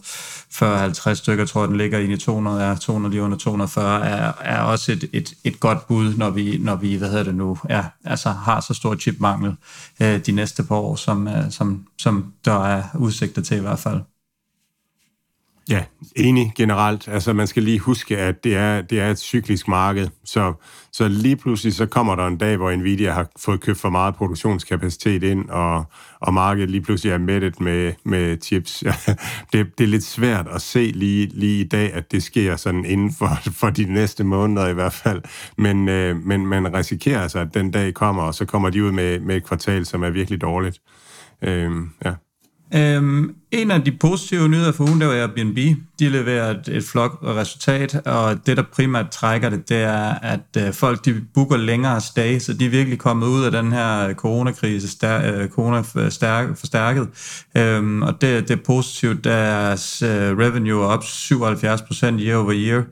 40-50 0.52 1.14
stykker, 1.14 1.44
tror 1.46 1.60
jeg, 1.62 1.68
den 1.68 1.76
ligger 1.76 1.98
i 1.98 2.16
200, 2.16 2.62
er 2.62 2.76
200 2.76 3.12
lige 3.12 3.22
under 3.22 3.38
240, 3.38 4.06
er, 4.06 4.32
er 4.40 4.60
også 4.60 4.92
et, 4.92 5.10
et, 5.12 5.34
et 5.44 5.60
godt 5.60 5.86
bud, 5.86 6.14
når 6.14 6.30
vi, 6.30 6.58
når 6.58 6.76
vi, 6.76 6.94
hvad 6.94 7.08
hedder 7.08 7.24
det 7.24 7.34
nu, 7.34 7.58
ja, 7.70 7.84
altså 8.04 8.30
har 8.30 8.60
så 8.60 8.74
stor 8.74 8.96
chipmangel 8.96 9.56
øh, 10.02 10.18
de 10.26 10.32
næste 10.32 10.62
par 10.62 10.76
år, 10.76 10.96
som, 10.96 11.28
øh, 11.28 11.50
som, 11.50 11.86
som 11.98 12.32
der 12.44 12.64
er 12.64 12.82
udsigter 12.98 13.42
til 13.42 13.56
i 13.56 13.60
hvert 13.60 13.78
fald. 13.78 14.00
Ja, 15.70 15.84
enig 16.16 16.52
generelt. 16.56 17.08
Altså 17.08 17.32
man 17.32 17.46
skal 17.46 17.62
lige 17.62 17.78
huske, 17.78 18.18
at 18.18 18.44
det 18.44 18.56
er, 18.56 18.80
det 18.80 19.00
er 19.00 19.10
et 19.10 19.18
cyklisk 19.18 19.68
marked, 19.68 20.08
så, 20.24 20.52
så 20.92 21.08
lige 21.08 21.36
pludselig 21.36 21.74
så 21.74 21.86
kommer 21.86 22.14
der 22.14 22.26
en 22.26 22.36
dag, 22.36 22.56
hvor 22.56 22.76
Nvidia 22.76 23.12
har 23.12 23.28
fået 23.38 23.60
købt 23.60 23.78
for 23.78 23.90
meget 23.90 24.14
produktionskapacitet 24.14 25.22
ind, 25.22 25.48
og, 25.48 25.84
og 26.20 26.34
markedet 26.34 26.70
lige 26.70 26.80
pludselig 26.80 27.12
er 27.12 27.18
mættet 27.18 27.60
med, 27.60 27.92
med 28.04 28.38
chips. 28.42 28.84
det, 29.52 29.78
det 29.78 29.84
er 29.84 29.88
lidt 29.88 30.04
svært 30.04 30.48
at 30.48 30.62
se 30.62 30.92
lige, 30.94 31.26
lige 31.26 31.60
i 31.60 31.68
dag, 31.68 31.92
at 31.92 32.12
det 32.12 32.22
sker 32.22 32.56
sådan 32.56 32.84
inden 32.84 33.12
for, 33.12 33.38
for 33.60 33.70
de 33.70 33.84
næste 33.84 34.24
måneder 34.24 34.68
i 34.68 34.74
hvert 34.74 34.92
fald. 34.92 35.22
Men, 35.58 35.88
øh, 35.88 36.16
men 36.16 36.46
man 36.46 36.74
risikerer 36.74 37.22
altså, 37.22 37.38
at 37.38 37.54
den 37.54 37.70
dag 37.70 37.94
kommer, 37.94 38.22
og 38.22 38.34
så 38.34 38.44
kommer 38.44 38.70
de 38.70 38.84
ud 38.84 38.92
med, 38.92 39.20
med 39.20 39.36
et 39.36 39.44
kvartal, 39.44 39.86
som 39.86 40.02
er 40.02 40.10
virkelig 40.10 40.40
dårligt. 40.40 40.78
Øh, 41.42 41.70
ja. 42.04 42.12
Øhm, 42.74 43.34
en 43.50 43.70
af 43.70 43.82
de 43.82 43.92
positive 43.92 44.48
nyheder 44.48 44.72
for 44.72 44.84
ugen, 44.84 45.00
det 45.00 45.08
var 45.08 45.14
Airbnb. 45.14 45.58
De 45.98 46.08
leverer 46.08 46.50
et, 46.50 46.68
et 46.68 46.84
flot 46.84 47.10
resultat, 47.22 47.94
og 47.94 48.46
det, 48.46 48.56
der 48.56 48.62
primært 48.72 49.10
trækker 49.10 49.50
det, 49.50 49.68
det 49.68 49.76
er, 49.76 50.14
at 50.22 50.40
øh, 50.58 50.72
folk 50.72 51.04
de 51.04 51.20
booker 51.34 51.56
længere 51.56 52.00
stay, 52.00 52.38
så 52.38 52.52
de 52.52 52.66
er 52.66 52.70
virkelig 52.70 52.98
kommet 52.98 53.26
ud 53.26 53.44
af 53.44 53.50
den 53.50 53.72
her 53.72 54.14
coronakrise 54.14 54.88
stær, 54.88 55.32
øh, 55.34 55.48
corona 55.48 56.10
stærk, 56.10 56.58
forstærket. 56.58 57.08
Øhm, 57.56 58.02
og 58.02 58.20
det, 58.20 58.48
det 58.48 58.58
er 58.58 58.62
positivt. 58.66 59.24
Deres 59.24 60.02
øh, 60.02 60.38
revenue 60.38 60.82
er 60.82 60.86
op 60.86 61.02
77% 61.02 62.20
year 62.20 62.36
over 62.36 62.52
year. 62.54 62.84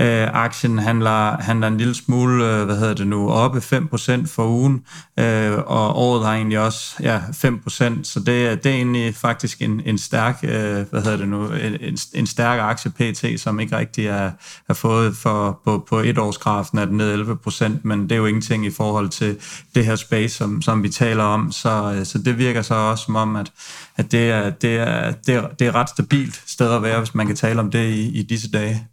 Øh, 0.00 0.28
aktien 0.32 0.78
handler, 0.78 1.42
handler 1.42 1.68
en 1.68 1.78
lille 1.78 1.94
smule, 1.94 2.44
øh, 2.44 2.64
hvad 2.64 2.76
hedder 2.76 2.94
det 2.94 3.06
nu, 3.06 3.30
oppe 3.30 3.58
5% 3.58 4.26
for 4.26 4.46
ugen, 4.46 4.84
øh, 5.18 5.52
og 5.66 5.96
året 5.96 6.26
har 6.26 6.34
egentlig 6.34 6.58
også 6.58 6.96
ja, 7.00 7.18
5%, 7.18 8.02
så 8.02 8.20
det, 8.20 8.64
det 8.64 8.72
er 8.72 8.76
egentlig 8.76 9.14
faktisk 9.14 9.62
en, 9.62 9.82
en 9.84 9.98
stærk, 9.98 10.38
øh, 10.42 10.50
hvad 10.90 11.02
hedder 11.02 11.16
det 11.16 11.28
nu, 11.28 11.52
en, 11.80 11.98
en 12.14 12.26
stærk 12.26 12.60
aktie 12.60 12.90
PT, 12.90 13.40
som 13.40 13.60
ikke 13.60 13.76
rigtig 13.76 14.06
er, 14.06 14.30
er 14.68 14.74
fået 14.74 15.16
for, 15.16 15.60
på, 15.64 15.84
på 15.88 15.98
et 15.98 16.18
årskraften 16.18 16.78
er 16.78 16.84
den 16.84 16.96
ned 16.96 17.24
11%, 17.46 17.68
men 17.82 18.02
det 18.02 18.12
er 18.12 18.16
jo 18.16 18.26
ingenting 18.26 18.66
i 18.66 18.70
forhold 18.70 19.08
til 19.08 19.36
det 19.74 19.86
her 19.86 19.96
space, 19.96 20.36
som, 20.36 20.62
som 20.62 20.82
vi 20.82 20.88
taler 20.88 21.24
om, 21.24 21.52
så, 21.52 21.94
øh, 21.98 22.06
så 22.06 22.18
det 22.18 22.38
virker 22.38 22.62
så 22.62 22.74
også 22.74 23.04
som 23.04 23.16
om, 23.16 23.36
at, 23.36 23.52
at 23.96 24.12
det, 24.12 24.30
er, 24.30 24.50
det, 24.50 24.76
er, 24.76 25.12
det, 25.26 25.34
er, 25.34 25.48
det 25.48 25.66
er 25.66 25.74
ret 25.74 25.88
stabilt 25.88 26.42
sted 26.46 26.72
at 26.72 26.82
være, 26.82 26.98
hvis 26.98 27.14
man 27.14 27.26
kan 27.26 27.36
tale 27.36 27.60
om 27.60 27.70
det 27.70 27.90
i, 27.90 28.18
i 28.18 28.22
disse 28.22 28.50
dage. 28.50 28.86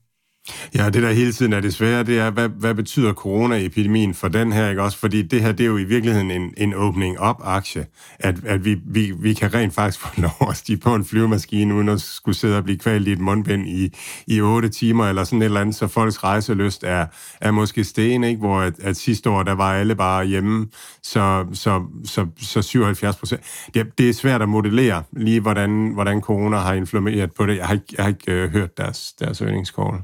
Ja, 0.76 0.90
det 0.90 1.04
der 1.04 1.12
hele 1.12 1.34
tiden 1.34 1.54
er 1.54 1.60
det 1.60 1.74
svære, 1.74 2.04
det 2.04 2.20
er, 2.20 2.30
hvad, 2.30 2.50
hvad 2.50 2.74
betyder 2.74 3.14
coronaepidemien 3.14 4.14
for 4.14 4.28
den 4.28 4.52
her, 4.52 4.70
ikke 4.70 4.82
også? 4.82 4.98
Fordi 4.98 5.22
det 5.22 5.42
her, 5.42 5.52
det 5.52 5.64
er 5.64 5.68
jo 5.68 5.78
i 5.78 5.84
virkeligheden 5.84 6.32
en, 6.32 6.54
en 6.58 6.74
opening 6.74 7.22
up 7.30 7.36
aktie 7.44 7.86
at, 8.20 8.46
at 8.46 8.66
vi, 8.66 8.78
vi, 8.86 9.14
vi 9.20 9.34
kan 9.34 9.54
rent 9.54 9.74
faktisk 9.74 10.00
få 10.00 10.08
lov 10.22 10.50
at 10.50 10.58
stige 10.58 10.78
på 10.78 10.96
en 10.96 11.06
flyvemaskine, 11.06 11.76
uden 11.76 11.90
at 11.90 12.02
skulle 12.02 12.36
sidde 12.36 12.58
og 12.58 12.64
blive 12.64 12.78
kvalt 12.78 13.08
i 13.08 13.12
et 13.12 13.20
mundbind 13.20 13.68
i, 13.68 13.94
i 14.28 14.42
8 14.42 14.70
timer, 14.70 15.10
eller 15.10 15.24
sådan 15.24 15.42
et 15.42 15.46
eller 15.46 15.62
andet, 15.62 15.76
så 15.76 15.88
folks 15.88 16.24
rejseløst 16.24 16.84
er, 16.84 17.06
er 17.42 17.52
måske 17.52 17.84
sten, 17.84 18.24
ikke? 18.24 18.40
Hvor 18.40 18.60
at, 18.60 18.74
at 18.80 18.98
sidste 18.98 19.30
år, 19.30 19.44
der 19.44 19.54
var 19.54 19.74
alle 19.74 19.96
bare 19.96 20.26
hjemme, 20.26 20.68
så, 21.04 21.46
så, 21.54 21.84
så, 22.06 22.28
så 22.42 22.62
77 22.62 23.16
procent. 23.16 23.42
Det, 23.74 23.98
det 23.98 24.10
er 24.10 24.14
svært 24.14 24.42
at 24.42 24.50
modellere 24.50 25.04
lige, 25.12 25.40
hvordan, 25.40 25.92
hvordan 25.94 26.22
corona 26.22 26.58
har 26.58 26.74
influeret 26.74 27.34
på 27.34 27.46
det. 27.46 27.58
Jeg 27.58 27.66
har 27.66 27.74
ikke, 27.74 27.86
jeg 27.98 28.04
har 28.04 28.10
ikke 28.10 28.32
øh, 28.32 28.52
hørt 28.52 28.78
deres, 28.78 29.14
deres 29.20 29.42
øgningskål. 29.42 30.02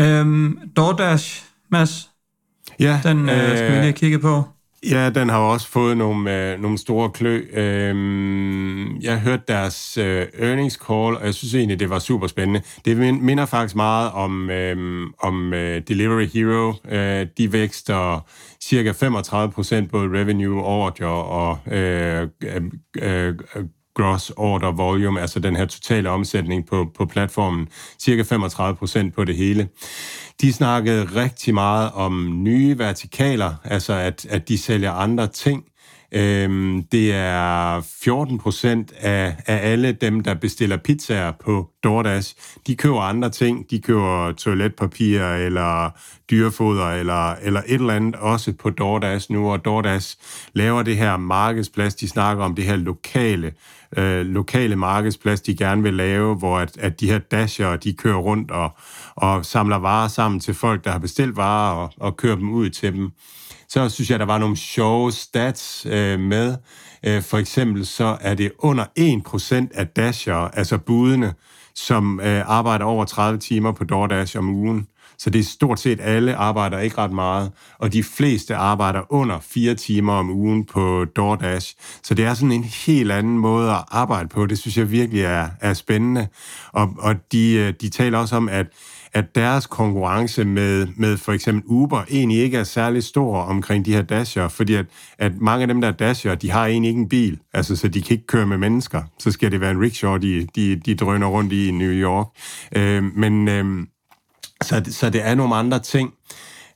Øhm, 0.00 0.58
DoorDash, 0.76 1.44
Mads, 1.70 2.10
ja, 2.80 3.00
den 3.02 3.28
øh, 3.28 3.56
skal 3.56 3.72
vi 3.72 3.80
lige 3.80 3.92
kigge 3.92 4.18
på. 4.18 4.42
Ja, 4.90 5.10
den 5.10 5.28
har 5.28 5.38
også 5.38 5.68
fået 5.68 5.96
nogle, 5.96 6.52
øh, 6.52 6.60
nogle 6.60 6.78
store 6.78 7.10
klø. 7.10 7.42
Øhm, 7.52 8.96
jeg 9.00 9.20
hørte 9.20 9.42
deres 9.48 9.98
øh, 9.98 10.26
earnings 10.38 10.74
call, 10.74 11.16
og 11.16 11.24
jeg 11.24 11.34
synes 11.34 11.54
egentlig, 11.54 11.80
det 11.80 11.90
var 11.90 11.98
super 11.98 12.26
spændende. 12.26 12.62
Det 12.84 13.14
minder 13.22 13.46
faktisk 13.46 13.76
meget 13.76 14.12
om, 14.12 14.50
øh, 14.50 15.06
om 15.22 15.52
øh, 15.52 15.82
Delivery 15.88 16.26
Hero. 16.26 16.72
Øh, 16.88 17.26
de 17.38 17.52
vækster 17.52 18.26
cirka 18.62 18.90
35 18.92 19.52
procent 19.52 19.90
både 19.90 20.20
revenue, 20.20 20.62
order 20.62 21.06
og 21.06 21.58
øh, 21.72 22.28
øh, 22.42 22.62
øh, 22.98 23.34
gross 23.94 24.30
order 24.36 24.72
volume, 24.72 25.20
altså 25.20 25.40
den 25.40 25.56
her 25.56 25.66
totale 25.66 26.10
omsætning 26.10 26.66
på, 26.66 26.90
på 26.96 27.06
platformen, 27.06 27.68
cirka 27.98 28.22
35 28.22 28.76
procent 28.76 29.14
på 29.14 29.24
det 29.24 29.36
hele. 29.36 29.68
De 30.40 30.52
snakkede 30.52 31.04
rigtig 31.04 31.54
meget 31.54 31.90
om 31.92 32.42
nye 32.42 32.78
vertikaler, 32.78 33.54
altså 33.64 33.92
at, 33.92 34.26
at 34.30 34.48
de 34.48 34.58
sælger 34.58 34.92
andre 34.92 35.26
ting, 35.26 35.64
Øhm, 36.14 36.82
det 36.92 37.14
er 37.14 37.80
14 38.02 38.38
procent 38.38 38.92
af, 39.00 39.36
af 39.46 39.72
alle 39.72 39.92
dem, 39.92 40.20
der 40.20 40.34
bestiller 40.34 40.76
pizzaer 40.76 41.32
på 41.44 41.70
DoorDash. 41.84 42.34
De 42.66 42.76
køber 42.76 43.00
andre 43.00 43.30
ting. 43.30 43.70
De 43.70 43.80
køber 43.80 44.32
toiletpapir 44.32 45.22
eller 45.22 45.90
dyrefoder 46.30 46.86
eller, 46.86 47.32
eller 47.32 47.60
et 47.66 47.74
eller 47.74 47.94
andet 47.94 48.16
også 48.16 48.52
på 48.52 48.70
DoorDash 48.70 49.32
nu. 49.32 49.50
Og 49.52 49.64
DoorDash 49.64 50.16
laver 50.52 50.82
det 50.82 50.96
her 50.96 51.16
markedsplads. 51.16 51.94
De 51.94 52.08
snakker 52.08 52.44
om 52.44 52.54
det 52.54 52.64
her 52.64 52.76
lokale, 52.76 53.52
øh, 53.96 54.26
lokale 54.26 54.76
markedsplads, 54.76 55.40
de 55.40 55.56
gerne 55.56 55.82
vil 55.82 55.94
lave, 55.94 56.34
hvor 56.34 56.58
at, 56.58 56.78
at 56.78 57.00
de 57.00 57.06
her 57.06 57.18
dasher, 57.18 57.76
de 57.76 57.92
kører 57.92 58.16
rundt 58.16 58.50
og, 58.50 58.76
og 59.14 59.46
samler 59.46 59.76
varer 59.76 60.08
sammen 60.08 60.40
til 60.40 60.54
folk, 60.54 60.84
der 60.84 60.90
har 60.90 60.98
bestilt 60.98 61.36
varer 61.36 61.74
og, 61.74 61.92
og 61.96 62.16
kører 62.16 62.36
dem 62.36 62.50
ud 62.50 62.70
til 62.70 62.92
dem. 62.92 63.10
Så 63.74 63.88
synes 63.88 64.10
jeg, 64.10 64.18
der 64.18 64.24
var 64.24 64.38
nogle 64.38 64.56
sjove 64.56 65.12
stats 65.12 65.86
øh, 65.90 66.20
med. 66.20 66.56
Øh, 67.06 67.22
for 67.22 67.38
eksempel 67.38 67.86
så 67.86 68.16
er 68.20 68.34
det 68.34 68.52
under 68.58 68.84
1% 69.68 69.78
af 69.78 69.88
dasher, 69.88 70.34
altså 70.34 70.78
budene, 70.78 71.34
som 71.74 72.20
øh, 72.20 72.42
arbejder 72.46 72.84
over 72.84 73.04
30 73.04 73.38
timer 73.38 73.72
på 73.72 73.84
DoorDash 73.84 74.38
om 74.38 74.48
ugen. 74.48 74.86
Så 75.18 75.30
det 75.30 75.38
er 75.38 75.44
stort 75.44 75.80
set 75.80 76.00
alle 76.00 76.36
arbejder 76.36 76.78
ikke 76.78 76.98
ret 76.98 77.12
meget, 77.12 77.52
og 77.78 77.92
de 77.92 78.02
fleste 78.02 78.56
arbejder 78.56 79.12
under 79.12 79.38
fire 79.40 79.74
timer 79.74 80.12
om 80.12 80.30
ugen 80.30 80.64
på 80.64 81.04
DoorDash. 81.16 81.74
Så 82.02 82.14
det 82.14 82.24
er 82.24 82.34
sådan 82.34 82.52
en 82.52 82.64
helt 82.64 83.12
anden 83.12 83.38
måde 83.38 83.70
at 83.70 83.84
arbejde 83.90 84.28
på. 84.28 84.46
Det 84.46 84.58
synes 84.58 84.76
jeg 84.76 84.90
virkelig 84.90 85.22
er, 85.22 85.48
er 85.60 85.74
spændende. 85.74 86.28
Og, 86.72 86.94
og 86.98 87.14
de, 87.32 87.52
øh, 87.52 87.74
de 87.80 87.88
taler 87.88 88.18
også 88.18 88.36
om, 88.36 88.48
at 88.48 88.66
at 89.14 89.34
deres 89.34 89.66
konkurrence 89.66 90.44
med, 90.44 90.86
med 90.96 91.16
for 91.16 91.32
eksempel 91.32 91.62
Uber 91.66 92.02
egentlig 92.10 92.38
ikke 92.38 92.58
er 92.58 92.64
særlig 92.64 93.04
stor 93.04 93.36
omkring 93.36 93.84
de 93.84 93.94
her 93.94 94.02
dasher, 94.02 94.48
fordi 94.48 94.74
at, 94.74 94.86
at 95.18 95.32
mange 95.40 95.62
af 95.62 95.68
dem, 95.68 95.80
der 95.80 95.88
er 95.88 95.92
dasher, 95.92 96.34
de 96.34 96.50
har 96.50 96.66
egentlig 96.66 96.88
ikke 96.88 97.00
en 97.00 97.08
bil, 97.08 97.38
altså 97.54 97.76
så 97.76 97.88
de 97.88 98.02
kan 98.02 98.14
ikke 98.14 98.26
køre 98.26 98.46
med 98.46 98.58
mennesker. 98.58 99.02
Så 99.18 99.30
skal 99.30 99.52
det 99.52 99.60
være 99.60 99.70
en 99.70 99.80
rickshaw, 99.80 100.16
de, 100.16 100.46
de, 100.56 100.76
de 100.76 100.94
drøner 100.94 101.26
rundt 101.26 101.52
i 101.52 101.68
i 101.68 101.70
New 101.70 101.92
York. 101.92 102.26
Øh, 102.76 103.02
men 103.02 103.48
øh, 103.48 103.86
så, 104.62 104.82
så 104.90 105.10
det 105.10 105.26
er 105.26 105.34
nogle 105.34 105.54
andre 105.54 105.78
ting. 105.78 106.12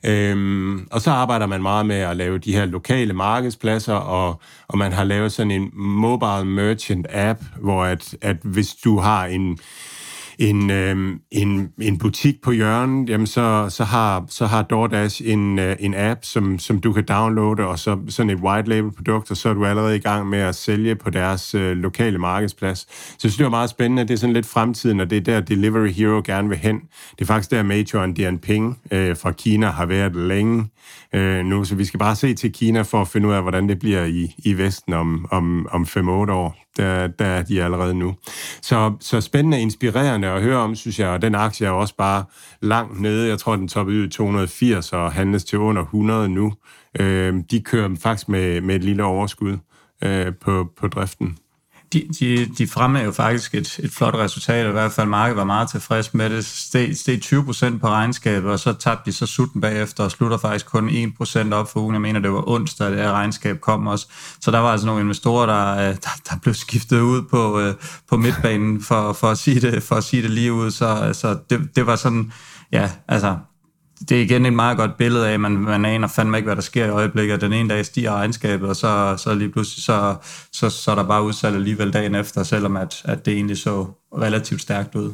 Øhm, 0.06 0.88
og 0.90 1.00
så 1.00 1.10
arbejder 1.10 1.46
man 1.46 1.62
meget 1.62 1.86
med 1.86 1.96
at 1.96 2.16
lave 2.16 2.38
de 2.38 2.52
her 2.52 2.64
lokale 2.66 3.12
markedspladser, 3.12 3.94
og, 3.94 4.40
og 4.68 4.78
man 4.78 4.92
har 4.92 5.04
lavet 5.04 5.32
sådan 5.32 5.50
en 5.50 5.70
mobile 5.74 6.44
merchant 6.44 7.06
app, 7.10 7.42
hvor 7.60 7.84
at, 7.84 8.16
at 8.22 8.36
hvis 8.42 8.74
du 8.74 8.98
har 8.98 9.26
en, 9.26 9.58
en, 10.38 10.70
øh, 10.70 11.16
en, 11.30 11.68
en 11.80 11.98
butik 11.98 12.42
på 12.42 12.52
hjørnet, 12.52 13.08
jamen 13.08 13.26
så, 13.26 13.66
så, 13.68 13.84
har, 13.84 14.24
så 14.28 14.46
har 14.46 14.62
DoorDash 14.62 15.22
en, 15.24 15.58
øh, 15.58 15.76
en 15.80 15.94
app, 15.94 16.20
som, 16.24 16.58
som 16.58 16.80
du 16.80 16.92
kan 16.92 17.04
downloade, 17.04 17.66
og 17.66 17.78
så 17.78 17.98
sådan 18.08 18.30
et 18.30 18.38
white 18.38 18.68
label 18.68 18.92
produkt, 18.92 19.30
og 19.30 19.36
så 19.36 19.48
er 19.48 19.54
du 19.54 19.64
allerede 19.64 19.96
i 19.96 19.98
gang 19.98 20.28
med 20.28 20.38
at 20.38 20.54
sælge 20.54 20.94
på 20.94 21.10
deres 21.10 21.54
øh, 21.54 21.76
lokale 21.76 22.18
markedsplads. 22.18 22.78
Så 22.78 22.86
jeg 23.10 23.18
synes, 23.18 23.36
det 23.36 23.44
var 23.44 23.50
meget 23.50 23.70
spændende. 23.70 24.02
Det 24.02 24.10
er 24.10 24.18
sådan 24.18 24.32
lidt 24.32 24.46
fremtiden, 24.46 25.00
og 25.00 25.10
det 25.10 25.16
er 25.16 25.20
der 25.20 25.40
Delivery 25.40 25.90
Hero 25.90 26.22
gerne 26.24 26.48
vil 26.48 26.58
hen. 26.58 26.80
Det 27.10 27.20
er 27.20 27.26
faktisk 27.26 27.50
der 27.50 27.62
Majoren 27.62 28.14
Dianping 28.14 28.78
øh, 28.90 29.16
fra 29.16 29.32
Kina 29.32 29.66
har 29.66 29.86
været 29.86 30.16
længe 30.16 30.68
øh, 31.14 31.44
nu, 31.44 31.64
så 31.64 31.74
vi 31.74 31.84
skal 31.84 31.98
bare 31.98 32.16
se 32.16 32.34
til 32.34 32.52
Kina 32.52 32.82
for 32.82 33.00
at 33.00 33.08
finde 33.08 33.28
ud 33.28 33.32
af, 33.32 33.42
hvordan 33.42 33.68
det 33.68 33.78
bliver 33.78 34.04
i, 34.04 34.34
i 34.38 34.58
Vesten 34.58 34.92
om, 34.92 35.26
om, 35.30 35.66
om 35.70 35.82
5-8 35.82 36.00
år. 36.08 36.67
Der, 36.78 37.06
der 37.06 37.24
er 37.24 37.42
de 37.42 37.62
allerede 37.62 37.94
nu. 37.94 38.14
Så, 38.62 38.92
så 39.00 39.20
spændende, 39.20 39.56
og 39.56 39.60
inspirerende 39.60 40.28
at 40.28 40.42
høre 40.42 40.56
om, 40.56 40.74
synes 40.74 40.98
jeg, 40.98 41.08
og 41.08 41.22
den 41.22 41.34
aktie 41.34 41.66
er 41.66 41.70
også 41.70 41.94
bare 41.96 42.24
langt 42.60 43.00
nede. 43.00 43.28
Jeg 43.28 43.38
tror, 43.38 43.56
den 43.56 43.68
toppede 43.68 43.98
ud 43.98 44.06
i 44.06 44.10
280 44.10 44.92
og 44.92 45.12
handles 45.12 45.44
til 45.44 45.58
under 45.58 45.82
100 45.82 46.28
nu. 46.28 46.52
Øh, 47.00 47.34
de 47.50 47.60
kører 47.60 47.96
faktisk 48.02 48.28
med, 48.28 48.60
med 48.60 48.74
et 48.74 48.84
lille 48.84 49.04
overskud 49.04 49.58
øh, 50.04 50.32
på, 50.40 50.68
på 50.80 50.88
driften 50.88 51.38
de, 51.92 52.08
de, 52.20 52.46
de 52.58 52.68
fremmer 52.68 53.00
jo 53.00 53.10
faktisk 53.10 53.54
et, 53.54 53.78
et 53.78 53.90
flot 53.90 54.14
resultat, 54.14 54.64
og 54.64 54.70
i 54.70 54.72
hvert 54.72 54.92
fald 54.92 55.08
markedet 55.08 55.36
var 55.36 55.44
meget 55.44 55.70
tilfreds 55.70 56.14
med 56.14 56.30
det. 56.30 56.44
Steg, 56.44 56.96
steg 56.96 57.20
20 57.20 57.44
procent 57.44 57.80
på 57.80 57.88
regnskabet, 57.88 58.50
og 58.50 58.58
så 58.58 58.72
tabte 58.72 59.10
de 59.10 59.16
så 59.16 59.26
sutten 59.26 59.60
bagefter, 59.60 60.04
og 60.04 60.10
slutter 60.10 60.38
faktisk 60.38 60.66
kun 60.66 60.88
1 60.88 61.14
procent 61.16 61.54
op 61.54 61.70
for 61.70 61.80
ugen. 61.80 61.94
Jeg 61.94 62.00
mener, 62.00 62.20
det 62.20 62.32
var 62.32 62.48
onsdag, 62.48 62.90
det 62.90 62.98
her 62.98 63.12
regnskab 63.12 63.60
kom 63.60 63.86
også. 63.86 64.06
Så 64.40 64.50
der 64.50 64.58
var 64.58 64.72
altså 64.72 64.86
nogle 64.86 65.00
investorer, 65.00 65.46
der, 65.46 65.88
øh, 65.88 65.94
der, 65.94 66.20
der 66.30 66.36
blev 66.42 66.54
skiftet 66.54 67.00
ud 67.00 67.22
på, 67.22 67.60
øh, 67.60 67.74
på 68.08 68.16
midtbanen, 68.16 68.82
for, 68.82 69.12
for, 69.12 69.30
at 69.30 69.38
sige 69.38 69.60
det, 69.60 69.82
for 69.82 69.94
at 69.94 70.04
sige 70.04 70.22
det 70.22 70.30
lige 70.30 70.52
ud. 70.52 70.70
Så 70.70 70.86
altså, 70.86 71.38
det, 71.50 71.76
det 71.76 71.86
var 71.86 71.96
sådan, 71.96 72.32
ja, 72.72 72.90
altså 73.08 73.36
det 74.08 74.18
er 74.18 74.22
igen 74.22 74.46
et 74.46 74.52
meget 74.52 74.76
godt 74.76 74.96
billede 74.96 75.28
af, 75.28 75.32
at 75.32 75.40
man, 75.40 75.52
man 75.52 75.84
aner 75.84 76.08
fandme 76.08 76.36
ikke, 76.36 76.46
hvad 76.46 76.56
der 76.56 76.62
sker 76.62 76.86
i 76.86 76.90
øjeblikket. 76.90 77.40
Den 77.40 77.52
ene 77.52 77.68
dag 77.68 77.86
stiger 77.86 78.12
regnskabet, 78.12 78.68
og 78.68 78.76
så, 78.76 79.14
så 79.18 79.34
lige 79.34 79.50
pludselig 79.50 79.84
så, 79.84 80.16
så, 80.52 80.70
så 80.70 80.90
er 80.90 80.94
der 80.94 81.04
bare 81.04 81.22
udsalg 81.22 81.56
alligevel 81.56 81.92
dagen 81.92 82.14
efter, 82.14 82.42
selvom 82.42 82.76
at, 82.76 83.02
at 83.04 83.26
det 83.26 83.34
egentlig 83.34 83.58
så 83.58 83.86
relativt 84.18 84.62
stærkt 84.62 84.94
ud. 84.94 85.12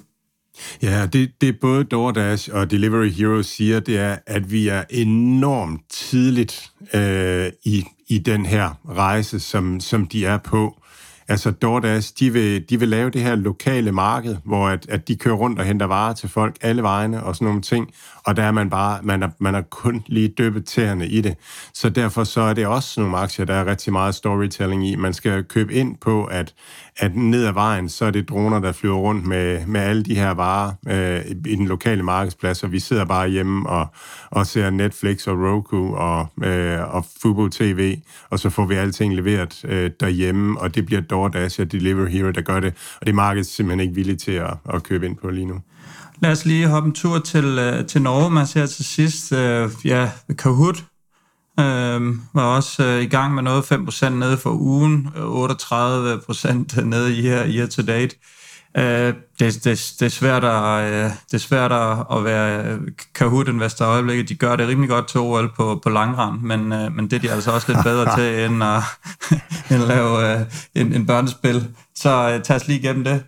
Ja, 0.82 1.06
det, 1.06 1.30
det 1.40 1.60
både 1.60 1.84
DoorDash 1.84 2.50
og 2.52 2.70
Delivery 2.70 3.10
Hero 3.10 3.42
siger, 3.42 3.80
det 3.80 3.98
er, 3.98 4.16
at 4.26 4.52
vi 4.52 4.68
er 4.68 4.84
enormt 4.90 5.80
tidligt 5.90 6.70
øh, 6.94 7.50
i, 7.64 7.84
i 8.08 8.18
den 8.18 8.46
her 8.46 8.70
rejse, 8.88 9.40
som, 9.40 9.80
som 9.80 10.06
de 10.06 10.26
er 10.26 10.38
på. 10.38 10.83
Altså 11.28 11.50
DoorDash, 11.50 12.12
de 12.18 12.32
vil, 12.32 12.70
de 12.70 12.80
vil 12.80 12.88
lave 12.88 13.10
det 13.10 13.22
her 13.22 13.34
lokale 13.34 13.92
marked, 13.92 14.36
hvor 14.44 14.68
at, 14.68 14.86
at 14.88 15.08
de 15.08 15.16
kører 15.16 15.34
rundt 15.34 15.58
og 15.58 15.64
henter 15.64 15.86
varer 15.86 16.12
til 16.12 16.28
folk 16.28 16.56
alle 16.60 16.82
vegne 16.82 17.22
og 17.22 17.34
sådan 17.34 17.46
nogle 17.46 17.62
ting, 17.62 17.90
og 18.26 18.36
der 18.36 18.42
er 18.42 18.52
man 18.52 18.70
bare, 18.70 18.98
man 19.02 19.22
er, 19.22 19.28
man 19.38 19.54
er 19.54 19.62
kun 19.62 20.04
lige 20.06 20.28
døbet 20.28 20.66
tæerne 20.66 21.08
i 21.08 21.20
det. 21.20 21.36
Så 21.74 21.88
derfor 21.88 22.24
så 22.24 22.40
er 22.40 22.54
det 22.54 22.66
også 22.66 23.00
nogle 23.00 23.16
aktier, 23.16 23.44
der 23.46 23.54
er 23.54 23.66
rigtig 23.66 23.92
meget 23.92 24.14
storytelling 24.14 24.88
i. 24.88 24.96
Man 24.96 25.14
skal 25.14 25.44
købe 25.44 25.74
ind 25.74 25.96
på, 25.96 26.24
at, 26.24 26.54
at 26.96 27.16
ned 27.16 27.46
ad 27.46 27.52
vejen, 27.52 27.88
så 27.88 28.04
er 28.04 28.10
det 28.10 28.28
droner, 28.28 28.58
der 28.58 28.72
flyver 28.72 28.96
rundt 28.96 29.26
med, 29.26 29.66
med 29.66 29.80
alle 29.80 30.02
de 30.02 30.14
her 30.14 30.30
varer 30.30 30.72
øh, 30.88 31.20
i 31.46 31.56
den 31.56 31.68
lokale 31.68 32.02
markedsplads, 32.02 32.62
og 32.62 32.72
vi 32.72 32.78
sidder 32.78 33.04
bare 33.04 33.28
hjemme 33.28 33.68
og, 33.68 33.86
og 34.30 34.46
ser 34.46 34.70
Netflix 34.70 35.26
og 35.26 35.36
Roku 35.38 35.94
og, 35.94 36.26
øh, 36.44 36.94
og 36.94 37.04
Fubo 37.22 37.48
TV, 37.48 37.96
og 38.30 38.38
så 38.38 38.50
får 38.50 38.66
vi 38.66 38.74
alting 38.74 39.14
leveret 39.14 39.64
øh, 39.64 39.90
derhjemme, 40.00 40.60
og 40.60 40.74
det 40.74 40.86
bliver 40.86 41.02
DoorDash 41.14 41.60
og 41.60 41.72
Delivery 41.72 42.08
Hero, 42.08 42.30
der 42.30 42.40
gør 42.40 42.60
det, 42.60 42.74
og 43.00 43.06
det 43.06 43.12
er 43.12 43.16
markedet 43.16 43.46
simpelthen 43.46 43.80
ikke 43.80 43.94
villigt 43.94 44.20
til 44.20 44.32
at, 44.32 44.54
at 44.74 44.82
købe 44.82 45.06
ind 45.06 45.16
på 45.16 45.30
lige 45.30 45.46
nu. 45.46 45.60
Lad 46.22 46.30
os 46.30 46.44
lige 46.44 46.68
hoppe 46.68 46.86
en 46.86 46.94
tur 46.94 47.18
til, 47.18 47.44
øh, 47.44 47.86
til 47.86 48.02
Norge. 48.02 48.30
Man 48.30 48.46
ser 48.46 48.66
til 48.66 48.84
sidst, 48.84 49.32
øh, 49.32 49.70
ja, 49.84 50.10
Kahoot 50.38 50.84
øh, 51.60 52.00
var 52.34 52.56
også 52.56 52.84
øh, 52.84 53.02
i 53.02 53.06
gang 53.06 53.34
med 53.34 53.42
noget 53.42 53.72
5% 53.72 54.08
nede 54.08 54.36
for 54.36 54.50
ugen, 54.50 55.08
øh, 55.16 55.22
38% 55.22 56.80
nede 56.84 57.16
i 57.16 57.26
year, 57.26 57.46
year 57.48 57.66
to 57.66 57.82
date. 57.82 58.16
Øh, 58.16 58.43
det, 58.82 59.14
det, 59.38 59.94
det, 60.00 60.02
er 60.02 60.08
svært 60.08 60.44
at, 60.44 60.92
øh, 60.92 61.10
det 61.26 61.34
er 61.34 61.38
svært 61.38 61.72
at 62.12 62.24
være 62.24 62.78
Kahoot-investor 63.14 63.84
i 63.84 63.88
øjeblikket. 63.88 64.28
De 64.28 64.34
gør 64.34 64.56
det 64.56 64.68
rimelig 64.68 64.90
godt 64.90 65.08
til 65.08 65.20
OL 65.20 65.52
på, 65.56 65.80
på 65.82 65.90
langrand, 65.90 66.40
men, 66.40 66.72
øh, 66.72 66.92
men 66.92 67.10
det 67.10 67.12
er 67.12 67.20
de 67.20 67.30
altså 67.30 67.50
også 67.50 67.72
lidt 67.72 67.84
bedre 67.84 68.16
til, 68.16 68.38
end 68.44 68.64
at, 68.64 68.82
end 69.70 69.82
at 69.82 69.88
lave 69.88 70.32
øh, 70.32 70.40
en, 70.74 70.92
en 70.92 71.06
børnespil. 71.06 71.68
Så 71.94 72.30
øh, 72.34 72.42
tag 72.42 72.56
os 72.56 72.68
lige 72.68 72.78
igennem 72.78 73.04
det. 73.04 73.24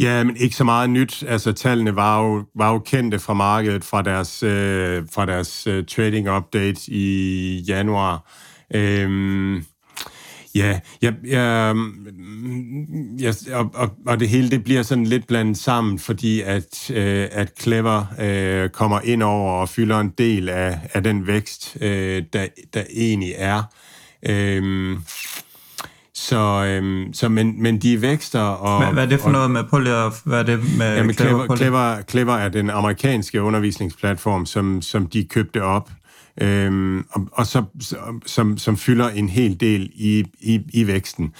Ja, 0.00 0.24
men 0.24 0.36
ikke 0.36 0.56
så 0.56 0.64
meget 0.64 0.90
nyt. 0.90 1.24
Altså, 1.28 1.52
tallene 1.52 1.96
var 1.96 2.22
jo, 2.22 2.44
var 2.54 2.72
jo 2.72 2.78
kendte 2.78 3.18
fra 3.18 3.34
markedet 3.34 3.84
fra 3.84 4.02
deres, 4.02 4.42
øh, 4.42 5.04
fra 5.14 5.26
deres 5.26 5.66
uh, 5.66 5.84
trading 5.84 6.30
update 6.30 6.80
i 6.90 7.64
januar. 7.68 8.32
Øhm, 8.74 9.64
ja, 10.56 10.80
ja, 11.02 11.12
ja, 11.24 11.72
ja 13.18 13.32
og, 13.52 13.70
og, 13.74 13.90
og 14.06 14.20
det 14.20 14.28
hele 14.28 14.50
det 14.50 14.64
bliver 14.64 14.82
sådan 14.82 15.04
lidt 15.04 15.26
blandet 15.26 15.56
sammen, 15.56 15.98
fordi 15.98 16.40
at, 16.40 16.90
øh, 16.90 17.28
at 17.32 17.52
Clever 17.60 18.04
øh, 18.20 18.68
kommer 18.68 19.00
ind 19.04 19.22
over 19.22 19.52
og 19.52 19.68
fylder 19.68 20.00
en 20.00 20.12
del 20.18 20.48
af, 20.48 20.80
af 20.94 21.02
den 21.02 21.26
vækst, 21.26 21.76
øh, 21.80 22.22
der, 22.32 22.46
der 22.74 22.82
egentlig 22.96 23.34
er. 23.36 23.62
Øhm, 24.28 24.98
så, 26.14 26.64
øhm, 26.64 27.12
så 27.12 27.28
men, 27.28 27.62
men 27.62 27.78
de 27.78 28.02
vækster 28.02 28.40
og... 28.40 28.84
Hvad, 28.84 28.92
hvad 28.92 29.04
er 29.04 29.08
det 29.08 29.20
for 29.20 29.26
og, 29.26 29.32
noget 29.32 29.50
med, 29.50 29.80
lige 29.82 29.94
at, 29.94 30.12
hvad 30.24 30.38
er 30.38 30.42
det 30.42 30.78
med 30.78 30.96
jamen, 30.96 31.14
Clever? 31.14 31.56
Clever, 31.56 32.02
Clever 32.10 32.34
er 32.34 32.48
den 32.48 32.70
amerikanske 32.70 33.42
undervisningsplatform, 33.42 34.46
som, 34.46 34.82
som 34.82 35.06
de 35.06 35.24
købte 35.24 35.62
op, 35.62 35.90
øhm, 36.40 37.06
og, 37.10 37.28
og 37.32 37.46
så, 37.46 37.64
som, 38.26 38.58
som 38.58 38.76
fylder 38.76 39.08
en 39.08 39.28
hel 39.28 39.60
del 39.60 39.90
i, 39.94 40.24
i, 40.40 40.60
i 40.72 40.86
væksten. 40.86 41.34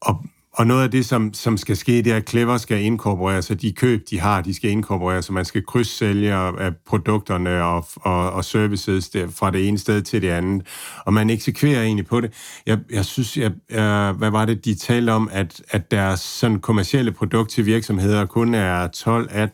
Og, 0.00 0.24
og 0.56 0.66
noget 0.66 0.82
af 0.82 0.90
det, 0.90 1.06
som, 1.06 1.34
som 1.34 1.56
skal 1.56 1.76
ske, 1.76 1.92
det 1.92 2.12
er, 2.12 2.16
at 2.16 2.28
Clever 2.30 2.56
skal 2.56 2.82
inkorporere, 2.82 3.42
så 3.42 3.54
de 3.54 3.72
køb, 3.72 4.10
de 4.10 4.20
har, 4.20 4.40
de 4.40 4.54
skal 4.54 4.70
inkorporere, 4.70 5.22
så 5.22 5.32
man 5.32 5.44
skal 5.44 5.66
krydssælge 5.66 6.34
af 6.34 6.72
produkterne 6.86 7.64
og, 7.64 7.86
og, 7.94 8.32
og 8.32 8.44
services 8.44 9.08
der, 9.08 9.28
fra 9.30 9.50
det 9.50 9.68
ene 9.68 9.78
sted 9.78 10.02
til 10.02 10.22
det 10.22 10.28
andet. 10.28 10.66
Og 11.04 11.14
man 11.14 11.30
eksekverer 11.30 11.82
egentlig 11.82 12.06
på 12.06 12.20
det. 12.20 12.32
Jeg, 12.66 12.78
jeg 12.90 13.04
synes, 13.04 13.36
jeg, 13.36 13.52
øh, 13.70 14.16
hvad 14.16 14.30
var 14.30 14.44
det, 14.44 14.64
de 14.64 14.74
talte 14.74 15.10
om, 15.10 15.28
at, 15.32 15.62
at 15.70 15.90
deres 15.90 16.20
sådan 16.20 16.60
kommercielle 16.60 17.12
produkt 17.12 17.50
til 17.50 17.66
virksomheder 17.66 18.26
kun 18.26 18.54
er 18.54 18.88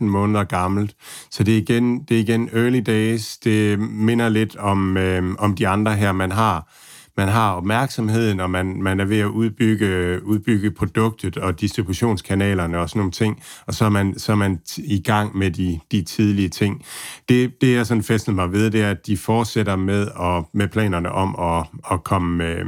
12-18 0.00 0.04
måneder 0.04 0.44
gammelt. 0.44 0.94
Så 1.30 1.44
det 1.44 1.54
er 1.54 1.58
igen, 1.58 2.04
det 2.04 2.16
er 2.16 2.20
igen 2.20 2.48
early 2.52 2.82
days. 2.86 3.38
Det 3.38 3.78
minder 3.78 4.28
lidt 4.28 4.56
om, 4.56 4.96
øh, 4.96 5.34
om 5.38 5.54
de 5.54 5.68
andre 5.68 5.96
her, 5.96 6.12
man 6.12 6.32
har 6.32 6.68
man 7.16 7.28
har 7.28 7.52
opmærksomheden, 7.52 8.40
og 8.40 8.50
man, 8.50 8.82
man 8.82 9.00
er 9.00 9.04
ved 9.04 9.18
at 9.18 9.26
udbygge, 9.26 10.20
udbygge 10.24 10.70
produktet 10.70 11.36
og 11.36 11.60
distributionskanalerne 11.60 12.78
og 12.78 12.88
sådan 12.88 13.00
nogle 13.00 13.12
ting, 13.12 13.42
og 13.66 13.74
så 13.74 13.84
er 13.84 13.88
man, 13.88 14.18
så 14.18 14.32
er 14.32 14.36
man 14.36 14.60
i 14.78 15.02
gang 15.02 15.36
med 15.36 15.50
de, 15.50 15.80
de 15.92 16.02
tidlige 16.02 16.48
ting. 16.48 16.84
Det, 17.28 17.60
det 17.60 17.74
jeg 17.74 17.86
sådan 17.86 18.02
fæstnet 18.02 18.34
mig 18.34 18.52
ved, 18.52 18.70
det 18.70 18.82
er, 18.82 18.90
at 18.90 19.06
de 19.06 19.16
fortsætter 19.16 19.76
med, 19.76 20.08
at, 20.20 20.44
med 20.52 20.68
planerne 20.68 21.12
om 21.12 21.36
at, 21.38 21.66
at, 21.92 22.04
komme, 22.04 22.44
øh, 22.44 22.66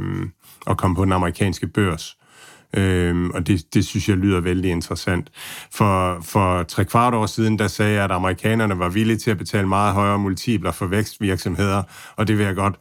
at 0.67 0.77
komme 0.77 0.95
på 0.95 1.05
den 1.05 1.11
amerikanske 1.11 1.67
børs. 1.67 2.17
Øhm, 2.77 3.31
og 3.31 3.47
det, 3.47 3.73
det 3.73 3.85
synes 3.85 4.09
jeg 4.09 4.17
lyder 4.17 4.39
vældig 4.39 4.71
interessant. 4.71 5.31
For, 5.71 6.19
for 6.21 6.63
tre 6.63 6.85
kvart 6.85 7.13
år 7.13 7.25
siden, 7.25 7.59
der 7.59 7.67
sagde 7.67 7.93
jeg, 7.93 8.03
at 8.03 8.11
amerikanerne 8.11 8.79
var 8.79 8.89
villige 8.89 9.17
til 9.17 9.31
at 9.31 9.37
betale 9.37 9.67
meget 9.67 9.93
højere 9.93 10.19
multipler 10.19 10.71
for 10.71 10.85
vækstvirksomheder, 10.85 11.83
og 12.15 12.27
det 12.27 12.37
vil 12.37 12.45
jeg 12.45 12.55
godt 12.55 12.75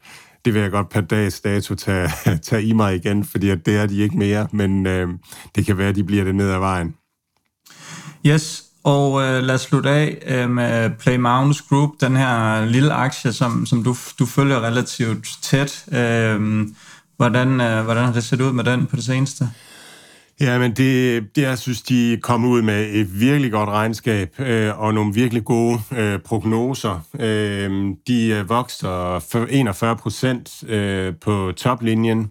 det 0.45 0.55
vil 0.55 0.62
jeg 0.62 0.70
godt 0.70 0.88
per 0.88 1.01
dags 1.01 1.40
dato 1.40 1.74
tage, 1.74 2.11
tage 2.49 2.62
i 2.62 2.72
mig 2.72 2.97
igen, 2.97 3.24
fordi 3.24 3.51
at 3.51 3.66
det 3.66 3.76
er 3.76 3.86
de 3.86 3.99
ikke 3.99 4.18
mere, 4.18 4.49
men 4.53 4.86
øh, 4.86 5.09
det 5.55 5.66
kan 5.66 5.78
være, 5.78 5.88
at 5.88 5.97
de 5.97 6.05
bliver 6.05 6.24
det 6.24 6.34
ned 6.34 6.51
ad 6.51 6.59
vejen. 6.59 6.95
Yes, 8.26 8.64
og 8.84 9.22
øh, 9.22 9.42
lad 9.42 9.55
os 9.55 9.61
slutte 9.61 9.90
af 9.90 10.18
øh, 10.26 10.51
med 10.51 10.90
Play 10.90 11.16
Mountains 11.16 11.62
Group, 11.62 11.90
den 12.01 12.16
her 12.16 12.64
lille 12.64 12.92
aktie, 12.92 13.32
som, 13.32 13.66
som 13.66 13.84
du, 13.84 13.97
du 14.18 14.26
følger 14.26 14.61
relativt 14.61 15.28
tæt. 15.42 15.84
Øh, 15.92 16.66
hvordan, 17.16 17.61
øh, 17.61 17.84
hvordan 17.84 18.05
har 18.05 18.12
det 18.12 18.24
set 18.24 18.40
ud 18.40 18.53
med 18.53 18.64
den 18.64 18.86
på 18.86 18.97
det 18.97 19.05
seneste? 19.05 19.51
Ja, 20.41 20.59
men 20.59 20.72
det, 20.72 21.22
det 21.37 21.43
jeg 21.43 21.59
synes, 21.59 21.82
de 21.82 22.18
kom 22.22 22.45
ud 22.45 22.62
med 22.62 22.89
et 22.93 23.20
virkelig 23.20 23.53
godt 23.53 23.68
regnskab 23.68 24.41
øh, 24.41 24.80
og 24.80 24.95
nogle 24.95 25.14
virkelig 25.14 25.45
gode 25.45 25.80
øh, 25.97 26.18
prognoser. 26.18 27.01
Øh, 27.20 27.95
de 28.07 28.26
øh, 28.26 28.49
vokser 28.49 29.47
41 29.51 29.97
procent 29.97 30.64
øh, 30.68 31.14
på 31.20 31.53
toplinjen, 31.57 32.30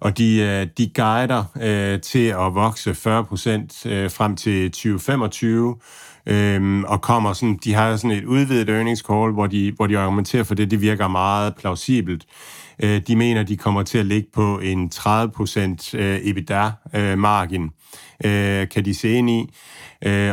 og 0.00 0.18
de, 0.18 0.40
øh, 0.40 0.66
de 0.78 0.90
guider 0.94 1.44
øh, 1.60 2.00
til 2.00 2.26
at 2.26 2.54
vokse 2.54 2.94
40 2.94 3.24
procent 3.24 3.86
øh, 3.86 4.10
frem 4.10 4.36
til 4.36 4.70
2025. 4.70 5.76
Øhm, 6.26 6.84
og 6.84 7.00
kommer 7.00 7.32
sådan, 7.32 7.58
de 7.64 7.74
har 7.74 7.96
sådan 7.96 8.10
et 8.10 8.24
udvidet 8.24 8.68
earnings 8.68 9.00
call, 9.00 9.32
hvor 9.32 9.46
de, 9.46 9.72
hvor 9.76 9.86
de 9.86 9.98
argumenterer 9.98 10.44
for 10.44 10.54
det, 10.54 10.70
det 10.70 10.80
virker 10.80 11.08
meget 11.08 11.54
plausibelt. 11.56 12.24
Øh, 12.82 13.00
de 13.06 13.16
mener, 13.16 13.42
de 13.42 13.56
kommer 13.56 13.82
til 13.82 13.98
at 13.98 14.06
ligge 14.06 14.28
på 14.32 14.58
en 14.58 14.90
30% 14.94 15.96
øh, 15.98 16.20
EBITDA-margin, 16.22 17.70
øh, 18.24 18.68
kan 18.68 18.84
de 18.84 18.94
se 18.94 19.10
ind 19.10 19.30
i. 19.30 19.50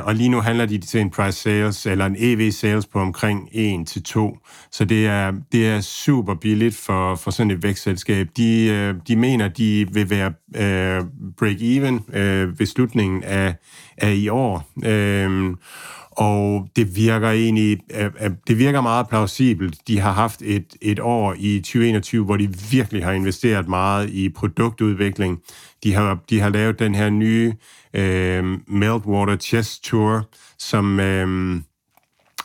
Og 0.04 0.16
lige 0.16 0.30
nu 0.30 0.42
handler 0.42 0.66
de 0.66 0.78
til 0.78 1.02
en 1.02 1.10
price 1.10 1.38
sales, 1.42 1.86
eller 1.86 2.06
en 2.06 2.16
EV 2.20 2.52
sales 2.52 2.86
på 2.86 3.00
omkring 3.00 3.50
1-2. 3.54 4.70
Så 4.72 4.86
det 4.86 5.08
er, 5.08 5.32
det 5.52 5.68
er 5.68 5.82
super 5.82 6.36
billigt 6.36 6.76
for, 6.76 7.16
for 7.16 7.32
sådan 7.32 7.52
et 7.52 7.64
vækstselskab. 7.64 8.28
De, 8.38 8.94
de 9.08 9.16
mener, 9.16 9.48
de 9.48 9.88
vil 9.92 10.10
være 10.10 10.34
break-even 11.42 12.04
ved 12.58 12.66
slutningen 12.66 13.24
af, 13.24 13.56
af 13.98 14.14
i 14.14 14.30
år. 14.30 14.70
Og 16.18 16.68
det 16.76 16.96
virker 16.96 17.30
egentlig, 17.30 17.80
øh, 17.96 18.12
øh, 18.22 18.32
det 18.48 18.58
virker 18.58 18.82
meget 18.82 19.10
plausibelt. 19.10 19.88
De 19.88 20.00
har 20.00 20.12
haft 20.12 20.42
et, 20.42 20.76
et 20.82 21.00
år 21.00 21.36
i 21.38 21.60
2021, 21.60 22.26
hvor 22.26 22.38
de 22.38 22.54
virkelig 22.72 23.06
har 23.06 23.12
investeret 23.12 23.68
meget 23.68 24.10
i 24.10 24.30
produktudvikling. 24.30 25.42
De 25.84 25.94
har, 25.94 26.20
de 26.30 26.40
har 26.40 26.50
lavet 26.50 26.80
den 26.80 26.96
her 26.96 27.10
nye 27.10 27.54
øh, 27.94 28.44
Meltwater 28.68 29.38
Chess 29.38 29.80
Tour, 29.80 30.30
som, 30.58 31.00
øh, 31.00 31.62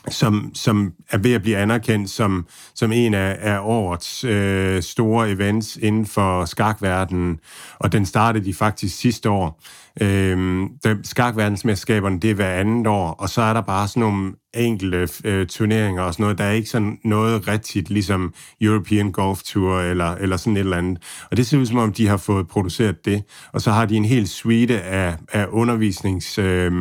som, 0.09 0.51
som 0.53 0.93
er 1.09 1.17
ved 1.17 1.33
at 1.33 1.41
blive 1.41 1.57
anerkendt 1.57 2.09
som, 2.09 2.47
som 2.75 2.91
en 2.91 3.13
af, 3.13 3.37
af 3.39 3.59
årets 3.61 4.23
øh, 4.23 4.83
store 4.83 5.31
events 5.31 5.77
inden 5.81 6.05
for 6.05 6.45
skakverdenen. 6.45 7.39
Og 7.79 7.91
den 7.91 8.05
startede 8.05 8.45
de 8.45 8.53
faktisk 8.53 8.97
sidste 8.97 9.29
år. 9.29 9.61
Øh, 10.01 10.63
skakverdensmesterskaberne, 11.03 12.19
det 12.19 12.29
er 12.29 12.35
hver 12.35 12.53
andet 12.53 12.87
år, 12.87 13.11
og 13.11 13.29
så 13.29 13.41
er 13.41 13.53
der 13.53 13.61
bare 13.61 13.87
sådan 13.87 14.01
nogle 14.01 14.33
enkelte 14.53 15.09
øh, 15.23 15.47
turneringer 15.47 16.03
og 16.03 16.13
sådan 16.13 16.23
noget. 16.23 16.37
Der 16.37 16.43
er 16.43 16.51
ikke 16.51 16.69
sådan 16.69 16.99
noget 17.03 17.47
rigtigt, 17.47 17.89
ligesom 17.89 18.33
European 18.61 19.11
Golf 19.11 19.43
Tour 19.43 19.79
eller, 19.79 20.15
eller 20.15 20.37
sådan 20.37 20.57
et 20.57 20.59
eller 20.59 20.77
andet. 20.77 21.03
Og 21.31 21.37
det 21.37 21.47
ser 21.47 21.57
ud 21.57 21.65
som 21.65 21.77
om, 21.77 21.93
de 21.93 22.07
har 22.07 22.17
fået 22.17 22.47
produceret 22.47 23.05
det. 23.05 23.23
Og 23.51 23.61
så 23.61 23.71
har 23.71 23.85
de 23.85 23.95
en 23.95 24.05
hel 24.05 24.27
suite 24.27 24.81
af, 24.81 25.15
af 25.31 25.45
undervisnings, 25.49 26.37
øh, 26.37 26.71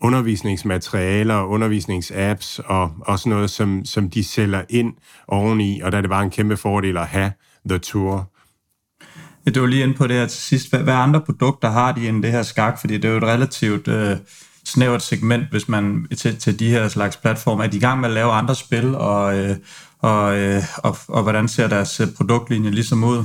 undervisningsmaterialer, 0.00 1.42
undervisningsapps 1.42 2.60
og, 2.64 2.92
og 3.00 3.18
sådan 3.18 3.30
noget, 3.30 3.50
som, 3.50 3.84
som 3.84 4.10
de 4.10 4.24
sælger 4.24 4.62
ind 4.68 4.94
oveni. 5.28 5.80
Og 5.80 5.92
der 5.92 5.98
er 5.98 6.02
det 6.02 6.10
bare 6.10 6.22
en 6.24 6.30
kæmpe 6.30 6.56
fordel 6.56 6.96
at 6.96 7.06
have 7.06 7.32
The 7.68 7.78
Tour. 7.78 8.32
Ja, 9.46 9.50
det 9.50 9.62
var 9.62 9.68
lige 9.68 9.82
inde 9.82 9.94
på 9.94 10.06
det 10.06 10.16
her 10.16 10.26
til 10.26 10.42
sidst. 10.42 10.70
Hvad, 10.70 10.80
hvad 10.80 10.94
andre 10.94 11.20
produkter 11.20 11.70
har 11.70 11.92
de 11.92 12.08
end 12.08 12.22
det 12.22 12.32
her 12.32 12.42
skak? 12.42 12.80
Fordi 12.80 12.94
det 12.94 13.04
er 13.04 13.10
jo 13.12 13.16
et 13.16 13.22
relativt 13.22 13.88
øh, 13.88 14.16
snævert 14.66 15.02
segment, 15.02 15.50
hvis 15.50 15.68
man 15.68 16.06
til, 16.16 16.36
til 16.36 16.58
de 16.58 16.70
her 16.70 16.88
slags 16.88 17.16
platforme. 17.16 17.64
Er 17.64 17.68
de 17.68 17.76
i 17.76 17.80
gang 17.80 18.00
med 18.00 18.08
at 18.08 18.14
lave 18.14 18.32
andre 18.32 18.54
spil, 18.54 18.94
og, 18.94 19.38
øh, 19.38 19.56
og, 19.98 20.38
øh, 20.38 20.62
og, 20.76 20.96
og 21.08 21.22
hvordan 21.22 21.48
ser 21.48 21.68
deres 21.68 22.00
øh, 22.00 22.06
produktlinje 22.16 22.70
ligesom 22.70 23.04
ud? 23.04 23.24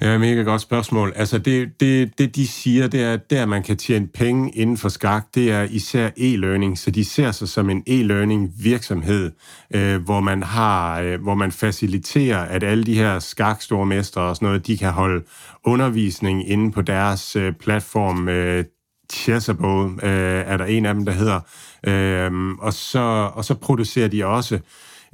Ja, 0.00 0.18
mega 0.18 0.42
godt 0.42 0.60
spørgsmål. 0.60 1.12
Altså 1.16 1.38
det, 1.38 1.80
det, 1.80 2.18
det 2.18 2.36
de 2.36 2.46
siger, 2.46 2.86
det 2.86 3.02
er, 3.02 3.16
der 3.16 3.46
man 3.46 3.62
kan 3.62 3.76
tjene 3.76 4.06
penge 4.06 4.50
inden 4.50 4.76
for 4.76 4.88
skak, 4.88 5.26
det 5.34 5.50
er 5.50 5.62
især 5.62 6.10
e-learning. 6.16 6.76
Så 6.76 6.90
de 6.90 7.04
ser 7.04 7.30
sig 7.30 7.48
som 7.48 7.70
en 7.70 7.82
e-learning 7.86 8.62
virksomhed, 8.62 9.30
øh, 9.74 10.02
hvor 10.02 10.20
man 10.20 10.42
har, 10.42 11.00
øh, 11.00 11.22
hvor 11.22 11.34
man 11.34 11.52
faciliterer, 11.52 12.38
at 12.38 12.62
alle 12.62 12.84
de 12.84 12.94
her 12.94 13.18
skakstormestre 13.18 14.22
og 14.22 14.36
sådan 14.36 14.46
noget, 14.46 14.66
de 14.66 14.78
kan 14.78 14.92
holde 14.92 15.24
undervisning 15.64 16.48
inde 16.50 16.72
på 16.72 16.82
deres 16.82 17.36
øh, 17.36 17.52
platform. 17.52 18.28
Øh, 18.28 18.64
Chessable 19.12 19.84
øh, 20.02 20.44
er 20.46 20.56
der 20.56 20.64
en 20.64 20.86
af 20.86 20.94
dem, 20.94 21.04
der 21.04 21.12
hedder. 21.12 21.40
Øh, 21.86 22.50
og, 22.58 22.72
så, 22.72 23.30
og 23.34 23.44
så 23.44 23.54
producerer 23.54 24.08
de 24.08 24.26
også 24.26 24.58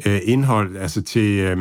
øh, 0.06 0.20
indhold, 0.24 0.76
altså 0.76 1.02
til, 1.02 1.38
øh, 1.38 1.56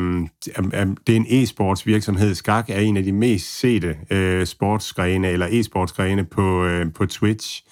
det 1.07 1.15
er 1.15 1.15
en 1.15 1.25
e-sports 1.25 1.83
virksomhed. 1.85 2.35
Skak 2.35 2.69
er 2.69 2.79
en 2.79 2.97
af 2.97 3.03
de 3.03 3.11
mest 3.11 3.59
sete 3.59 3.97
øh, 4.09 4.45
sportsgrene, 4.45 5.27
eller 5.27 5.47
e-sportsgrene 5.47 6.23
på, 6.23 6.65
øh, 6.65 6.93
på 6.93 7.05
Twitch. 7.05 7.63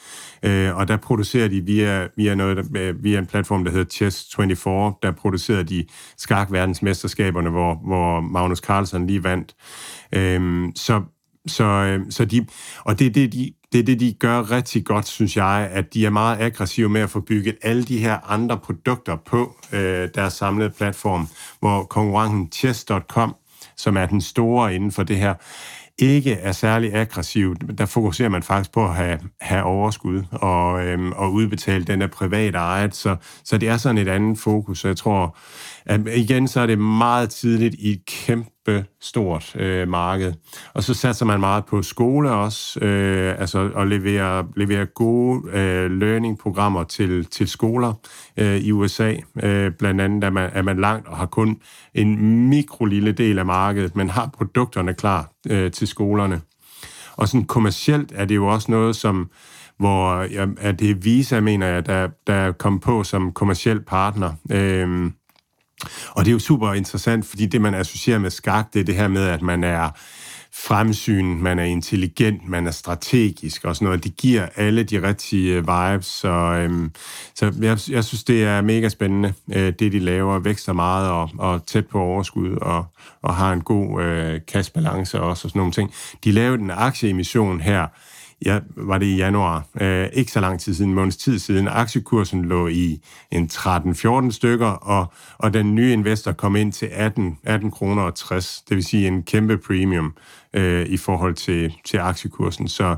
Øh, 0.43 0.78
og 0.78 0.88
der 0.88 0.97
producerer 0.97 1.47
de 1.47 1.62
via, 1.62 2.07
via, 2.18 2.36
noget, 2.36 2.78
øh, 2.78 3.03
via 3.03 3.20
en 3.20 3.26
platform, 3.26 3.64
der 3.64 3.72
hedder 3.72 4.09
Chess24, 4.09 4.99
der 5.03 5.12
producerer 5.12 5.64
de 5.64 5.86
skak 6.18 6.51
verdensmesterskaberne, 6.51 7.49
hvor, 7.49 7.76
hvor 7.86 8.22
Magnus 8.22 8.59
Carlsen 8.59 9.07
lige 9.07 9.24
vandt. 9.24 9.55
Øh, 10.12 10.70
så 10.76 11.01
så, 11.47 11.63
øh, 11.63 11.99
så 12.09 12.25
de, 12.25 12.45
og 12.79 12.99
det 12.99 13.07
er 13.07 13.11
det, 13.11 13.33
de, 13.33 13.51
det 13.71 13.79
er 13.79 13.83
det, 13.83 13.99
de 13.99 14.13
gør 14.13 14.51
rigtig 14.51 14.85
godt, 14.85 15.07
synes 15.07 15.37
jeg, 15.37 15.69
at 15.71 15.93
de 15.93 16.05
er 16.05 16.09
meget 16.09 16.41
aggressive 16.41 16.89
med 16.89 17.01
at 17.01 17.09
få 17.09 17.19
bygget 17.19 17.57
alle 17.61 17.83
de 17.83 17.97
her 17.97 18.31
andre 18.31 18.57
produkter 18.57 19.15
på 19.15 19.55
øh, 19.73 20.09
deres 20.15 20.33
samlede 20.33 20.69
platform, 20.69 21.27
hvor 21.59 21.83
konkurrenten 21.83 22.51
chess.com, 22.51 23.35
som 23.77 23.97
er 23.97 24.05
den 24.05 24.21
store 24.21 24.75
inden 24.75 24.91
for 24.91 25.03
det 25.03 25.17
her, 25.17 25.33
ikke 25.97 26.33
er 26.33 26.51
særlig 26.51 26.93
aggressiv. 26.93 27.55
Der 27.77 27.85
fokuserer 27.85 28.29
man 28.29 28.43
faktisk 28.43 28.71
på 28.71 28.85
at 28.85 28.95
have, 28.95 29.19
have 29.41 29.63
overskud 29.63 30.23
og, 30.31 30.85
øhm, 30.85 31.11
og 31.11 31.33
udbetale 31.33 31.83
den 31.83 32.01
er 32.01 32.07
privat 32.07 32.55
ejet, 32.55 32.95
så, 32.95 33.15
så 33.43 33.57
det 33.57 33.69
er 33.69 33.77
sådan 33.77 33.97
et 33.97 34.07
andet 34.07 34.39
fokus. 34.39 34.79
Så 34.79 34.87
jeg 34.87 34.97
tror, 34.97 35.37
at 35.85 36.01
igen, 36.15 36.47
så 36.47 36.61
er 36.61 36.65
det 36.65 36.79
meget 36.79 37.29
tidligt 37.29 37.75
i 37.79 37.91
et 37.91 38.05
kæmpe 38.05 38.51
stort 39.01 39.55
øh, 39.55 39.88
marked. 39.88 40.34
Og 40.74 40.84
så 40.84 40.93
satser 40.93 41.26
man 41.26 41.39
meget 41.39 41.66
på 41.66 41.82
skole 41.82 42.32
også, 42.32 42.80
øh, 42.80 43.36
altså 43.39 43.70
at 43.76 43.88
levere, 43.88 44.47
levere 44.55 44.86
gode 44.86 45.51
øh, 45.51 45.91
learning-programmer 45.91 46.84
til, 46.84 47.26
til 47.26 47.47
skoler 47.47 47.93
øh, 48.38 48.57
i 48.57 48.72
USA. 48.72 49.16
Øh, 49.43 49.72
blandt 49.72 50.01
andet 50.01 50.24
er 50.24 50.30
man, 50.30 50.49
er 50.53 50.62
man 50.62 50.80
langt 50.80 51.07
og 51.07 51.18
har 51.18 51.26
kun 51.26 51.59
en 51.93 52.49
mikrolille 52.49 53.12
del 53.12 53.39
af 53.39 53.45
markedet, 53.45 53.95
men 53.95 54.09
har 54.09 54.30
produkterne 54.34 54.93
klar 54.93 55.32
øh, 55.49 55.72
til 55.72 55.88
skolerne. 55.88 56.41
Og 57.16 57.28
sådan 57.28 57.45
kommercielt 57.45 58.12
er 58.16 58.26
det 58.26 58.36
jo 58.36 58.47
også 58.47 58.72
noget, 58.72 58.95
som 58.95 59.30
hvor 59.82 60.22
ja, 60.22 60.45
at 60.57 60.80
det 60.80 60.89
er 60.89 60.95
Visa, 60.95 61.39
mener 61.39 61.68
jeg, 61.68 61.86
der, 61.86 62.07
der 62.28 62.51
kom 62.51 62.80
på 62.80 63.03
som 63.03 63.32
kommersiel 63.32 63.80
partner. 63.80 64.34
Øh, 64.51 65.12
og 66.09 66.25
det 66.25 66.32
er 66.32 66.34
jo 66.34 66.39
super 66.39 66.73
interessant, 66.73 67.25
fordi 67.25 67.45
det, 67.45 67.61
man 67.61 67.73
associerer 67.73 68.19
med 68.19 68.29
skak, 68.29 68.73
det 68.73 68.79
er 68.79 68.84
det 68.84 68.95
her 68.95 69.07
med, 69.07 69.23
at 69.23 69.41
man 69.41 69.63
er 69.63 69.89
fremsyn, 70.53 71.38
man 71.38 71.59
er 71.59 71.63
intelligent, 71.63 72.49
man 72.49 72.67
er 72.67 72.71
strategisk 72.71 73.65
og 73.65 73.75
sådan 73.75 73.86
noget. 73.86 74.03
Det 74.03 74.17
giver 74.17 74.47
alle 74.55 74.84
de 74.84 75.07
rigtige 75.07 75.55
vibes, 75.55 76.05
så, 76.05 76.29
øhm, 76.29 76.91
så 77.36 77.45
jeg, 77.45 77.77
jeg 77.89 78.03
synes, 78.03 78.23
det 78.23 78.43
er 78.43 78.61
mega 78.61 78.89
spændende, 78.89 79.34
øh, 79.53 79.73
det 79.79 79.91
de 79.91 79.99
laver, 79.99 80.39
vækster 80.39 80.73
meget 80.73 81.09
og, 81.09 81.29
og 81.38 81.65
tæt 81.65 81.88
på 81.88 81.99
overskud 81.99 82.57
og, 82.61 82.86
og 83.21 83.36
har 83.36 83.53
en 83.53 83.61
god 83.61 84.01
øh, 84.01 84.39
kassebalance 84.47 85.21
også 85.21 85.47
og 85.47 85.49
sådan 85.49 85.59
nogle 85.59 85.73
ting. 85.73 85.93
De 86.23 86.32
lavede 86.32 86.61
en 86.61 86.71
aktieemission 86.71 87.61
her, 87.61 87.88
ja, 88.45 88.59
var 88.75 88.97
det 88.97 89.05
i 89.05 89.15
januar, 89.15 89.65
øh, 89.81 90.09
ikke 90.13 90.31
så 90.31 90.39
lang 90.39 90.59
tid 90.59 90.73
siden, 90.73 90.91
en 90.91 90.95
måneds 90.95 91.17
tid 91.17 91.39
siden, 91.39 91.67
aktiekursen 91.67 92.45
lå 92.45 92.67
i 92.67 93.01
en 93.31 93.49
13-14 93.53 94.31
stykker, 94.31 94.67
og, 94.67 95.13
og 95.37 95.53
den 95.53 95.75
nye 95.75 95.93
investor 95.93 96.31
kom 96.31 96.55
ind 96.55 96.71
til 96.71 96.89
18, 96.91 97.37
18 97.43 97.71
kroner 97.71 98.03
og 98.03 98.15
60, 98.15 98.61
det 98.69 98.75
vil 98.75 98.83
sige 98.83 99.07
en 99.07 99.23
kæmpe 99.23 99.57
premium 99.57 100.13
øh, 100.53 100.85
i 100.85 100.97
forhold 100.97 101.33
til, 101.33 101.73
til 101.85 101.97
aktiekursen. 101.97 102.67
Så, 102.67 102.95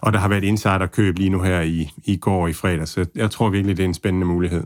og 0.00 0.12
der 0.12 0.18
har 0.18 0.28
været 0.28 0.44
insiderkøb 0.44 1.18
lige 1.18 1.30
nu 1.30 1.42
her 1.42 1.60
i, 1.60 1.90
i 2.04 2.16
går 2.16 2.42
og 2.42 2.50
i 2.50 2.52
fredag, 2.52 2.88
så 2.88 3.06
jeg 3.14 3.30
tror 3.30 3.50
virkelig, 3.50 3.76
det 3.76 3.82
er 3.82 3.88
en 3.88 3.94
spændende 3.94 4.26
mulighed. 4.26 4.64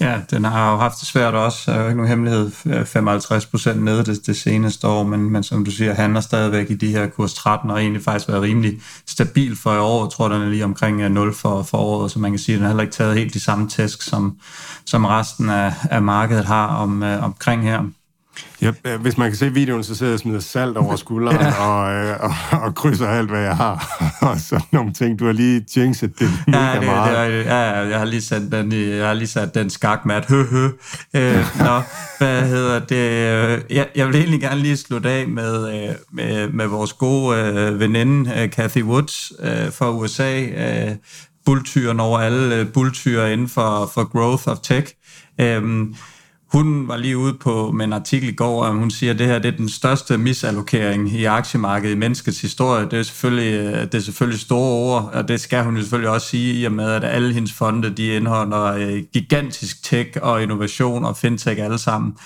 Ja, 0.00 0.20
den 0.30 0.44
har 0.44 0.72
jo 0.72 0.78
haft 0.78 1.00
det 1.00 1.08
svært 1.08 1.34
også. 1.34 1.70
Der 1.70 1.78
er 1.78 1.82
jo 1.82 1.86
ikke 1.86 1.96
nogen 1.96 2.08
hemmelighed. 2.08 2.50
Øh, 2.66 2.84
55 2.86 3.46
procent 3.46 3.82
nede 3.82 4.04
det, 4.04 4.26
det 4.26 4.36
seneste 4.36 4.86
år, 4.86 5.02
men, 5.02 5.30
men 5.30 5.42
som 5.42 5.64
du 5.64 5.70
siger, 5.70 5.94
handler 5.94 6.20
stadigvæk 6.20 6.70
i 6.70 6.74
de 6.74 6.90
her 6.90 7.06
kurs 7.06 7.34
13, 7.34 7.70
og 7.70 7.80
egentlig 7.80 8.02
faktisk 8.02 8.28
været 8.28 8.42
rimelig 8.42 8.80
stabil 9.06 9.56
for 9.56 9.74
i 9.74 9.78
år. 9.78 10.04
Jeg 10.04 10.10
tror, 10.10 10.28
den 10.28 10.42
er 10.42 10.48
lige 10.48 10.64
omkring 10.64 11.00
øh, 11.00 11.10
0 11.10 11.34
for, 11.34 11.62
for 11.62 11.78
året, 11.78 12.10
så 12.10 12.18
man 12.18 12.32
kan 12.32 12.38
sige, 12.38 12.54
at 12.54 12.58
den 12.58 12.62
har 12.62 12.70
heller 12.70 12.82
ikke 12.82 12.94
taget 12.94 13.14
helt 13.14 13.34
de 13.34 13.40
samme 13.40 13.68
tæsk, 13.68 14.02
som, 14.02 14.36
som 14.84 15.04
resten 15.04 15.50
af, 15.50 15.74
af 15.90 16.02
markedet 16.02 16.44
har 16.44 16.66
om, 16.66 17.02
øh, 17.02 17.24
omkring 17.24 17.62
her. 17.62 17.82
Ja, 18.62 18.96
hvis 18.96 19.18
man 19.18 19.30
kan 19.30 19.36
se 19.36 19.52
videoen, 19.54 19.84
så 19.84 19.94
sidder 19.94 20.10
jeg 20.10 20.14
og 20.14 20.20
smider 20.20 20.40
salt 20.40 20.76
over 20.76 20.96
skulderen 21.06 21.40
ja. 21.40 21.64
og, 21.64 21.94
øh, 21.94 22.16
og, 22.20 22.60
og 22.62 22.74
krydser 22.74 23.08
alt, 23.08 23.30
hvad 23.30 23.40
jeg 23.40 23.56
har. 23.56 23.96
og 24.30 24.40
sådan 24.40 24.66
nogle 24.72 24.92
ting. 24.92 25.18
Du 25.18 25.26
har 25.26 25.32
lige 25.32 25.64
jinxet 25.76 26.18
det 26.18 26.30
mega 26.46 26.72
ja, 26.72 26.74
det, 26.74 26.86
meget. 26.86 27.32
Det, 27.32 27.44
ja, 27.44 27.56
jeg 27.88 27.98
har 27.98 28.04
lige 28.04 28.22
sat 28.22 28.42
den, 28.52 28.72
i, 28.72 28.90
jeg 28.90 29.06
har 29.06 29.14
lige 29.14 29.28
sat 29.28 29.54
den 29.54 29.70
skakmat. 29.70 30.26
Hø, 30.28 30.42
hø. 30.42 30.64
Øh, 31.14 31.44
nå, 31.58 31.82
hvad 32.18 32.42
hedder 32.42 32.78
det? 32.78 32.96
Jeg, 33.70 33.86
jeg 33.94 34.06
vil 34.06 34.16
egentlig 34.16 34.40
gerne 34.40 34.60
lige 34.60 34.76
slutte 34.76 35.10
af 35.10 35.28
med, 35.28 35.74
øh, 35.74 35.94
med, 36.12 36.48
med 36.48 36.66
vores 36.66 36.92
gode 36.92 37.38
øh, 37.38 37.80
veninde, 37.80 38.48
Kathy 38.48 38.82
Woods 38.82 39.32
øh, 39.40 39.72
fra 39.72 39.90
USA. 39.90 40.40
Øh, 40.42 40.96
bulltyren 41.46 42.00
over 42.00 42.18
alle 42.18 42.64
bulltyre 42.64 43.32
inden 43.32 43.48
for, 43.48 43.90
for 43.94 44.04
growth 44.04 44.48
of 44.48 44.58
tech. 44.62 44.92
Øh, 45.40 45.86
hun 46.56 46.88
var 46.88 46.96
lige 46.96 47.18
ude 47.18 47.34
på 47.34 47.70
med 47.70 47.84
en 47.84 47.92
artikel 47.92 48.28
i 48.28 48.32
går, 48.32 48.64
og 48.64 48.72
hun 48.72 48.90
siger, 48.90 49.12
at 49.12 49.18
det 49.18 49.26
her 49.26 49.38
det 49.38 49.52
er 49.52 49.56
den 49.56 49.68
største 49.68 50.18
misallokering 50.18 51.12
i 51.12 51.24
aktiemarkedet 51.24 51.94
i 51.94 51.98
menneskets 51.98 52.40
historie. 52.40 52.84
Det 52.84 52.98
er 52.98 53.02
selvfølgelig, 53.02 53.52
øh, 53.52 53.82
det 53.82 53.94
er 53.94 54.00
selvfølgelig 54.00 54.40
store 54.40 54.72
ord, 54.72 55.10
og 55.12 55.28
det 55.28 55.40
skal 55.40 55.64
hun 55.64 55.76
jo 55.76 55.82
selvfølgelig 55.82 56.10
også 56.10 56.26
sige, 56.26 56.54
i 56.54 56.64
og 56.64 56.72
med, 56.72 56.90
at 56.90 57.04
alle 57.04 57.34
hendes 57.34 57.52
fonde 57.52 57.90
de 57.90 58.06
indeholder 58.06 58.64
øh, 58.64 59.02
gigantisk 59.12 59.84
tech 59.84 60.10
og 60.22 60.42
innovation 60.42 61.04
og 61.04 61.16
fintech 61.16 61.64
alle 61.64 61.78
sammen. 61.78 62.16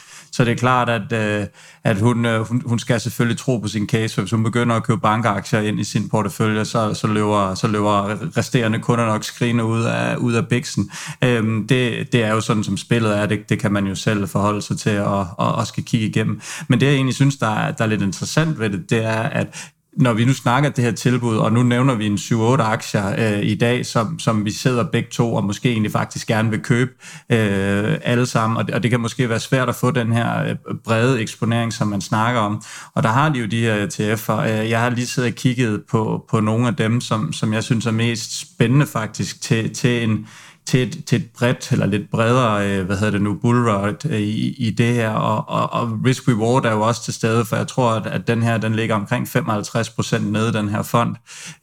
Så 0.41 0.45
det 0.45 0.53
er 0.53 0.57
klart, 0.57 0.89
at, 0.89 1.13
øh, 1.13 1.47
at 1.85 2.01
hun, 2.01 2.27
øh, 2.27 2.41
hun, 2.41 2.63
hun 2.67 2.79
skal 2.79 3.01
selvfølgelig 3.01 3.39
tro 3.39 3.59
på 3.59 3.69
sin 3.69 3.89
case. 3.89 4.21
Hvis 4.21 4.31
hun 4.31 4.45
begynder 4.45 4.77
at 4.77 4.83
købe 4.83 5.01
bankaktier 5.01 5.61
ind 5.61 5.81
i 5.81 5.85
sin 5.85 6.09
portefølje, 6.09 6.65
så, 6.65 6.95
så, 6.95 7.07
løber, 7.07 7.55
så 7.55 7.67
løber 7.67 8.37
resterende 8.37 8.79
kunder 8.79 9.07
nok 9.07 9.25
skrigende 9.25 9.65
ud 9.65 9.83
af, 9.83 10.17
ud 10.17 10.33
af 10.33 10.49
biksen. 10.49 10.91
Øhm, 11.25 11.67
det, 11.67 12.13
det 12.13 12.25
er 12.25 12.33
jo 12.33 12.41
sådan, 12.41 12.65
som 12.65 12.77
spillet 12.77 13.19
er. 13.19 13.27
Det, 13.27 13.49
det 13.49 13.59
kan 13.59 13.73
man 13.73 13.87
jo 13.87 13.95
selv 13.95 14.29
forholde 14.29 14.63
sig 14.63 14.79
til 14.79 15.01
og, 15.01 15.27
og, 15.39 15.55
og 15.55 15.67
skal 15.67 15.85
kigge 15.85 16.07
igennem. 16.07 16.41
Men 16.69 16.81
det, 16.81 16.87
jeg 16.87 16.95
egentlig 16.95 17.15
synes, 17.15 17.37
der 17.37 17.51
er, 17.51 17.71
der 17.71 17.85
er 17.85 17.89
lidt 17.89 18.03
interessant 18.03 18.59
ved 18.61 18.71
det, 18.71 18.91
det 18.91 19.05
er, 19.05 19.23
at 19.23 19.73
når 19.93 20.13
vi 20.13 20.25
nu 20.25 20.33
snakker 20.33 20.71
det 20.71 20.85
her 20.85 20.93
tilbud, 20.93 21.37
og 21.37 21.53
nu 21.53 21.63
nævner 21.63 21.95
vi 21.95 22.07
en 22.07 22.15
7-8 22.15 22.63
aktier 22.63 23.15
øh, 23.19 23.43
i 23.43 23.55
dag, 23.55 23.87
som, 23.87 24.19
som 24.19 24.45
vi 24.45 24.51
sidder 24.51 24.85
begge 24.85 25.09
to 25.13 25.35
og 25.35 25.45
måske 25.45 25.71
egentlig 25.71 25.93
faktisk 25.93 26.27
gerne 26.27 26.51
vil 26.51 26.61
købe 26.61 26.91
øh, 27.31 27.99
alle 28.03 28.27
sammen, 28.27 28.57
og 28.57 28.67
det, 28.67 28.75
og 28.75 28.83
det 28.83 28.91
kan 28.91 29.01
måske 29.01 29.29
være 29.29 29.41
svært 29.41 29.69
at 29.69 29.75
få 29.75 29.91
den 29.91 30.13
her 30.13 30.45
øh, 30.45 30.57
brede 30.85 31.21
eksponering, 31.21 31.73
som 31.73 31.89
man 31.89 32.01
snakker 32.01 32.41
om. 32.41 32.63
Og 32.95 33.03
der 33.03 33.09
har 33.09 33.29
de 33.29 33.39
jo 33.39 33.47
de 33.47 33.61
her 33.61 33.87
ETF'er. 33.87 34.41
Øh, 34.41 34.71
jeg 34.71 34.81
har 34.81 34.91
lige 34.91 35.07
siddet 35.07 35.31
og 35.31 35.37
kigget 35.37 35.83
på, 35.91 36.25
på 36.31 36.41
nogle 36.41 36.67
af 36.67 36.77
dem, 36.77 37.01
som, 37.01 37.33
som 37.33 37.53
jeg 37.53 37.65
synes 37.65 37.87
er 37.87 37.91
mest 37.91 38.41
spændende 38.41 38.87
faktisk 38.87 39.41
til, 39.43 39.75
til 39.75 40.03
en 40.03 40.27
til 40.67 40.89
et, 40.89 41.05
til 41.05 41.21
et 41.21 41.27
bredt, 41.39 41.73
eller 41.73 41.87
lidt 41.87 42.11
bredere, 42.11 42.71
øh, 42.71 42.87
hvad 42.87 42.97
hedder 42.97 43.11
det 43.11 43.23
nu, 43.23 43.35
bullride 43.35 43.97
øh, 44.11 44.21
i, 44.21 44.55
i 44.59 44.71
det 44.71 44.95
her, 44.95 45.11
og, 45.11 45.49
og, 45.49 45.73
og 45.73 45.99
risk-reward 46.07 46.67
er 46.67 46.73
jo 46.73 46.81
også 46.81 47.05
til 47.05 47.15
stede, 47.15 47.45
for 47.45 47.57
jeg 47.57 47.67
tror, 47.67 47.91
at, 47.91 48.07
at 48.07 48.29
den 48.29 48.43
her, 48.43 48.59
den 48.59 48.75
ligger 48.75 48.95
omkring 48.95 49.29
55% 49.29 50.19
nede, 50.19 50.53
den 50.53 50.69
her 50.69 50.83
fond, 50.83 51.17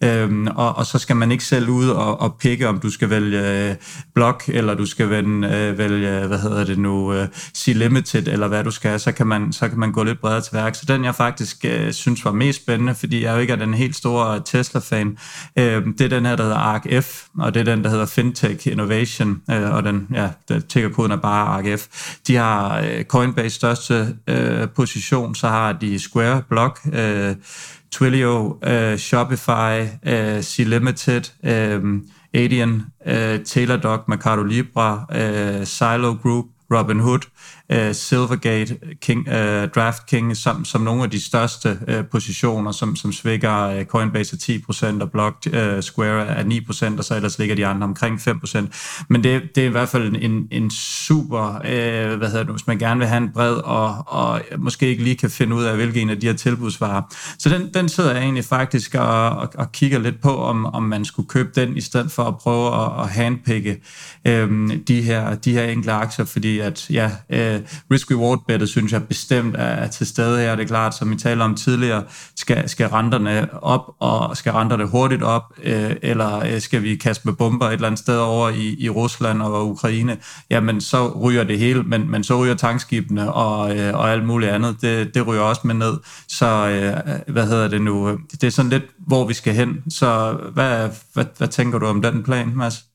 øhm, 0.03 0.47
og, 0.47 0.77
og 0.77 0.85
så 0.85 0.97
skal 0.97 1.15
man 1.15 1.31
ikke 1.31 1.43
selv 1.43 1.69
ud 1.69 1.89
og, 1.89 2.21
og 2.21 2.35
pikke, 2.39 2.67
om 2.67 2.79
du 2.79 2.89
skal 2.89 3.09
vælge 3.09 3.69
øh, 3.69 3.75
blok, 4.15 4.43
eller 4.47 4.73
du 4.73 4.85
skal 4.85 5.09
vælge, 5.09 5.57
øh, 5.57 5.77
vælge 5.77 6.27
hvad 6.27 6.39
hedder 6.39 6.63
det 6.63 6.79
nu, 6.79 7.13
øh, 7.13 7.27
C-limited, 7.57 8.27
eller 8.31 8.47
hvad 8.47 8.63
du 8.63 8.71
skal, 8.71 8.99
så 8.99 9.11
kan 9.11 9.27
man, 9.27 9.53
så 9.53 9.69
kan 9.69 9.79
man 9.79 9.91
gå 9.91 10.03
lidt 10.03 10.21
bredere 10.21 10.41
til 10.41 10.53
værk. 10.53 10.75
Så 10.75 10.85
den, 10.87 11.03
jeg 11.03 11.15
faktisk 11.15 11.65
øh, 11.65 11.93
synes 11.93 12.25
var 12.25 12.31
mest 12.31 12.61
spændende, 12.63 12.95
fordi 12.95 13.23
jeg 13.23 13.33
jo 13.33 13.39
ikke 13.39 13.53
er 13.53 13.57
den 13.57 13.73
helt 13.73 13.95
store 13.95 14.41
Tesla-fan, 14.45 15.17
øh, 15.57 15.85
det 15.85 16.01
er 16.01 16.09
den 16.09 16.25
her, 16.25 16.35
der 16.35 16.43
hedder 16.43 16.57
ARK-F, 16.57 17.23
og 17.39 17.53
det 17.53 17.59
er 17.59 17.75
den, 17.75 17.83
der 17.83 17.89
hedder 17.89 18.05
Fintech 18.05 18.67
Innovation 18.67 18.86
Innovation, 18.87 19.41
øh, 19.51 19.73
og 19.73 19.83
den, 19.83 20.07
ja, 20.13 20.29
den 20.49 20.93
koden 20.93 21.11
er 21.11 21.15
bare 21.15 21.47
ARKF. 21.47 21.87
De 22.27 22.35
har 22.35 22.79
øh, 22.79 23.03
Coinbase 23.03 23.55
største 23.55 24.15
øh, 24.27 24.69
position, 24.75 25.35
så 25.35 25.47
har 25.47 25.73
de 25.73 25.99
Square, 25.99 26.41
Block, 26.49 26.79
øh, 26.93 27.35
Twilio, 27.91 28.59
øh, 28.63 28.97
Shopify, 28.97 29.81
øh, 30.05 30.39
C-Limited, 30.39 31.49
øh, 31.49 32.01
Adyen, 32.33 32.83
øh, 33.05 33.39
Teladoc, 33.45 33.99
Mercado 34.07 34.43
Libre, 34.43 35.05
øh, 35.11 35.65
Silo 35.65 36.15
Group, 36.23 36.45
Robinhood, 36.73 37.19
uh, 37.73 37.91
Silvergate, 37.91 38.77
King, 39.01 39.27
øh, 39.27 39.33
Draft 39.33 39.75
DraftKings 39.75 40.39
som, 40.39 40.65
som 40.65 40.81
nogle 40.81 41.03
af 41.03 41.09
de 41.09 41.25
største 41.25 41.79
øh, 41.87 42.03
positioner, 42.11 42.71
som, 42.71 42.95
som 42.95 43.13
svækker 43.13 43.83
Coinbase 43.83 44.37
af 44.49 44.55
10% 44.97 45.01
og 45.01 45.11
Block 45.11 45.35
Square 45.81 46.27
af 46.27 46.43
9%, 46.43 46.97
og 46.97 47.03
så 47.03 47.15
ellers 47.15 47.39
ligger 47.39 47.55
de 47.55 47.65
andre 47.65 47.83
omkring 47.83 48.19
5%. 48.19 49.05
Men 49.09 49.23
det, 49.23 49.41
det 49.55 49.63
er 49.63 49.67
i 49.67 49.71
hvert 49.71 49.89
fald 49.89 50.15
en, 50.15 50.47
en 50.51 50.71
super, 50.71 51.55
uh, 51.55 52.17
hvad 52.17 52.27
hedder 52.27 52.43
det, 52.43 52.53
hvis 52.53 52.67
man 52.67 52.77
gerne 52.77 52.99
vil 52.99 53.07
have 53.07 53.23
en 53.23 53.29
bred, 53.33 53.53
og, 53.53 54.03
og 54.07 54.41
måske 54.57 54.87
ikke 54.87 55.03
lige 55.03 55.15
kan 55.15 55.29
finde 55.29 55.55
ud 55.55 55.63
af, 55.63 55.75
hvilken 55.75 56.09
af 56.09 56.19
de 56.19 56.27
her 56.27 56.33
tilbudsvarer. 56.33 57.01
Så 57.39 57.49
den, 57.49 57.73
den 57.73 57.89
sidder 57.89 58.11
jeg 58.11 58.21
egentlig 58.21 58.45
faktisk 58.45 58.95
og, 58.95 59.29
og, 59.29 59.49
og 59.55 59.71
kigger 59.71 59.99
lidt 59.99 60.21
på, 60.21 60.37
om, 60.37 60.65
om 60.65 60.83
man 60.83 61.05
skulle 61.05 61.29
købe 61.29 61.49
den, 61.55 61.77
i 61.77 61.81
stedet 61.81 62.11
for 62.11 62.23
at 62.23 62.37
prøve 62.37 62.75
at, 62.85 63.03
at 63.03 63.09
handpikke 63.09 63.81
um, 64.25 64.31
øhm, 64.31 64.83
de, 64.85 65.01
her, 65.01 65.35
de 65.35 65.53
her 65.53 65.63
enkle 65.63 65.91
aktier, 65.91 66.25
fordi 66.25 66.59
at, 66.59 66.89
ja, 66.89 67.11
Øh, 67.57 67.63
uh, 67.63 67.95
risk-reward-bettet 67.95 68.69
synes 68.69 68.91
jeg 68.91 69.07
bestemt 69.07 69.55
er 69.57 69.87
til 69.87 70.07
stede 70.07 70.39
her. 70.39 70.55
Det 70.55 70.63
er 70.63 70.67
klart, 70.67 70.95
som 70.95 71.11
vi 71.11 71.15
talte 71.15 71.41
om 71.41 71.55
tidligere, 71.55 72.03
skal, 72.35 72.69
skal 72.69 72.87
renterne 72.87 73.63
op, 73.63 73.95
og 73.99 74.37
skal 74.37 74.51
renterne 74.51 74.85
hurtigt 74.85 75.23
op, 75.23 75.43
øh, 75.63 75.95
eller 76.01 76.39
øh, 76.39 76.61
skal 76.61 76.83
vi 76.83 76.95
kaste 76.95 77.21
med 77.27 77.33
bomber 77.33 77.67
et 77.67 77.73
eller 77.73 77.87
andet 77.87 77.99
sted 77.99 78.17
over 78.17 78.49
i, 78.49 78.75
i 78.79 78.89
Rusland 78.89 79.41
og 79.41 79.69
Ukraine, 79.69 80.17
jamen 80.49 80.81
så 80.81 81.19
ryger 81.19 81.43
det 81.43 81.59
hele, 81.59 81.83
men, 81.83 82.11
men 82.11 82.23
så 82.23 82.43
ryger 82.43 82.55
tankskibene 82.55 83.33
og, 83.33 83.77
øh, 83.77 83.93
og 83.93 84.11
alt 84.11 84.25
muligt 84.25 84.51
andet, 84.51 84.81
det, 84.81 85.15
det 85.15 85.27
ryger 85.27 85.41
også 85.41 85.61
med 85.63 85.75
ned. 85.75 85.97
Så 86.27 86.45
øh, 86.45 87.33
hvad 87.33 87.47
hedder 87.47 87.67
det 87.67 87.81
nu? 87.81 88.17
Det 88.31 88.43
er 88.43 88.51
sådan 88.51 88.71
lidt, 88.71 88.83
hvor 89.07 89.27
vi 89.27 89.33
skal 89.33 89.53
hen. 89.53 89.83
Så 89.89 90.37
hvad, 90.53 90.89
hvad, 91.13 91.25
hvad 91.37 91.47
tænker 91.47 91.79
du 91.79 91.85
om 91.85 92.01
den 92.01 92.23
plan, 92.23 92.51
Mads? 92.55 92.86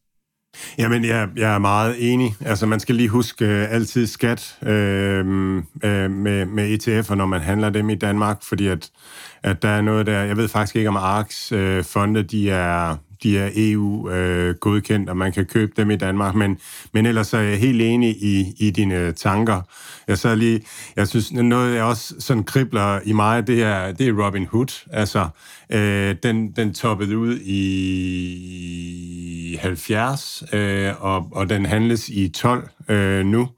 Jamen, 0.78 1.04
jeg, 1.04 1.28
jeg 1.36 1.54
er 1.54 1.58
meget 1.58 2.12
enig. 2.12 2.34
Altså, 2.40 2.66
man 2.66 2.80
skal 2.80 2.94
lige 2.94 3.08
huske 3.08 3.44
øh, 3.44 3.72
altid 3.72 4.06
skat 4.06 4.56
øh, 4.62 5.18
øh, 5.84 6.10
med, 6.10 6.46
med 6.46 6.78
ETF'er, 6.78 7.14
når 7.14 7.26
man 7.26 7.40
handler 7.40 7.70
dem 7.70 7.90
i 7.90 7.94
Danmark, 7.94 8.42
fordi 8.42 8.66
at, 8.66 8.90
at 9.42 9.62
der 9.62 9.68
er 9.68 9.80
noget 9.80 10.06
der... 10.06 10.22
Jeg 10.22 10.36
ved 10.36 10.48
faktisk 10.48 10.76
ikke, 10.76 10.88
om 10.88 10.96
ARKs 10.96 11.52
øh, 11.52 11.84
fonde, 11.84 12.22
de 12.22 12.50
er, 12.50 12.96
de 13.22 13.38
er 13.38 13.50
EU-godkendt, 13.56 15.08
øh, 15.08 15.10
og 15.10 15.16
man 15.16 15.32
kan 15.32 15.46
købe 15.46 15.72
dem 15.76 15.90
i 15.90 15.96
Danmark, 15.96 16.34
men, 16.34 16.58
men 16.92 17.06
ellers 17.06 17.32
er 17.32 17.40
jeg 17.40 17.58
helt 17.58 17.82
enig 17.82 18.22
i, 18.22 18.54
i 18.58 18.70
dine 18.70 18.94
øh, 18.94 19.14
tanker. 19.14 19.60
Jeg 20.08 20.18
så 20.18 20.34
lige, 20.34 20.60
jeg 20.96 21.08
synes, 21.08 21.32
noget 21.32 21.74
jeg 21.74 21.84
også 21.84 22.14
sådan 22.18 22.44
kribler 22.44 23.00
i 23.04 23.12
mig, 23.12 23.46
det 23.46 23.62
er, 23.62 23.92
det 23.92 24.08
er 24.08 24.26
Robin 24.26 24.46
Hood. 24.46 24.88
Altså, 24.90 25.28
øh, 25.72 26.16
den, 26.22 26.52
den 26.52 26.74
toppede 26.74 27.18
ud 27.18 27.38
i 27.44 29.21
70, 29.56 30.42
øh, 30.52 30.92
og, 31.04 31.28
og 31.32 31.50
den 31.50 31.66
handles 31.66 32.08
i 32.08 32.28
12 32.28 32.68
øh, 32.88 33.26
nu. 33.26 33.48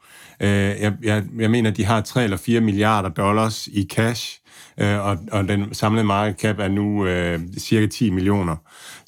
Øh, 0.41 0.49
jeg, 0.49 0.93
jeg, 1.03 1.25
jeg 1.39 1.51
mener, 1.51 1.71
de 1.71 1.85
har 1.85 2.01
3 2.01 2.25
eller 2.25 2.37
4 2.37 2.61
milliarder 2.61 3.09
dollars 3.09 3.67
i 3.67 3.87
cash, 3.91 4.41
øh, 4.79 5.07
og, 5.07 5.19
og 5.33 5.49
den 5.49 5.75
samlede 5.75 6.05
market 6.05 6.41
cap 6.41 6.59
er 6.59 6.69
nu 6.69 7.07
øh, 7.07 7.41
cirka 7.59 7.87
10 7.87 8.11
millioner. 8.11 8.57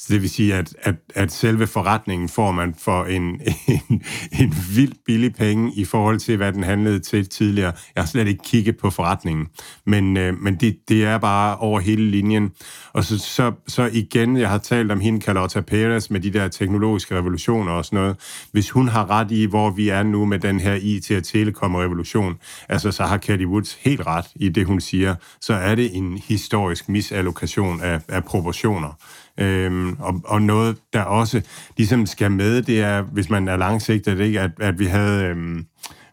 Så 0.07 0.13
det 0.13 0.23
vil 0.23 0.31
sige, 0.31 0.55
at, 0.55 0.75
at, 0.83 0.95
at 1.15 1.33
selve 1.33 1.67
forretningen 1.67 2.29
får 2.29 2.53
man 2.53 2.75
for 2.79 3.05
en, 3.05 3.23
en, 3.69 4.03
en 4.41 4.55
vildt 4.75 4.97
billig 5.07 5.35
penge 5.35 5.73
i 5.77 5.85
forhold 5.85 6.19
til, 6.19 6.37
hvad 6.37 6.53
den 6.53 6.63
handlede 6.63 6.99
til 6.99 7.29
tidligere. 7.29 7.73
Jeg 7.95 8.03
har 8.03 8.07
slet 8.07 8.27
ikke 8.27 8.43
kigget 8.45 8.77
på 8.77 8.91
forretningen, 8.91 9.47
men, 9.87 10.17
øh, 10.17 10.35
men 10.43 10.55
det, 10.55 10.77
det 10.89 11.05
er 11.05 11.19
bare 11.19 11.57
over 11.57 11.81
hele 11.81 12.11
linjen. 12.11 12.51
Og 12.93 13.05
så, 13.05 13.19
så, 13.19 13.53
så 13.67 13.91
igen, 13.93 14.37
jeg 14.37 14.51
har 14.51 14.59
talt 14.59 14.93
om 14.93 15.01
hende, 15.01 15.21
Carlotta 15.21 15.61
Perez, 15.61 16.11
med 16.11 16.21
de 16.21 16.33
der 16.33 16.49
teknologiske 16.49 17.15
revolutioner 17.15 17.73
og 17.73 17.85
sådan 17.85 17.97
noget. 17.97 18.17
Hvis 18.53 18.71
hun 18.71 18.89
har 18.89 19.11
ret 19.11 19.31
i, 19.31 19.45
hvor 19.45 19.71
vi 19.71 19.89
er 19.89 20.03
nu 20.03 20.25
med 20.25 20.39
den 20.39 20.61
her 20.61 20.77
IT- 20.77 21.17
og 21.17 21.25
telekom-revolution, 21.25 22.35
altså 22.69 22.93
så 22.93 23.03
har 23.03 23.17
Katie 23.17 23.47
Woods 23.49 23.75
helt 23.75 24.07
ret 24.07 24.27
i 24.35 24.49
det, 24.49 24.67
hun 24.67 24.81
siger, 24.81 25.15
så 25.41 25.55
er 25.55 25.75
det 25.75 25.97
en 25.97 26.19
historisk 26.29 26.89
misallokation 26.89 27.81
af, 27.81 28.01
af 28.09 28.25
proportioner. 28.25 28.99
Øhm, 29.39 29.97
og, 29.99 30.21
og 30.25 30.43
noget, 30.43 30.77
der 30.93 31.03
også 31.03 31.43
ligesom 31.77 32.07
skal 32.07 32.31
med, 32.31 32.63
det 32.63 32.81
er, 32.81 33.03
hvis 33.03 33.31
man 33.31 33.49
er 33.49 33.57
langsigtet, 33.57 34.21
ikke, 34.21 34.41
at, 34.41 34.51
at 34.61 34.79
vi 34.79 34.85
havde... 34.85 35.25
Øhm, 35.25 35.67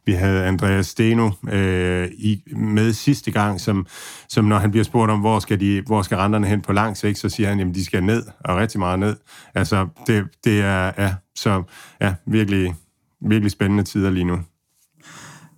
vi 0.06 0.12
havde 0.12 0.46
Andreas 0.46 0.88
Steno 0.88 1.32
øh, 1.52 2.10
i, 2.18 2.44
med 2.56 2.94
sidste 2.94 3.32
gang, 3.32 3.62
som, 3.62 3.88
som 4.30 4.46
når 4.46 4.58
han 4.58 4.72
bliver 4.72 4.84
spurgt 4.84 5.12
om, 5.12 5.20
hvor 5.20 5.40
skal, 5.40 5.60
de, 5.60 5.82
hvor 5.82 6.02
skal 6.02 6.18
renterne 6.18 6.48
hen 6.48 6.62
på 6.62 6.74
lang 6.74 6.98
sigt, 6.98 7.18
så 7.18 7.30
siger 7.30 7.50
han, 7.50 7.60
at 7.60 7.76
de 7.76 7.86
skal 7.86 8.04
ned, 8.04 8.24
og 8.40 8.58
rigtig 8.58 8.80
meget 8.80 9.00
ned. 9.00 9.16
Altså, 9.56 9.88
det, 10.08 10.28
det 10.44 10.62
er 10.62 10.92
ja, 10.98 11.14
så, 11.36 11.64
ja, 12.02 12.14
virkelig, 12.26 12.76
virkelig 13.22 13.52
spændende 13.52 13.84
tider 13.84 14.10
lige 14.10 14.24
nu. 14.24 14.40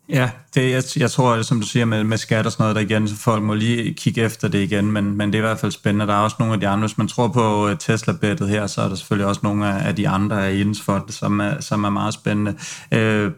Ja, 0.09 0.29
det, 0.55 0.71
jeg, 0.71 0.83
jeg 0.97 1.11
tror, 1.11 1.41
som 1.41 1.61
du 1.61 1.67
siger 1.67 1.85
med, 1.85 2.03
med 2.03 2.17
skat 2.17 2.45
og 2.45 2.51
sådan 2.51 2.63
noget 2.63 2.75
der 2.75 2.81
igen, 2.81 3.07
så 3.07 3.15
folk 3.15 3.43
må 3.43 3.53
lige 3.53 3.93
kigge 3.93 4.21
efter 4.21 4.47
det 4.47 4.59
igen, 4.63 4.91
men, 4.91 5.17
men 5.17 5.33
det 5.33 5.35
er 5.35 5.43
i 5.43 5.47
hvert 5.47 5.59
fald 5.59 5.71
spændende. 5.71 6.07
Der 6.07 6.13
er 6.13 6.17
også 6.17 6.35
nogle 6.39 6.53
af 6.53 6.59
de 6.59 6.67
andre, 6.67 6.87
hvis 6.87 6.97
man 6.97 7.07
tror 7.07 7.27
på 7.27 7.67
øh, 7.69 7.77
Tesla-bettet 7.77 8.49
her, 8.49 8.67
så 8.67 8.81
er 8.81 8.87
der 8.87 8.95
selvfølgelig 8.95 9.27
også 9.27 9.41
nogle 9.43 9.67
af, 9.67 9.87
af 9.87 9.95
de 9.95 10.09
andre 10.09 10.47
af 10.47 10.57
Jens 10.57 10.81
Fond, 10.81 11.09
som 11.09 11.39
er, 11.39 11.61
som 11.61 11.83
er 11.83 11.89
meget 11.89 12.13
spændende. 12.13 12.55
Øh, 12.91 13.31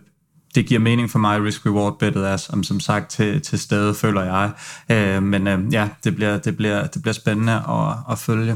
det 0.55 0.65
giver 0.65 0.80
mening 0.80 1.09
for 1.09 1.20
mig, 1.20 1.39
risk-reward-bettet 1.43 2.28
er 2.28 2.38
som, 2.38 2.63
som 2.63 2.80
sagt 2.80 3.09
til, 3.09 3.41
til 3.41 3.59
stede, 3.59 3.93
føler 3.93 4.24
jeg. 4.24 4.51
Øh, 4.91 5.24
men 5.24 5.47
øh, 5.47 5.74
ja, 5.74 5.89
det 6.03 6.15
bliver, 6.15 6.38
det, 6.38 6.57
bliver, 6.57 6.88
det 6.88 7.01
bliver 7.01 7.13
spændende 7.13 7.53
at, 7.53 7.95
at 8.11 8.20
følge. 8.20 8.55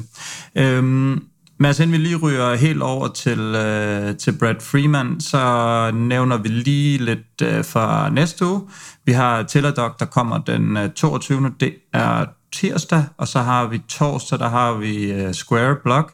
Øh, 0.55 1.17
Mads, 1.61 1.79
inden 1.79 1.91
vi 1.91 1.97
lige 1.97 2.15
ryger 2.15 2.55
helt 2.55 2.81
over 2.81 3.07
til, 3.07 3.39
øh, 3.39 4.17
til 4.17 4.37
Brad 4.39 4.55
Freeman, 4.59 5.21
så 5.21 5.91
nævner 5.93 6.37
vi 6.37 6.47
lige 6.47 6.97
lidt 6.97 7.41
øh, 7.43 7.65
fra 7.65 8.09
næste 8.09 8.45
uge. 8.45 8.61
Vi 9.05 9.11
har 9.11 9.43
Teladoc, 9.43 9.91
der 9.99 10.05
kommer 10.05 10.37
den 10.37 10.77
øh, 10.77 10.89
22. 10.89 11.51
Det 11.59 11.73
er 11.93 12.25
tirsdag, 12.53 13.03
og 13.17 13.27
så 13.27 13.39
har 13.39 13.67
vi 13.67 13.77
torsdag, 13.77 14.39
der 14.39 14.49
har 14.49 14.73
vi 14.73 15.11
øh, 15.11 15.33
Square 15.33 15.75
Block, 15.83 16.13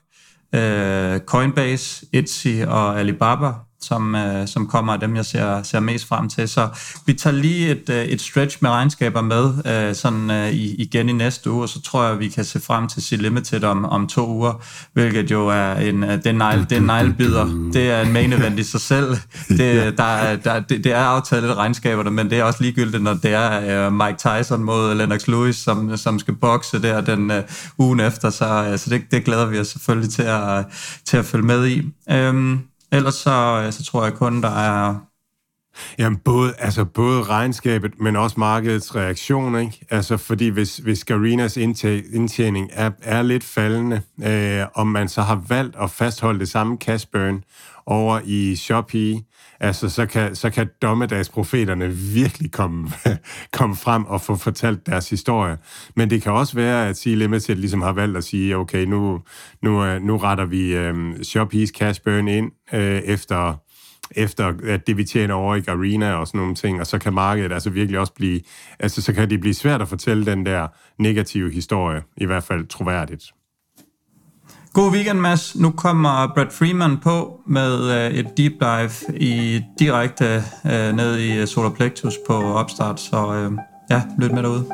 øh, 0.55 1.19
Coinbase, 1.19 2.05
Etsy 2.13 2.47
og 2.67 2.99
Alibaba 2.99 3.51
som, 3.81 4.15
øh, 4.15 4.47
som 4.47 4.67
kommer 4.67 4.93
af 4.93 4.99
dem, 4.99 5.15
jeg 5.15 5.25
ser, 5.25 5.63
ser 5.63 5.79
mest 5.79 6.07
frem 6.07 6.29
til. 6.29 6.49
Så 6.49 6.67
vi 7.05 7.13
tager 7.13 7.35
lige 7.35 7.69
et, 7.71 7.89
øh, 7.89 8.05
et 8.05 8.21
stretch 8.21 8.57
med 8.61 8.69
regnskaber 8.69 9.21
med 9.21 9.53
øh, 9.65 9.95
sådan 9.95 10.31
øh, 10.31 10.53
igen 10.53 11.09
i 11.09 11.11
næste 11.11 11.51
uge, 11.51 11.61
og 11.61 11.69
så 11.69 11.81
tror 11.81 12.03
jeg, 12.03 12.19
vi 12.19 12.27
kan 12.27 12.45
se 12.45 12.59
frem 12.59 12.87
til 12.87 13.03
C 13.03 13.11
Limited 13.11 13.63
om, 13.63 13.85
om 13.85 14.07
to 14.07 14.27
uger, 14.27 14.63
hvilket 14.93 15.31
jo 15.31 15.47
er 15.47 15.73
en, 15.73 16.03
øh, 16.03 16.23
den 16.23 16.35
negl, 16.35 16.59
det 16.59 16.71
er 16.71 16.77
en 16.77 16.85
neglebider. 16.85 17.69
Det 17.73 17.91
er 17.91 18.01
en 18.01 18.13
main 18.13 18.33
event 18.33 18.59
i 18.59 18.63
sig 18.63 18.81
selv. 18.81 19.17
Det, 19.57 19.97
der, 19.97 20.03
er, 20.03 20.35
der, 20.35 20.59
det, 20.59 20.83
det 20.83 20.91
er 20.91 21.03
aftalt 21.03 21.43
lidt 21.43 21.57
regnskaber, 21.57 22.09
men 22.09 22.29
det 22.29 22.39
er 22.39 22.43
også 22.43 22.63
ligegyldigt, 22.63 23.03
når 23.03 23.13
det 23.13 23.33
er 23.33 23.87
øh, 23.87 23.93
Mike 23.93 24.17
Tyson 24.17 24.63
mod 24.63 24.95
Lennox 24.95 25.27
Lewis, 25.27 25.55
som, 25.55 25.97
som 25.97 26.19
skal 26.19 26.35
bokse 26.35 26.81
der 26.81 27.01
den 27.01 27.31
øh, 27.31 27.43
ugen 27.77 27.99
efter, 27.99 28.29
så, 28.29 28.67
øh, 28.71 28.77
så 28.77 28.89
det, 28.89 29.01
det 29.11 29.25
glæder 29.25 29.45
vi 29.45 29.59
os 29.59 29.67
selvfølgelig 29.67 30.09
til 30.09 30.23
at, 30.23 30.65
til 31.05 31.17
at 31.17 31.25
følge 31.25 31.45
med 31.45 31.67
i. 31.67 31.81
Øhm, 32.09 32.59
Ellers 32.91 33.15
så, 33.15 33.63
øh, 33.65 33.73
så 33.73 33.83
tror 33.83 34.03
jeg 34.03 34.13
kun, 34.13 34.41
der 34.41 34.49
er... 34.49 34.95
Jamen, 35.97 36.19
både, 36.19 36.53
altså 36.59 36.85
både 36.85 37.23
regnskabet, 37.23 37.99
men 37.99 38.15
også 38.15 38.39
markedets 38.39 38.95
reaktion, 38.95 39.59
ikke? 39.59 39.85
Altså, 39.89 40.17
fordi 40.17 40.47
hvis, 40.47 40.77
hvis 40.77 41.05
Garinas 41.05 41.57
indtjening 41.57 42.69
er, 42.73 42.91
er 43.01 43.21
lidt 43.21 43.43
faldende, 43.43 44.01
øh, 44.23 44.65
om 44.75 44.87
man 44.87 45.09
så 45.09 45.21
har 45.21 45.43
valgt 45.47 45.75
at 45.81 45.91
fastholde 45.91 46.39
det 46.39 46.49
samme 46.49 46.77
cash 46.77 47.07
burn 47.11 47.43
over 47.85 48.19
i 48.23 48.55
Shopee, 48.55 49.21
altså, 49.59 49.89
så 49.89 50.05
kan, 50.05 50.35
så 50.35 50.49
kan 50.49 50.69
dommedagsprofeterne 50.81 51.89
virkelig 51.89 52.51
komme, 52.51 52.89
komme 53.57 53.75
frem 53.75 54.05
og 54.05 54.21
få 54.21 54.35
fortalt 54.35 54.85
deres 54.85 55.09
historie. 55.09 55.57
Men 55.95 56.09
det 56.09 56.21
kan 56.21 56.31
også 56.31 56.55
være, 56.55 56.89
at 56.89 56.97
Sea 56.97 57.13
Limited 57.13 57.55
ligesom 57.55 57.81
har 57.81 57.93
valgt 57.93 58.17
at 58.17 58.23
sige, 58.23 58.57
okay, 58.57 58.85
nu, 58.85 59.21
nu, 59.63 59.85
øh, 59.85 60.01
nu 60.01 60.17
retter 60.17 60.45
vi 60.45 60.75
øhm, 60.75 61.11
Shopee's 61.11 61.71
cash 61.77 62.01
burn 62.03 62.27
ind 62.27 62.51
øh, 62.73 63.01
efter 63.01 63.53
efter 64.11 64.53
at 64.63 64.87
det 64.87 64.97
vi 64.97 65.03
tjener 65.03 65.33
over 65.33 65.55
i 65.55 65.61
Garena 65.61 66.13
og 66.13 66.27
sådan 66.27 66.39
nogle 66.39 66.55
ting, 66.55 66.79
og 66.79 66.87
så 66.87 66.99
kan 66.99 67.13
markedet 67.13 67.51
altså 67.51 67.69
virkelig 67.69 67.99
også 67.99 68.13
blive, 68.13 68.41
altså 68.79 69.01
så 69.01 69.13
kan 69.13 69.29
det 69.29 69.39
blive 69.39 69.53
svært 69.53 69.81
at 69.81 69.87
fortælle 69.87 70.25
den 70.25 70.45
der 70.45 70.67
negative 70.99 71.51
historie, 71.51 72.01
i 72.17 72.25
hvert 72.25 72.43
fald 72.43 72.67
troværdigt. 72.67 73.23
God 74.77 74.93
weekend, 74.93 75.19
Mads. 75.19 75.55
Nu 75.55 75.71
kommer 75.71 76.33
Brad 76.35 76.51
Freeman 76.51 76.97
på 76.99 77.41
med 77.47 77.91
øh, 77.91 78.11
et 78.11 78.37
deep 78.37 78.51
dive 78.59 79.17
i 79.17 79.61
direkte 79.79 80.25
øh, 80.65 80.95
ned 80.95 81.17
i 81.17 81.37
øh, 81.37 81.47
Solar 81.47 81.69
Plexus 81.69 82.13
på 82.27 82.33
opstart, 82.33 82.99
så 82.99 83.33
øh, 83.33 83.51
ja, 83.89 84.03
lyt 84.19 84.31
med 84.31 84.43
derude. 84.43 84.65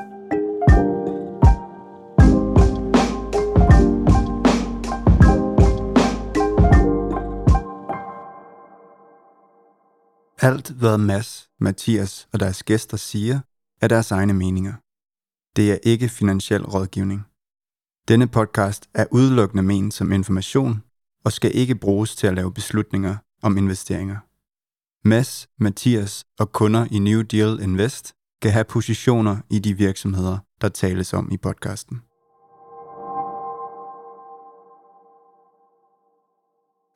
Alt, 10.42 10.70
hvad 10.70 10.98
Mads, 10.98 11.50
Mathias 11.60 12.28
og 12.34 12.40
deres 12.40 12.64
gæster 12.64 12.98
siger, 12.98 13.40
er 13.82 13.88
deres 13.88 14.12
egne 14.12 14.34
meninger. 14.34 14.74
Det 15.56 15.72
er 15.72 15.78
ikke 15.84 16.10
finansiel 16.10 16.66
rådgivning. 16.66 17.26
Denne 18.08 18.28
podcast 18.28 18.90
er 18.94 19.06
udelukkende 19.12 19.64
ment 19.64 19.94
som 19.94 20.12
information 20.12 20.84
og 21.26 21.32
skal 21.32 21.52
ikke 21.54 21.76
bruges 21.76 22.16
til 22.16 22.28
at 22.28 22.34
lave 22.34 22.54
beslutninger 22.54 23.16
om 23.44 23.58
investeringer. 23.58 24.18
Mads, 25.08 25.48
Mathias 25.60 26.26
og 26.40 26.52
kunder 26.52 26.88
i 26.92 27.00
New 27.00 27.22
Deal 27.22 27.60
Invest 27.62 28.14
kan 28.42 28.52
have 28.52 28.64
positioner 28.64 29.38
i 29.50 29.60
de 29.60 29.78
virksomheder, 29.78 30.38
der 30.62 30.70
tales 30.70 31.14
om 31.14 31.32
i 31.32 31.38
podcasten. 31.38 32.02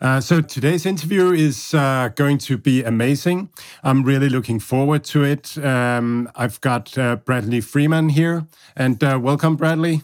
Uh, 0.02 0.20
so 0.20 0.42
today's 0.42 0.86
interview 0.86 1.32
is 1.32 1.74
uh, 1.74 2.08
going 2.16 2.42
to 2.42 2.58
be 2.58 2.88
amazing. 2.88 3.50
I'm 3.84 4.04
really 4.04 4.30
looking 4.30 4.62
forward 4.62 5.00
to 5.00 5.24
it. 5.24 5.58
Um, 5.58 6.30
I've 6.36 6.60
got 6.62 6.98
uh, 6.98 7.16
Bradley 7.26 7.62
Freeman 7.62 8.10
here, 8.10 8.42
and 8.76 9.04
uh, 9.04 9.20
welcome, 9.24 9.58
Bradley. 9.58 10.02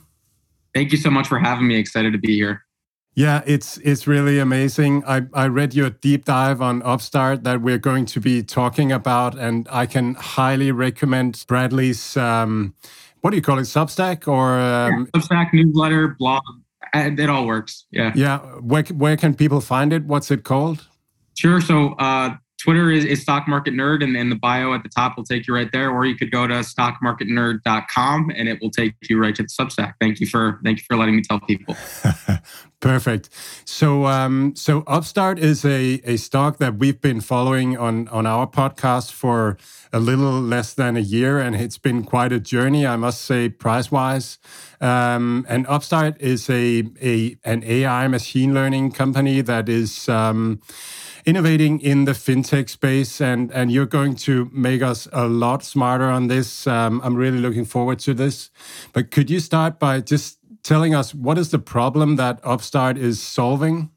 Thank 0.73 0.91
you 0.91 0.97
so 0.97 1.09
much 1.09 1.27
for 1.27 1.39
having 1.39 1.67
me. 1.67 1.75
Excited 1.75 2.13
to 2.13 2.19
be 2.19 2.35
here. 2.35 2.63
Yeah, 3.15 3.43
it's 3.45 3.77
it's 3.77 4.07
really 4.07 4.39
amazing. 4.39 5.03
I, 5.05 5.21
I 5.33 5.47
read 5.47 5.75
your 5.75 5.91
deep 5.91 6.25
dive 6.25 6.61
on 6.61 6.81
Upstart 6.81 7.43
that 7.43 7.61
we're 7.61 7.77
going 7.77 8.05
to 8.07 8.19
be 8.19 8.41
talking 8.41 8.91
about, 8.91 9.37
and 9.37 9.67
I 9.71 9.85
can 9.85 10.15
highly 10.15 10.71
recommend 10.71 11.45
Bradley's 11.47 12.17
um, 12.17 12.73
what 13.21 13.29
do 13.29 13.35
you 13.37 13.43
call 13.43 13.59
it, 13.59 13.63
Substack 13.63 14.27
or 14.27 14.59
um, 14.59 15.07
yeah, 15.13 15.21
Substack 15.21 15.53
newsletter, 15.53 16.15
blog. 16.17 16.41
It 16.93 17.29
all 17.29 17.45
works. 17.45 17.85
Yeah. 17.91 18.11
Yeah. 18.15 18.39
Where 18.39 18.83
where 18.83 19.15
can 19.15 19.35
people 19.35 19.61
find 19.61 19.93
it? 19.93 20.05
What's 20.05 20.31
it 20.31 20.43
called? 20.43 20.87
Sure. 21.35 21.61
So 21.61 21.93
uh, 21.93 22.35
Twitter 22.63 22.89
is, 22.89 23.03
is 23.03 23.21
Stock 23.21 23.45
Market 23.45 23.73
Nerd, 23.73 24.01
and, 24.01 24.15
and 24.15 24.31
the 24.31 24.37
bio 24.37 24.73
at 24.73 24.83
the 24.83 24.89
top 24.89 25.17
will 25.17 25.25
take 25.25 25.47
you 25.47 25.53
right 25.53 25.69
there. 25.73 25.91
Or 25.91 26.05
you 26.05 26.15
could 26.15 26.31
go 26.31 26.47
to 26.47 26.53
stockmarketnerd.com, 26.53 28.31
and 28.33 28.47
it 28.47 28.61
will 28.61 28.69
take 28.69 28.93
you 29.09 29.19
right 29.19 29.35
to 29.35 29.43
the 29.43 29.49
Substack. 29.49 29.95
Thank 29.99 30.21
you 30.21 30.27
for 30.27 30.61
thank 30.63 30.77
you 30.77 30.85
for 30.87 30.95
letting 30.95 31.17
me 31.17 31.23
tell 31.23 31.41
people. 31.41 31.75
Perfect. 32.79 33.29
So, 33.65 34.05
um, 34.05 34.55
so 34.55 34.83
Upstart 34.87 35.39
is 35.39 35.65
a, 35.65 36.01
a 36.05 36.17
stock 36.17 36.57
that 36.57 36.75
we've 36.75 36.99
been 37.01 37.19
following 37.19 37.77
on 37.77 38.07
on 38.07 38.25
our 38.25 38.47
podcast 38.47 39.11
for 39.11 39.57
a 39.91 39.99
little 39.99 40.39
less 40.39 40.73
than 40.73 40.95
a 40.95 41.01
year, 41.01 41.39
and 41.39 41.57
it's 41.57 41.77
been 41.77 42.03
quite 42.05 42.31
a 42.31 42.39
journey, 42.39 42.87
I 42.87 42.95
must 42.95 43.23
say, 43.23 43.49
price 43.49 43.91
wise. 43.91 44.37
Um, 44.79 45.45
and 45.49 45.67
Upstart 45.67 46.21
is 46.21 46.49
a, 46.49 46.83
a 47.01 47.35
an 47.43 47.61
AI 47.65 48.07
machine 48.07 48.53
learning 48.53 48.93
company 48.93 49.41
that 49.41 49.67
is. 49.67 50.07
Um, 50.07 50.61
innovating 51.25 51.79
in 51.79 52.05
the 52.05 52.11
fintech 52.11 52.69
space, 52.69 53.21
and 53.21 53.51
and 53.51 53.71
you're 53.71 53.85
going 53.85 54.15
to 54.15 54.49
make 54.53 54.81
us 54.81 55.07
a 55.11 55.27
lot 55.27 55.63
smarter 55.63 56.09
on 56.09 56.27
this. 56.27 56.67
Um, 56.67 57.01
I'm 57.03 57.15
really 57.15 57.39
looking 57.39 57.65
forward 57.65 57.99
to 57.99 58.13
this. 58.13 58.49
But 58.93 59.11
could 59.11 59.29
you 59.29 59.39
start 59.39 59.79
by 59.79 60.01
just 60.01 60.39
telling 60.63 60.95
us 60.95 61.13
what 61.13 61.37
is 61.37 61.51
the 61.51 61.59
problem 61.59 62.15
that 62.15 62.39
Upstart 62.43 62.97
is 62.97 63.21
solving? 63.21 63.89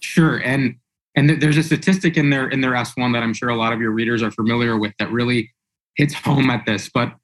Sure, 0.00 0.38
and 0.38 0.76
and 1.14 1.30
there's 1.42 1.56
a 1.56 1.62
statistic 1.62 2.16
in 2.16 2.30
there 2.30 2.48
in 2.48 2.60
their 2.60 2.72
S1 2.72 3.12
that 3.12 3.22
I'm 3.22 3.34
sure 3.34 3.48
a 3.48 3.56
lot 3.56 3.72
of 3.72 3.80
your 3.80 3.90
readers 3.90 4.22
are 4.22 4.30
familiar 4.30 4.78
with 4.78 4.92
that 4.98 5.10
really 5.10 5.50
hits 5.96 6.14
home 6.14 6.50
at 6.50 6.64
this. 6.66 6.88
But 6.88 7.14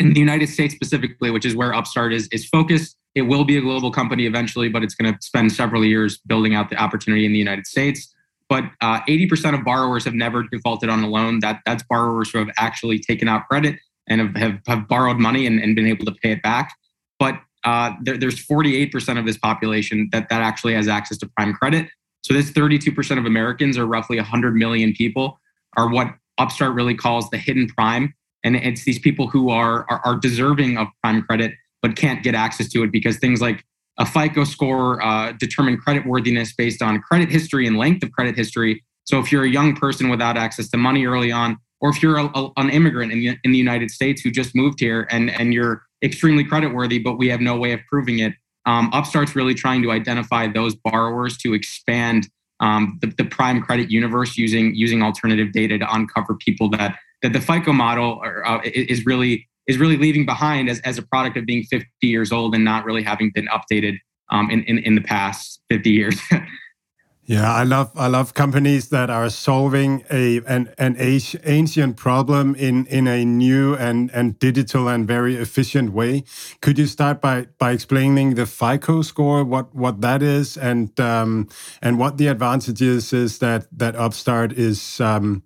in 0.00 0.12
the 0.12 0.20
United 0.20 0.48
States 0.48 0.74
specifically, 0.74 1.30
which 1.30 1.44
is 1.44 1.54
where 1.54 1.74
Upstart 1.74 2.12
is, 2.12 2.28
is 2.32 2.46
focused. 2.46 2.96
It 3.14 3.22
will 3.22 3.44
be 3.44 3.58
a 3.58 3.60
global 3.60 3.90
company 3.90 4.26
eventually, 4.26 4.68
but 4.68 4.82
it's 4.82 4.94
going 4.94 5.12
to 5.12 5.18
spend 5.20 5.52
several 5.52 5.84
years 5.84 6.18
building 6.26 6.54
out 6.54 6.70
the 6.70 6.76
opportunity 6.76 7.26
in 7.26 7.32
the 7.32 7.38
United 7.38 7.66
States. 7.66 8.12
But 8.52 8.64
uh, 8.82 9.00
80% 9.08 9.58
of 9.58 9.64
borrowers 9.64 10.04
have 10.04 10.12
never 10.12 10.42
defaulted 10.42 10.90
on 10.90 11.02
a 11.02 11.08
loan. 11.08 11.38
That 11.38 11.62
that's 11.64 11.82
borrowers 11.84 12.30
who 12.30 12.38
have 12.38 12.50
actually 12.58 12.98
taken 12.98 13.26
out 13.26 13.48
credit 13.48 13.78
and 14.10 14.20
have, 14.20 14.36
have, 14.36 14.60
have 14.66 14.88
borrowed 14.88 15.16
money 15.16 15.46
and, 15.46 15.58
and 15.58 15.74
been 15.74 15.86
able 15.86 16.04
to 16.04 16.12
pay 16.22 16.32
it 16.32 16.42
back. 16.42 16.74
But 17.18 17.40
uh, 17.64 17.92
there, 18.02 18.18
there's 18.18 18.46
48% 18.46 19.18
of 19.18 19.24
this 19.24 19.38
population 19.38 20.10
that, 20.12 20.28
that 20.28 20.42
actually 20.42 20.74
has 20.74 20.86
access 20.86 21.16
to 21.18 21.30
prime 21.34 21.54
credit. 21.54 21.88
So 22.20 22.34
this 22.34 22.50
32% 22.50 23.16
of 23.16 23.24
Americans, 23.24 23.78
or 23.78 23.86
roughly 23.86 24.18
100 24.18 24.54
million 24.54 24.92
people, 24.92 25.40
are 25.78 25.88
what 25.88 26.14
Upstart 26.36 26.74
really 26.74 26.94
calls 26.94 27.30
the 27.30 27.38
hidden 27.38 27.68
prime. 27.68 28.12
And 28.44 28.54
it's 28.56 28.84
these 28.84 28.98
people 28.98 29.28
who 29.28 29.48
are, 29.48 29.86
are, 29.88 30.02
are 30.04 30.16
deserving 30.16 30.76
of 30.76 30.88
prime 31.02 31.22
credit 31.22 31.54
but 31.80 31.96
can't 31.96 32.22
get 32.22 32.34
access 32.34 32.68
to 32.68 32.82
it 32.82 32.92
because 32.92 33.16
things 33.16 33.40
like 33.40 33.64
a 33.98 34.06
FICO 34.06 34.44
score 34.44 35.02
uh, 35.02 35.32
determine 35.32 35.76
credit 35.76 36.06
worthiness 36.06 36.54
based 36.54 36.82
on 36.82 37.00
credit 37.00 37.30
history 37.30 37.66
and 37.66 37.76
length 37.76 38.02
of 38.02 38.12
credit 38.12 38.36
history. 38.36 38.82
So 39.04 39.18
if 39.18 39.30
you're 39.30 39.44
a 39.44 39.50
young 39.50 39.74
person 39.74 40.08
without 40.08 40.36
access 40.36 40.68
to 40.70 40.76
money 40.76 41.06
early 41.06 41.32
on, 41.32 41.58
or 41.80 41.90
if 41.90 42.02
you're 42.02 42.16
a, 42.16 42.30
a, 42.34 42.50
an 42.56 42.70
immigrant 42.70 43.12
in 43.12 43.18
the, 43.18 43.36
in 43.44 43.52
the 43.52 43.58
United 43.58 43.90
States 43.90 44.22
who 44.22 44.30
just 44.30 44.54
moved 44.54 44.80
here 44.80 45.06
and, 45.10 45.30
and 45.30 45.52
you're 45.52 45.82
extremely 46.02 46.44
creditworthy, 46.44 47.02
but 47.02 47.18
we 47.18 47.28
have 47.28 47.40
no 47.40 47.56
way 47.56 47.72
of 47.72 47.80
proving 47.88 48.20
it, 48.20 48.34
um, 48.64 48.90
Upstart's 48.92 49.34
really 49.34 49.54
trying 49.54 49.82
to 49.82 49.90
identify 49.90 50.46
those 50.46 50.74
borrowers 50.74 51.36
to 51.38 51.52
expand 51.54 52.28
um, 52.60 52.98
the, 53.00 53.08
the, 53.08 53.24
prime 53.24 53.60
credit 53.60 53.90
universe 53.90 54.36
using 54.36 54.72
using 54.76 55.02
alternative 55.02 55.50
data 55.52 55.78
to 55.78 55.92
uncover 55.92 56.36
people 56.36 56.70
that 56.70 56.96
that 57.22 57.32
the 57.32 57.40
FICO 57.40 57.72
model 57.72 58.20
are, 58.22 58.46
uh, 58.46 58.60
is 58.64 59.04
really 59.04 59.48
is 59.66 59.78
really 59.78 59.96
leaving 59.96 60.26
behind 60.26 60.68
as, 60.68 60.80
as 60.80 60.98
a 60.98 61.02
product 61.02 61.36
of 61.36 61.46
being 61.46 61.64
50 61.64 61.88
years 62.02 62.32
old 62.32 62.54
and 62.54 62.64
not 62.64 62.84
really 62.84 63.02
having 63.02 63.30
been 63.34 63.48
updated 63.48 63.98
um, 64.30 64.50
in, 64.50 64.64
in 64.64 64.78
in 64.78 64.94
the 64.94 65.00
past 65.00 65.60
50 65.70 65.90
years. 65.90 66.20
Yeah, 67.24 67.52
I 67.52 67.62
love 67.62 67.92
I 67.94 68.08
love 68.08 68.34
companies 68.34 68.88
that 68.88 69.08
are 69.08 69.30
solving 69.30 70.04
a 70.10 70.40
an, 70.40 70.74
an 70.76 70.96
ancient 70.98 71.96
problem 71.96 72.56
in, 72.56 72.84
in 72.86 73.06
a 73.06 73.24
new 73.24 73.76
and, 73.76 74.10
and 74.10 74.36
digital 74.40 74.88
and 74.88 75.06
very 75.06 75.36
efficient 75.36 75.92
way. 75.92 76.24
Could 76.60 76.80
you 76.80 76.86
start 76.86 77.20
by, 77.20 77.46
by 77.58 77.70
explaining 77.70 78.34
the 78.34 78.44
FICO 78.44 79.02
score, 79.02 79.44
what, 79.44 79.72
what 79.72 80.00
that 80.00 80.20
is, 80.20 80.56
and 80.56 80.98
um, 80.98 81.48
and 81.80 81.96
what 81.96 82.18
the 82.18 82.26
advantages 82.26 83.12
is 83.12 83.38
that 83.38 83.66
that 83.70 83.94
Upstart 83.94 84.52
is 84.54 85.00
um, 85.00 85.44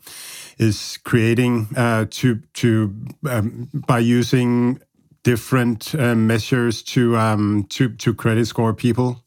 is 0.57 0.99
creating 1.05 1.69
uh, 1.77 2.07
to 2.09 2.41
to 2.55 2.95
um, 3.29 3.69
by 3.87 3.99
using 3.99 4.81
different 5.25 5.95
uh, 5.95 6.15
measures 6.15 6.83
to 6.85 7.19
um, 7.19 7.67
to 7.69 7.91
to 7.97 8.15
credit 8.15 8.47
score 8.47 8.73
people? 8.73 9.23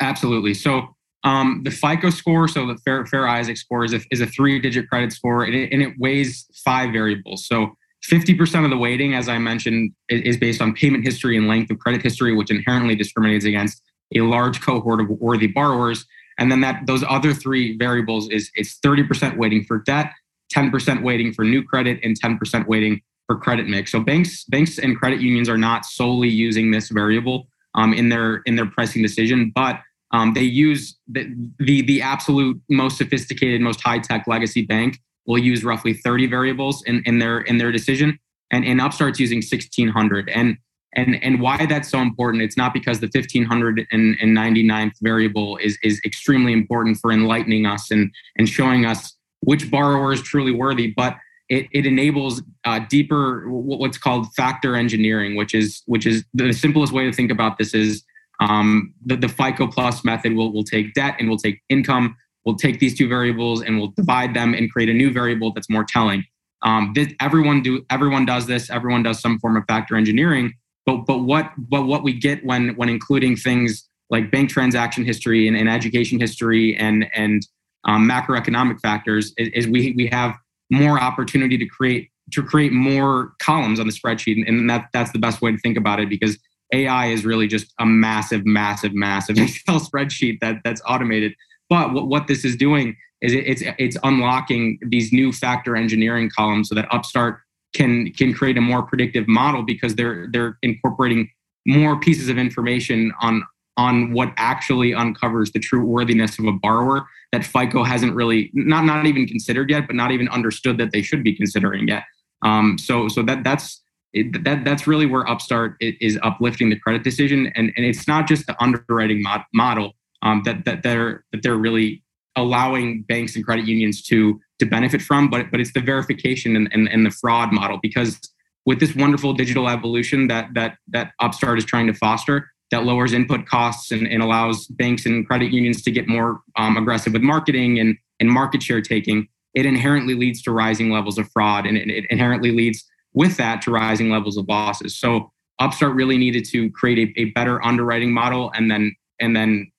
Absolutely. 0.00 0.54
So 0.54 0.96
um, 1.24 1.62
the 1.64 1.70
FICO 1.70 2.10
score, 2.10 2.48
so 2.48 2.66
the 2.66 2.76
Fair, 2.78 3.06
Fair 3.06 3.28
Isaac 3.28 3.56
score, 3.56 3.84
is 3.84 3.92
a, 3.92 4.00
is 4.10 4.20
a 4.20 4.26
three 4.26 4.58
digit 4.58 4.88
credit 4.88 5.12
score 5.12 5.44
and 5.44 5.54
it, 5.54 5.72
and 5.72 5.82
it 5.82 5.94
weighs 5.98 6.46
five 6.64 6.92
variables. 6.92 7.46
So 7.46 7.76
50% 8.10 8.64
of 8.64 8.70
the 8.70 8.76
weighting, 8.76 9.14
as 9.14 9.28
I 9.28 9.38
mentioned, 9.38 9.92
is 10.08 10.36
based 10.36 10.60
on 10.60 10.74
payment 10.74 11.04
history 11.04 11.36
and 11.36 11.46
length 11.46 11.70
of 11.70 11.78
credit 11.78 12.02
history, 12.02 12.34
which 12.34 12.50
inherently 12.50 12.96
discriminates 12.96 13.44
against 13.44 13.80
a 14.14 14.20
large 14.22 14.60
cohort 14.60 15.00
of 15.00 15.08
worthy 15.08 15.46
borrowers. 15.46 16.04
And 16.38 16.50
then 16.50 16.60
that 16.62 16.86
those 16.86 17.04
other 17.08 17.32
three 17.32 17.76
variables 17.76 18.28
is 18.30 18.50
it's 18.54 18.78
30% 18.84 19.36
weighting 19.36 19.64
for 19.64 19.78
debt, 19.78 20.12
10% 20.52 21.02
weighting 21.02 21.32
for 21.32 21.44
new 21.44 21.62
credit, 21.62 22.00
and 22.02 22.20
10% 22.20 22.66
weighting 22.66 23.00
for 23.28 23.36
credit 23.38 23.68
mix. 23.68 23.92
So 23.92 24.00
banks, 24.00 24.44
banks 24.44 24.78
and 24.78 24.98
credit 24.98 25.20
unions 25.20 25.48
are 25.48 25.58
not 25.58 25.84
solely 25.84 26.28
using 26.28 26.72
this 26.72 26.88
variable 26.88 27.46
um, 27.74 27.94
in 27.94 28.08
their 28.08 28.36
in 28.46 28.56
their 28.56 28.66
pricing 28.66 29.02
decision, 29.02 29.52
but 29.54 29.80
um, 30.12 30.34
they 30.34 30.42
use 30.42 30.98
the, 31.08 31.26
the, 31.58 31.82
the 31.82 32.02
absolute 32.02 32.60
most 32.68 32.98
sophisticated, 32.98 33.60
most 33.60 33.80
high 33.80 33.98
tech 33.98 34.26
legacy 34.26 34.62
bank 34.62 34.98
will 35.26 35.38
use 35.38 35.64
roughly 35.64 35.94
30 35.94 36.26
variables 36.26 36.82
in, 36.84 37.02
in 37.06 37.18
their 37.18 37.40
in 37.40 37.58
their 37.58 37.72
decision, 37.72 38.18
and, 38.50 38.64
and 38.64 38.80
Upstart's 38.80 39.20
using 39.20 39.38
1600. 39.38 40.28
And 40.28 40.58
and 40.94 41.22
and 41.22 41.40
why 41.40 41.64
that's 41.66 41.90
so 41.90 42.00
important? 42.00 42.42
It's 42.42 42.56
not 42.56 42.74
because 42.74 43.00
the 43.00 43.08
1599th 43.08 44.92
variable 45.00 45.56
is 45.58 45.78
is 45.82 46.00
extremely 46.04 46.52
important 46.52 46.98
for 46.98 47.10
enlightening 47.12 47.64
us 47.66 47.90
and 47.90 48.10
and 48.36 48.48
showing 48.48 48.84
us 48.84 49.16
which 49.40 49.70
borrower 49.70 50.12
is 50.12 50.22
truly 50.22 50.52
worthy, 50.52 50.92
but 50.94 51.16
it, 51.48 51.66
it 51.72 51.86
enables 51.86 52.42
uh, 52.64 52.80
deeper 52.88 53.44
what's 53.48 53.98
called 53.98 54.32
factor 54.34 54.76
engineering, 54.76 55.36
which 55.36 55.54
is 55.54 55.82
which 55.86 56.06
is 56.06 56.24
the 56.34 56.52
simplest 56.52 56.92
way 56.92 57.04
to 57.04 57.12
think 57.12 57.30
about 57.30 57.58
this 57.58 57.74
is 57.74 58.04
um, 58.42 58.94
the, 59.04 59.16
the 59.16 59.28
FICO 59.28 59.66
plus 59.66 60.04
method 60.04 60.34
will, 60.34 60.52
will 60.52 60.64
take 60.64 60.94
debt 60.94 61.16
and 61.18 61.28
will 61.28 61.38
take 61.38 61.60
income. 61.68 62.16
We'll 62.44 62.56
take 62.56 62.80
these 62.80 62.96
two 62.96 63.08
variables 63.08 63.62
and 63.62 63.78
we'll 63.78 63.92
divide 63.96 64.34
them 64.34 64.52
and 64.54 64.70
create 64.70 64.88
a 64.88 64.94
new 64.94 65.12
variable 65.12 65.52
that's 65.52 65.70
more 65.70 65.84
telling. 65.84 66.24
Um, 66.62 66.92
this, 66.94 67.12
everyone 67.20 67.62
do 67.62 67.84
everyone 67.90 68.24
does 68.24 68.46
this. 68.46 68.70
Everyone 68.70 69.02
does 69.02 69.20
some 69.20 69.38
form 69.38 69.56
of 69.56 69.64
factor 69.66 69.96
engineering. 69.96 70.54
But 70.86 71.06
but 71.06 71.18
what 71.18 71.52
but 71.56 71.82
what 71.82 72.02
we 72.02 72.12
get 72.12 72.44
when 72.44 72.70
when 72.76 72.88
including 72.88 73.36
things 73.36 73.88
like 74.10 74.30
bank 74.30 74.50
transaction 74.50 75.04
history 75.04 75.48
and, 75.48 75.56
and 75.56 75.68
education 75.68 76.18
history 76.18 76.76
and 76.76 77.06
and 77.14 77.46
um, 77.84 78.08
macroeconomic 78.08 78.80
factors 78.80 79.32
is, 79.38 79.48
is, 79.48 79.66
we 79.66 79.92
we 79.96 80.06
have 80.08 80.36
more 80.70 81.00
opportunity 81.00 81.58
to 81.58 81.66
create 81.66 82.10
to 82.32 82.42
create 82.42 82.72
more 82.72 83.32
columns 83.40 83.80
on 83.80 83.86
the 83.86 83.92
spreadsheet, 83.92 84.48
and 84.48 84.68
that 84.70 84.86
that's 84.92 85.12
the 85.12 85.18
best 85.18 85.42
way 85.42 85.50
to 85.52 85.58
think 85.58 85.76
about 85.76 86.00
it 86.00 86.08
because 86.08 86.38
AI 86.72 87.06
is 87.06 87.24
really 87.24 87.46
just 87.46 87.72
a 87.78 87.86
massive, 87.86 88.44
massive, 88.44 88.94
massive 88.94 89.38
Excel 89.38 89.80
spreadsheet 89.80 90.40
that 90.40 90.56
that's 90.64 90.82
automated. 90.86 91.34
But 91.68 91.92
what, 91.92 92.08
what 92.08 92.26
this 92.26 92.44
is 92.44 92.56
doing 92.56 92.96
is 93.20 93.32
it, 93.32 93.46
it's 93.46 93.62
it's 93.78 93.96
unlocking 94.02 94.78
these 94.86 95.12
new 95.12 95.32
factor 95.32 95.76
engineering 95.76 96.30
columns 96.30 96.68
so 96.68 96.74
that 96.74 96.86
Upstart 96.92 97.40
can 97.74 98.12
can 98.12 98.34
create 98.34 98.58
a 98.58 98.60
more 98.60 98.82
predictive 98.82 99.28
model 99.28 99.62
because 99.62 99.94
they're 99.94 100.28
they're 100.32 100.58
incorporating 100.62 101.30
more 101.66 101.98
pieces 101.98 102.28
of 102.28 102.38
information 102.38 103.12
on 103.20 103.42
on 103.76 104.12
what 104.12 104.32
actually 104.36 104.92
uncovers 104.92 105.52
the 105.52 105.58
true 105.58 105.84
worthiness 105.84 106.38
of 106.38 106.44
a 106.44 106.52
borrower 106.52 107.06
that 107.32 107.44
FICO 107.44 107.84
hasn't 107.84 108.14
really 108.14 108.50
not 108.52 108.84
not 108.84 109.06
even 109.06 109.26
considered 109.26 109.70
yet, 109.70 109.86
but 109.86 109.96
not 109.96 110.10
even 110.10 110.28
understood 110.28 110.78
that 110.78 110.92
they 110.92 111.02
should 111.02 111.22
be 111.22 111.34
considering 111.34 111.88
yet. 111.88 112.04
Um, 112.42 112.76
so 112.78 113.08
so 113.08 113.22
that 113.22 113.44
that's 113.44 113.81
it, 114.12 114.44
that 114.44 114.64
that's 114.64 114.86
really 114.86 115.06
where 115.06 115.28
Upstart 115.28 115.76
is 115.80 116.18
uplifting 116.22 116.70
the 116.70 116.78
credit 116.78 117.02
decision, 117.02 117.50
and 117.54 117.72
and 117.76 117.86
it's 117.86 118.06
not 118.06 118.28
just 118.28 118.46
the 118.46 118.62
underwriting 118.62 119.22
mod, 119.22 119.42
model 119.54 119.92
um, 120.22 120.42
that 120.44 120.64
that 120.64 120.82
they're 120.82 121.24
that 121.32 121.42
they're 121.42 121.56
really 121.56 122.02
allowing 122.36 123.02
banks 123.02 123.36
and 123.36 123.44
credit 123.44 123.66
unions 123.66 124.02
to 124.02 124.40
to 124.58 124.66
benefit 124.66 125.02
from, 125.02 125.30
but 125.30 125.50
but 125.50 125.60
it's 125.60 125.72
the 125.72 125.80
verification 125.80 126.56
and, 126.56 126.68
and, 126.72 126.88
and 126.88 127.04
the 127.06 127.10
fraud 127.10 127.52
model 127.52 127.78
because 127.82 128.20
with 128.64 128.80
this 128.80 128.94
wonderful 128.94 129.32
digital 129.32 129.68
evolution 129.68 130.28
that 130.28 130.48
that 130.54 130.76
that 130.88 131.12
Upstart 131.20 131.58
is 131.58 131.64
trying 131.64 131.86
to 131.86 131.94
foster, 131.94 132.50
that 132.70 132.84
lowers 132.84 133.12
input 133.12 133.46
costs 133.46 133.90
and, 133.90 134.06
and 134.06 134.22
allows 134.22 134.66
banks 134.66 135.06
and 135.06 135.26
credit 135.26 135.52
unions 135.52 135.82
to 135.82 135.90
get 135.90 136.08
more 136.08 136.40
um, 136.56 136.76
aggressive 136.76 137.12
with 137.12 137.22
marketing 137.22 137.78
and 137.78 137.96
and 138.20 138.30
market 138.30 138.62
share 138.62 138.80
taking. 138.80 139.28
It 139.54 139.66
inherently 139.66 140.14
leads 140.14 140.40
to 140.42 140.50
rising 140.50 140.90
levels 140.90 141.18
of 141.18 141.30
fraud, 141.30 141.66
and 141.66 141.76
it, 141.76 141.88
it 141.88 142.04
inherently 142.10 142.52
leads 142.52 142.84
with 143.14 143.36
that 143.36 143.62
to 143.62 143.70
rising 143.70 144.10
levels 144.10 144.36
of 144.36 144.48
losses. 144.48 144.96
So 144.96 145.30
Upstart 145.58 145.94
really 145.94 146.18
needed 146.18 146.44
to 146.46 146.70
create 146.70 146.98
a, 147.16 147.20
a 147.20 147.24
better 147.32 147.64
underwriting 147.64 148.12
model 148.12 148.50
and 148.54 148.70
then 148.70 148.96
and 149.20 149.36
then 149.36 149.70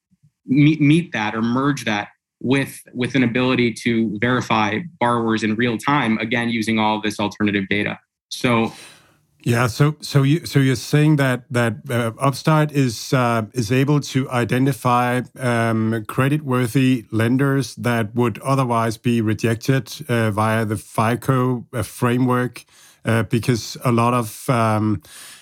meet, 0.46 0.80
meet 0.80 1.12
that 1.12 1.36
or 1.36 1.42
merge 1.42 1.86
that 1.86 2.10
with 2.40 2.82
with 2.94 3.16
an 3.16 3.24
ability 3.24 3.74
to 3.74 4.18
verify 4.20 4.80
borrowers 5.00 5.44
in 5.44 5.56
real 5.56 5.78
time 5.78 6.18
again 6.20 6.50
using 6.50 6.78
all 6.80 7.02
this 7.02 7.20
alternative 7.20 7.66
data. 7.70 8.00
So 8.30 8.74
yeah, 9.46 9.68
so 9.68 9.98
so 10.00 10.24
you 10.24 10.46
so 10.46 10.60
you're 10.60 10.76
saying 10.76 11.18
that 11.18 11.44
that 11.52 11.74
uh, 11.90 12.12
Upstart 12.18 12.72
is 12.72 13.12
uh, 13.12 13.44
is 13.54 13.72
able 13.72 14.00
to 14.00 14.30
identify 14.30 15.22
um, 15.38 16.06
credit-worthy 16.08 17.06
lenders 17.12 17.76
that 17.76 18.16
would 18.16 18.40
otherwise 18.40 18.98
be 18.98 19.20
rejected 19.20 19.92
uh, 20.08 20.32
via 20.32 20.64
the 20.64 20.78
FICO 20.78 21.66
uh, 21.74 21.84
framework 21.84 22.64
uh, 23.06 23.24
because 23.24 23.78
a 23.84 23.92
lot 23.92 24.14
of 24.14 24.50
um, 24.50 25.02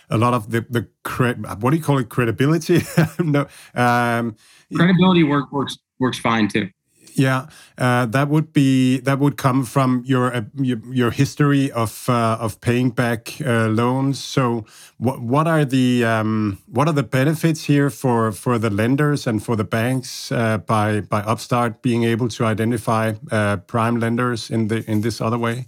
a 0.10 0.18
lot 0.18 0.34
of 0.34 0.52
the 0.52 0.66
the 0.70 0.88
cre- 1.04 1.40
what 1.60 1.72
do 1.72 1.78
you 1.78 1.84
call 1.84 1.98
it 1.98 2.10
credibility? 2.10 2.82
no, 3.20 3.48
um, 3.76 4.36
credibility 4.76 5.24
work 5.24 5.52
works 5.52 5.78
works 6.00 6.20
fine 6.20 6.48
too. 6.48 6.70
Yeah, 7.16 7.48
uh, 7.78 8.06
that 8.08 8.30
would 8.30 8.54
be 8.54 9.00
that 9.02 9.20
would 9.20 9.38
come 9.38 9.66
from 9.66 10.04
your 10.06 10.34
uh, 10.34 10.44
your, 10.56 10.80
your, 10.92 11.12
history 11.12 11.72
of 11.72 12.08
uh, 12.10 12.38
of 12.40 12.62
paying 12.62 12.92
back 12.92 13.36
uh, 13.42 13.68
loans. 13.68 14.24
So, 14.24 14.66
what 14.98 15.22
what 15.22 15.48
are 15.48 15.66
the 15.66 16.06
um, 16.06 16.60
what 16.68 16.88
are 16.88 16.94
the 16.94 17.04
benefits 17.04 17.66
here 17.66 17.90
for 17.90 18.32
for 18.32 18.58
the 18.58 18.70
lenders 18.70 19.28
and 19.28 19.44
for 19.44 19.56
the 19.56 19.64
banks 19.64 20.32
uh, 20.32 20.60
by 20.60 21.02
by 21.02 21.22
Upstart 21.22 21.82
being 21.82 22.04
able 22.04 22.30
to 22.30 22.46
identify 22.46 23.14
uh, 23.32 23.58
prime 23.58 24.00
lenders 24.00 24.50
in 24.50 24.68
the 24.68 24.90
in 24.90 25.02
this 25.02 25.20
other 25.22 25.38
way? 25.38 25.68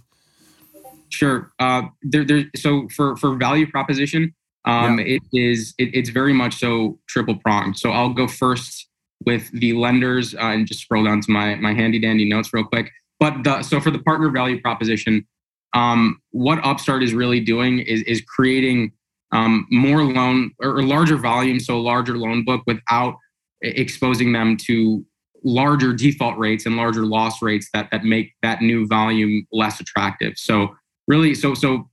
Sure. 1.14 1.52
Uh, 1.60 1.82
there, 2.02 2.24
there. 2.24 2.44
So 2.56 2.88
for 2.94 3.16
for 3.16 3.36
value 3.36 3.70
proposition, 3.70 4.34
um, 4.64 4.98
yeah. 4.98 5.16
it 5.16 5.22
is 5.32 5.74
it, 5.78 5.94
it's 5.94 6.10
very 6.10 6.32
much 6.32 6.54
so 6.56 6.98
triple 7.08 7.36
pronged. 7.36 7.78
So 7.78 7.90
I'll 7.90 8.12
go 8.12 8.26
first 8.26 8.88
with 9.24 9.48
the 9.52 9.74
lenders 9.74 10.34
uh, 10.34 10.52
and 10.54 10.66
just 10.66 10.80
scroll 10.80 11.04
down 11.04 11.20
to 11.20 11.30
my 11.30 11.54
my 11.56 11.72
handy 11.72 12.00
dandy 12.00 12.28
notes 12.28 12.52
real 12.52 12.64
quick. 12.64 12.90
But 13.20 13.44
the, 13.44 13.62
so 13.62 13.80
for 13.80 13.92
the 13.92 14.00
partner 14.00 14.28
value 14.28 14.60
proposition, 14.60 15.24
um, 15.72 16.20
what 16.30 16.58
Upstart 16.64 17.02
is 17.04 17.14
really 17.14 17.40
doing 17.40 17.78
is 17.78 18.02
is 18.02 18.20
creating 18.22 18.92
um, 19.30 19.66
more 19.70 20.02
loan 20.02 20.50
or 20.60 20.82
larger 20.82 21.16
volume, 21.16 21.60
so 21.60 21.80
larger 21.80 22.18
loan 22.18 22.44
book 22.44 22.62
without 22.66 23.14
exposing 23.62 24.32
them 24.32 24.56
to 24.66 25.06
larger 25.44 25.92
default 25.92 26.36
rates 26.38 26.66
and 26.66 26.76
larger 26.76 27.04
loss 27.06 27.40
rates 27.40 27.68
that 27.72 27.88
that 27.92 28.02
make 28.02 28.32
that 28.42 28.62
new 28.62 28.86
volume 28.86 29.46
less 29.52 29.78
attractive. 29.78 30.34
So 30.36 30.74
really, 31.06 31.34
so 31.34 31.54
so 31.54 31.88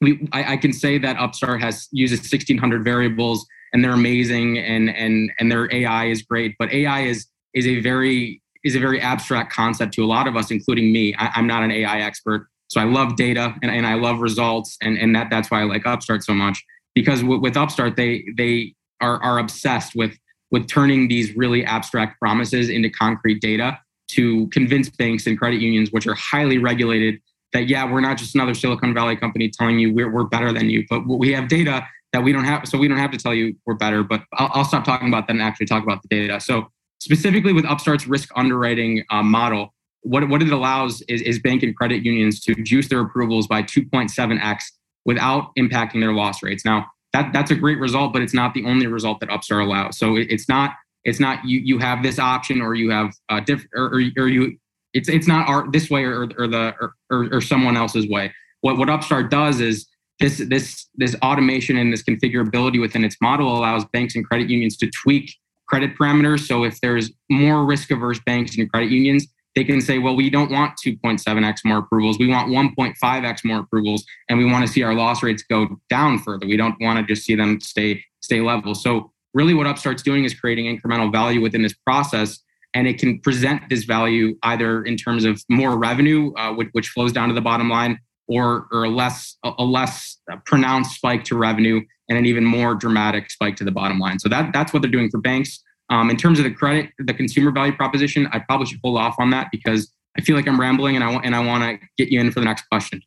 we 0.00 0.28
I, 0.32 0.54
I 0.54 0.56
can 0.56 0.72
say 0.72 0.98
that 0.98 1.16
Upstart 1.18 1.60
has 1.60 1.88
uses 1.92 2.20
1600 2.20 2.84
variables 2.84 3.46
and 3.72 3.84
they're 3.84 3.92
amazing 3.92 4.58
and 4.58 4.90
and 4.90 5.32
and 5.38 5.50
their 5.50 5.72
AI 5.72 6.06
is 6.06 6.22
great, 6.22 6.56
but 6.58 6.72
AI 6.72 7.00
is 7.02 7.26
is 7.54 7.66
a 7.66 7.80
very 7.80 8.42
is 8.64 8.76
a 8.76 8.78
very 8.78 9.00
abstract 9.00 9.52
concept 9.52 9.94
to 9.94 10.04
a 10.04 10.06
lot 10.06 10.26
of 10.26 10.36
us, 10.36 10.50
including 10.50 10.92
me. 10.92 11.14
I, 11.18 11.38
am 11.38 11.46
not 11.46 11.62
an 11.62 11.70
AI 11.70 12.00
expert, 12.00 12.46
so 12.68 12.80
I 12.80 12.84
love 12.84 13.16
data 13.16 13.54
and, 13.62 13.70
and 13.70 13.86
I 13.86 13.94
love 13.94 14.20
results, 14.20 14.76
and 14.82 14.98
and 14.98 15.14
that 15.14 15.28
that's 15.30 15.50
why 15.50 15.60
I 15.60 15.64
like 15.64 15.86
Upstart 15.86 16.24
so 16.24 16.34
much 16.34 16.62
because 16.94 17.20
w- 17.20 17.40
with 17.40 17.56
Upstart 17.56 17.96
they 17.96 18.24
they 18.36 18.74
are 19.00 19.22
are 19.22 19.38
obsessed 19.38 19.94
with 19.94 20.16
with 20.50 20.66
turning 20.68 21.08
these 21.08 21.36
really 21.36 21.64
abstract 21.64 22.18
promises 22.18 22.68
into 22.68 22.90
concrete 22.90 23.40
data 23.40 23.78
to 24.08 24.48
convince 24.48 24.90
banks 24.90 25.26
and 25.26 25.38
credit 25.38 25.60
unions, 25.60 25.92
which 25.92 26.06
are 26.06 26.14
highly 26.14 26.58
regulated, 26.58 27.20
that 27.52 27.68
yeah, 27.68 27.90
we're 27.90 28.00
not 28.00 28.16
just 28.16 28.34
another 28.34 28.54
Silicon 28.54 28.94
Valley 28.94 29.16
company 29.16 29.50
telling 29.50 29.78
you 29.78 29.92
we're, 29.92 30.10
we're 30.10 30.24
better 30.24 30.52
than 30.52 30.70
you, 30.70 30.84
but 30.88 31.06
we 31.06 31.32
have 31.32 31.48
data 31.48 31.86
that 32.12 32.22
we 32.22 32.32
don't 32.32 32.44
have. 32.44 32.66
So 32.66 32.78
we 32.78 32.88
don't 32.88 32.98
have 32.98 33.10
to 33.12 33.18
tell 33.18 33.34
you 33.34 33.54
we're 33.66 33.74
better, 33.74 34.02
but 34.02 34.22
I'll, 34.34 34.50
I'll 34.54 34.64
stop 34.64 34.84
talking 34.84 35.08
about 35.08 35.26
that 35.26 35.32
and 35.32 35.42
actually 35.42 35.66
talk 35.66 35.82
about 35.82 36.02
the 36.02 36.08
data. 36.08 36.40
So 36.40 36.68
specifically 37.00 37.52
with 37.52 37.64
Upstart's 37.64 38.06
risk 38.06 38.30
underwriting 38.36 39.04
uh, 39.10 39.22
model, 39.22 39.74
what, 40.02 40.28
what 40.28 40.42
it 40.42 40.50
allows 40.50 41.02
is, 41.02 41.20
is 41.22 41.38
bank 41.38 41.62
and 41.62 41.76
credit 41.76 42.04
unions 42.04 42.40
to 42.40 42.54
juice 42.54 42.88
their 42.88 43.00
approvals 43.00 43.46
by 43.46 43.62
2.7x 43.62 44.62
without 45.04 45.50
impacting 45.58 46.00
their 46.00 46.12
loss 46.12 46.42
rates. 46.42 46.64
Now, 46.64 46.86
that 47.12 47.32
that's 47.32 47.50
a 47.50 47.56
great 47.56 47.78
result, 47.78 48.12
but 48.12 48.22
it's 48.22 48.34
not 48.34 48.54
the 48.54 48.64
only 48.64 48.86
result 48.86 49.20
that 49.20 49.30
Upstart 49.30 49.64
allows. 49.64 49.98
So 49.98 50.16
it, 50.16 50.28
it's 50.30 50.48
not 50.48 50.74
it's 51.04 51.18
not 51.18 51.44
you 51.44 51.60
you 51.60 51.78
have 51.78 52.02
this 52.02 52.18
option 52.18 52.60
or 52.60 52.74
you 52.74 52.90
have 52.90 53.12
uh, 53.28 53.40
diff 53.40 53.64
or, 53.74 53.86
or, 53.86 54.00
or 54.16 54.28
you 54.28 54.56
it's 54.94 55.08
it's 55.08 55.26
not 55.26 55.48
our 55.48 55.70
this 55.70 55.90
way 55.90 56.04
or 56.04 56.28
or 56.38 56.46
the 56.46 56.74
or, 56.80 56.94
or, 57.10 57.28
or 57.34 57.40
someone 57.40 57.76
else's 57.76 58.08
way. 58.08 58.32
What 58.60 58.78
what 58.78 58.88
Upstart 58.88 59.30
does 59.30 59.60
is 59.60 59.86
this 60.18 60.38
this 60.48 60.86
this 60.94 61.16
automation 61.22 61.76
and 61.76 61.92
this 61.92 62.02
configurability 62.02 62.80
within 62.80 63.04
its 63.04 63.16
model 63.20 63.56
allows 63.56 63.84
banks 63.86 64.14
and 64.14 64.24
credit 64.24 64.48
unions 64.48 64.76
to 64.78 64.90
tweak 65.02 65.34
credit 65.66 65.96
parameters. 65.96 66.46
So 66.46 66.64
if 66.64 66.80
there's 66.80 67.12
more 67.30 67.64
risk 67.64 67.90
averse 67.90 68.20
banks 68.26 68.58
and 68.58 68.70
credit 68.70 68.90
unions, 68.90 69.26
they 69.54 69.64
can 69.64 69.80
say, 69.80 69.98
well, 69.98 70.14
we 70.14 70.28
don't 70.28 70.50
want 70.50 70.74
2.7x 70.84 71.58
more 71.64 71.78
approvals. 71.78 72.18
We 72.18 72.28
want 72.28 72.48
1.5x 72.48 73.44
more 73.44 73.60
approvals, 73.60 74.04
and 74.28 74.38
we 74.38 74.44
want 74.44 74.66
to 74.66 74.72
see 74.72 74.82
our 74.82 74.94
loss 74.94 75.22
rates 75.22 75.42
go 75.42 75.80
down 75.88 76.18
further. 76.18 76.46
We 76.46 76.56
don't 76.56 76.76
want 76.80 76.98
to 76.98 77.14
just 77.14 77.26
see 77.26 77.34
them 77.34 77.60
stay 77.60 78.04
stay 78.20 78.40
level. 78.40 78.74
So 78.74 79.12
really, 79.32 79.54
what 79.54 79.66
Upstart's 79.66 80.02
doing 80.02 80.24
is 80.24 80.34
creating 80.34 80.66
incremental 80.66 81.10
value 81.10 81.40
within 81.40 81.62
this 81.62 81.72
process, 81.72 82.38
and 82.74 82.86
it 82.86 82.98
can 82.98 83.20
present 83.20 83.62
this 83.68 83.84
value 83.84 84.36
either 84.42 84.84
in 84.84 84.96
terms 84.96 85.24
of 85.24 85.42
more 85.48 85.76
revenue, 85.76 86.32
uh, 86.34 86.52
which, 86.52 86.68
which, 86.72 86.88
flows 86.88 87.12
down 87.12 87.28
to 87.28 87.34
the 87.34 87.40
bottom 87.40 87.68
line, 87.68 87.98
or 88.28 88.68
or 88.70 88.84
a 88.84 88.90
less 88.90 89.36
a 89.44 89.64
less 89.64 90.18
pronounced 90.46 90.94
spike 90.94 91.24
to 91.24 91.36
revenue, 91.36 91.80
and 92.08 92.18
an 92.18 92.26
even 92.26 92.44
more 92.44 92.74
dramatic 92.74 93.30
spike 93.30 93.56
to 93.56 93.64
the 93.64 93.72
bottom 93.72 93.98
line. 93.98 94.18
So 94.18 94.28
that 94.28 94.52
that's 94.52 94.72
what 94.72 94.82
they're 94.82 94.90
doing 94.90 95.10
for 95.10 95.20
banks. 95.20 95.62
Um, 95.90 96.08
in 96.08 96.16
terms 96.16 96.38
of 96.38 96.44
the 96.44 96.52
credit, 96.52 96.90
the 96.98 97.12
consumer 97.12 97.50
value 97.50 97.74
proposition, 97.74 98.28
I 98.32 98.38
probably 98.38 98.66
should 98.66 98.78
hold 98.84 98.98
off 98.98 99.16
on 99.18 99.30
that 99.30 99.48
because 99.50 99.92
I 100.16 100.20
feel 100.20 100.36
like 100.36 100.46
I'm 100.46 100.60
rambling 100.60 100.94
and 100.94 101.04
I 101.04 101.10
want 101.10 101.24
and 101.26 101.34
I 101.34 101.44
want 101.44 101.64
to 101.64 101.86
get 101.98 102.12
you 102.12 102.20
in 102.20 102.30
for 102.30 102.40
the 102.40 102.46
next 102.46 102.66
question. 102.70 103.02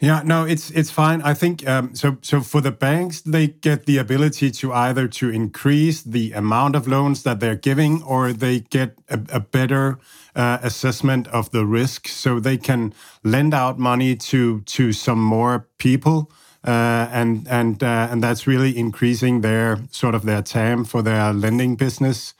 Yeah, 0.00 0.22
no, 0.24 0.44
it's 0.44 0.70
it's 0.70 0.90
fine. 0.90 1.22
I 1.22 1.34
think 1.34 1.66
um, 1.66 1.94
so. 1.94 2.18
So 2.22 2.40
for 2.40 2.60
the 2.60 2.70
banks, 2.70 3.20
they 3.22 3.48
get 3.48 3.86
the 3.86 3.98
ability 3.98 4.50
to 4.50 4.72
either 4.72 5.08
to 5.08 5.30
increase 5.30 6.02
the 6.02 6.32
amount 6.32 6.76
of 6.76 6.86
loans 6.86 7.22
that 7.22 7.40
they're 7.40 7.56
giving, 7.56 8.02
or 8.02 8.32
they 8.32 8.60
get 8.60 8.98
a, 9.08 9.20
a 9.32 9.40
better 9.40 9.98
uh, 10.36 10.58
assessment 10.62 11.28
of 11.28 11.50
the 11.50 11.64
risk, 11.64 12.08
so 12.08 12.40
they 12.40 12.56
can 12.56 12.92
lend 13.22 13.54
out 13.54 13.78
money 13.78 14.16
to 14.16 14.60
to 14.62 14.92
some 14.92 15.20
more 15.20 15.68
people 15.78 16.30
uh, 16.66 17.08
and 17.12 17.46
and 17.48 17.82
uh, 17.82 18.08
and 18.10 18.22
that's 18.22 18.46
really 18.46 18.76
increasing 18.76 19.40
their 19.42 19.78
sort 19.90 20.14
of 20.14 20.24
their 20.24 20.42
TAM 20.42 20.84
for 20.84 21.02
their 21.02 21.32
lending 21.32 21.76
business. 21.76 22.34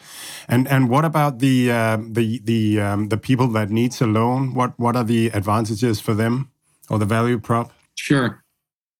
And 0.48 0.66
and 0.68 0.88
what 0.88 1.04
about 1.04 1.38
the 1.40 1.70
uh, 1.70 1.98
the 2.00 2.40
the 2.44 2.80
um, 2.80 3.08
the 3.08 3.18
people 3.18 3.48
that 3.48 3.70
needs 3.70 4.00
a 4.00 4.06
loan? 4.06 4.54
What 4.54 4.78
what 4.78 4.96
are 4.96 5.04
the 5.04 5.28
advantages 5.28 6.00
for 6.00 6.14
them 6.14 6.50
or 6.90 6.98
the 6.98 7.06
value 7.06 7.38
prop? 7.38 7.72
Sure. 7.96 8.42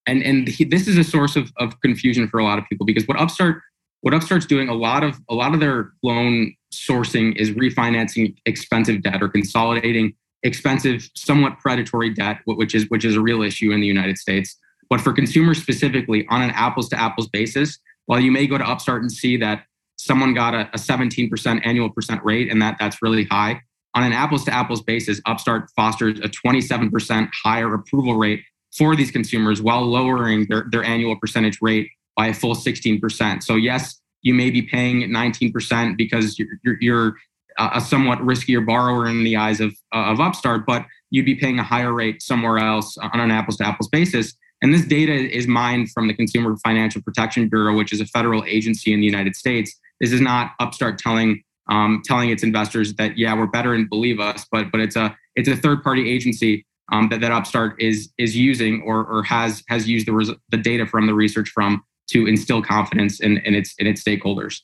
And 0.06 0.22
and 0.22 0.48
he, 0.48 0.64
this 0.64 0.86
is 0.86 0.98
a 0.98 1.04
source 1.04 1.36
of, 1.36 1.52
of 1.58 1.80
confusion 1.80 2.28
for 2.28 2.38
a 2.38 2.44
lot 2.44 2.58
of 2.58 2.64
people 2.68 2.86
because 2.86 3.06
what 3.06 3.18
Upstart 3.18 3.60
what 4.02 4.12
Upstart's 4.12 4.44
doing 4.44 4.68
a 4.68 4.74
lot 4.74 5.02
of 5.02 5.18
a 5.30 5.34
lot 5.34 5.54
of 5.54 5.60
their 5.60 5.92
loan 6.02 6.54
sourcing 6.72 7.34
is 7.36 7.50
refinancing 7.52 8.36
expensive 8.44 9.02
debt 9.02 9.22
or 9.22 9.28
consolidating 9.28 10.14
expensive, 10.44 11.10
somewhat 11.16 11.58
predatory 11.58 12.10
debt, 12.10 12.40
which 12.44 12.74
is 12.74 12.88
which 12.90 13.04
is 13.04 13.16
a 13.16 13.20
real 13.20 13.42
issue 13.42 13.72
in 13.72 13.80
the 13.80 13.86
United 13.86 14.18
States. 14.18 14.56
But 14.88 15.00
for 15.00 15.12
consumers 15.12 15.60
specifically, 15.60 16.26
on 16.28 16.42
an 16.42 16.50
apples 16.50 16.88
to 16.90 17.00
apples 17.00 17.28
basis, 17.28 17.78
while 18.06 18.20
you 18.20 18.30
may 18.30 18.46
go 18.46 18.58
to 18.58 18.64
Upstart 18.64 19.02
and 19.02 19.10
see 19.10 19.36
that 19.38 19.64
someone 19.96 20.34
got 20.34 20.54
a, 20.54 20.68
a 20.74 20.76
17% 20.76 21.60
annual 21.64 21.88
percent 21.88 22.22
rate 22.22 22.52
and 22.52 22.60
that 22.60 22.76
that's 22.78 23.00
really 23.00 23.24
high, 23.24 23.62
on 23.94 24.02
an 24.02 24.12
apples 24.12 24.44
to 24.44 24.52
apples 24.52 24.82
basis, 24.82 25.20
Upstart 25.26 25.70
fosters 25.76 26.18
a 26.20 26.28
27% 26.28 27.28
higher 27.44 27.72
approval 27.74 28.16
rate 28.16 28.42
for 28.76 28.96
these 28.96 29.10
consumers 29.10 29.62
while 29.62 29.82
lowering 29.82 30.46
their, 30.48 30.66
their 30.70 30.82
annual 30.82 31.16
percentage 31.16 31.58
rate 31.62 31.88
by 32.16 32.28
a 32.28 32.34
full 32.34 32.54
16%. 32.54 33.42
So, 33.42 33.54
yes, 33.56 34.00
you 34.22 34.34
may 34.34 34.50
be 34.50 34.62
paying 34.62 35.02
19% 35.10 35.96
because 35.96 36.38
you're, 36.38 36.48
you're, 36.64 36.76
you're 36.80 37.14
a 37.58 37.80
somewhat 37.80 38.18
riskier 38.18 38.64
borrower 38.66 39.06
in 39.06 39.22
the 39.22 39.36
eyes 39.36 39.60
of, 39.60 39.72
uh, 39.94 40.06
of 40.06 40.18
Upstart, 40.18 40.66
but 40.66 40.84
you'd 41.10 41.26
be 41.26 41.36
paying 41.36 41.58
a 41.60 41.62
higher 41.62 41.92
rate 41.92 42.20
somewhere 42.20 42.58
else 42.58 42.96
on 42.98 43.20
an 43.20 43.30
apples 43.30 43.58
to 43.58 43.66
apples 43.66 43.88
basis. 43.88 44.34
And 44.60 44.74
this 44.74 44.84
data 44.84 45.12
is 45.12 45.46
mined 45.46 45.90
from 45.92 46.08
the 46.08 46.14
Consumer 46.14 46.56
Financial 46.64 47.00
Protection 47.02 47.48
Bureau, 47.48 47.76
which 47.76 47.92
is 47.92 48.00
a 48.00 48.06
federal 48.06 48.44
agency 48.44 48.92
in 48.92 49.00
the 49.00 49.06
United 49.06 49.36
States. 49.36 49.78
This 50.00 50.10
is 50.10 50.20
not 50.20 50.52
Upstart 50.58 50.98
telling 50.98 51.44
um, 51.68 52.02
telling 52.04 52.30
its 52.30 52.42
investors 52.42 52.94
that 52.94 53.16
yeah 53.18 53.34
we're 53.34 53.46
better 53.46 53.74
and 53.74 53.88
believe 53.88 54.20
us, 54.20 54.46
but 54.50 54.70
but 54.70 54.80
it's 54.80 54.96
a 54.96 55.16
it's 55.36 55.48
a 55.48 55.56
third 55.56 55.82
party 55.82 56.10
agency 56.10 56.66
um, 56.92 57.08
that 57.08 57.20
that 57.20 57.32
Upstart 57.32 57.80
is 57.80 58.12
is 58.18 58.36
using 58.36 58.82
or 58.82 59.04
or 59.04 59.22
has 59.22 59.62
has 59.68 59.88
used 59.88 60.06
the 60.06 60.12
res- 60.12 60.30
the 60.50 60.58
data 60.58 60.86
from 60.86 61.06
the 61.06 61.14
research 61.14 61.50
from 61.50 61.82
to 62.08 62.26
instill 62.26 62.62
confidence 62.62 63.20
in, 63.20 63.38
in 63.38 63.54
its 63.54 63.74
in 63.78 63.86
its 63.86 64.02
stakeholders. 64.02 64.60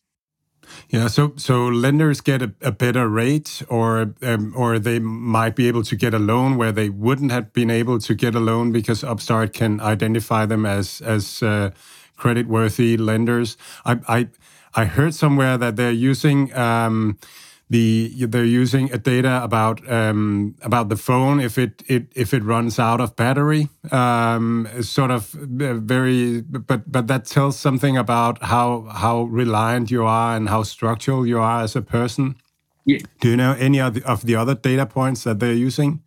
Yeah, 0.88 1.08
so 1.08 1.32
so 1.36 1.66
lenders 1.66 2.20
get 2.20 2.42
a, 2.42 2.52
a 2.60 2.72
better 2.72 3.08
rate, 3.08 3.62
or 3.68 4.14
um, 4.22 4.52
or 4.56 4.78
they 4.78 4.98
might 4.98 5.56
be 5.56 5.68
able 5.68 5.82
to 5.84 5.96
get 5.96 6.14
a 6.14 6.18
loan 6.18 6.56
where 6.56 6.72
they 6.72 6.88
wouldn't 6.88 7.32
have 7.32 7.52
been 7.52 7.70
able 7.70 7.98
to 8.00 8.14
get 8.14 8.34
a 8.34 8.40
loan 8.40 8.70
because 8.70 9.02
Upstart 9.02 9.52
can 9.52 9.80
identify 9.80 10.46
them 10.46 10.66
as 10.66 11.00
as 11.00 11.42
uh, 11.42 11.70
credit 12.16 12.46
worthy 12.46 12.96
lenders. 12.96 13.56
I, 13.84 14.00
I 14.06 14.28
I 14.74 14.84
heard 14.84 15.14
somewhere 15.14 15.58
that 15.58 15.76
they're 15.76 15.90
using. 15.90 16.54
Um, 16.56 17.18
the 17.70 18.26
they're 18.26 18.44
using 18.44 18.92
a 18.92 18.98
data 18.98 19.40
about 19.44 19.88
um, 19.88 20.56
about 20.60 20.88
the 20.88 20.96
phone 20.96 21.38
if 21.38 21.56
it, 21.56 21.84
it 21.86 22.08
if 22.16 22.34
it 22.34 22.42
runs 22.42 22.80
out 22.80 23.00
of 23.00 23.14
battery 23.14 23.68
um, 23.92 24.66
sort 24.82 25.12
of 25.12 25.36
uh, 25.36 25.74
very 25.74 26.40
but 26.42 26.90
but 26.90 27.06
that 27.06 27.26
tells 27.26 27.56
something 27.56 27.96
about 27.96 28.42
how 28.42 28.82
how 28.90 29.22
reliant 29.22 29.88
you 29.88 30.04
are 30.04 30.36
and 30.36 30.48
how 30.48 30.64
structural 30.64 31.24
you 31.24 31.38
are 31.38 31.62
as 31.62 31.76
a 31.76 31.82
person 31.82 32.34
yeah. 32.86 32.98
do 33.20 33.30
you 33.30 33.36
know 33.36 33.52
any 33.52 33.80
of 33.80 33.94
the, 33.94 34.02
of 34.04 34.26
the 34.26 34.34
other 34.34 34.56
data 34.56 34.84
points 34.84 35.22
that 35.22 35.38
they're 35.38 35.54
using 35.54 36.02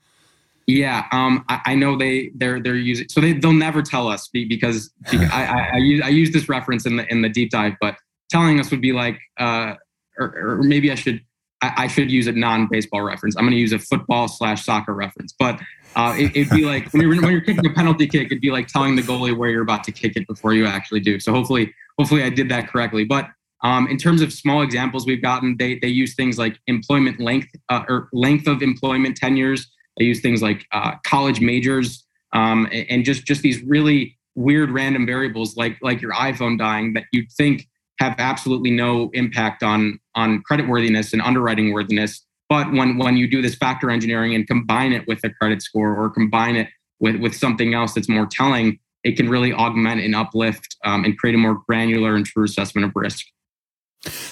yeah, 0.65 1.07
um, 1.11 1.43
I, 1.49 1.59
I, 1.65 1.75
know 1.75 1.97
they 1.97 2.31
they're 2.35 2.57
they're 2.61 2.75
using 2.75 3.09
so 3.09 3.19
they 3.19 3.33
they'll 3.33 3.51
never 3.51 3.81
tell 3.81 4.07
us 4.07 4.29
because, 4.29 4.89
because 5.11 5.29
I, 5.29 5.45
I, 5.45 5.69
I, 5.73 5.77
use 5.77 6.01
I 6.05 6.07
use 6.07 6.31
this 6.31 6.47
reference 6.47 6.85
in 6.85 6.95
the 6.95 7.11
in 7.11 7.21
the 7.21 7.27
deep 7.27 7.51
dive, 7.51 7.73
but 7.81 7.97
telling 8.29 8.59
us 8.59 8.71
would 8.71 8.81
be 8.81 8.93
like 8.93 9.19
uh, 9.39 9.73
or, 10.17 10.57
or 10.59 10.63
maybe 10.63 10.91
I 10.91 10.95
should 10.95 11.21
I, 11.61 11.83
I 11.83 11.87
should 11.87 12.11
use 12.11 12.27
a 12.27 12.31
non-baseball 12.31 13.01
reference. 13.01 13.35
I'm 13.35 13.43
going 13.43 13.51
to 13.53 13.57
use 13.57 13.73
a 13.73 13.79
football 13.79 14.27
slash 14.27 14.65
soccer 14.65 14.93
reference. 14.93 15.33
But 15.37 15.59
uh, 15.95 16.15
it, 16.17 16.35
would 16.35 16.49
be 16.49 16.65
like 16.65 16.91
when 16.91 17.01
you're 17.01 17.21
when 17.21 17.31
you're 17.31 17.41
kicking 17.41 17.65
a 17.65 17.73
penalty 17.73 18.07
kick, 18.07 18.27
it'd 18.27 18.41
be 18.41 18.51
like 18.51 18.67
telling 18.67 18.95
the 18.95 19.01
goalie 19.01 19.35
where 19.35 19.49
you're 19.49 19.61
about 19.61 19.83
to 19.85 19.91
kick 19.91 20.15
it 20.15 20.27
before 20.27 20.53
you 20.53 20.65
actually 20.65 20.99
do. 20.99 21.19
So 21.19 21.31
hopefully, 21.31 21.73
hopefully 21.97 22.23
I 22.23 22.29
did 22.29 22.49
that 22.49 22.67
correctly. 22.67 23.05
But 23.05 23.29
um, 23.63 23.87
in 23.87 23.97
terms 23.97 24.21
of 24.21 24.33
small 24.33 24.61
examples 24.61 25.05
we've 25.05 25.21
gotten, 25.21 25.55
they 25.57 25.79
they 25.79 25.87
use 25.87 26.15
things 26.15 26.37
like 26.37 26.59
employment 26.67 27.19
length 27.19 27.49
uh, 27.69 27.83
or 27.87 28.09
length 28.11 28.47
of 28.47 28.61
employment 28.61 29.15
tenures. 29.15 29.71
They 29.97 30.05
use 30.05 30.19
things 30.21 30.41
like 30.41 30.65
uh, 30.71 30.93
college 31.05 31.39
majors. 31.39 32.05
um, 32.33 32.67
and, 32.71 33.05
just 33.05 33.25
just 33.25 33.43
these 33.43 33.61
really 33.63 34.17
weird 34.35 34.71
random 34.71 35.05
variables 35.05 35.55
like 35.55 35.77
like 35.83 36.01
your 36.01 36.11
iPhone 36.13 36.57
dying 36.57 36.93
that 36.93 37.03
you'd 37.11 37.31
think 37.31 37.67
have 37.99 38.15
absolutely 38.17 38.71
no 38.71 39.09
impact 39.13 39.63
on 39.63 39.99
on 40.15 40.41
credit 40.41 40.67
worthiness 40.67 41.13
and 41.13 41.21
underwriting 41.21 41.73
worthiness. 41.73 42.25
But 42.49 42.71
when 42.71 42.97
when 42.97 43.17
you 43.17 43.27
do 43.29 43.41
this 43.41 43.55
factor 43.55 43.89
engineering 43.89 44.35
and 44.35 44.47
combine 44.47 44.93
it 44.93 45.07
with 45.07 45.19
a 45.23 45.29
credit 45.29 45.61
score 45.61 45.95
or 45.95 46.09
combine 46.09 46.55
it 46.55 46.69
with 46.99 47.17
with 47.17 47.35
something 47.35 47.73
else 47.73 47.93
that's 47.93 48.09
more 48.09 48.25
telling, 48.25 48.79
it 49.03 49.17
can 49.17 49.29
really 49.29 49.53
augment 49.53 50.01
and 50.01 50.15
uplift 50.15 50.75
um, 50.85 51.03
and 51.05 51.17
create 51.17 51.35
a 51.35 51.37
more 51.37 51.61
granular 51.67 52.15
and 52.15 52.25
true 52.25 52.45
assessment 52.45 52.85
of 52.85 52.91
risk. 52.95 53.25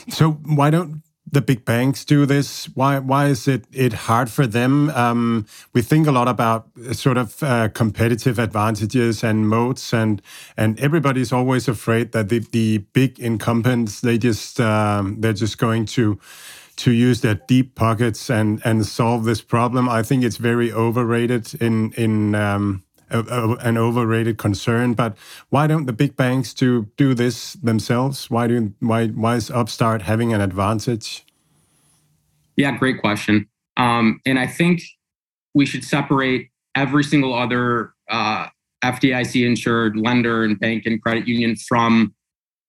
So 0.10 0.32
why 0.32 0.70
don't 0.70 1.02
the 1.32 1.42
big 1.42 1.64
banks 1.66 2.04
do 2.04 2.26
this? 2.26 2.66
Why 2.76 3.00
why 3.00 3.28
is 3.28 3.48
it 3.48 3.66
it 3.72 3.94
hard 3.94 4.30
for 4.30 4.46
them? 4.46 4.90
Um, 4.90 5.46
we 5.74 5.82
think 5.82 6.08
a 6.08 6.12
lot 6.12 6.28
about 6.28 6.68
sort 6.92 7.18
of 7.18 7.42
uh, 7.42 7.70
competitive 7.70 8.38
advantages 8.38 9.24
and 9.24 9.48
moats, 9.48 9.94
and 9.94 10.22
and 10.58 10.80
everybody's 10.80 11.32
always 11.32 11.68
afraid 11.68 12.12
that 12.12 12.30
the 12.30 12.40
the 12.40 12.80
big 12.94 13.20
incumbents 13.20 14.02
they 14.02 14.18
just 14.18 14.60
um, 14.60 15.22
they're 15.22 15.34
just 15.34 15.58
going 15.58 15.86
to 15.86 16.20
to 16.78 16.92
use 16.92 17.22
their 17.22 17.36
deep 17.36 17.76
pockets 17.76 18.30
and 18.30 18.62
and 18.66 18.86
solve 18.86 19.24
this 19.24 19.42
problem. 19.42 19.88
I 19.88 20.04
think 20.04 20.24
it's 20.24 20.38
very 20.38 20.72
overrated 20.72 21.54
in 21.62 21.94
in 21.94 22.36
um, 22.36 22.84
a, 23.12 23.20
a, 23.20 23.56
an 23.58 23.78
overrated 23.78 24.38
concern. 24.38 24.94
But 24.94 25.18
why 25.50 25.68
don't 25.68 25.86
the 25.86 25.94
big 25.94 26.16
banks 26.16 26.54
do 26.54 26.90
do 26.98 27.14
this 27.14 27.54
themselves? 27.54 28.30
Why 28.30 28.48
do 28.48 28.74
why 28.80 29.08
why 29.08 29.36
is 29.36 29.52
Upstart 29.52 30.04
having 30.04 30.34
an 30.34 30.42
advantage? 30.42 31.26
Yeah, 32.58 32.78
great 32.78 33.00
question. 33.02 33.48
Um, 33.78 34.20
and 34.26 34.38
I 34.38 34.48
think 34.48 34.82
we 35.54 35.66
should 35.66 35.84
separate 35.84 36.50
every 36.76 37.04
single 37.04 37.34
other 37.34 37.94
uh, 38.10 38.48
FDIC 38.84 39.46
insured 39.46 39.98
lender 39.98 40.44
and 40.44 40.60
bank 40.60 40.86
and 40.86 41.02
credit 41.02 41.28
union 41.28 41.56
from 41.56 42.14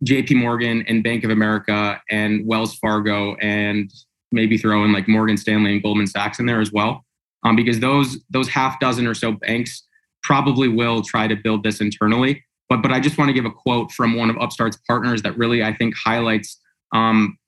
JP 0.05 0.37
Morgan 0.37 0.85
and 0.89 1.03
Bank 1.03 1.25
of 1.25 1.31
America 1.31 2.01
and 2.11 2.47
Wells 2.47 2.75
Fargo 2.77 3.37
and 3.37 3.91
maybe 4.33 4.59
throw 4.59 4.85
in 4.85 4.93
like 4.93 5.09
Morgan 5.09 5.37
Stanley 5.37 5.75
and 5.75 5.83
Goldman 5.83 6.07
Sachs 6.07 6.39
in 6.39 6.47
there 6.47 6.61
as 6.61 6.73
well. 6.73 7.05
Um, 7.45 7.57
because 7.57 7.81
those 7.81 8.23
those 8.31 8.49
half 8.49 8.79
dozen 8.79 9.07
or 9.07 9.15
so 9.15 9.33
banks 9.33 9.83
probably 10.23 10.69
will 10.69 11.03
try 11.03 11.27
to 11.27 11.37
build 11.37 11.63
this 11.63 11.81
internally. 11.81 12.45
But 12.69 12.83
but 12.83 12.93
I 12.93 13.01
just 13.01 13.19
want 13.19 13.29
to 13.29 13.33
give 13.33 13.45
a 13.45 13.51
quote 13.51 13.93
from 13.93 14.17
one 14.17 14.31
of 14.31 14.37
Upstart's 14.37 14.79
partners 14.89 15.23
that 15.23 15.37
really 15.37 15.63
I 15.63 15.75
think 15.75 15.95
highlights 15.97 16.59
um, 16.95 17.39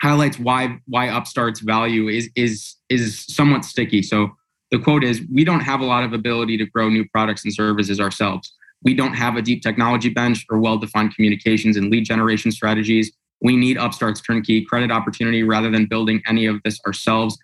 highlights 0.00 0.38
why 0.38 0.78
why 0.86 1.08
Upstart's 1.08 1.60
value 1.60 2.08
is 2.08 2.30
is 2.36 2.76
is 2.88 3.24
somewhat 3.26 3.64
sticky. 3.64 4.02
So 4.02 4.30
the 4.70 4.78
quote 4.78 5.04
is, 5.04 5.22
"We 5.32 5.44
don't 5.44 5.60
have 5.60 5.80
a 5.80 5.84
lot 5.84 6.04
of 6.04 6.12
ability 6.12 6.56
to 6.58 6.66
grow 6.66 6.88
new 6.88 7.06
products 7.08 7.44
and 7.44 7.52
services 7.52 8.00
ourselves. 8.00 8.52
We 8.82 8.94
don't 8.94 9.14
have 9.14 9.36
a 9.36 9.42
deep 9.42 9.62
technology 9.62 10.10
bench 10.10 10.44
or 10.50 10.58
well-defined 10.58 11.14
communications 11.14 11.76
and 11.76 11.90
lead 11.90 12.04
generation 12.04 12.52
strategies. 12.52 13.12
We 13.40 13.56
need 13.56 13.78
Upstart's 13.78 14.20
turnkey 14.20 14.64
credit 14.64 14.90
opportunity 14.90 15.42
rather 15.42 15.70
than 15.70 15.86
building 15.86 16.22
any 16.26 16.46
of 16.46 16.60
this 16.64 16.80
ourselves. 16.86 17.38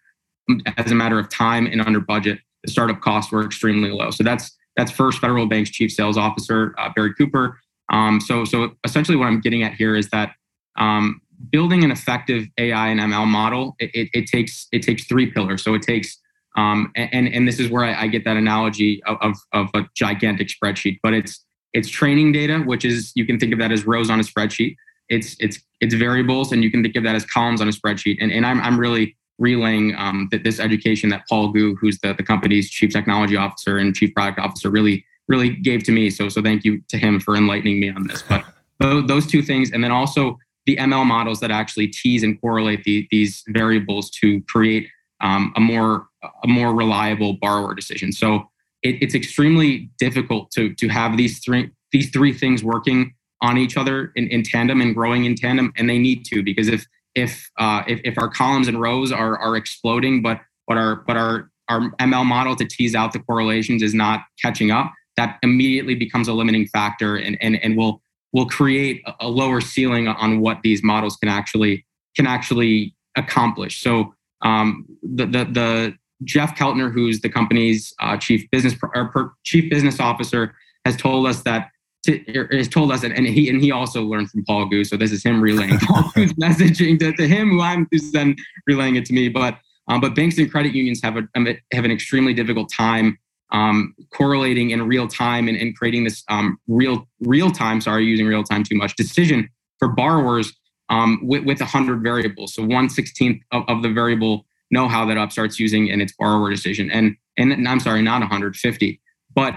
As 0.76 0.90
a 0.90 0.94
matter 0.94 1.18
of 1.18 1.28
time 1.28 1.66
and 1.66 1.80
under 1.80 2.00
budget, 2.00 2.40
the 2.64 2.70
startup 2.70 3.00
costs 3.00 3.32
were 3.32 3.44
extremely 3.44 3.90
low. 3.90 4.10
So 4.10 4.22
that's 4.22 4.56
that's 4.76 4.90
First 4.90 5.18
Federal 5.18 5.46
Bank's 5.46 5.70
chief 5.70 5.90
sales 5.92 6.16
officer, 6.16 6.74
uh, 6.78 6.90
Barry 6.94 7.14
Cooper. 7.14 7.58
Um, 7.92 8.20
so, 8.20 8.44
so 8.44 8.70
essentially, 8.84 9.16
what 9.16 9.26
I'm 9.26 9.40
getting 9.40 9.62
at 9.62 9.74
here 9.74 9.96
is 9.96 10.08
that 10.10 10.32
um, 10.78 11.20
building 11.50 11.84
an 11.84 11.90
effective 11.90 12.46
AI 12.58 12.88
and 12.88 13.00
ML 13.00 13.26
model, 13.26 13.74
it, 13.78 13.90
it, 13.94 14.08
it, 14.12 14.26
takes 14.26 14.68
it 14.72 14.82
takes 14.82 15.04
three 15.04 15.30
pillars. 15.30 15.62
So 15.62 15.74
it 15.74 15.82
takes 15.82 16.18
um, 16.56 16.90
and 16.96 17.28
and 17.28 17.46
this 17.46 17.60
is 17.60 17.70
where 17.70 17.84
I, 17.84 18.02
I 18.02 18.06
get 18.08 18.24
that 18.24 18.36
analogy 18.36 19.02
of, 19.04 19.18
of, 19.20 19.36
of 19.52 19.68
a 19.74 19.86
gigantic 19.94 20.48
spreadsheet, 20.48 20.98
but 21.02 21.14
it's 21.14 21.44
it's 21.72 21.88
training 21.88 22.32
data, 22.32 22.58
which 22.58 22.84
is 22.84 23.12
you 23.14 23.24
can 23.24 23.38
think 23.38 23.52
of 23.52 23.60
that 23.60 23.70
as 23.70 23.86
rows 23.86 24.10
on 24.10 24.18
a 24.18 24.24
spreadsheet. 24.24 24.74
It's 25.08 25.36
it's 25.38 25.60
it's 25.80 25.94
variables, 25.94 26.52
and 26.52 26.64
you 26.64 26.70
can 26.70 26.82
think 26.82 26.96
of 26.96 27.04
that 27.04 27.14
as 27.14 27.24
columns 27.24 27.60
on 27.60 27.68
a 27.68 27.72
spreadsheet. 27.72 28.16
And 28.20 28.32
and 28.32 28.44
I'm 28.44 28.60
I'm 28.60 28.78
really 28.78 29.16
relaying 29.40 29.96
um, 29.96 30.28
that 30.30 30.44
this 30.44 30.60
education 30.60 31.10
that 31.10 31.26
Paul 31.28 31.48
Gu, 31.48 31.74
who's 31.80 31.98
the, 31.98 32.12
the 32.12 32.22
company's 32.22 32.70
chief 32.70 32.92
technology 32.92 33.36
officer 33.36 33.78
and 33.78 33.94
chief 33.94 34.14
product 34.14 34.38
officer, 34.38 34.70
really 34.70 35.04
really 35.26 35.50
gave 35.50 35.82
to 35.84 35.92
me. 35.92 36.10
So 36.10 36.28
so 36.28 36.42
thank 36.42 36.64
you 36.64 36.80
to 36.88 36.98
him 36.98 37.18
for 37.18 37.34
enlightening 37.36 37.80
me 37.80 37.90
on 37.90 38.06
this. 38.06 38.22
But 38.22 38.44
those 39.08 39.26
two 39.26 39.42
things, 39.42 39.72
and 39.72 39.82
then 39.82 39.90
also 39.90 40.38
the 40.66 40.76
ML 40.76 41.04
models 41.04 41.40
that 41.40 41.50
actually 41.50 41.88
tease 41.88 42.22
and 42.22 42.40
correlate 42.40 42.84
the, 42.84 43.06
these 43.10 43.42
variables 43.48 44.10
to 44.10 44.40
create 44.42 44.88
um, 45.20 45.52
a 45.56 45.60
more 45.60 46.06
a 46.44 46.46
more 46.46 46.74
reliable 46.74 47.34
borrower 47.34 47.74
decision. 47.74 48.12
So 48.12 48.50
it, 48.82 48.96
it's 49.02 49.14
extremely 49.14 49.90
difficult 49.98 50.50
to 50.52 50.74
to 50.74 50.88
have 50.88 51.16
these 51.16 51.38
three 51.40 51.70
these 51.92 52.10
three 52.10 52.32
things 52.32 52.62
working 52.62 53.14
on 53.42 53.56
each 53.56 53.76
other 53.76 54.12
in, 54.16 54.28
in 54.28 54.42
tandem 54.42 54.80
and 54.80 54.94
growing 54.94 55.24
in 55.24 55.34
tandem, 55.34 55.72
and 55.76 55.88
they 55.88 55.98
need 55.98 56.24
to 56.26 56.42
because 56.42 56.68
if 56.68 56.86
if 57.20 57.50
uh, 57.58 57.82
if, 57.86 58.00
if 58.04 58.18
our 58.18 58.28
columns 58.28 58.68
and 58.68 58.80
rows 58.80 59.12
are 59.12 59.38
are 59.38 59.56
exploding, 59.56 60.22
but 60.22 60.40
but 60.66 60.76
our 60.76 60.96
but 60.96 61.16
our 61.16 61.50
our 61.68 61.90
ML 61.98 62.24
model 62.24 62.56
to 62.56 62.64
tease 62.64 62.94
out 62.94 63.12
the 63.12 63.20
correlations 63.20 63.82
is 63.82 63.94
not 63.94 64.22
catching 64.42 64.70
up, 64.70 64.92
that 65.16 65.38
immediately 65.42 65.94
becomes 65.94 66.28
a 66.28 66.32
limiting 66.32 66.66
factor 66.66 67.16
and 67.16 67.36
and 67.40 67.56
and 67.62 67.76
will 67.76 68.02
will 68.32 68.46
create 68.46 69.02
a 69.20 69.28
lower 69.28 69.60
ceiling 69.60 70.08
on 70.08 70.40
what 70.40 70.62
these 70.62 70.82
models 70.82 71.16
can 71.16 71.28
actually 71.28 71.84
can 72.16 72.26
actually 72.26 72.94
accomplish. 73.16 73.82
So 73.82 74.14
um, 74.42 74.86
the, 75.02 75.26
the 75.26 75.44
the 75.44 75.94
Jeff 76.24 76.56
Keltner, 76.56 76.92
who's 76.92 77.20
the 77.20 77.28
company's 77.28 77.94
uh, 78.00 78.16
chief 78.16 78.50
business 78.50 78.74
or 78.94 79.34
chief 79.44 79.70
business 79.70 80.00
officer, 80.00 80.54
has 80.84 80.96
told 80.96 81.26
us 81.26 81.42
that 81.42 81.68
to, 82.04 82.48
has 82.52 82.68
told 82.68 82.92
us, 82.92 83.02
and, 83.02 83.12
and 83.12 83.26
he 83.26 83.48
and 83.48 83.60
he 83.60 83.70
also 83.70 84.02
learned 84.02 84.30
from 84.30 84.44
Paul 84.44 84.66
Gu's. 84.66 84.88
So 84.88 84.96
this 84.96 85.12
is 85.12 85.22
him 85.22 85.40
relaying 85.40 85.78
Paul 85.82 86.04
messaging 86.14 86.98
to, 87.00 87.12
to 87.12 87.28
him, 87.28 87.50
who 87.50 87.60
I'm 87.60 87.86
who's 87.90 88.12
then 88.12 88.36
relaying 88.66 88.96
it 88.96 89.04
to 89.06 89.12
me. 89.12 89.28
But 89.28 89.58
um, 89.88 90.00
but 90.00 90.14
banks 90.14 90.38
and 90.38 90.50
credit 90.50 90.74
unions 90.74 91.00
have 91.02 91.16
a 91.16 91.28
um, 91.34 91.46
have 91.72 91.84
an 91.84 91.90
extremely 91.90 92.32
difficult 92.32 92.72
time 92.72 93.18
um, 93.52 93.94
correlating 94.12 94.70
in 94.70 94.86
real 94.86 95.08
time 95.08 95.48
and, 95.48 95.56
and 95.56 95.76
creating 95.76 96.04
this 96.04 96.22
um, 96.28 96.58
real 96.68 97.06
real 97.20 97.50
time. 97.50 97.80
Sorry, 97.80 98.04
using 98.04 98.26
real 98.26 98.44
time 98.44 98.64
too 98.64 98.76
much 98.76 98.96
decision 98.96 99.48
for 99.78 99.88
borrowers 99.88 100.52
um, 100.88 101.20
with 101.22 101.44
with 101.44 101.60
hundred 101.60 102.02
variables. 102.02 102.54
So 102.54 102.64
one 102.64 102.88
sixteenth 102.88 103.42
of, 103.52 103.64
of 103.68 103.82
the 103.82 103.90
variable 103.90 104.46
know 104.70 104.88
how 104.88 105.04
that 105.04 105.18
Upstart's 105.18 105.58
using 105.58 105.88
in 105.88 106.00
its 106.00 106.14
borrower 106.18 106.48
decision, 106.48 106.90
and 106.90 107.16
and 107.36 107.68
I'm 107.68 107.80
sorry, 107.80 108.02
not 108.02 108.20
150, 108.20 109.00
but 109.34 109.54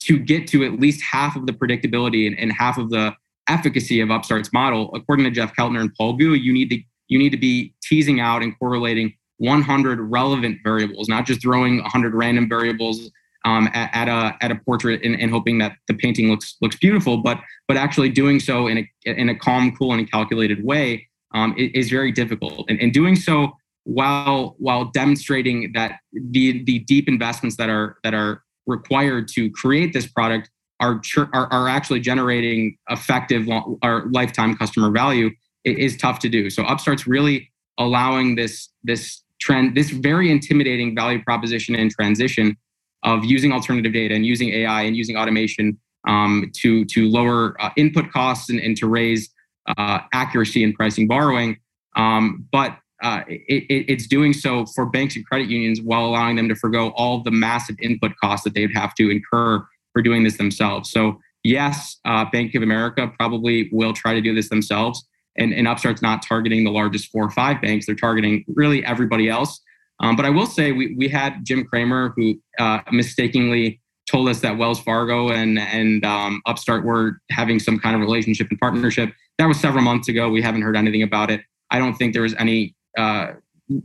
to 0.00 0.18
get 0.18 0.46
to 0.48 0.64
at 0.64 0.80
least 0.80 1.02
half 1.02 1.36
of 1.36 1.46
the 1.46 1.52
predictability 1.52 2.26
and, 2.26 2.38
and 2.38 2.52
half 2.52 2.78
of 2.78 2.90
the 2.90 3.14
efficacy 3.48 4.00
of 4.00 4.10
Upstart's 4.10 4.52
model, 4.52 4.90
according 4.94 5.24
to 5.24 5.30
Jeff 5.30 5.54
Keltner 5.54 5.80
and 5.80 5.94
Paul 5.94 6.14
Gu, 6.14 6.34
you 6.34 6.52
need 6.52 6.70
to 6.70 6.80
you 7.08 7.18
need 7.18 7.30
to 7.30 7.36
be 7.36 7.72
teasing 7.82 8.18
out 8.18 8.42
and 8.42 8.58
correlating 8.58 9.14
100 9.38 10.00
relevant 10.00 10.58
variables, 10.64 11.08
not 11.08 11.24
just 11.24 11.40
throwing 11.40 11.80
100 11.80 12.14
random 12.14 12.48
variables 12.48 13.10
um, 13.44 13.68
at, 13.74 13.90
at, 13.94 14.08
a 14.08 14.36
at 14.44 14.50
a 14.50 14.56
portrait 14.56 15.02
and, 15.04 15.20
and, 15.20 15.30
hoping 15.30 15.58
that 15.58 15.76
the 15.86 15.94
painting 15.94 16.28
looks 16.28 16.56
looks 16.60 16.76
beautiful, 16.76 17.18
but 17.18 17.38
but 17.68 17.76
actually 17.76 18.08
doing 18.08 18.40
so 18.40 18.66
in 18.66 18.78
a 18.78 18.90
in 19.04 19.28
a 19.28 19.38
calm, 19.38 19.74
cool, 19.76 19.92
and 19.92 20.10
calculated 20.10 20.64
way 20.64 21.06
um, 21.32 21.54
is, 21.56 21.88
very 21.88 22.10
difficult. 22.10 22.68
And, 22.68 22.80
and 22.80 22.92
doing 22.92 23.14
so 23.14 23.56
while 23.84 24.56
while 24.58 24.86
demonstrating 24.86 25.70
that 25.74 26.00
the 26.12 26.64
the 26.64 26.80
deep 26.80 27.08
investments 27.08 27.56
that 27.56 27.70
are 27.70 27.98
that 28.02 28.14
are 28.14 28.42
required 28.66 29.28
to 29.28 29.50
create 29.50 29.92
this 29.92 30.06
product 30.06 30.50
are 30.80 31.00
are, 31.32 31.52
are 31.52 31.68
actually 31.68 32.00
generating 32.00 32.76
effective 32.90 33.48
or 33.82 34.06
lifetime 34.10 34.56
customer 34.56 34.90
value 34.90 35.30
is 35.64 35.96
tough 35.96 36.18
to 36.20 36.28
do. 36.28 36.48
So 36.50 36.62
Upstart's 36.62 37.06
really 37.06 37.50
allowing 37.78 38.36
this 38.36 38.68
this 38.84 39.22
trend, 39.40 39.76
this 39.76 39.90
very 39.90 40.30
intimidating 40.30 40.94
value 40.94 41.22
proposition 41.22 41.74
and 41.74 41.90
transition 41.90 42.56
of 43.02 43.24
using 43.24 43.52
alternative 43.52 43.92
data 43.92 44.14
and 44.14 44.24
using 44.24 44.50
AI 44.50 44.82
and 44.82 44.96
using 44.96 45.16
automation 45.16 45.78
um, 46.08 46.50
to 46.56 46.84
to 46.86 47.08
lower 47.08 47.60
uh, 47.60 47.70
input 47.76 48.10
costs 48.10 48.50
and, 48.50 48.60
and 48.60 48.76
to 48.76 48.86
raise 48.86 49.30
uh, 49.76 50.00
accuracy 50.12 50.62
in 50.62 50.72
pricing 50.72 51.08
borrowing. 51.08 51.56
Um, 51.96 52.46
but 52.52 52.78
uh, 53.02 53.22
it, 53.28 53.64
it's 53.68 54.06
doing 54.06 54.32
so 54.32 54.66
for 54.66 54.86
banks 54.86 55.16
and 55.16 55.26
credit 55.26 55.48
unions 55.48 55.80
while 55.80 56.06
allowing 56.06 56.36
them 56.36 56.48
to 56.48 56.54
forego 56.54 56.90
all 56.96 57.22
the 57.22 57.30
massive 57.30 57.76
input 57.80 58.12
costs 58.22 58.44
that 58.44 58.54
they'd 58.54 58.74
have 58.74 58.94
to 58.94 59.10
incur 59.10 59.64
for 59.92 60.02
doing 60.02 60.24
this 60.24 60.36
themselves. 60.36 60.90
So 60.90 61.18
yes, 61.44 61.98
uh, 62.04 62.24
Bank 62.30 62.54
of 62.54 62.62
America 62.62 63.10
probably 63.18 63.68
will 63.72 63.92
try 63.92 64.14
to 64.14 64.20
do 64.20 64.34
this 64.34 64.48
themselves. 64.48 65.06
And, 65.38 65.52
and 65.52 65.68
Upstart's 65.68 66.00
not 66.00 66.22
targeting 66.22 66.64
the 66.64 66.70
largest 66.70 67.10
four 67.10 67.24
or 67.24 67.30
five 67.30 67.60
banks. 67.60 67.86
They're 67.86 67.94
targeting 67.94 68.44
really 68.48 68.84
everybody 68.84 69.28
else. 69.28 69.60
Um, 70.00 70.16
but 70.16 70.24
I 70.24 70.30
will 70.30 70.46
say 70.46 70.72
we, 70.72 70.94
we 70.96 71.08
had 71.08 71.44
Jim 71.44 71.64
Cramer 71.64 72.12
who 72.16 72.40
uh, 72.58 72.80
mistakenly 72.90 73.80
told 74.10 74.28
us 74.28 74.40
that 74.40 74.56
Wells 74.56 74.80
Fargo 74.80 75.30
and 75.30 75.58
and 75.58 76.04
um, 76.04 76.40
Upstart 76.46 76.84
were 76.84 77.20
having 77.30 77.58
some 77.58 77.78
kind 77.78 77.94
of 77.94 78.00
relationship 78.00 78.48
and 78.50 78.58
partnership. 78.58 79.12
That 79.38 79.46
was 79.46 79.58
several 79.58 79.82
months 79.82 80.08
ago. 80.08 80.28
We 80.28 80.42
haven't 80.42 80.62
heard 80.62 80.76
anything 80.76 81.02
about 81.02 81.30
it. 81.30 81.40
I 81.70 81.78
don't 81.78 81.94
think 81.94 82.12
there 82.12 82.22
was 82.22 82.34
any 82.38 82.74
uh, 82.96 83.32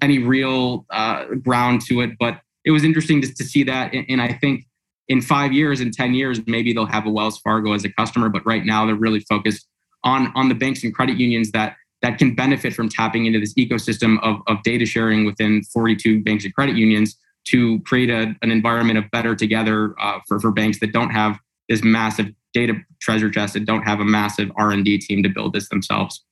any 0.01 0.20
real 0.20 0.86
uh, 0.89 1.26
ground 1.36 1.82
to 1.88 2.01
it. 2.01 2.12
But 2.20 2.41
it 2.66 2.72
was 2.72 2.84
interesting 2.84 3.22
to, 3.22 3.34
to 3.34 3.43
see 3.43 3.64
that, 3.64 3.93
and, 3.93 4.05
and, 4.09 4.22
I 4.22 4.34
think 4.34 4.66
in 5.07 5.22
five 5.22 5.51
years, 5.51 5.82
in 5.82 5.91
10 5.91 6.14
years, 6.14 6.39
maybe 6.45 6.74
they'll 6.74 6.86
have 6.86 7.05
a 7.05 7.09
Wells 7.09 7.39
Fargo 7.39 7.74
as 7.74 7.84
a 7.84 7.89
customer. 7.89 8.30
But 8.30 8.45
right 8.45 8.64
now, 8.64 8.86
they're 8.86 8.95
really 8.95 9.22
focused 9.22 9.68
on, 10.03 10.32
on 10.36 10.49
the 10.49 10.55
banks 10.55 10.84
and 10.84 10.93
credit 10.93 11.18
unions 11.18 11.51
that, 11.51 11.76
that 12.01 12.18
can 12.18 12.36
benefit 12.36 12.74
from 12.74 12.89
tapping 12.89 13.26
into 13.26 13.39
this 13.39 13.53
ecosystem 13.55 14.22
of, 14.24 14.41
of 14.47 14.62
data 14.64 14.86
sharing 14.86 15.26
within 15.26 15.64
42 15.74 16.24
banks 16.24 16.45
and 16.45 16.53
credit 16.53 16.76
unions 16.76 17.18
to 17.45 17.80
create 17.81 18.10
a, 18.10 18.35
an 18.41 18.52
environment 18.52 18.99
of 18.99 19.10
better 19.11 19.35
together 19.35 19.95
uh, 19.99 20.19
for, 20.27 20.40
for 20.40 20.52
banks 20.52 20.80
that 20.80 20.94
don't 20.94 21.10
have 21.10 21.40
this 21.69 21.84
massive 21.84 22.27
data 22.53 22.76
treasure 23.02 23.30
chest 23.30 23.56
and 23.56 23.65
don't 23.65 23.84
have 23.84 23.99
a 23.99 24.06
massive 24.06 24.52
R&D 24.57 24.99
team 24.99 25.23
to 25.23 25.30
build 25.30 25.53
this 25.53 25.69
themselves. 25.69 26.23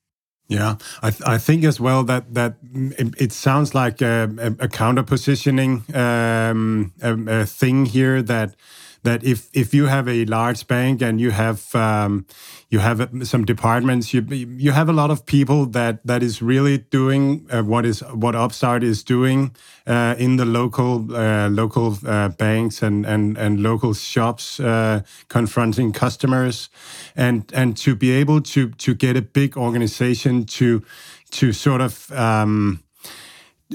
Yeah, 0.49 0.77
I, 1.03 1.11
th- 1.11 1.23
I 1.27 1.39
think 1.39 1.65
as 1.65 1.81
well 1.81 2.05
that 2.05 2.33
that 2.35 2.55
it, 2.73 3.15
it 3.19 3.33
sounds 3.33 3.75
like 3.75 4.01
a, 4.01 4.31
a, 4.39 4.65
a 4.65 4.69
counter 4.69 5.03
positioning 5.03 5.83
um, 5.95 6.93
a, 7.03 7.41
a, 7.41 7.47
thing 7.47 7.87
here 7.87 8.23
that 8.23 8.55
that 9.03 9.23
if 9.23 9.49
if 9.53 9.73
you 9.73 9.87
have 9.87 10.07
a 10.07 10.25
large 10.25 10.67
bank 10.67 11.01
and 11.01 11.19
you 11.19 11.31
have 11.31 11.73
um, 11.75 12.25
you 12.69 12.79
have 12.79 13.09
some 13.23 13.45
departments 13.45 14.13
you 14.13 14.21
you 14.31 14.71
have 14.71 14.89
a 14.89 14.93
lot 14.93 15.11
of 15.11 15.25
people 15.25 15.65
that 15.65 16.05
that 16.05 16.21
is 16.23 16.41
really 16.41 16.77
doing 16.77 17.47
uh, 17.51 17.61
what 17.63 17.85
is 17.85 18.01
what 18.13 18.35
Upstart 18.35 18.83
is 18.83 19.03
doing 19.03 19.55
uh, 19.87 20.15
in 20.17 20.37
the 20.37 20.45
local 20.45 21.15
uh, 21.15 21.49
local 21.49 21.97
uh, 22.05 22.29
banks 22.29 22.83
and 22.83 23.05
and 23.05 23.37
and 23.37 23.61
local 23.61 23.93
shops 23.93 24.59
uh, 24.59 25.01
confronting 25.27 25.91
customers. 25.91 26.69
And 27.15 27.51
and 27.53 27.77
to 27.77 27.95
be 27.95 28.11
able 28.11 28.41
to 28.41 28.69
to 28.69 28.93
get 28.93 29.17
a 29.17 29.21
big 29.21 29.57
organization 29.57 30.45
to 30.45 30.83
to 31.31 31.53
sort 31.53 31.81
of 31.81 32.11
um, 32.11 32.83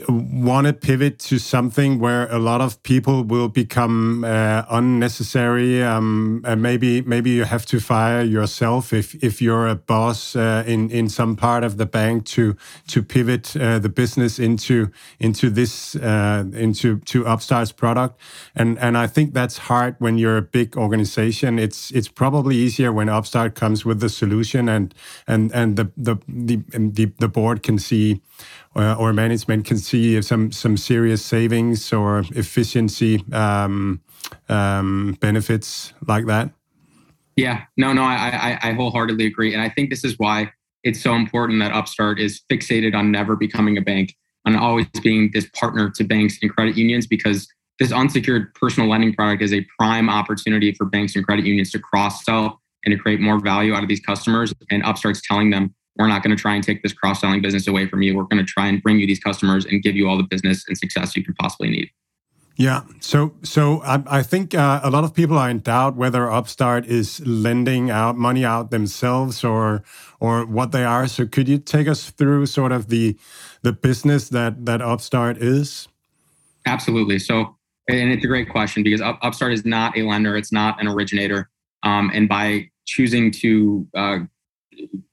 want 0.09 0.67
to 0.67 0.73
pivot 0.73 1.21
to 1.21 1.39
something 1.39 2.01
where 2.01 2.27
a 2.33 2.39
lot 2.39 2.61
of 2.61 2.83
people 2.83 3.23
will 3.23 3.49
become 3.49 4.25
uh, 4.25 4.65
unnecessary. 4.69 5.83
Um, 5.85 6.43
and 6.45 6.61
maybe 6.61 7.03
maybe 7.03 7.31
you 7.31 7.45
have 7.45 7.65
to 7.67 7.81
fire 7.81 8.23
yourself 8.23 8.93
if 8.93 9.15
if 9.23 9.41
you're 9.41 9.69
a 9.69 9.77
boss 9.77 10.35
uh, 10.35 10.65
in 10.67 10.91
in 10.91 11.09
some 11.09 11.37
part 11.37 11.63
of 11.63 11.77
the 11.77 11.87
bank 11.87 12.25
to 12.27 12.57
to 12.89 13.03
pivot 13.03 13.57
uh, 13.57 13.79
the 13.79 13.89
business 13.89 14.39
into 14.39 14.91
into 15.21 15.49
this 15.49 15.95
uh, 15.95 16.45
into 16.53 16.99
to 16.99 17.27
Upstart's 17.27 17.73
product. 17.73 18.21
And 18.57 18.79
and 18.81 18.99
I 18.99 19.07
think 19.07 19.33
that's 19.33 19.59
hard 19.59 19.95
when 20.01 20.19
you're 20.19 20.39
a 20.39 20.43
big 20.43 20.77
organization. 20.77 21.59
It's 21.59 21.93
it's 21.93 22.09
probably 22.09 22.57
easier 22.57 22.93
when 22.93 23.09
Upstart 23.09 23.55
comes 23.55 23.85
with 23.85 24.01
the 24.01 24.09
solution 24.09 24.69
and 24.69 24.93
and 25.29 25.53
and 25.55 25.77
the 25.77 25.93
the 25.97 26.17
the, 26.27 27.13
the 27.19 27.29
board 27.29 27.63
can 27.63 27.79
see 27.79 28.21
uh, 28.77 28.95
or 28.99 29.13
management 29.13 29.65
can 29.65 29.79
see 29.79 30.21
some 30.23 30.53
some 30.53 30.77
serious 30.77 31.25
savings 31.25 31.93
or 31.93 32.25
efficiency 32.35 33.25
um, 33.33 34.01
um, 34.49 35.17
benefits 35.21 35.93
like 36.07 36.27
that? 36.27 36.51
Yeah, 37.37 37.65
no, 37.77 37.93
no, 37.93 38.03
I, 38.03 38.59
I, 38.63 38.71
I 38.71 38.73
wholeheartedly 38.75 39.27
agree, 39.27 39.53
and 39.55 39.63
I 39.63 39.69
think 39.69 39.91
this 39.91 40.05
is 40.05 40.19
why 40.19 40.53
it's 40.85 41.03
so 41.03 41.15
important 41.15 41.61
that 41.61 41.73
Upstart 41.73 42.21
is 42.21 42.43
fixated 42.51 42.95
on 42.95 43.11
never 43.11 43.35
becoming 43.35 43.77
a 43.77 43.81
bank, 43.81 44.15
on 44.45 44.55
always 44.55 44.87
being 45.03 45.31
this 45.33 45.49
partner 45.51 45.91
to 45.91 46.05
banks 46.05 46.39
and 46.43 46.55
credit 46.55 46.77
unions, 46.77 47.07
because 47.07 47.49
this 47.81 47.91
unsecured 47.91 48.55
personal 48.55 48.89
lending 48.89 49.15
product 49.15 49.43
is 49.43 49.53
a 49.53 49.67
prime 49.79 50.09
opportunity 50.09 50.73
for 50.75 50.85
banks 50.85 51.17
and 51.17 51.25
credit 51.25 51.45
unions 51.45 51.73
to 51.73 51.79
cross 51.79 52.25
sell 52.25 52.61
and 52.85 52.93
to 52.93 52.99
create 52.99 53.19
more 53.19 53.41
value 53.41 53.75
out 53.75 53.83
of 53.83 53.89
these 53.89 54.01
customers. 54.01 54.53
And 54.71 54.85
Upstart's 54.85 55.23
telling 55.27 55.51
them 55.51 55.75
we're 55.97 56.09
not 56.09 56.23
going 56.23 56.37
to 56.37 56.41
try 56.41 56.55
and 56.55 56.65
take 56.65 56.83
this 56.83 56.93
cross 56.93 57.21
selling 57.21 57.41
business 57.41 57.69
away 57.69 57.87
from 57.87 58.03
you. 58.03 58.17
We're 58.17 58.25
going 58.25 58.45
to 58.45 58.51
try 58.51 58.67
and 58.67 58.83
bring 58.83 58.99
you 58.99 59.07
these 59.07 59.21
customers 59.21 59.65
and 59.65 59.83
give 59.83 59.95
you 59.95 60.09
all 60.09 60.17
the 60.17 60.25
business 60.25 60.65
and 60.67 60.77
success 60.77 61.15
you 61.17 61.25
could 61.25 61.37
possibly 61.37 61.71
need. 61.71 61.91
Yeah, 62.57 62.83
so 63.01 63.35
so 63.43 63.83
I, 63.83 64.03
I 64.07 64.23
think 64.23 64.55
uh, 64.55 64.81
a 64.85 64.91
lot 64.91 65.03
of 65.03 65.13
people 65.13 65.37
are 65.37 65.51
in 65.51 65.59
doubt 65.59 65.97
whether 65.97 66.31
Upstart 66.31 66.87
is 66.87 67.21
lending 67.27 67.91
out 67.91 68.17
money 68.17 68.45
out 68.45 68.71
themselves 68.71 69.43
or 69.43 69.83
or 70.21 70.47
what 70.47 70.71
they 70.71 70.85
are. 70.85 71.09
So 71.09 71.27
could 71.27 71.49
you 71.49 71.59
take 71.59 71.89
us 71.89 72.11
through 72.11 72.47
sort 72.47 72.71
of 72.71 72.89
the 72.91 73.19
the 73.63 73.73
business 73.73 74.29
that 74.29 74.67
that 74.67 74.81
Upstart 74.81 75.39
is? 75.39 75.89
Absolutely. 76.65 77.19
So, 77.19 77.57
and 77.89 78.13
it's 78.13 78.25
a 78.25 78.29
great 78.29 78.49
question 78.49 78.85
because 78.85 79.01
Upstart 79.01 79.53
is 79.53 79.65
not 79.65 79.99
a 79.99 80.03
lender; 80.03 80.37
it's 80.37 80.53
not 80.53 80.81
an 80.81 80.87
originator. 80.87 81.51
Um, 81.83 82.13
and 82.15 82.29
by 82.29 82.71
choosing 82.87 83.33
to 83.33 83.87
uh, 83.97 84.19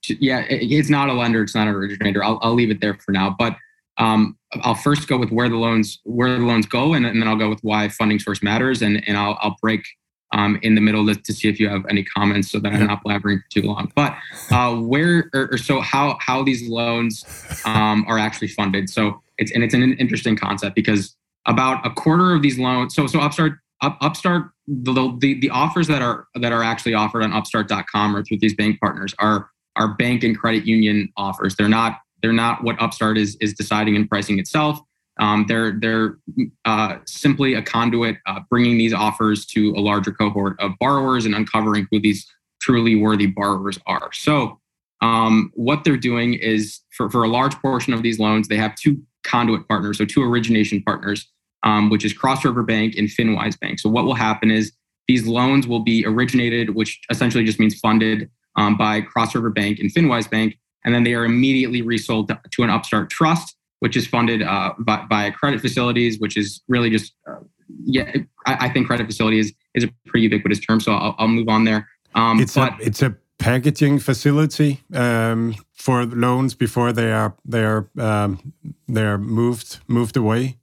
yeah, 0.07 0.45
it's 0.49 0.89
not 0.89 1.09
a 1.09 1.13
lender, 1.13 1.43
it's 1.43 1.55
not 1.55 1.67
an 1.67 1.73
originator. 1.73 2.23
I'll, 2.23 2.39
I'll 2.41 2.53
leave 2.53 2.71
it 2.71 2.81
there 2.81 2.95
for 2.95 3.11
now. 3.11 3.35
But 3.37 3.55
um, 3.97 4.37
I'll 4.61 4.75
first 4.75 5.07
go 5.07 5.17
with 5.17 5.31
where 5.31 5.49
the 5.49 5.57
loans 5.57 5.99
where 6.03 6.37
the 6.37 6.45
loans 6.45 6.65
go, 6.65 6.93
and, 6.93 7.05
and, 7.05 7.21
then 7.21 7.27
I'll 7.27 7.37
go 7.37 7.49
with 7.49 7.59
why 7.61 7.87
funding 7.89 8.19
source 8.19 8.41
matters, 8.41 8.81
and 8.81 9.03
and 9.07 9.17
I'll 9.17 9.37
I'll 9.41 9.55
break 9.61 9.85
um, 10.33 10.59
in 10.61 10.75
the 10.75 10.81
middle 10.81 11.05
to, 11.07 11.15
to, 11.15 11.33
see 11.33 11.49
if 11.49 11.59
you 11.59 11.67
have 11.67 11.85
any 11.89 12.03
comments, 12.03 12.51
so 12.51 12.59
that 12.59 12.73
I'm 12.73 12.87
not 12.87 13.03
blabbering 13.03 13.41
for 13.41 13.49
too 13.49 13.61
long. 13.63 13.91
But 13.95 14.15
uh, 14.49 14.75
where 14.75 15.29
or, 15.33 15.49
or, 15.51 15.57
so 15.57 15.81
how 15.81 16.17
how 16.19 16.43
these 16.43 16.67
loans 16.67 17.25
um, 17.65 18.05
are 18.07 18.17
actually 18.17 18.47
funded. 18.47 18.89
So 18.89 19.21
it's 19.37 19.51
and 19.51 19.63
it's 19.63 19.73
an 19.73 19.93
interesting 19.93 20.35
concept 20.35 20.75
because 20.75 21.15
about 21.45 21.85
a 21.85 21.89
quarter 21.89 22.33
of 22.33 22.41
these 22.41 22.57
loans. 22.57 22.95
So 22.95 23.07
so 23.07 23.19
Upstart 23.19 23.59
up, 23.81 23.97
Upstart 24.01 24.51
the, 24.67 25.17
the 25.19 25.39
the 25.39 25.49
offers 25.49 25.87
that 25.87 26.01
are 26.01 26.27
that 26.35 26.51
are 26.51 26.63
actually 26.63 26.93
offered 26.93 27.23
on 27.23 27.33
Upstart.com 27.33 28.15
or 28.15 28.23
through 28.23 28.37
these 28.39 28.55
bank 28.55 28.79
partners 28.79 29.13
are 29.19 29.49
are 29.75 29.95
bank 29.95 30.23
and 30.23 30.37
credit 30.37 30.65
union 30.65 31.09
offers. 31.17 31.55
They're 31.55 31.69
not 31.69 31.99
they're 32.21 32.33
not 32.33 32.63
what 32.63 32.81
Upstart 32.81 33.17
is 33.17 33.37
is 33.41 33.53
deciding 33.53 33.95
and 33.95 34.09
pricing 34.09 34.39
itself. 34.39 34.79
Um, 35.19 35.45
they're 35.47 35.73
they're 35.79 36.17
uh, 36.65 36.97
simply 37.05 37.53
a 37.53 37.61
conduit, 37.61 38.17
uh, 38.25 38.39
bringing 38.49 38.77
these 38.77 38.93
offers 38.93 39.45
to 39.47 39.71
a 39.75 39.81
larger 39.81 40.11
cohort 40.11 40.55
of 40.59 40.71
borrowers 40.79 41.25
and 41.25 41.35
uncovering 41.35 41.87
who 41.91 41.99
these 41.99 42.25
truly 42.61 42.95
worthy 42.95 43.27
borrowers 43.27 43.77
are. 43.87 44.11
So, 44.13 44.59
um, 45.01 45.51
what 45.53 45.83
they're 45.83 45.97
doing 45.97 46.35
is 46.35 46.79
for 46.91 47.09
for 47.09 47.23
a 47.23 47.27
large 47.27 47.55
portion 47.61 47.93
of 47.93 48.03
these 48.03 48.19
loans, 48.19 48.47
they 48.47 48.57
have 48.57 48.75
two 48.75 49.01
conduit 49.23 49.67
partners, 49.67 49.97
so 49.97 50.05
two 50.05 50.23
origination 50.23 50.81
partners, 50.81 51.29
um, 51.63 51.89
which 51.89 52.05
is 52.05 52.13
Cross 52.13 52.45
River 52.45 52.63
Bank 52.63 52.95
and 52.97 53.07
FinWise 53.07 53.59
Bank. 53.59 53.79
So, 53.79 53.89
what 53.89 54.05
will 54.05 54.15
happen 54.15 54.51
is 54.51 54.71
these 55.07 55.27
loans 55.27 55.67
will 55.67 55.81
be 55.81 56.05
originated, 56.05 56.75
which 56.75 56.99
essentially 57.09 57.43
just 57.43 57.59
means 57.59 57.77
funded 57.79 58.29
um, 58.55 58.77
by 58.77 59.01
Cross 59.01 59.35
River 59.35 59.49
Bank 59.49 59.79
and 59.79 59.93
FinWise 59.93 60.29
Bank, 60.29 60.57
and 60.85 60.93
then 60.93 61.03
they 61.03 61.13
are 61.13 61.25
immediately 61.25 61.81
resold 61.81 62.27
to, 62.29 62.39
to 62.51 62.63
an 62.63 62.69
Upstart 62.69 63.09
Trust, 63.09 63.55
which 63.79 63.95
is 63.95 64.07
funded 64.07 64.41
uh, 64.41 64.73
by, 64.79 65.05
by, 65.09 65.31
credit 65.31 65.61
facilities, 65.61 66.19
which 66.19 66.37
is 66.37 66.61
really 66.67 66.89
just 66.89 67.13
uh, 67.29 67.39
yeah. 67.83 68.11
I, 68.45 68.67
I, 68.67 68.69
think 68.69 68.87
credit 68.87 69.05
facility 69.05 69.39
is 69.39 69.53
is 69.73 69.83
a 69.83 69.89
pretty 70.05 70.23
ubiquitous 70.23 70.59
term, 70.59 70.79
so 70.79 70.93
I'll, 70.93 71.15
I'll 71.17 71.27
move 71.27 71.49
on 71.49 71.63
there. 71.63 71.87
Um, 72.15 72.39
it's 72.39 72.55
but, 72.55 72.79
a 72.79 72.83
it's 72.83 73.01
a 73.01 73.15
packaging 73.39 73.97
facility 73.99 74.81
um, 74.93 75.55
for 75.73 76.05
loans 76.05 76.53
before 76.53 76.93
they 76.93 77.11
are 77.11 77.35
they 77.43 77.63
are 77.63 77.89
um, 77.97 78.53
they 78.87 79.03
are 79.03 79.17
moved 79.17 79.79
moved 79.87 80.15
away. 80.17 80.57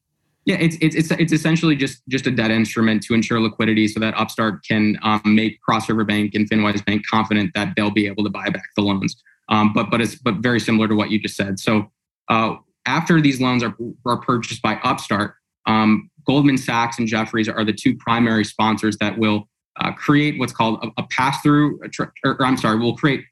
Yeah, 0.49 0.57
it's 0.61 0.79
it's 0.81 0.97
it's 0.97 1.11
it's 1.11 1.33
essentially 1.35 1.77
just 1.77 2.01
just 2.09 2.27
a 2.27 2.31
debt 2.31 2.51
instrument 2.51 3.03
to 3.03 3.12
ensure 3.12 3.39
liquidity, 3.39 3.87
so 3.87 4.01
that 4.01 4.15
Upstart 4.16 4.65
can 4.66 4.99
um, 5.03 5.20
make 5.27 5.61
Cross 5.61 5.91
River 5.91 6.05
Bank 6.05 6.35
and 6.35 6.49
FinWise 6.49 6.83
Bank 6.87 7.07
confident 7.07 7.51
that 7.55 7.75
they'll 7.77 7.91
be 7.91 8.07
able 8.07 8.25
to 8.25 8.31
buy 8.31 8.49
back 8.49 8.65
the 8.75 8.81
loans. 8.81 9.23
Um, 9.51 9.75
but 9.75 9.91
but 9.91 10.01
it's 10.01 10.15
but 10.15 10.37
very 10.37 10.59
similar 10.59 10.89
to 10.89 10.95
what 10.95 11.11
you 11.11 11.20
just 11.20 11.37
said. 11.37 11.61
So 11.61 11.93
uh, 12.31 12.55
after 12.87 13.20
these 13.20 13.43
loans 13.43 13.62
are 13.62 13.77
are 14.07 14.23
purchased 14.23 14.62
by 14.62 14.77
Upstart, 14.77 15.35
um, 15.66 16.09
Goldman 16.27 16.57
Sachs 16.57 16.99
and 16.99 17.07
Jefferies 17.07 17.51
are 17.51 17.62
the 17.62 17.75
two 17.75 17.95
primary 17.99 18.47
sponsors 18.47 18.97
that 19.03 19.19
will 19.19 19.51
uh, 19.79 19.93
create 19.93 20.39
what's 20.39 20.55
called 20.55 20.83
a, 20.83 21.03
a 21.03 21.07
pass 21.11 21.43
through. 21.43 21.79
Or, 22.01 22.15
or, 22.25 22.43
I'm 22.43 22.57
sorry, 22.57 22.79
will 22.79 22.97
create. 22.97 23.23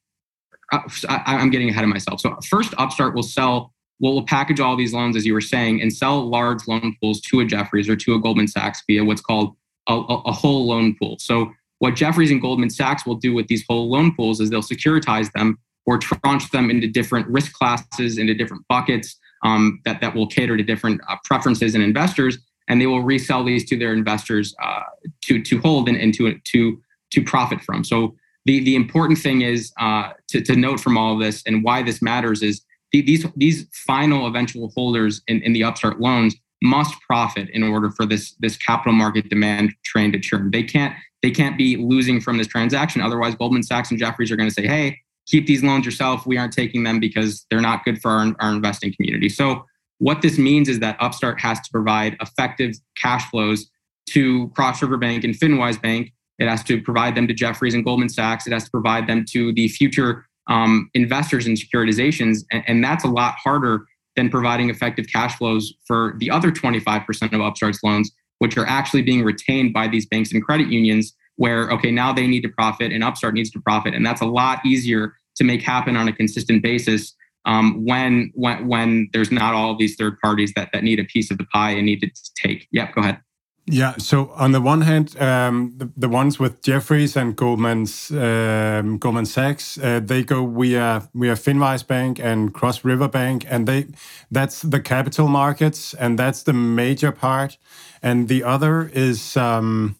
Uh, 0.71 0.81
I, 1.09 1.37
I'm 1.37 1.49
getting 1.49 1.71
ahead 1.71 1.83
of 1.83 1.89
myself. 1.89 2.21
So 2.21 2.37
first, 2.51 2.75
Upstart 2.77 3.15
will 3.15 3.23
sell 3.23 3.73
we'll 4.01 4.23
package 4.23 4.60
all 4.60 4.77
these 4.77 4.93
loans, 4.93 5.16
as 5.16 5.24
you 5.24 5.32
were 5.32 5.40
saying, 5.40 5.81
and 5.81 5.93
sell 5.93 6.28
large 6.28 6.66
loan 6.68 6.97
pools 7.01 7.20
to 7.23 7.40
a 7.40 7.44
Jefferies 7.44 7.89
or 7.89 7.97
to 7.97 8.14
a 8.14 8.20
Goldman 8.20 8.48
Sachs 8.48 8.82
via 8.86 9.05
what's 9.05 9.20
called 9.20 9.56
a, 9.89 9.94
a, 9.94 10.32
whole 10.32 10.66
loan 10.66 10.97
pool. 11.01 11.16
So 11.20 11.52
what 11.78 11.94
Jefferies 11.94 12.31
and 12.31 12.40
Goldman 12.40 12.70
Sachs 12.70 13.06
will 13.06 13.14
do 13.14 13.32
with 13.32 13.47
these 13.47 13.64
whole 13.68 13.90
loan 13.90 14.14
pools 14.14 14.40
is 14.40 14.51
they'll 14.51 14.62
securitize 14.62 15.31
them 15.32 15.59
or 15.86 15.98
tranche 15.98 16.51
them 16.51 16.70
into 16.70 16.89
different 16.89 17.27
risk 17.28 17.52
classes, 17.52 18.18
into 18.18 18.35
different 18.35 18.66
buckets 18.68 19.16
um, 19.44 19.81
that, 19.85 20.01
that 20.01 20.14
will 20.14 20.27
cater 20.27 20.56
to 20.56 20.62
different 20.62 21.01
uh, 21.09 21.16
preferences 21.24 21.74
and 21.74 21.85
investors, 21.85 22.39
and 22.68 22.81
they 22.81 22.86
will 22.86 23.02
resell 23.02 23.44
these 23.44 23.64
to 23.66 23.78
their 23.78 23.93
investors 23.93 24.55
uh, 24.62 24.82
to, 25.23 25.40
to 25.43 25.60
hold 25.60 25.89
and, 25.89 25.97
and 25.97 26.12
to, 26.14 26.36
to, 26.39 26.82
to 27.12 27.23
profit 27.23 27.60
from. 27.62 27.85
So 27.85 28.16
the, 28.44 28.64
the 28.64 28.74
important 28.74 29.18
thing 29.18 29.43
is 29.43 29.73
uh, 29.78 30.10
to, 30.28 30.40
to 30.40 30.56
note 30.56 30.81
from 30.81 30.98
all 30.98 31.14
of 31.14 31.20
this 31.20 31.43
and 31.47 31.62
why 31.62 31.82
this 31.82 32.02
matters 32.02 32.43
is 32.43 32.62
these 33.01 33.27
these 33.36 33.66
final 33.86 34.27
eventual 34.27 34.73
holders 34.74 35.23
in, 35.27 35.43
in 35.43 35.52
the 35.52 35.64
upstart 35.64 36.01
loans 36.01 36.35
must 36.62 36.94
profit 37.02 37.48
in 37.51 37.62
order 37.62 37.90
for 37.90 38.06
this 38.06 38.35
this 38.39 38.56
capital 38.56 38.93
market 38.93 39.28
demand 39.28 39.74
train 39.85 40.12
to 40.12 40.18
churn. 40.18 40.51
They 40.51 40.62
can't 40.62 40.94
they 41.23 41.31
can't 41.31 41.59
be 41.59 41.77
losing 41.77 42.20
from 42.20 42.39
this 42.39 42.47
transaction. 42.47 43.01
Otherwise, 43.01 43.35
Goldman 43.35 43.62
Sachs 43.62 43.90
and 43.90 43.98
Jefferies 43.98 44.31
are 44.31 44.36
going 44.36 44.48
to 44.48 44.55
say, 44.55 44.66
"Hey, 44.66 44.98
keep 45.27 45.47
these 45.47 45.62
loans 45.62 45.85
yourself. 45.85 46.27
We 46.27 46.36
aren't 46.39 46.52
taking 46.52 46.85
them 46.85 47.01
because 47.01 47.47
they're 47.51 47.60
not 47.60 47.85
good 47.85 48.01
for 48.01 48.10
our, 48.10 48.35
our 48.40 48.52
investing 48.52 48.93
community." 48.94 49.28
So, 49.28 49.64
what 49.98 50.23
this 50.23 50.39
means 50.39 50.68
is 50.68 50.81
that 50.81 50.97
Upstart 51.01 51.40
has 51.40 51.60
to 51.60 51.70
provide 51.70 52.16
effective 52.20 52.74
cash 52.97 53.28
flows 53.31 53.70
to 54.10 54.48
Cross 54.51 54.82
River 54.82 54.97
Bank 54.97 55.24
and 55.24 55.35
FinWise 55.35 55.81
Bank. 55.81 56.12
It 56.39 56.48
has 56.48 56.62
to 56.64 56.81
provide 56.82 57.14
them 57.14 57.27
to 57.28 57.35
Jefferies 57.35 57.74
and 57.74 57.85
Goldman 57.85 58.09
Sachs. 58.09 58.47
It 58.47 58.52
has 58.52 58.64
to 58.64 58.70
provide 58.70 59.06
them 59.06 59.24
to 59.31 59.52
the 59.52 59.68
future 59.68 60.27
um, 60.48 60.90
investors 60.94 61.47
in 61.47 61.55
securitizations. 61.55 62.44
And, 62.51 62.62
and, 62.66 62.85
that's 62.85 63.05
a 63.05 63.09
lot 63.09 63.35
harder 63.43 63.86
than 64.14 64.31
providing 64.31 64.70
effective 64.70 65.06
cash 65.12 65.36
flows 65.36 65.74
for 65.86 66.14
the 66.18 66.31
other 66.31 66.51
25% 66.51 67.32
of 67.32 67.40
Upstart's 67.40 67.82
loans, 67.82 68.10
which 68.39 68.56
are 68.56 68.66
actually 68.66 69.02
being 69.02 69.24
retained 69.24 69.73
by 69.73 69.89
these 69.89 70.06
banks 70.06 70.32
and 70.32 70.43
credit 70.44 70.68
unions, 70.68 71.14
where, 71.36 71.70
okay, 71.70 71.90
now 71.90 72.12
they 72.12 72.27
need 72.27 72.43
to 72.43 72.48
profit 72.48 72.93
and 72.93 73.05
Upstart 73.05 73.35
needs 73.35 73.51
to 73.51 73.60
profit. 73.60 73.94
And 73.94 74.06
that's 74.06 74.20
a 74.20 74.27
lot 74.27 74.64
easier 74.64 75.14
to 75.36 75.44
make 75.44 75.62
happen 75.62 75.97
on 75.97 76.09
a 76.09 76.12
consistent 76.12 76.62
basis 76.62 77.14
um, 77.44 77.85
when, 77.85 78.32
when, 78.35 78.66
when 78.66 79.10
there's 79.12 79.31
not 79.31 79.55
all 79.55 79.77
these 79.77 79.97
third 79.97 80.18
parties 80.20 80.52
that, 80.56 80.70
that 80.73 80.82
need 80.82 80.98
a 80.98 81.05
piece 81.05 81.31
of 81.31 81.39
the 81.39 81.44
pie 81.47 81.73
and 81.73 81.86
need 81.86 82.01
to 82.01 82.10
take. 82.36 82.66
Yep, 82.73 82.94
go 82.94 83.01
ahead. 83.02 83.20
Yeah. 83.69 83.95
So 83.99 84.31
on 84.37 84.53
the 84.53 84.61
one 84.61 84.83
hand, 84.83 85.21
um, 85.21 85.75
the, 85.77 85.91
the, 85.97 86.09
ones 86.09 86.39
with 86.39 86.63
Jefferies 86.63 87.17
and 87.17 87.35
Goldman's 87.35 88.13
um, 88.13 88.97
Goldman 88.99 89.27
Sachs, 89.27 89.77
uh, 89.79 90.01
they 90.01 90.23
go 90.23 90.47
via 90.47 91.09
via 91.15 91.35
Finwise 91.35 91.85
Bank 91.85 92.21
and 92.21 92.55
Cross 92.55 92.85
River 92.85 93.09
Bank, 93.09 93.45
and 93.49 93.67
they 93.67 93.87
that's 94.31 94.63
the 94.63 94.81
capital 94.81 95.27
markets, 95.27 95.95
and 95.95 96.17
that's 96.17 96.45
the 96.45 96.53
major 96.53 97.11
part, 97.11 97.59
and 98.03 98.29
the 98.29 98.45
other 98.45 98.89
is 98.95 99.37
um, 99.37 99.97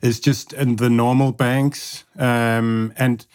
is 0.00 0.18
just 0.18 0.54
in 0.54 0.76
the 0.76 0.88
normal 0.88 1.32
banks, 1.32 2.04
um, 2.18 2.94
and 2.96 3.26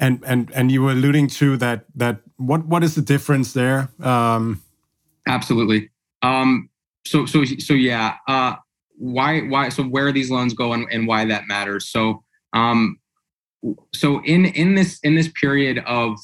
and 0.00 0.24
and 0.26 0.50
and 0.54 0.72
you 0.72 0.82
were 0.82 0.92
alluding 0.92 1.28
to 1.28 1.58
that 1.58 1.84
that 1.94 2.20
what 2.38 2.64
what 2.64 2.82
is 2.82 2.94
the 2.94 3.02
difference 3.02 3.52
there? 3.52 3.90
Um, 4.00 4.62
Absolutely. 5.26 5.90
Um, 6.22 6.70
so 7.04 7.26
so 7.26 7.44
so 7.44 7.74
yeah. 7.74 8.14
Uh, 8.26 8.54
why 8.96 9.40
why 9.40 9.68
so 9.68 9.84
where 9.84 10.12
these 10.12 10.30
loans 10.30 10.54
go 10.54 10.72
and, 10.72 10.86
and 10.90 11.06
why 11.06 11.24
that 11.24 11.46
matters. 11.46 11.88
So 11.88 12.22
um 12.52 12.98
so 13.94 14.22
in 14.24 14.46
in 14.46 14.74
this 14.74 14.98
in 15.02 15.14
this 15.14 15.28
period 15.40 15.78
of 15.86 16.18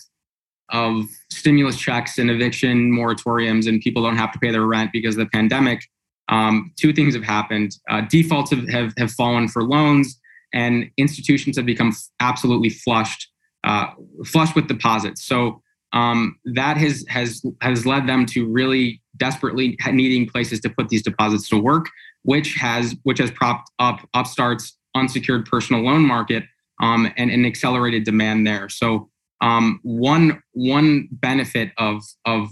of 0.71 1.05
stimulus 1.31 1.79
checks 1.79 2.19
and 2.19 2.31
eviction 2.31 2.91
moratoriums 2.91 3.69
and 3.69 3.81
people 3.81 4.03
don't 4.03 4.17
have 4.17 4.33
to 4.33 4.39
pay 4.39 4.51
their 4.51 4.67
rent 4.67 4.91
because 4.93 5.17
of 5.17 5.19
the 5.19 5.31
pandemic 5.31 5.83
um, 6.29 6.73
two 6.79 6.93
things 6.93 7.15
have 7.15 7.25
happened. 7.25 7.77
Uh, 7.91 8.03
defaults 8.03 8.51
have, 8.51 8.69
have, 8.69 8.95
have 8.97 9.11
fallen 9.13 9.49
for 9.49 9.63
loans 9.63 10.19
and 10.55 10.91
institutions 10.97 11.57
have 11.57 11.67
become 11.67 11.93
absolutely 12.21 12.71
flushed 12.71 13.29
uh, 13.65 13.87
flushed 14.27 14.57
with 14.57 14.67
deposits. 14.67 15.25
So 15.25 15.63
um, 15.93 16.37
that 16.55 16.77
has 16.79 17.05
has 17.09 17.43
has 17.61 17.87
led 17.87 18.09
them 18.09 18.27
to 18.27 18.47
really 18.47 19.01
desperately 19.19 19.77
needing 19.93 20.27
places 20.29 20.61
to 20.61 20.71
put 20.71 20.89
these 20.89 21.03
deposits 21.03 21.49
to 21.51 21.59
work 21.59 21.89
which 22.23 22.55
has 22.55 22.95
which 23.03 23.19
has 23.19 23.31
propped 23.31 23.71
up 23.79 24.09
Upstart's 24.15 24.77
unsecured 24.95 25.47
personal 25.47 25.83
loan 25.83 26.03
market 26.03 26.45
um, 26.81 27.11
and 27.17 27.31
an 27.31 27.45
accelerated 27.47 28.05
demand 28.05 28.47
there. 28.47 28.69
So 28.69 29.09
um, 29.41 29.81
one 29.83 30.43
one 30.53 31.09
benefit 31.11 31.73
of 31.79 32.03
of 32.25 32.51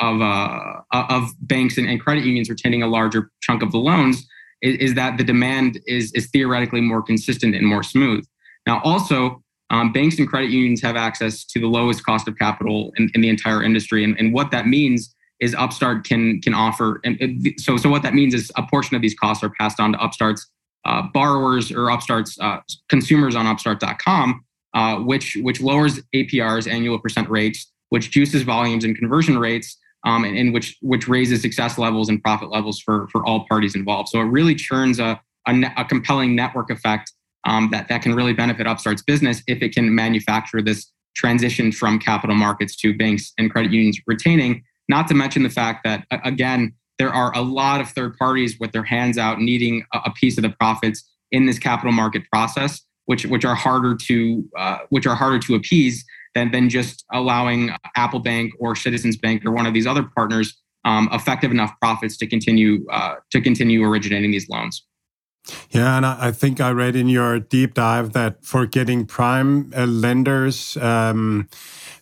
of 0.00 0.20
uh, 0.20 0.80
of 0.92 1.30
banks 1.40 1.78
and, 1.78 1.88
and, 1.88 2.00
credit 2.00 2.24
unions 2.24 2.48
retaining 2.50 2.82
a 2.82 2.88
larger 2.88 3.30
chunk 3.40 3.62
of 3.62 3.70
the 3.70 3.78
loans 3.78 4.26
is, 4.62 4.76
is, 4.76 4.94
that 4.94 5.18
the 5.18 5.24
demand 5.24 5.78
is 5.86 6.10
is 6.12 6.28
theoretically 6.30 6.80
more 6.80 7.02
consistent 7.02 7.54
and 7.54 7.66
more 7.66 7.82
smooth. 7.82 8.24
Now, 8.66 8.80
also, 8.84 9.42
um, 9.70 9.92
banks 9.92 10.18
and 10.18 10.28
credit 10.28 10.50
unions 10.50 10.80
have 10.82 10.96
access 10.96 11.44
to 11.44 11.60
the 11.60 11.66
lowest 11.66 12.04
cost 12.04 12.26
of 12.26 12.38
capital 12.38 12.92
in, 12.96 13.10
in 13.14 13.20
the 13.20 13.28
entire 13.28 13.62
industry, 13.62 14.02
and, 14.02 14.18
and 14.18 14.32
what 14.32 14.50
that 14.50 14.66
means 14.66 15.14
is 15.42 15.54
Upstart 15.56 16.04
can 16.04 16.40
can 16.40 16.54
offer. 16.54 17.00
And 17.04 17.54
so 17.58 17.76
so 17.76 17.90
what 17.90 18.02
that 18.04 18.14
means 18.14 18.32
is 18.32 18.50
a 18.56 18.62
portion 18.62 18.94
of 18.96 19.02
these 19.02 19.14
costs 19.14 19.42
are 19.44 19.50
passed 19.50 19.80
on 19.80 19.92
to 19.92 19.98
Upstart's 19.98 20.48
uh, 20.84 21.02
borrowers 21.12 21.70
or 21.72 21.90
Upstart's 21.90 22.38
uh, 22.40 22.58
consumers 22.88 23.34
on 23.34 23.46
Upstart.com, 23.46 24.44
uh, 24.74 24.96
which 25.00 25.36
which 25.42 25.60
lowers 25.60 26.00
APRs, 26.14 26.70
annual 26.70 26.98
percent 26.98 27.28
rates, 27.28 27.70
which 27.90 28.12
juices 28.12 28.42
volumes 28.42 28.84
and 28.84 28.96
conversion 28.96 29.36
rates, 29.36 29.76
um, 30.04 30.24
and, 30.24 30.38
and, 30.38 30.54
which 30.54 30.78
which 30.80 31.08
raises 31.08 31.42
success 31.42 31.76
levels 31.76 32.08
and 32.08 32.22
profit 32.22 32.48
levels 32.50 32.80
for 32.80 33.08
for 33.08 33.26
all 33.26 33.44
parties 33.48 33.74
involved. 33.74 34.10
So 34.10 34.20
it 34.20 34.24
really 34.24 34.54
churns 34.54 35.00
a 35.00 35.20
a, 35.48 35.52
ne- 35.52 35.74
a 35.76 35.84
compelling 35.84 36.36
network 36.36 36.70
effect 36.70 37.12
um, 37.44 37.68
that 37.72 37.88
that 37.88 38.02
can 38.02 38.14
really 38.14 38.32
benefit 38.32 38.68
Upstart's 38.68 39.02
business 39.02 39.42
if 39.48 39.60
it 39.60 39.74
can 39.74 39.92
manufacture 39.92 40.62
this 40.62 40.92
transition 41.16 41.72
from 41.72 41.98
capital 41.98 42.36
markets 42.36 42.76
to 42.76 42.96
banks 42.96 43.32
and 43.38 43.50
credit 43.50 43.72
unions 43.72 44.00
retaining 44.06 44.62
not 44.88 45.08
to 45.08 45.14
mention 45.14 45.42
the 45.42 45.50
fact 45.50 45.84
that, 45.84 46.06
again, 46.24 46.74
there 46.98 47.12
are 47.12 47.34
a 47.34 47.40
lot 47.40 47.80
of 47.80 47.88
third 47.88 48.16
parties 48.16 48.58
with 48.60 48.72
their 48.72 48.84
hands 48.84 49.18
out 49.18 49.40
needing 49.40 49.84
a 49.92 50.10
piece 50.10 50.36
of 50.38 50.42
the 50.42 50.50
profits 50.50 51.02
in 51.30 51.46
this 51.46 51.58
capital 51.58 51.92
market 51.92 52.22
process, 52.30 52.80
which, 53.06 53.24
which 53.26 53.44
are 53.44 53.54
harder 53.54 53.96
to 53.96 54.48
uh, 54.56 54.78
which 54.90 55.06
are 55.06 55.14
harder 55.14 55.38
to 55.38 55.54
appease 55.54 56.04
than, 56.34 56.50
than 56.50 56.68
just 56.68 57.04
allowing 57.12 57.70
Apple 57.96 58.20
Bank 58.20 58.52
or 58.58 58.76
Citizens 58.76 59.16
Bank 59.16 59.44
or 59.44 59.50
one 59.50 59.66
of 59.66 59.74
these 59.74 59.86
other 59.86 60.02
partners 60.02 60.56
um, 60.84 61.08
effective 61.12 61.50
enough 61.50 61.72
profits 61.80 62.16
to 62.18 62.26
continue 62.26 62.86
uh, 62.90 63.16
to 63.30 63.40
continue 63.40 63.84
originating 63.84 64.30
these 64.30 64.48
loans. 64.48 64.84
Yeah, 65.70 65.96
and 65.96 66.06
I 66.06 66.30
think 66.30 66.60
I 66.60 66.70
read 66.70 66.94
in 66.94 67.08
your 67.08 67.40
deep 67.40 67.74
dive 67.74 68.12
that 68.12 68.44
for 68.44 68.64
getting 68.66 69.06
prime 69.06 69.72
uh, 69.76 69.86
lenders, 69.86 70.76
um, 70.76 71.48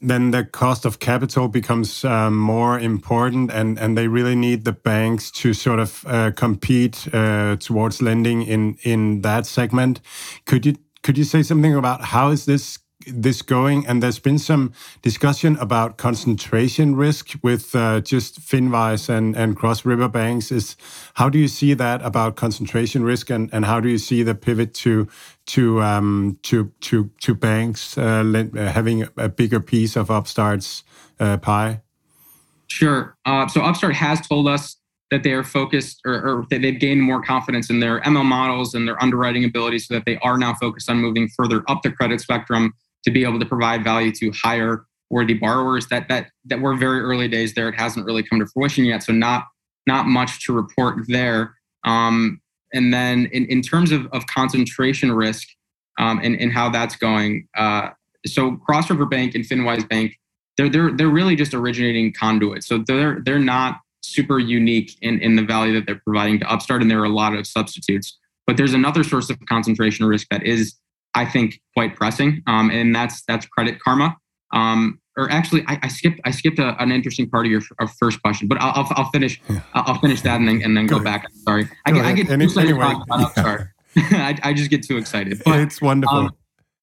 then 0.03 0.31
the 0.31 0.45
cost 0.45 0.85
of 0.85 0.99
capital 0.99 1.49
becomes 1.49 2.05
um, 2.05 2.37
more 2.37 2.79
important, 2.79 3.51
and, 3.51 3.79
and 3.79 3.97
they 3.97 4.09
really 4.09 4.35
need 4.35 4.65
the 4.65 4.73
banks 4.73 5.31
to 5.31 5.55
sort 5.55 5.79
of 5.79 6.05
uh, 6.07 6.33
compete 6.33 7.09
uh, 7.15 7.57
towards 7.57 8.03
lending 8.03 8.43
in 8.43 8.77
in 8.83 9.23
that 9.23 9.47
segment. 9.47 10.01
Could 10.45 10.67
you 10.67 10.77
could 11.03 11.17
you 11.17 11.25
say 11.25 11.43
something 11.43 11.75
about 11.75 12.05
how 12.05 12.31
is 12.31 12.45
this 12.45 12.79
this 13.07 13.43
going? 13.43 13.87
And 13.87 14.03
there's 14.03 14.19
been 14.19 14.39
some 14.39 14.73
discussion 15.03 15.57
about 15.57 15.97
concentration 15.97 16.97
risk 16.97 17.33
with 17.43 17.75
uh, 17.75 18.01
just 18.01 18.41
Finwise 18.41 19.09
and, 19.09 19.37
and 19.37 19.57
Cross 19.57 19.85
River 19.85 20.09
banks. 20.09 20.53
Is 20.53 20.77
how 21.15 21.29
do 21.29 21.39
you 21.39 21.49
see 21.49 21.75
that 21.75 22.03
about 22.03 22.37
concentration 22.37 23.03
risk, 23.03 23.31
and, 23.31 23.49
and 23.53 23.65
how 23.65 23.81
do 23.81 23.89
you 23.89 23.99
see 23.99 24.23
the 24.23 24.35
pivot 24.35 24.75
to 24.75 25.09
to 25.47 25.83
um, 25.83 26.39
to 26.43 26.73
to 26.81 27.11
to 27.21 27.35
banks 27.35 27.97
uh, 27.97 28.23
uh 28.57 28.73
having 28.73 29.09
a 29.17 29.29
bigger 29.29 29.61
piece 29.61 29.97
of 29.97 30.11
Upstart's 30.11 30.85
uh, 31.19 31.37
pie? 31.39 31.83
Sure. 32.69 33.17
Uh, 33.25 33.49
so 33.49 33.63
Upstart 33.63 33.95
has 33.97 34.21
told 34.27 34.47
us 34.47 34.77
that 35.11 35.25
they 35.25 35.33
are 35.33 35.43
focused 35.43 36.01
or, 36.07 36.15
or 36.15 36.47
they've 36.51 36.79
gained 36.79 37.03
more 37.03 37.21
confidence 37.21 37.69
in 37.69 37.81
their 37.81 38.01
ML 38.03 38.25
models 38.25 38.75
and 38.75 38.87
their 38.87 39.03
underwriting 39.03 39.45
abilities 39.45 39.89
so 39.89 39.95
that 39.95 40.05
they 40.07 40.17
are 40.19 40.39
now 40.39 40.55
focused 40.55 40.89
on 40.89 40.99
moving 40.99 41.29
further 41.37 41.65
up 41.69 41.83
the 41.83 41.91
credit 41.91 42.21
spectrum 42.21 42.73
to 43.05 43.11
be 43.11 43.25
able 43.25 43.39
to 43.41 43.47
provide 43.47 43.85
value 43.85 44.13
to 44.13 44.31
higher 44.33 44.87
worthy 45.11 45.35
borrowers. 45.35 45.87
That 45.89 46.09
that 46.09 46.31
that 46.47 46.61
we're 46.61 46.77
very 46.77 47.01
early 47.01 47.29
days 47.29 47.55
there. 47.55 47.69
It 47.69 47.75
hasn't 47.75 48.07
really 48.07 48.23
come 48.23 48.41
to 48.41 48.47
fruition 48.47 48.85
yet, 48.85 49.03
so 49.03 49.13
not 49.13 49.45
not 49.87 50.07
much 50.07 50.45
to 50.47 50.53
report 50.53 51.03
there. 51.09 51.55
Um, 51.85 52.41
and 52.73 52.93
then 52.93 53.27
in, 53.33 53.47
in 53.47 53.63
terms 53.63 53.91
of, 53.91 54.07
of 54.13 54.27
concentration 54.27 55.11
risk 55.13 55.49
um, 55.99 56.21
and, 56.23 56.41
and 56.41 56.53
how 56.53 56.71
that's 56.71 56.95
going, 56.97 57.49
uh, 57.57 57.89
so 58.27 58.57
Cross 58.57 58.91
River 58.91 59.07
Bank 59.07 59.35
and 59.35 59.45
Finwise 59.45 59.89
Bank, 59.89 60.19
they're 60.57 60.69
they're 60.69 60.93
they're 60.93 61.09
really 61.09 61.37
just 61.37 61.55
originating 61.55 62.13
conduits. 62.13 62.67
So 62.67 62.85
they're 62.87 63.21
they're 63.25 63.39
not 63.39 63.79
super 64.03 64.39
unique 64.39 64.97
in, 65.03 65.21
in 65.21 65.37
the 65.37 65.43
value 65.43 65.75
that 65.75 65.87
they're 65.87 66.01
providing 66.05 66.39
to 66.41 66.51
Upstart, 66.51 66.83
and 66.83 66.91
there 66.91 67.01
are 67.01 67.05
a 67.05 67.09
lot 67.09 67.35
of 67.35 67.47
substitutes. 67.47 68.19
But 68.47 68.57
there's 68.57 68.75
another 68.75 69.05
source 69.05 69.31
of 69.31 69.39
concentration 69.49 70.07
risk 70.07 70.27
that 70.31 70.45
is 70.45 70.75
I 71.15 71.24
think 71.24 71.61
quite 71.74 71.97
pressing, 71.97 72.43
um, 72.47 72.70
and 72.70 72.95
that's 72.95 73.23
that's 73.27 73.47
Credit 73.47 73.81
Karma. 73.81 74.16
Um, 74.53 75.01
or 75.16 75.31
actually, 75.31 75.65
I, 75.66 75.78
I, 75.82 75.89
skipped 75.89 76.20
I 76.24 76.31
skipped 76.31 76.59
a, 76.59 76.81
an 76.82 76.93
interesting 76.93 77.28
part 77.28 77.47
of 77.47 77.53
your 77.53 77.61
first 77.99 78.23
question, 78.23 78.49
but 78.49 78.61
I'll, 78.61 78.73
I'll, 78.85 78.93
I'll 78.97 79.11
finish 79.11 79.41
yeah. 79.49 79.61
I'll 79.74 79.99
finish 79.99 80.23
that 80.23 80.37
and 80.37 80.49
then 80.49 80.62
and 80.62 80.77
then 80.77 80.87
go, 80.87 80.99
go 80.99 81.05
back. 81.05 81.27
Sorry, 81.45 81.69
I, 81.87 81.91
I, 81.91 82.12
get 82.12 82.31
Any, 82.31 82.47
too 82.47 82.61
anyway, 82.61 82.95
yeah. 83.37 83.65
I, 83.97 84.39
I, 84.43 84.53
just 84.55 84.70
get 84.70 84.85
too 84.85 84.97
excited. 84.97 85.43
But, 85.45 85.61
it's 85.61 85.82
wonderful. 85.82 86.16
Um, 86.16 86.31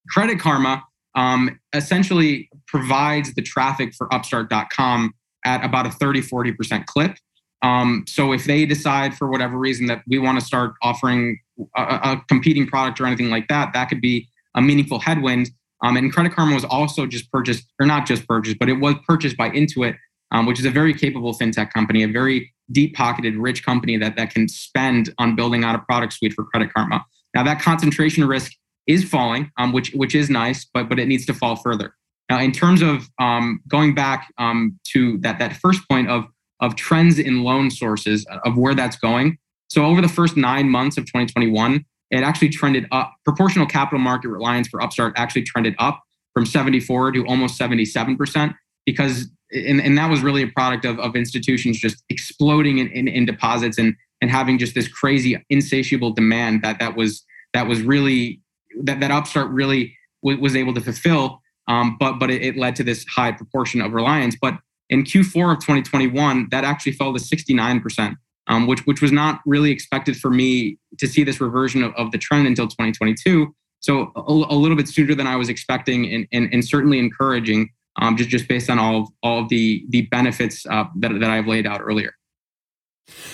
Credit 0.10 0.40
Karma 0.40 0.84
um, 1.16 1.60
essentially 1.74 2.50
provides 2.68 3.34
the 3.34 3.42
traffic 3.42 3.94
for 3.94 4.14
Upstart.com 4.14 5.14
at 5.46 5.64
about 5.64 5.88
a 5.88 5.92
30 5.92 6.22
40% 6.22 6.86
clip. 6.86 7.18
Um, 7.62 8.06
so 8.08 8.34
if 8.34 8.46
they 8.46 8.66
decide 8.66 9.16
for 9.16 9.30
whatever 9.30 9.58
reason 9.58 9.88
that 9.88 10.04
we 10.08 10.20
want 10.20 10.40
to 10.40 10.46
start 10.46 10.74
offering 10.82 11.40
a, 11.76 12.22
competing 12.28 12.68
product 12.68 13.00
or 13.00 13.06
anything 13.06 13.30
like 13.30 13.48
that, 13.48 13.74
that 13.74 13.90
could 13.90 14.02
be 14.02 14.28
a 14.56 14.62
meaningful 14.62 15.00
headwind. 15.00 15.50
Um, 15.84 15.98
and 15.98 16.12
Credit 16.12 16.34
Karma 16.34 16.56
was 16.56 16.66
also 16.66 17.06
just 17.06 17.32
purchased, 17.32 17.66
or 17.80 17.86
not 17.86 18.08
just 18.08 18.28
purchased, 18.28 18.58
but 18.60 18.70
it 18.70 18.74
was 18.74 18.96
purchased 19.08 19.38
by 19.38 19.50
Intuit, 19.52 19.96
um, 20.32 20.46
which 20.46 20.60
is 20.60 20.66
a 20.66 20.72
very 20.72 20.94
capable 20.94 21.34
fintech 21.34 21.72
company, 21.72 22.04
a 22.04 22.08
very 22.08 22.52
deep-pocketed, 22.72 23.36
rich 23.36 23.64
company 23.64 23.98
that 23.98 24.16
that 24.18 24.34
can 24.34 24.48
spend 24.48 25.14
on 25.20 25.36
building 25.36 25.64
out 25.64 25.76
a 25.76 25.80
product 25.80 26.14
suite 26.14 26.34
for 26.34 26.44
Credit 26.46 26.74
Karma. 26.74 27.06
Now 27.34 27.44
that 27.44 27.62
concentration 27.62 28.28
risk 28.28 28.52
is 28.88 29.04
falling, 29.04 29.52
um, 29.58 29.72
which 29.72 29.92
which 29.94 30.16
is 30.16 30.30
nice, 30.30 30.66
but 30.74 30.90
but 30.90 31.00
it 31.00 31.08
needs 31.08 31.26
to 31.28 31.34
fall 31.34 31.56
further. 31.56 31.94
Now, 32.30 32.40
in 32.40 32.52
terms 32.52 32.82
of 32.82 33.08
um, 33.20 33.62
going 33.68 33.96
back 33.96 34.34
um, 34.38 34.78
to 34.94 35.18
that 35.20 35.40
that 35.40 35.56
first 35.58 35.88
point 35.90 36.10
of 36.10 36.26
of 36.60 36.76
trends 36.76 37.20
in 37.20 37.44
loan 37.44 37.70
sources 37.70 38.26
of 38.46 38.58
where 38.58 38.74
that's 38.74 38.98
going. 38.98 39.38
So 39.68 39.86
over 39.86 40.02
the 40.02 40.08
first 40.08 40.38
nine 40.38 40.70
months 40.70 40.98
of 40.98 41.06
2021, 41.06 41.86
it 42.12 42.24
actually 42.24 42.50
trended 42.50 42.86
up. 42.92 43.14
Proportional 43.26 43.66
capital 43.66 44.00
market 44.00 44.30
reliance 44.30 44.68
for 44.68 44.82
Upstart 44.82 45.14
actually 45.18 45.44
trended 45.44 45.76
up 45.80 46.02
from 46.34 46.46
74 46.46 47.12
to 47.14 47.26
almost 47.26 47.60
77% 47.60 48.56
because 48.86 49.30
and, 49.52 49.80
and 49.80 49.98
that 49.98 50.10
was 50.10 50.22
really 50.22 50.44
a 50.44 50.48
product 50.48 50.86
of, 50.86 51.00
of 51.00 51.16
institutions 51.16 51.80
just 51.80 52.04
exploding 52.10 52.80
in, 52.80 52.88
in, 52.90 53.08
in 53.08 53.26
deposits 53.26 53.78
and 53.78 53.96
and 54.22 54.32
having 54.32 54.58
just 54.58 54.74
this 54.74 54.88
crazy 54.88 55.44
insatiable 55.50 56.12
demand 56.12 56.64
that 56.64 56.80
that 56.80 56.96
was 56.96 57.24
that 57.54 57.68
was 57.68 57.82
really 57.82 58.42
that, 58.82 59.00
that 59.00 59.12
upstart 59.12 59.50
really 59.50 59.96
w- 60.24 60.42
was 60.42 60.56
able 60.56 60.74
to 60.74 60.82
fulfill. 60.82 61.42
Um, 61.68 61.98
but 62.00 62.14
but 62.20 62.30
it, 62.30 62.42
it, 62.42 62.58
led 62.58 62.76
to 62.78 62.84
this 62.84 63.06
high 63.06 63.32
proportion 63.32 63.82
of 63.82 63.94
reliance. 63.94 64.36
But 64.40 64.58
in 64.90 65.04
q4 65.04 65.54
of 65.54 65.60
2021 65.60 66.48
that 66.52 66.64
actually 66.64 66.94
fell 66.94 67.14
to 67.14 67.20
69% 67.20 68.16
um, 68.48 68.68
which 68.68 68.86
which 68.86 69.02
was 69.02 69.12
not 69.12 69.42
really 69.46 69.72
expected 69.72 70.18
for 70.18 70.30
me 70.30 70.78
to 70.98 71.08
see 71.08 71.24
this 71.24 71.40
reversion 71.40 71.84
of, 71.84 71.94
of 71.96 72.12
the 72.12 72.18
trend 72.18 72.48
until 72.48 72.68
2022 72.68 73.54
so 73.80 74.12
a, 74.16 74.32
a, 74.32 74.56
little 74.56 74.76
bit 74.76 74.88
sooner 74.88 75.14
than 75.14 75.28
i 75.28 75.36
was 75.36 75.50
expecting 75.50 76.12
and, 76.12 76.28
and, 76.32 76.54
and 76.54 76.66
certainly 76.66 77.00
encouraging 77.00 77.70
um, 78.00 78.16
just 78.18 78.30
just 78.30 78.48
based 78.48 78.70
on 78.70 78.80
all 78.80 79.02
of, 79.02 79.08
all 79.24 79.40
of 79.44 79.50
the 79.50 79.86
the 79.90 80.04
benefits 80.04 80.66
uh, 80.68 80.86
that, 80.98 81.20
that 81.20 81.30
I've 81.30 81.48
laid 81.48 81.66
out 81.66 81.82
earlier. 81.82 82.14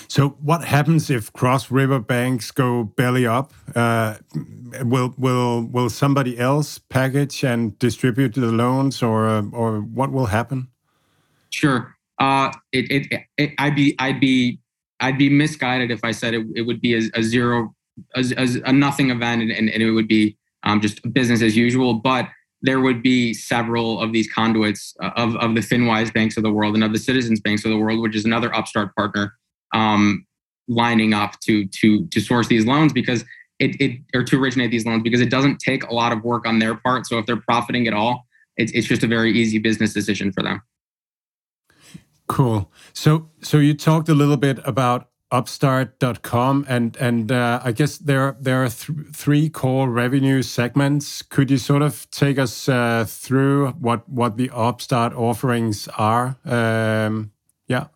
So, 0.08 0.30
what 0.40 0.64
happens 0.64 1.10
if 1.10 1.32
cross 1.32 1.70
river 1.70 1.98
banks 1.98 2.50
go 2.50 2.84
belly 2.84 3.26
up? 3.26 3.52
Uh, 3.74 4.16
will 4.82 5.14
will 5.18 5.62
will 5.62 5.90
somebody 5.90 6.38
else 6.38 6.78
package 6.78 7.44
and 7.44 7.78
distribute 7.78 8.34
the 8.34 8.52
loans, 8.52 9.02
or 9.02 9.26
or 9.52 9.80
what 9.80 10.12
will 10.12 10.26
happen? 10.26 10.68
Sure. 11.50 11.94
Uh, 12.18 12.52
it, 12.72 12.90
it, 12.90 13.22
it, 13.36 13.52
I'd 13.58 13.74
be 13.74 13.96
I'd 13.98 14.20
be 14.20 14.60
I'd 15.04 15.18
be 15.18 15.28
misguided 15.28 15.90
if 15.90 16.02
I 16.02 16.12
said 16.12 16.32
it, 16.32 16.46
it 16.56 16.62
would 16.62 16.80
be 16.80 16.94
a, 16.94 17.02
a 17.14 17.22
zero 17.22 17.74
a, 18.16 18.24
a, 18.64 18.72
nothing 18.72 19.10
event 19.10 19.42
and, 19.42 19.52
and, 19.52 19.68
it 19.68 19.90
would 19.90 20.08
be 20.08 20.36
um, 20.64 20.80
just 20.80 21.00
business 21.12 21.42
as 21.42 21.56
usual. 21.56 21.94
But 21.94 22.28
there 22.62 22.80
would 22.80 23.02
be 23.02 23.34
several 23.34 24.00
of 24.00 24.12
these 24.12 24.32
conduits 24.32 24.96
uh, 25.02 25.10
of, 25.16 25.36
of 25.36 25.54
the 25.54 25.60
FinWise 25.60 26.12
banks 26.12 26.36
of 26.38 26.42
the 26.42 26.50
world 26.50 26.74
and 26.74 26.82
of 26.82 26.92
the 26.92 26.98
Citizens 26.98 27.38
banks 27.40 27.64
of 27.66 27.70
the 27.70 27.76
world, 27.76 28.00
which 28.00 28.16
is 28.16 28.24
another 28.24 28.52
upstart 28.54 28.96
partner, 28.96 29.34
um, 29.74 30.26
lining 30.66 31.12
up 31.12 31.38
to 31.40 31.66
to 31.66 32.06
to 32.06 32.20
source 32.20 32.48
these 32.48 32.64
loans 32.64 32.92
because 32.92 33.22
it, 33.58 33.76
it 33.80 34.00
or 34.14 34.24
to 34.24 34.42
originate 34.42 34.70
these 34.70 34.86
loans 34.86 35.02
because 35.02 35.20
it 35.20 35.30
doesn't 35.30 35.58
take 35.58 35.84
a 35.84 35.94
lot 35.94 36.12
of 36.12 36.24
work 36.24 36.46
on 36.46 36.58
their 36.58 36.74
part. 36.74 37.06
So 37.06 37.18
if 37.18 37.26
they're 37.26 37.36
profiting 37.36 37.86
at 37.86 37.92
all, 37.92 38.26
it's 38.56 38.72
it's 38.72 38.86
just 38.86 39.02
a 39.02 39.06
very 39.06 39.32
easy 39.32 39.58
business 39.58 39.92
decision 39.92 40.32
for 40.32 40.42
them. 40.42 40.62
Cool. 42.26 42.70
So 42.92 43.28
so 43.42 43.58
you 43.58 43.74
talked 43.74 44.08
a 44.08 44.14
little 44.14 44.36
bit 44.36 44.58
about 44.64 45.10
upstart.com 45.30 46.64
and 46.68 46.96
and 46.96 47.32
uh, 47.32 47.60
I 47.64 47.72
guess 47.72 47.98
there 47.98 48.36
there 48.40 48.62
are 48.62 48.68
th 48.68 48.90
three 49.12 49.48
core 49.50 49.90
revenue 49.90 50.42
segments. 50.42 51.22
Could 51.22 51.50
you 51.50 51.58
sort 51.58 51.82
of 51.82 52.08
take 52.10 52.38
us 52.38 52.68
uh, 52.68 53.04
through 53.06 53.72
what 53.72 54.08
what 54.08 54.36
the 54.36 54.50
Upstart 54.50 55.12
offerings 55.14 55.88
are? 55.98 56.36
Um, 56.44 57.32
yeah, 57.66 57.86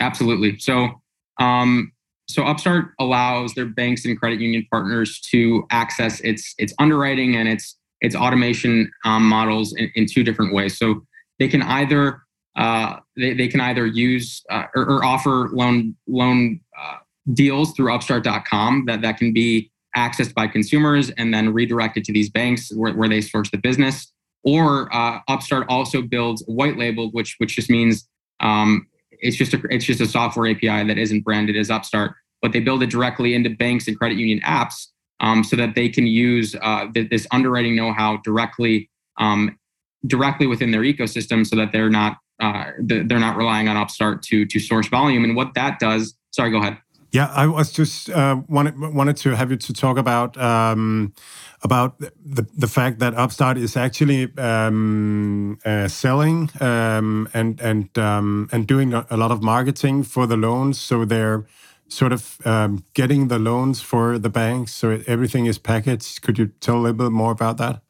absolutely. 0.00 0.58
So 0.58 1.00
um, 1.38 1.92
so 2.28 2.44
Upstart 2.44 2.92
allows 3.00 3.54
their 3.54 3.66
banks 3.66 4.04
and 4.04 4.18
credit 4.18 4.40
union 4.40 4.66
partners 4.70 5.20
to 5.32 5.66
access 5.70 6.20
its 6.20 6.54
its 6.58 6.74
underwriting 6.78 7.34
and 7.34 7.48
its 7.48 7.76
its 8.00 8.14
automation 8.14 8.90
um, 9.04 9.24
models 9.26 9.74
in, 9.74 9.90
in 9.94 10.06
two 10.06 10.22
different 10.22 10.52
ways. 10.52 10.78
So 10.78 11.02
they 11.38 11.48
can 11.48 11.62
either 11.62 12.22
uh, 12.58 12.96
they, 13.16 13.34
they 13.34 13.46
can 13.46 13.60
either 13.60 13.86
use 13.86 14.42
uh, 14.50 14.64
or, 14.74 14.82
or, 14.82 15.04
offer 15.04 15.48
loan 15.52 15.94
loan 16.08 16.58
uh, 16.76 16.96
deals 17.32 17.72
through 17.72 17.94
upstart.com 17.94 18.84
that, 18.86 19.00
that 19.00 19.16
can 19.16 19.32
be 19.32 19.70
accessed 19.96 20.34
by 20.34 20.48
consumers 20.48 21.10
and 21.10 21.32
then 21.32 21.52
redirected 21.52 22.04
to 22.04 22.12
these 22.12 22.28
banks 22.28 22.74
where, 22.74 22.92
where 22.94 23.08
they 23.08 23.20
source 23.20 23.48
the 23.50 23.58
business. 23.58 24.12
Or 24.42 24.92
uh, 24.94 25.20
Upstart 25.28 25.66
also 25.68 26.02
builds 26.02 26.42
white 26.46 26.76
labeled, 26.76 27.14
which 27.14 27.36
which 27.38 27.54
just 27.54 27.70
means 27.70 28.08
um, 28.40 28.86
it's 29.10 29.36
just 29.36 29.54
a 29.54 29.60
it's 29.70 29.84
just 29.84 30.00
a 30.00 30.06
software 30.06 30.50
API 30.50 30.86
that 30.86 30.98
isn't 30.98 31.22
branded 31.22 31.56
as 31.56 31.70
Upstart, 31.70 32.14
but 32.42 32.52
they 32.52 32.60
build 32.60 32.82
it 32.82 32.90
directly 32.90 33.34
into 33.34 33.50
banks 33.50 33.86
and 33.86 33.96
credit 33.96 34.16
union 34.16 34.40
apps 34.40 34.86
um, 35.20 35.44
so 35.44 35.54
that 35.56 35.74
they 35.74 35.88
can 35.88 36.06
use 36.06 36.56
uh, 36.60 36.86
th- 36.92 37.10
this 37.10 37.26
underwriting 37.30 37.76
know-how 37.76 38.18
directly 38.18 38.88
um, 39.18 39.58
directly 40.06 40.46
within 40.46 40.70
their 40.70 40.82
ecosystem, 40.82 41.46
so 41.46 41.56
that 41.56 41.72
they're 41.72 41.90
not 41.90 42.18
uh, 42.40 42.72
they're 42.78 43.18
not 43.18 43.36
relying 43.36 43.68
on 43.68 43.76
Upstart 43.76 44.22
to 44.24 44.46
to 44.46 44.60
source 44.60 44.88
volume. 44.88 45.24
And 45.24 45.36
what 45.36 45.54
that 45.54 45.78
does, 45.78 46.14
sorry, 46.30 46.50
go 46.50 46.58
ahead. 46.58 46.78
Yeah, 47.10 47.32
I 47.34 47.46
was 47.46 47.72
just 47.72 48.10
uh, 48.10 48.42
wanted 48.48 48.78
wanted 48.78 49.16
to 49.18 49.34
have 49.34 49.50
you 49.50 49.56
to 49.56 49.72
talk 49.72 49.96
about 49.96 50.36
um, 50.36 51.14
about 51.62 51.98
the 51.98 52.46
the 52.54 52.66
fact 52.66 52.98
that 52.98 53.14
Upstart 53.14 53.56
is 53.56 53.76
actually 53.76 54.30
um, 54.36 55.58
uh, 55.64 55.88
selling 55.88 56.50
um, 56.60 57.28
and 57.32 57.60
and 57.60 57.96
um, 57.98 58.48
and 58.52 58.66
doing 58.66 58.92
a 58.92 59.16
lot 59.16 59.30
of 59.30 59.42
marketing 59.42 60.02
for 60.02 60.26
the 60.26 60.36
loans. 60.36 60.78
So 60.78 61.06
they're 61.06 61.46
sort 61.88 62.12
of 62.12 62.38
um, 62.44 62.84
getting 62.92 63.28
the 63.28 63.38
loans 63.38 63.80
for 63.80 64.18
the 64.18 64.28
banks. 64.28 64.74
So 64.74 65.00
everything 65.06 65.46
is 65.46 65.58
packaged. 65.58 66.20
Could 66.20 66.38
you 66.38 66.48
tell 66.60 66.76
a 66.76 66.80
little 66.80 67.08
bit 67.08 67.12
more 67.12 67.32
about 67.32 67.56
that? 67.56 67.80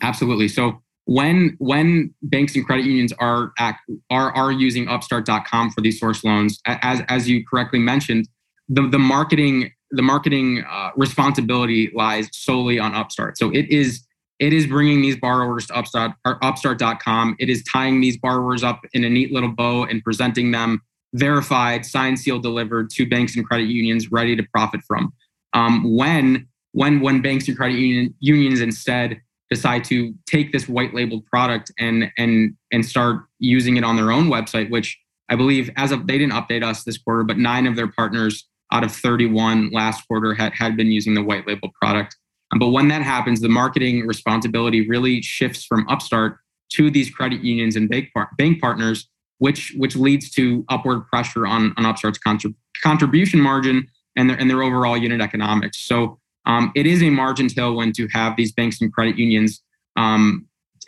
Absolutely. 0.00 0.48
So 0.48 0.82
when 1.06 1.56
when 1.58 2.12
banks 2.20 2.54
and 2.56 2.66
credit 2.66 2.84
unions 2.84 3.12
are 3.18 3.52
act, 3.58 3.88
are 4.10 4.32
are 4.32 4.52
using 4.52 4.88
upstart.com 4.88 5.70
for 5.70 5.80
these 5.80 5.98
source 5.98 6.22
loans 6.24 6.60
as 6.66 7.00
as 7.08 7.28
you 7.28 7.44
correctly 7.46 7.78
mentioned 7.78 8.28
the 8.68 8.82
the 8.88 8.98
marketing 8.98 9.70
the 9.92 10.02
marketing 10.02 10.64
uh, 10.68 10.90
responsibility 10.96 11.92
lies 11.94 12.28
solely 12.32 12.78
on 12.78 12.92
upstart. 12.94 13.38
So 13.38 13.50
it 13.50 13.70
is 13.70 14.04
it 14.38 14.52
is 14.52 14.66
bringing 14.66 15.00
these 15.00 15.16
borrowers 15.16 15.66
to 15.68 15.76
upstart 15.76 16.12
upstart.com 16.24 17.36
it 17.38 17.48
is 17.48 17.62
tying 17.64 18.00
these 18.00 18.18
borrowers 18.18 18.62
up 18.64 18.80
in 18.92 19.04
a 19.04 19.08
neat 19.08 19.32
little 19.32 19.48
bow 19.52 19.84
and 19.84 20.02
presenting 20.02 20.50
them 20.50 20.82
verified 21.14 21.86
signed 21.86 22.18
sealed 22.18 22.42
delivered 22.42 22.90
to 22.90 23.06
banks 23.08 23.36
and 23.36 23.46
credit 23.46 23.68
unions 23.68 24.10
ready 24.10 24.34
to 24.34 24.42
profit 24.52 24.80
from. 24.86 25.12
Um, 25.52 25.96
when 25.96 26.48
when 26.72 27.00
when 27.00 27.22
banks 27.22 27.46
and 27.46 27.56
credit 27.56 27.78
union, 27.78 28.14
unions 28.18 28.60
instead 28.60 29.20
decide 29.50 29.84
to 29.84 30.12
take 30.26 30.52
this 30.52 30.68
white 30.68 30.94
labeled 30.94 31.24
product 31.26 31.72
and 31.78 32.10
and 32.18 32.54
and 32.72 32.84
start 32.84 33.24
using 33.38 33.76
it 33.76 33.84
on 33.84 33.96
their 33.96 34.10
own 34.10 34.26
website 34.28 34.70
which 34.70 34.98
i 35.28 35.36
believe 35.36 35.70
as 35.76 35.92
of 35.92 36.06
they 36.06 36.18
didn't 36.18 36.32
update 36.32 36.64
us 36.64 36.84
this 36.84 36.98
quarter 36.98 37.22
but 37.22 37.38
nine 37.38 37.66
of 37.66 37.76
their 37.76 37.88
partners 37.88 38.48
out 38.72 38.84
of 38.84 38.92
31 38.92 39.70
last 39.70 40.06
quarter 40.06 40.34
had, 40.34 40.52
had 40.52 40.76
been 40.76 40.88
using 40.88 41.14
the 41.14 41.22
white 41.22 41.46
label 41.46 41.70
product. 41.80 42.16
Um, 42.52 42.58
but 42.58 42.68
when 42.68 42.88
that 42.88 43.02
happens 43.02 43.40
the 43.40 43.48
marketing 43.48 44.06
responsibility 44.06 44.88
really 44.88 45.22
shifts 45.22 45.64
from 45.64 45.88
upstart 45.88 46.38
to 46.72 46.90
these 46.90 47.10
credit 47.10 47.42
unions 47.42 47.76
and 47.76 47.88
bank, 47.88 48.08
par- 48.14 48.30
bank 48.36 48.60
partners 48.60 49.08
which 49.38 49.74
which 49.76 49.96
leads 49.96 50.30
to 50.30 50.64
upward 50.70 51.06
pressure 51.08 51.46
on 51.46 51.74
on 51.76 51.84
upstart's 51.84 52.18
contrib- 52.18 52.54
contribution 52.82 53.40
margin 53.40 53.86
and 54.16 54.30
their 54.30 54.36
and 54.38 54.48
their 54.48 54.62
overall 54.62 54.96
unit 54.96 55.20
economics. 55.20 55.78
So 55.78 56.18
um, 56.46 56.72
it 56.74 56.86
is 56.86 57.02
a 57.02 57.10
margin 57.10 57.48
tailwind 57.48 57.94
to 57.94 58.08
have 58.12 58.36
these 58.36 58.52
banks 58.52 58.80
and 58.80 58.92
credit 58.92 59.18
unions 59.18 59.62
um, 59.96 60.46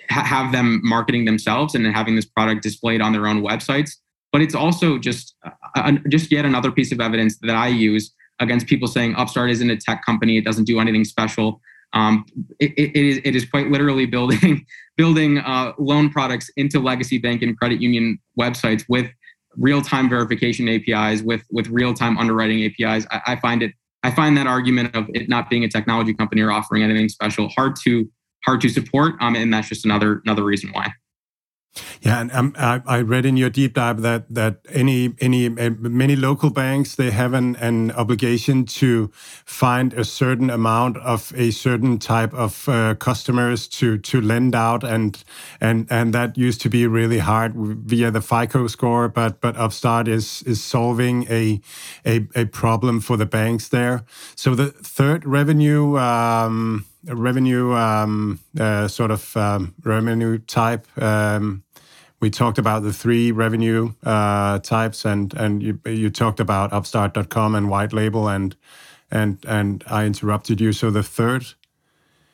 ha- 0.08 0.24
have 0.24 0.52
them 0.52 0.80
marketing 0.84 1.24
themselves 1.24 1.74
and 1.74 1.86
having 1.86 2.14
this 2.16 2.24
product 2.24 2.62
displayed 2.62 3.00
on 3.00 3.12
their 3.12 3.26
own 3.26 3.42
websites. 3.42 3.92
But 4.32 4.42
it's 4.42 4.54
also 4.54 4.98
just 4.98 5.34
uh, 5.74 5.92
just 6.08 6.30
yet 6.30 6.44
another 6.44 6.70
piece 6.70 6.92
of 6.92 7.00
evidence 7.00 7.38
that 7.42 7.56
I 7.56 7.68
use 7.68 8.14
against 8.40 8.66
people 8.66 8.86
saying 8.86 9.14
Upstart 9.16 9.50
isn't 9.50 9.70
a 9.70 9.76
tech 9.76 10.04
company; 10.04 10.36
it 10.36 10.44
doesn't 10.44 10.64
do 10.64 10.80
anything 10.80 11.04
special. 11.04 11.60
Um, 11.94 12.26
it, 12.60 12.72
it, 12.76 12.90
it 12.94 13.04
is 13.04 13.20
it 13.24 13.34
is 13.34 13.46
quite 13.46 13.70
literally 13.70 14.04
building 14.16 14.66
building 14.96 15.38
uh, 15.38 15.72
loan 15.78 16.10
products 16.10 16.50
into 16.56 16.78
legacy 16.78 17.18
bank 17.18 17.42
and 17.42 17.58
credit 17.58 17.80
union 17.80 18.18
websites 18.38 18.84
with 18.88 19.10
real 19.56 19.80
time 19.80 20.10
verification 20.10 20.68
APIs, 20.68 21.22
with 21.22 21.42
with 21.50 21.66
real 21.68 21.94
time 21.94 22.18
underwriting 22.18 22.62
APIs. 22.64 23.06
I, 23.10 23.20
I 23.28 23.36
find 23.36 23.62
it 23.62 23.72
I 24.02 24.10
find 24.10 24.36
that 24.36 24.46
argument 24.46 24.94
of 24.94 25.08
it 25.12 25.28
not 25.28 25.50
being 25.50 25.64
a 25.64 25.68
technology 25.68 26.14
company 26.14 26.40
or 26.42 26.52
offering 26.52 26.82
anything 26.82 27.08
special 27.08 27.48
hard 27.48 27.76
to 27.84 28.08
hard 28.44 28.60
to 28.60 28.68
support, 28.68 29.14
um, 29.20 29.34
and 29.34 29.52
that's 29.52 29.68
just 29.68 29.84
another 29.84 30.22
another 30.24 30.44
reason 30.44 30.70
why. 30.72 30.92
Yeah, 32.00 32.20
and 32.20 32.32
um, 32.32 32.54
I, 32.56 32.82
I, 32.86 33.00
read 33.00 33.26
in 33.26 33.36
your 33.36 33.50
deep 33.50 33.74
dive 33.74 34.02
that 34.02 34.32
that 34.32 34.60
any 34.70 35.14
any 35.20 35.46
uh, 35.46 35.70
many 35.78 36.16
local 36.16 36.50
banks 36.50 36.94
they 36.94 37.10
have 37.10 37.34
an, 37.34 37.56
an 37.56 37.90
obligation 37.92 38.64
to 38.66 39.10
find 39.44 39.92
a 39.94 40.04
certain 40.04 40.50
amount 40.50 40.96
of 40.98 41.32
a 41.36 41.50
certain 41.50 41.98
type 41.98 42.32
of 42.34 42.68
uh, 42.68 42.94
customers 42.94 43.68
to 43.68 43.98
to 43.98 44.20
lend 44.20 44.54
out, 44.54 44.84
and 44.84 45.24
and 45.60 45.86
and 45.90 46.12
that 46.14 46.38
used 46.38 46.60
to 46.62 46.68
be 46.68 46.86
really 46.86 47.18
hard 47.18 47.54
via 47.54 48.10
the 48.10 48.22
FICO 48.22 48.66
score, 48.68 49.08
but 49.08 49.40
but 49.40 49.56
Upstart 49.56 50.08
is 50.08 50.42
is 50.44 50.62
solving 50.62 51.26
a 51.30 51.60
a, 52.06 52.26
a 52.34 52.44
problem 52.46 53.00
for 53.00 53.16
the 53.16 53.26
banks 53.26 53.68
there. 53.68 54.04
So 54.34 54.54
the 54.54 54.66
third 54.66 55.26
revenue. 55.26 55.98
Um, 55.98 56.86
revenue 57.04 57.72
um, 57.74 58.40
uh, 58.58 58.88
sort 58.88 59.10
of 59.10 59.36
um, 59.36 59.74
revenue 59.82 60.38
type 60.38 60.86
um, 61.00 61.62
we 62.20 62.30
talked 62.30 62.58
about 62.58 62.82
the 62.82 62.92
three 62.92 63.30
revenue 63.30 63.92
uh, 64.04 64.58
types, 64.58 65.04
and 65.04 65.32
and 65.34 65.62
you, 65.62 65.80
you 65.86 66.10
talked 66.10 66.40
about 66.40 66.72
Upstart.com 66.72 67.54
and 67.54 67.70
white 67.70 67.92
label, 67.92 68.28
and 68.28 68.56
and 69.10 69.38
and 69.46 69.84
I 69.86 70.04
interrupted 70.04 70.60
you. 70.60 70.72
So 70.72 70.90
the 70.90 71.02
third. 71.02 71.46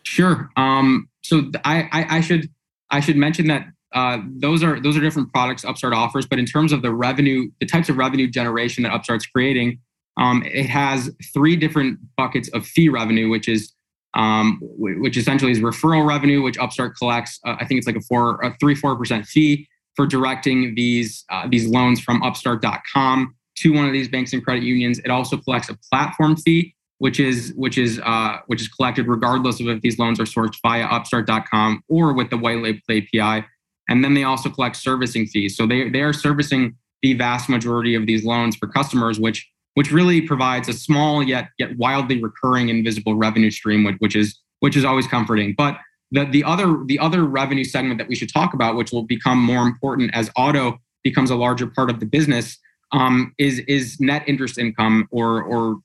Sure. 0.03 0.51
Um, 0.57 1.09
so 1.23 1.51
I, 1.65 1.89
I, 1.93 2.17
I 2.17 2.21
should 2.21 2.51
I 2.91 3.01
should 3.01 3.17
mention 3.17 3.47
that 3.49 3.67
uh, 3.95 4.19
those 4.27 4.63
are 4.63 4.81
those 4.81 4.97
are 4.97 5.01
different 5.01 5.33
products 5.33 5.65
Upstart 5.65 5.93
offers, 5.93 6.27
but 6.27 6.39
in 6.39 6.47
terms 6.47 6.73
of 6.73 6.83
the 6.83 6.93
revenue, 6.93 7.51
the 7.61 7.67
types 7.67 7.89
of 7.89 7.97
revenue 7.97 8.29
generation 8.29 8.83
that 8.85 8.93
Upstart's 8.93 9.27
creating, 9.27 9.79
um, 10.17 10.43
it 10.47 10.67
has 10.67 11.11
three 11.33 11.57
different 11.57 11.99
buckets 12.17 12.49
of 12.49 12.67
fee 12.67 12.89
revenue, 12.89 13.29
which 13.29 13.49
is 13.49 13.73
um, 14.15 14.61
which 14.63 15.17
essentially 15.17 15.53
is 15.53 15.61
referral 15.61 16.07
revenue, 16.07 16.41
which 16.41 16.57
Upstart 16.57 16.97
collects. 16.97 17.41
Uh, 17.45 17.57
I 17.59 17.67
think 17.67 17.79
it's 17.79 17.87
like 17.87 17.97
a 17.97 18.01
four, 18.03 18.41
a 18.43 18.57
three, 18.59 18.75
four 18.75 18.97
percent 18.97 19.27
fee 19.27 19.69
for 19.97 20.07
directing 20.07 20.75
these 20.75 21.25
uh, 21.31 21.47
these 21.49 21.67
loans 21.67 22.01
from 22.01 22.23
Upstart.com 22.23 23.35
to 23.57 23.73
one 23.73 23.87
of 23.87 23.93
these 23.93 24.09
banks 24.09 24.33
and 24.33 24.45
credit 24.45 24.65
unions. 24.65 24.99
It 25.01 25.11
also 25.11 25.37
collects 25.37 25.69
a 25.69 25.79
platform 25.91 26.37
fee, 26.37 26.75
which 26.99 27.21
is 27.21 27.53
which 27.57 27.79
is 27.79 28.01
uh, 28.05 28.39
which 28.47 28.61
is 28.61 28.69
collected 28.69 29.09
regardless 29.09 29.61
of 29.61 29.69
if 29.69 29.81
these 29.81 29.99
loans 29.99 30.19
are 30.21 30.25
sourced 30.25 30.57
via 30.63 30.85
Upstart.com 30.85 31.83
or 31.89 32.13
with 32.13 32.31
the 32.31 32.37
white 32.37 32.59
label 32.59 32.81
API. 32.91 33.47
And 33.89 34.03
then 34.03 34.15
they 34.15 34.25
also 34.25 34.49
collect 34.49 34.77
servicing 34.77 35.27
fees. 35.27 35.57
So 35.57 35.67
they 35.67 35.89
they 35.91 36.01
are 36.01 36.13
servicing 36.13 36.77
the 37.03 37.15
vast 37.15 37.49
majority 37.49 37.95
of 37.95 38.07
these 38.07 38.25
loans 38.25 38.57
for 38.57 38.67
customers, 38.67 39.21
which 39.21 39.49
which 39.75 39.93
really 39.93 40.21
provides 40.21 40.69
a 40.69 40.73
small 40.73 41.23
yet 41.23 41.51
yet 41.59 41.77
wildly 41.77 42.23
recurring 42.23 42.69
invisible 42.69 43.15
revenue 43.15 43.51
stream, 43.51 43.85
which, 43.85 43.97
which 43.99 44.17
is 44.17 44.39
which 44.61 44.77
is 44.77 44.85
always 44.85 45.07
comforting. 45.07 45.55
But 45.57 45.79
the 46.11 46.25
the 46.25 46.45
other 46.45 46.79
the 46.87 46.99
other 46.99 47.25
revenue 47.25 47.65
segment 47.65 47.99
that 47.99 48.09
we 48.09 48.15
should 48.15 48.33
talk 48.33 48.55
about, 48.55 48.77
which 48.77 48.93
will 48.93 49.03
become 49.05 49.39
more 49.39 49.63
important 49.67 50.11
as 50.15 50.31
auto 50.37 50.79
becomes 51.03 51.31
a 51.31 51.37
larger 51.37 51.67
part 51.67 51.91
of 51.91 52.01
the 52.01 52.07
business, 52.07 52.59
um, 52.93 53.35
is 53.39 53.61
is 53.61 53.99
net 54.01 54.23
interest 54.27 54.59
income 54.59 55.09
or 55.11 55.43
or 55.43 55.79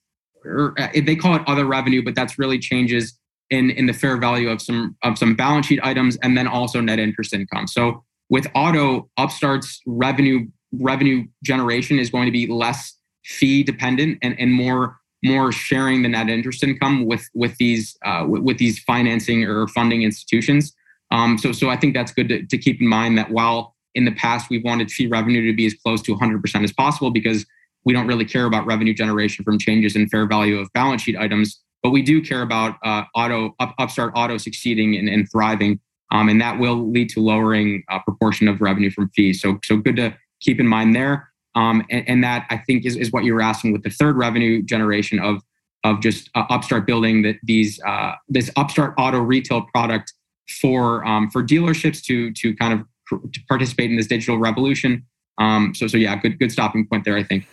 or 0.46 0.74
uh, 0.80 0.90
they 0.94 1.16
call 1.16 1.36
it 1.36 1.42
other 1.48 1.66
revenue, 1.66 2.04
but 2.04 2.16
that's 2.16 2.40
really 2.40 2.60
changes 2.60 3.18
in 3.50 3.72
in 3.72 3.86
the 3.86 3.94
fair 3.94 4.18
value 4.18 4.50
of 4.50 4.62
some 4.62 4.96
of 5.04 5.18
some 5.18 5.36
balance 5.36 5.66
sheet 5.66 5.80
items 5.84 6.18
and 6.18 6.38
then 6.38 6.48
also 6.48 6.82
net 6.82 7.00
interest 7.00 7.34
income. 7.34 7.68
So 7.68 8.04
with 8.30 8.48
auto, 8.54 9.10
Upstart's 9.18 9.82
revenue 9.86 10.48
revenue 10.72 11.26
generation 11.44 11.98
is 11.98 12.10
going 12.10 12.26
to 12.26 12.32
be 12.32 12.46
less 12.46 12.96
fee 13.26 13.64
dependent 13.64 14.20
and, 14.22 14.40
and 14.40 14.54
more 14.54 14.99
more 15.24 15.52
sharing 15.52 16.02
the 16.02 16.10
net 16.10 16.30
interest 16.30 16.64
income 16.64 17.06
with 17.06 17.28
with 17.34 17.56
these 17.58 17.98
uh, 18.06 18.26
with, 18.28 18.44
with, 18.44 18.58
these 18.58 18.80
financing 18.80 19.44
or 19.44 19.68
funding 19.68 20.04
institutions. 20.04 20.74
Um, 21.12 21.38
so 21.38 21.52
so 21.52 21.70
I 21.70 21.76
think 21.76 21.94
that's 21.94 22.12
good 22.12 22.30
to, 22.30 22.46
to 22.46 22.58
keep 22.58 22.80
in 22.82 22.88
mind 22.88 23.18
that 23.18 23.32
while 23.32 23.76
in 23.96 24.06
the 24.06 24.12
past 24.12 24.50
we've 24.50 24.64
wanted 24.64 24.92
fee 24.92 25.08
revenue 25.08 25.46
to 25.46 25.56
be 25.56 25.66
as 25.66 25.74
close 25.74 26.02
to 26.04 26.16
100% 26.16 26.64
as 26.64 26.72
possible 26.72 27.12
because 27.12 27.46
we 27.86 27.94
don't 27.94 28.08
really 28.08 28.26
care 28.26 28.46
about 28.46 28.66
revenue 28.66 28.94
generation 28.94 29.44
from 29.44 29.58
changes 29.58 29.96
in 29.96 30.08
fair 30.10 30.28
value 30.28 30.60
of 30.60 30.72
balance 30.74 31.02
sheet 31.02 31.18
items, 31.18 31.62
but 31.82 31.92
we 31.92 32.02
do 32.02 32.22
care 32.22 32.42
about 32.42 32.76
uh, 32.84 33.04
auto 33.16 33.56
up, 33.60 33.74
upstart 33.80 34.12
auto 34.16 34.38
succeeding 34.38 34.96
and, 34.96 35.10
and 35.10 35.28
thriving, 35.32 35.80
um, 36.12 36.30
and 36.30 36.40
that 36.42 36.60
will 36.60 36.90
lead 36.90 37.10
to 37.10 37.20
lowering 37.20 37.84
a 37.90 38.00
proportion 38.02 38.48
of 38.48 38.62
revenue 38.62 38.92
from 38.92 39.10
fees. 39.16 39.42
So 39.42 39.60
so 39.64 39.78
good 39.78 39.96
to 39.96 40.16
keep 40.42 40.60
in 40.60 40.68
mind 40.68 40.96
there. 40.96 41.29
Um, 41.56 41.84
and, 41.90 42.08
and, 42.08 42.24
that 42.24 42.46
I 42.52 42.58
think 42.58 42.86
is, 42.86 42.96
is 42.96 43.12
what 43.12 43.24
you 43.24 43.34
were 43.34 43.42
asking 43.42 43.74
with 43.74 43.82
the 43.82 43.90
third 43.90 44.16
revenue 44.16 44.62
generation 44.62 45.20
of 45.20 45.42
of 45.84 46.02
just 46.02 46.30
uh, 46.36 46.44
Upstart 46.50 46.86
building 46.86 47.22
that 47.24 47.38
these 47.44 47.80
uh, 47.82 48.14
this 48.28 48.52
Upstart 48.56 48.94
auto 48.98 49.20
retail 49.20 49.64
product 49.74 50.14
for 50.62 51.06
um, 51.06 51.30
for 51.30 51.44
dealerships 51.44 52.04
to 52.04 52.32
to 52.34 52.56
kind 52.56 52.74
of 52.74 53.32
to 53.32 53.40
participate 53.48 53.90
in 53.90 53.98
this 53.98 54.08
digital 54.08 54.38
revolution. 54.38 55.06
Um, 55.40 55.74
so 55.74 55.88
so 55.88 55.98
yeah, 55.98 56.16
good 56.18 56.38
good 56.38 56.52
stopping 56.52 56.86
point 56.86 57.06
there. 57.06 57.18
I 57.18 57.24
think. 57.24 57.48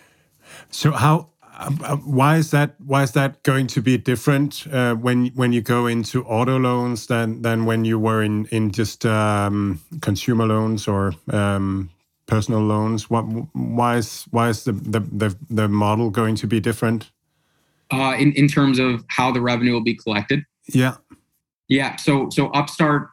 So 0.69 0.91
how 0.91 1.29
um, 1.59 1.79
uh, 1.83 1.95
why 1.97 2.37
is 2.37 2.51
that 2.51 2.75
why 2.79 3.03
is 3.03 3.11
that 3.13 3.41
going 3.43 3.67
to 3.67 3.81
be 3.81 3.97
different 3.97 4.67
uh, 4.71 4.95
when 4.95 5.27
when 5.27 5.53
you 5.53 5.61
go 5.61 5.87
into 5.87 6.23
auto 6.25 6.59
loans 6.59 7.07
than 7.07 7.41
than 7.41 7.65
when 7.65 7.85
you 7.85 7.97
were 7.97 8.21
in 8.21 8.45
in 8.47 8.71
just 8.71 9.05
um, 9.05 9.81
consumer 10.01 10.45
loans 10.45 10.87
or 10.87 11.13
um, 11.31 11.89
personal 12.27 12.61
loans? 12.61 13.09
What, 13.09 13.23
why 13.53 13.97
is 13.97 14.25
why 14.31 14.49
is 14.49 14.63
the, 14.63 14.73
the, 14.73 14.99
the, 14.99 15.37
the 15.49 15.67
model 15.67 16.09
going 16.09 16.35
to 16.35 16.47
be 16.47 16.59
different? 16.59 17.11
Uh, 17.91 18.15
in 18.19 18.33
in 18.33 18.47
terms 18.47 18.79
of 18.79 19.03
how 19.07 19.31
the 19.31 19.41
revenue 19.41 19.71
will 19.71 19.83
be 19.83 19.95
collected. 19.95 20.43
Yeah. 20.67 20.97
Yeah. 21.69 21.95
So 21.95 22.29
so 22.29 22.47
Upstart, 22.47 23.09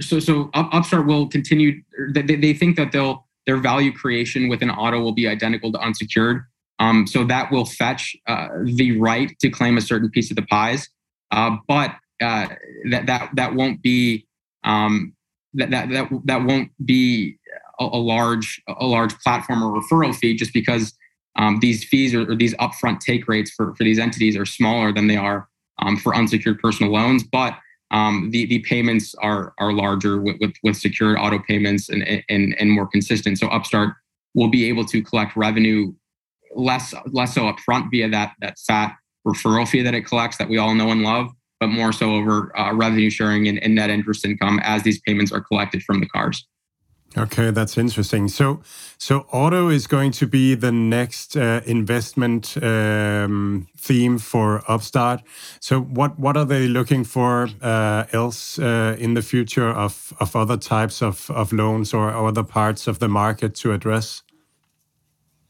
so 0.00 0.18
so 0.18 0.50
Upstart 0.54 1.06
will 1.06 1.28
continue. 1.28 1.80
They, 2.12 2.22
they 2.22 2.52
think 2.52 2.76
that 2.76 2.92
they'll 2.92 3.26
their 3.46 3.56
value 3.56 3.92
creation 3.92 4.48
within 4.48 4.70
auto 4.70 5.00
will 5.00 5.12
be 5.12 5.26
identical 5.28 5.72
to 5.72 5.78
unsecured. 5.78 6.42
Um, 6.78 7.06
so 7.06 7.24
that 7.24 7.52
will 7.52 7.66
fetch 7.66 8.16
uh, 8.26 8.48
the 8.64 8.98
right 8.98 9.36
to 9.40 9.50
claim 9.50 9.76
a 9.76 9.80
certain 9.80 10.10
piece 10.10 10.30
of 10.30 10.36
the 10.36 10.42
pies, 10.42 10.88
uh, 11.30 11.56
but 11.68 11.94
uh, 12.22 12.46
that 12.90 13.06
that 13.06 13.30
that 13.34 13.54
won't 13.54 13.82
be 13.82 14.26
um, 14.64 15.14
that 15.54 15.70
that 15.70 15.90
that 15.90 16.08
that 16.24 16.44
won't 16.44 16.70
be 16.84 17.38
a, 17.84 17.98
large 17.98 18.60
a 18.68 18.86
large 18.86 19.18
platform 19.20 19.62
or 19.62 19.80
referral 19.80 20.14
fee 20.14 20.36
just 20.36 20.52
because 20.52 20.92
um, 21.36 21.58
these 21.60 21.84
fees 21.84 22.14
or, 22.14 22.30
or, 22.30 22.36
these 22.36 22.54
upfront 22.54 23.00
take 23.00 23.28
rates 23.28 23.50
for, 23.50 23.74
for 23.76 23.84
these 23.84 23.98
entities 23.98 24.36
are 24.36 24.44
smaller 24.44 24.92
than 24.92 25.06
they 25.06 25.16
are 25.16 25.48
um, 25.78 25.96
for 25.96 26.14
unsecured 26.14 26.58
personal 26.58 26.92
loans, 26.92 27.22
but 27.22 27.56
um, 27.90 28.30
the, 28.30 28.46
the 28.46 28.60
payments 28.60 29.14
are 29.22 29.52
are 29.58 29.72
larger 29.72 30.20
with, 30.20 30.36
with, 30.40 30.52
with 30.62 30.76
secured 30.76 31.18
auto 31.18 31.38
payments 31.38 31.88
and, 31.88 32.04
and, 32.28 32.54
and 32.58 32.70
more 32.70 32.86
consistent. 32.86 33.38
So 33.38 33.48
Upstart 33.48 33.94
will 34.34 34.48
be 34.48 34.68
able 34.68 34.84
to 34.86 35.02
collect 35.02 35.36
revenue 35.36 35.92
less 36.54 36.94
less 37.06 37.34
so 37.34 37.42
upfront 37.42 37.90
via 37.90 38.08
that 38.08 38.34
that 38.40 38.58
fat 38.58 38.96
referral 39.26 39.68
fee 39.68 39.82
that 39.82 39.94
it 39.94 40.02
collects 40.02 40.36
that 40.38 40.48
we 40.48 40.58
all 40.58 40.74
know 40.74 40.90
and 40.90 41.02
love, 41.02 41.30
but 41.58 41.68
more 41.68 41.92
so 41.92 42.14
over 42.14 42.56
uh, 42.58 42.72
revenue 42.74 43.10
sharing 43.10 43.48
and, 43.48 43.62
and 43.62 43.74
net 43.74 43.90
interest 43.90 44.24
income 44.24 44.60
as 44.62 44.82
these 44.82 45.00
payments 45.00 45.32
are 45.32 45.40
collected 45.40 45.82
from 45.82 46.00
the 46.00 46.08
cars. 46.08 46.46
Okay, 47.16 47.50
that's 47.50 47.76
interesting. 47.76 48.28
So, 48.28 48.60
so 48.96 49.26
auto 49.32 49.68
is 49.68 49.88
going 49.88 50.12
to 50.12 50.28
be 50.28 50.54
the 50.54 50.70
next 50.70 51.36
uh, 51.36 51.60
investment 51.66 52.56
um, 52.62 53.66
theme 53.76 54.18
for 54.18 54.62
Upstart. 54.68 55.22
So, 55.58 55.80
what 55.80 56.20
what 56.20 56.36
are 56.36 56.44
they 56.44 56.68
looking 56.68 57.02
for 57.02 57.48
uh, 57.62 58.04
else 58.12 58.60
uh, 58.60 58.96
in 58.96 59.14
the 59.14 59.22
future 59.22 59.68
of 59.68 60.12
of 60.20 60.36
other 60.36 60.56
types 60.56 61.02
of 61.02 61.28
of 61.32 61.52
loans 61.52 61.92
or 61.92 62.12
other 62.12 62.44
parts 62.44 62.86
of 62.86 63.00
the 63.00 63.08
market 63.08 63.56
to 63.56 63.72
address? 63.72 64.22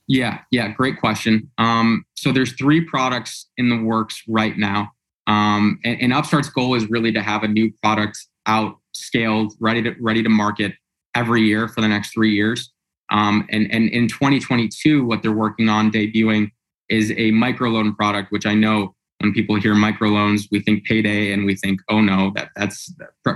Yeah, 0.06 0.38
yeah, 0.50 0.68
great 0.68 0.98
question. 0.98 1.50
Um, 1.58 2.04
so, 2.14 2.32
there's 2.32 2.54
three 2.54 2.80
products 2.80 3.50
in 3.58 3.68
the 3.68 3.82
works 3.82 4.22
right 4.26 4.56
now, 4.56 4.92
um, 5.26 5.78
and, 5.84 6.00
and 6.00 6.12
Upstart's 6.14 6.48
goal 6.48 6.74
is 6.74 6.88
really 6.88 7.12
to 7.12 7.20
have 7.20 7.42
a 7.42 7.48
new 7.48 7.70
product 7.82 8.18
out, 8.46 8.78
scaled, 8.92 9.52
ready 9.60 9.82
to 9.82 9.94
ready 10.00 10.22
to 10.22 10.30
market 10.30 10.72
every 11.14 11.42
year 11.42 11.68
for 11.68 11.80
the 11.80 11.88
next 11.88 12.12
three 12.12 12.34
years. 12.34 12.72
Um, 13.10 13.46
and, 13.50 13.70
and 13.72 13.88
in 13.88 14.08
2022, 14.08 15.04
what 15.04 15.22
they're 15.22 15.32
working 15.32 15.68
on 15.68 15.90
debuting 15.90 16.50
is 16.88 17.10
a 17.12 17.32
microloan 17.32 17.96
product, 17.96 18.30
which 18.30 18.46
I 18.46 18.54
know 18.54 18.94
when 19.20 19.32
people 19.32 19.56
hear 19.56 19.74
microloans, 19.74 20.48
we 20.50 20.60
think 20.60 20.84
payday 20.84 21.32
and 21.32 21.44
we 21.44 21.54
think, 21.54 21.80
oh 21.88 22.00
no, 22.00 22.32
that 22.34 22.50
that's 22.56 22.92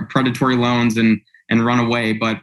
predatory 0.09 0.55
loans 0.55 0.97
and 0.97 1.19
and 1.49 1.65
run 1.65 1.79
away. 1.79 2.13
But 2.13 2.39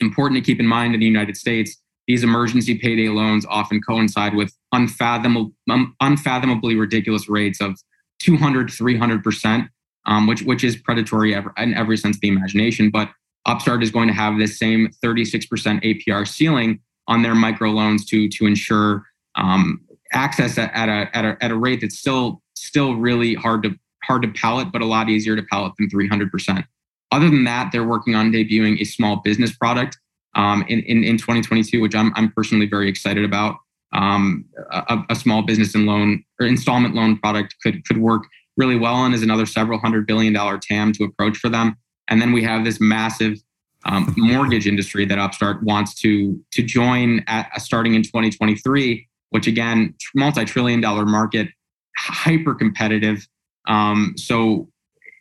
important 0.00 0.38
to 0.38 0.46
keep 0.46 0.60
in 0.60 0.66
mind 0.66 0.94
in 0.94 1.00
the 1.00 1.06
United 1.06 1.36
States, 1.36 1.76
these 2.06 2.22
emergency 2.22 2.76
payday 2.78 3.08
loans 3.08 3.46
often 3.48 3.80
coincide 3.80 4.34
with 4.34 4.52
unfathomable, 4.72 5.52
unfathomably 6.00 6.74
ridiculous 6.74 7.28
rates 7.28 7.60
of 7.60 7.78
200, 8.20 8.70
300 8.70 9.24
percent, 9.24 9.68
um, 10.06 10.26
which 10.26 10.42
which 10.42 10.62
is 10.62 10.76
predatory 10.76 11.32
in 11.32 11.74
every 11.74 11.96
sense 11.96 12.16
of 12.16 12.20
the 12.20 12.28
imagination. 12.28 12.90
But 12.90 13.10
Upstart 13.48 13.82
is 13.82 13.90
going 13.90 14.08
to 14.08 14.14
have 14.14 14.38
this 14.38 14.58
same 14.58 14.90
36% 15.04 15.48
APR 15.82 16.28
ceiling 16.28 16.80
on 17.08 17.22
their 17.22 17.34
microloans 17.34 18.06
to 18.06 18.28
to 18.28 18.46
ensure 18.46 19.04
um, 19.34 19.80
access 20.12 20.58
at, 20.58 20.72
at, 20.74 20.88
a, 20.88 21.16
at, 21.16 21.24
a, 21.24 21.36
at 21.44 21.50
a 21.50 21.56
rate 21.56 21.80
that's 21.80 21.98
still 21.98 22.42
still 22.54 22.94
really 22.94 23.34
hard 23.34 23.62
to 23.62 23.74
hard 24.04 24.22
to 24.22 24.28
pallet, 24.28 24.70
but 24.72 24.80
a 24.80 24.86
lot 24.86 25.08
easier 25.08 25.36
to 25.36 25.42
pallet 25.42 25.72
than 25.78 25.88
300%. 25.88 26.64
Other 27.10 27.28
than 27.28 27.44
that, 27.44 27.70
they're 27.72 27.86
working 27.86 28.14
on 28.14 28.32
debuting 28.32 28.80
a 28.80 28.84
small 28.84 29.16
business 29.16 29.54
product 29.54 29.98
um, 30.34 30.64
in, 30.68 30.80
in, 30.80 31.04
in 31.04 31.16
2022, 31.16 31.80
which 31.80 31.94
I'm, 31.94 32.12
I'm 32.14 32.32
personally 32.32 32.66
very 32.66 32.88
excited 32.88 33.24
about. 33.24 33.56
Um, 33.92 34.44
a, 34.70 34.98
a, 35.08 35.14
small 35.14 35.42
business 35.42 35.74
and 35.74 35.86
loan 35.86 36.22
or 36.38 36.46
installment 36.46 36.94
loan 36.94 37.18
product 37.18 37.54
could 37.62 37.86
could 37.86 37.96
work 37.96 38.24
really 38.58 38.76
well 38.76 39.06
and 39.06 39.14
is 39.14 39.22
another 39.22 39.46
several 39.46 39.78
hundred 39.78 40.06
billion 40.06 40.34
dollar 40.34 40.58
TAM 40.58 40.92
to 40.92 41.04
approach 41.04 41.38
for 41.38 41.48
them. 41.48 41.74
And 42.08 42.20
then 42.20 42.32
we 42.32 42.42
have 42.42 42.64
this 42.64 42.80
massive 42.80 43.42
um, 43.84 44.12
mortgage 44.16 44.66
industry 44.66 45.04
that 45.06 45.18
Upstart 45.18 45.62
wants 45.62 45.94
to 46.00 46.42
to 46.52 46.62
join 46.62 47.24
at 47.26 47.50
uh, 47.54 47.58
starting 47.58 47.94
in 47.94 48.02
2023, 48.02 49.06
which 49.30 49.46
again, 49.46 49.94
multi-trillion 50.14 50.80
dollar 50.80 51.06
market, 51.06 51.48
hyper 51.96 52.54
competitive. 52.54 53.26
Um, 53.66 54.14
so 54.16 54.68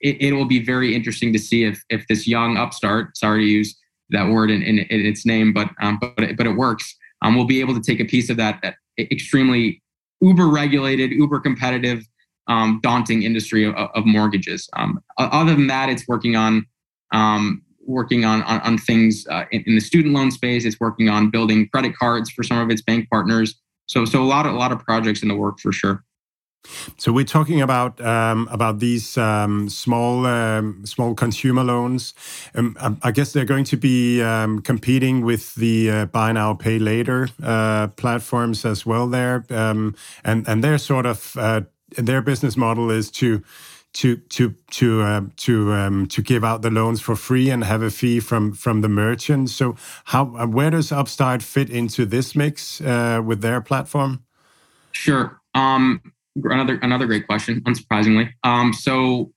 it, 0.02 0.22
it, 0.22 0.34
will 0.34 0.46
be 0.46 0.64
very 0.64 0.96
interesting 0.96 1.34
to 1.34 1.40
see 1.40 1.64
if 1.64 1.84
if 1.90 2.08
this 2.08 2.28
young 2.28 2.58
upstart, 2.58 3.18
sorry 3.18 3.44
to 3.44 3.50
use 3.50 3.78
that 4.10 4.30
word 4.30 4.50
in, 4.50 4.62
in, 4.62 4.80
in 4.80 5.06
its 5.06 5.26
name, 5.26 5.54
but 5.54 5.70
um, 5.82 6.00
but 6.00 6.20
it, 6.20 6.38
but 6.38 6.48
it 6.48 6.56
works. 6.56 6.96
Um, 7.22 7.36
we'll 7.36 7.46
be 7.46 7.60
able 7.60 7.74
to 7.74 7.82
take 7.82 8.00
a 8.00 8.06
piece 8.06 8.30
of 8.30 8.38
that 8.38 8.60
that 8.64 8.76
extremely 9.00 9.82
uber 10.22 10.48
regulated, 10.48 11.12
uber 11.12 11.40
competitive, 11.40 12.04
um, 12.48 12.80
daunting 12.82 13.24
industry 13.24 13.66
of, 13.66 13.76
of 13.76 14.06
mortgages. 14.06 14.70
Um, 14.76 15.00
other 15.18 15.54
than 15.54 15.68
that, 15.68 15.90
it's 15.90 16.08
working 16.08 16.36
on 16.36 16.66
um, 17.12 17.62
working 17.86 18.26
on 18.26 18.44
on, 18.44 18.62
on 18.62 18.78
things 18.78 19.26
uh, 19.30 19.46
in, 19.52 19.64
in, 19.68 19.76
the 19.76 19.82
student 19.82 20.14
loan 20.14 20.32
space. 20.32 20.66
It's 20.66 20.80
working 20.80 21.10
on 21.10 21.30
building 21.30 21.70
credit 21.70 21.96
cards 21.96 22.30
for 22.30 22.44
some 22.44 22.58
of 22.60 22.70
its 22.70 22.82
bank 22.82 23.10
partners. 23.10 23.56
So 23.88 24.06
so 24.06 24.22
a 24.22 24.26
lot 24.26 24.46
of 24.46 24.54
a 24.54 24.58
lot 24.58 24.72
of 24.72 24.80
projects 24.80 25.22
in 25.22 25.30
the 25.30 25.36
work 25.36 25.60
for 25.60 25.72
sure. 25.72 26.04
So 26.98 27.12
we're 27.12 27.26
talking 27.26 27.62
about 27.62 28.02
um, 28.02 28.48
about 28.52 28.80
these 28.80 29.18
um, 29.18 29.70
small 29.70 30.26
um, 30.26 30.86
small 30.86 31.14
consumer 31.14 31.64
loans. 31.64 32.14
Um, 32.56 32.76
I 33.04 33.12
guess 33.12 33.34
they're 33.34 33.46
going 33.46 33.66
to 33.66 33.78
be 33.78 34.22
um, 34.22 34.62
competing 34.62 35.22
with 35.24 35.56
the 35.56 35.90
uh, 35.90 36.06
buy 36.06 36.32
now 36.32 36.54
pay 36.54 36.80
later 36.80 37.30
uh, 37.42 37.88
platforms 37.90 38.66
as 38.66 38.86
well. 38.86 39.08
There 39.08 39.46
um, 39.50 39.96
and 40.24 40.48
and 40.48 40.64
their 40.64 40.78
sort 40.78 41.06
of 41.06 41.36
uh, 41.38 41.62
their 41.98 42.22
business 42.22 42.58
model 42.58 42.92
is 42.92 43.10
to 43.12 43.44
to 43.94 44.18
to 44.18 44.56
to 44.72 45.02
uh, 45.02 45.22
to 45.38 45.74
um, 45.74 46.08
to 46.08 46.22
give 46.22 46.44
out 46.44 46.62
the 46.62 46.70
loans 46.70 47.02
for 47.02 47.16
free 47.16 47.50
and 47.50 47.64
have 47.64 47.82
a 47.82 47.90
fee 47.90 48.20
from 48.20 48.54
from 48.54 48.82
the 48.82 48.90
merchant. 48.90 49.50
So 49.50 49.76
how 50.06 50.36
uh, 50.36 50.48
where 50.48 50.70
does 50.70 50.92
Upstart 50.92 51.42
fit 51.42 51.70
into 51.70 52.06
this 52.06 52.36
mix 52.36 52.80
uh, 52.82 53.22
with 53.26 53.42
their 53.42 53.62
platform? 53.62 54.24
Sure. 54.92 55.40
Um, 55.56 56.02
another 56.36 56.80
another 56.82 57.08
great 57.08 57.26
question, 57.28 57.62
unsurprisingly. 57.62 58.30
Um, 58.44 58.74
so 58.74 59.32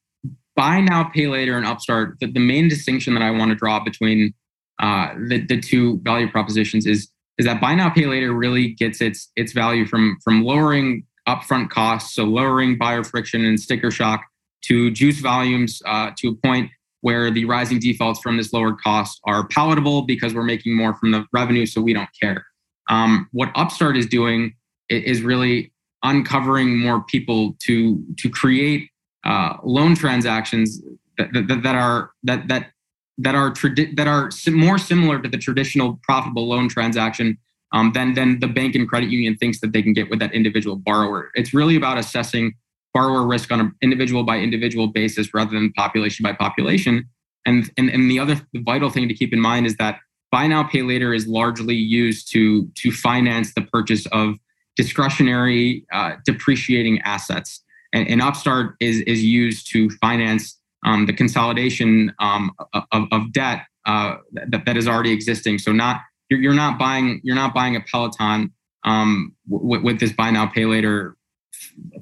buy 0.57 0.81
now, 0.81 1.05
pay 1.05 1.27
later, 1.27 1.57
and 1.57 1.67
Upstart. 1.67 2.17
The, 2.21 2.31
the 2.31 2.41
main 2.41 2.69
distinction 2.69 3.15
that 3.15 3.23
I 3.23 3.31
want 3.31 3.51
to 3.51 3.55
draw 3.55 3.83
between 3.83 4.35
uh, 4.79 5.15
the 5.29 5.45
the 5.47 5.61
two 5.61 6.01
value 6.03 6.31
propositions 6.31 6.87
is 6.87 7.11
is 7.39 7.47
that 7.47 7.61
buy 7.61 7.75
now, 7.75 7.89
pay 7.89 8.05
later 8.05 8.33
really 8.35 8.75
gets 8.75 9.01
its 9.01 9.31
its 9.37 9.53
value 9.53 9.87
from 9.87 10.19
from 10.23 10.45
lowering 10.45 11.07
upfront 11.27 11.71
costs, 11.71 12.15
so 12.15 12.25
lowering 12.25 12.77
buyer 12.77 13.05
friction 13.05 13.45
and 13.45 13.59
sticker 13.59 13.91
shock 13.91 14.25
to 14.63 14.91
juice 14.91 15.21
volumes 15.21 15.83
uh, 15.87 16.11
to 16.17 16.29
a 16.29 16.35
point 16.47 16.71
where 17.03 17.31
the 17.31 17.45
rising 17.45 17.79
defaults 17.79 18.21
from 18.21 18.37
this 18.37 18.53
lowered 18.53 18.79
cost 18.79 19.21
are 19.25 19.47
palatable 19.49 20.03
because 20.03 20.35
we're 20.35 20.43
making 20.43 20.77
more 20.77 20.95
from 20.95 21.11
the 21.13 21.25
revenue, 21.33 21.65
so 21.67 21.81
we 21.81 21.95
don't 21.95 22.11
care. 22.21 22.45
Um, 22.89 23.29
what 23.33 23.51
Upstart 23.55 23.97
is 23.97 24.07
doing 24.07 24.55
is 24.89 25.23
really 25.23 25.73
uncovering 26.03 26.79
more 26.79 27.03
people 27.05 27.57
to 27.61 28.03
to 28.19 28.29
create 28.29 28.91
uh, 29.25 29.57
loan 29.63 29.95
transactions 29.95 30.81
that, 31.19 31.33
that, 31.33 31.63
that 31.63 31.75
are 31.75 32.11
that 32.25 32.49
that 32.49 32.71
that 33.19 33.35
are 33.35 33.51
tradi- 33.51 33.95
that 33.97 34.09
are 34.09 34.31
more 34.51 34.79
similar 34.79 35.21
to 35.21 35.29
the 35.29 35.39
traditional 35.39 36.01
profitable 36.03 36.49
loan 36.49 36.69
transaction 36.69 37.39
um, 37.73 37.93
than 37.93 38.15
than 38.15 38.41
the 38.41 38.49
bank 38.49 38.75
and 38.75 38.89
credit 38.89 39.11
union 39.11 39.37
thinks 39.37 39.61
that 39.61 39.73
they 39.73 39.83
can 39.83 39.93
get 39.93 40.11
with 40.11 40.19
that 40.19 40.33
individual 40.33 40.77
borrower. 40.77 41.31
It's 41.35 41.55
really 41.55 41.77
about 41.77 41.99
assessing 41.99 42.55
borrower 42.93 43.27
risk 43.27 43.51
on 43.53 43.61
an 43.61 43.73
individual 43.83 44.25
by 44.25 44.39
individual 44.39 44.89
basis 44.89 45.33
rather 45.35 45.53
than 45.53 45.73
population 45.73 46.23
by 46.23 46.33
population. 46.33 47.09
And 47.47 47.71
and 47.77 47.89
and 47.91 48.11
the 48.11 48.19
other 48.19 48.41
vital 48.57 48.91
thing 48.91 49.09
to 49.09 49.15
keep 49.15 49.33
in 49.33 49.41
mind 49.41 49.67
is 49.67 49.77
that 49.77 49.99
buy 50.31 50.47
now 50.47 50.63
pay 50.63 50.83
later 50.83 51.13
is 51.15 51.27
largely 51.27 51.75
used 51.75 52.31
to 52.33 52.69
to 52.77 52.93
finance 52.93 53.55
the 53.55 53.63
purchase 53.63 54.07
of 54.07 54.35
discretionary 54.77 55.85
uh, 55.93 56.13
depreciating 56.25 57.01
assets. 57.03 57.63
And, 57.93 58.09
and, 58.09 58.23
Upstart 58.23 58.77
is, 58.81 59.01
is 59.01 59.23
used 59.23 59.71
to 59.73 59.91
finance 60.01 60.57
um, 60.87 61.07
the 61.07 61.13
consolidation 61.13 62.13
um, 62.21 62.53
of, 62.73 63.09
of, 63.11 63.33
debt 63.33 63.67
uh, 63.85 64.17
that, 64.33 64.65
that 64.65 64.77
is 64.77 64.87
already 64.87 65.11
existing. 65.11 65.59
So 65.59 65.73
not 65.73 66.01
you're, 66.31 66.41
you're 66.41 66.55
not 66.55 66.79
buying 66.79 67.21
you're 67.25 67.37
not 67.37 67.53
buying 67.53 67.77
a 67.77 67.81
Peloton 67.81 68.53
um, 68.85 69.35
w- 69.51 69.83
with 69.83 70.01
this 70.01 70.13
buy 70.13 70.31
now 70.31 70.47
pay 70.47 70.65
later 70.65 71.17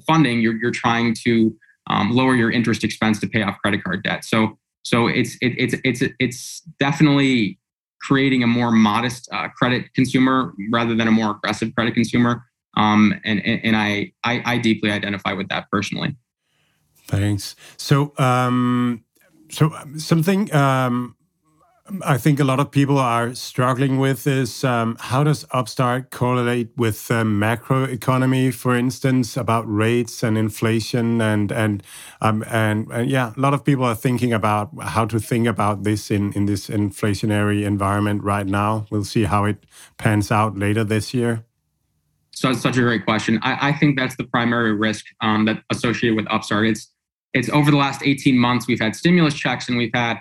funding. 0.05 0.41
You're 0.41 0.55
you're 0.57 0.71
trying 0.71 1.15
to 1.25 1.55
um, 1.89 2.11
lower 2.11 2.35
your 2.35 2.51
interest 2.51 2.83
expense 2.83 3.19
to 3.21 3.27
pay 3.27 3.41
off 3.41 3.57
credit 3.59 3.83
card 3.83 4.03
debt. 4.03 4.25
So 4.25 4.57
so 4.83 5.07
it's 5.07 5.35
it, 5.41 5.53
it's 5.57 5.75
it's 5.83 6.03
it's 6.19 6.61
definitely 6.79 7.59
creating 8.01 8.43
a 8.43 8.47
more 8.47 8.71
modest 8.71 9.29
uh, 9.31 9.49
credit 9.49 9.93
consumer 9.93 10.53
rather 10.71 10.95
than 10.95 11.07
a 11.07 11.11
more 11.11 11.31
aggressive 11.31 11.73
credit 11.75 11.93
consumer. 11.93 12.43
Um, 12.77 13.19
and, 13.25 13.45
and, 13.45 13.75
I, 13.75 14.13
I, 14.23 14.41
I 14.45 14.57
deeply 14.57 14.91
identify 14.91 15.33
with 15.33 15.49
that 15.49 15.65
personally. 15.69 16.15
Thanks. 17.07 17.55
So, 17.77 18.13
um, 18.17 19.03
so 19.49 19.75
something 19.97 20.53
um, 20.53 21.15
I 22.05 22.17
think 22.17 22.39
a 22.39 22.43
lot 22.43 22.59
of 22.59 22.71
people 22.71 22.97
are 22.97 23.33
struggling 23.33 23.99
with 23.99 24.27
is 24.27 24.63
um, 24.63 24.97
how 24.99 25.23
does 25.23 25.45
Upstart 25.51 26.11
correlate 26.11 26.69
with 26.77 27.09
uh, 27.09 27.23
macro 27.23 27.83
economy, 27.83 28.51
for 28.51 28.75
instance, 28.75 29.35
about 29.35 29.63
rates 29.67 30.23
and 30.23 30.37
inflation, 30.37 31.21
and 31.21 31.51
and 31.51 31.83
um, 32.21 32.43
and, 32.47 32.91
and 32.91 33.09
yeah, 33.09 33.33
a 33.35 33.39
lot 33.39 33.53
of 33.53 33.63
people 33.63 33.83
are 33.85 33.95
thinking 33.95 34.33
about 34.33 34.69
how 34.81 35.05
to 35.05 35.19
think 35.19 35.47
about 35.47 35.83
this 35.83 36.11
in 36.11 36.33
in 36.33 36.45
this 36.45 36.67
inflationary 36.67 37.63
environment 37.63 38.23
right 38.23 38.47
now. 38.47 38.85
We'll 38.91 39.03
see 39.03 39.23
how 39.23 39.45
it 39.45 39.65
pans 39.97 40.31
out 40.31 40.57
later 40.57 40.83
this 40.83 41.13
year. 41.13 41.45
So 42.31 42.51
it's 42.51 42.61
such 42.61 42.77
a 42.77 42.81
great 42.81 43.03
question. 43.03 43.39
I, 43.41 43.69
I 43.69 43.73
think 43.73 43.97
that's 43.97 44.15
the 44.15 44.23
primary 44.23 44.73
risk 44.73 45.05
um, 45.21 45.45
that 45.45 45.63
associated 45.71 46.15
with 46.15 46.27
Upstart. 46.31 46.67
It's 46.67 46.91
it's 47.33 47.49
over 47.49 47.71
the 47.71 47.77
last 47.77 48.01
18 48.03 48.37
months 48.37 48.67
we've 48.67 48.79
had 48.79 48.95
stimulus 48.95 49.33
checks 49.33 49.69
and 49.69 49.77
we've 49.77 49.93
had 49.93 50.19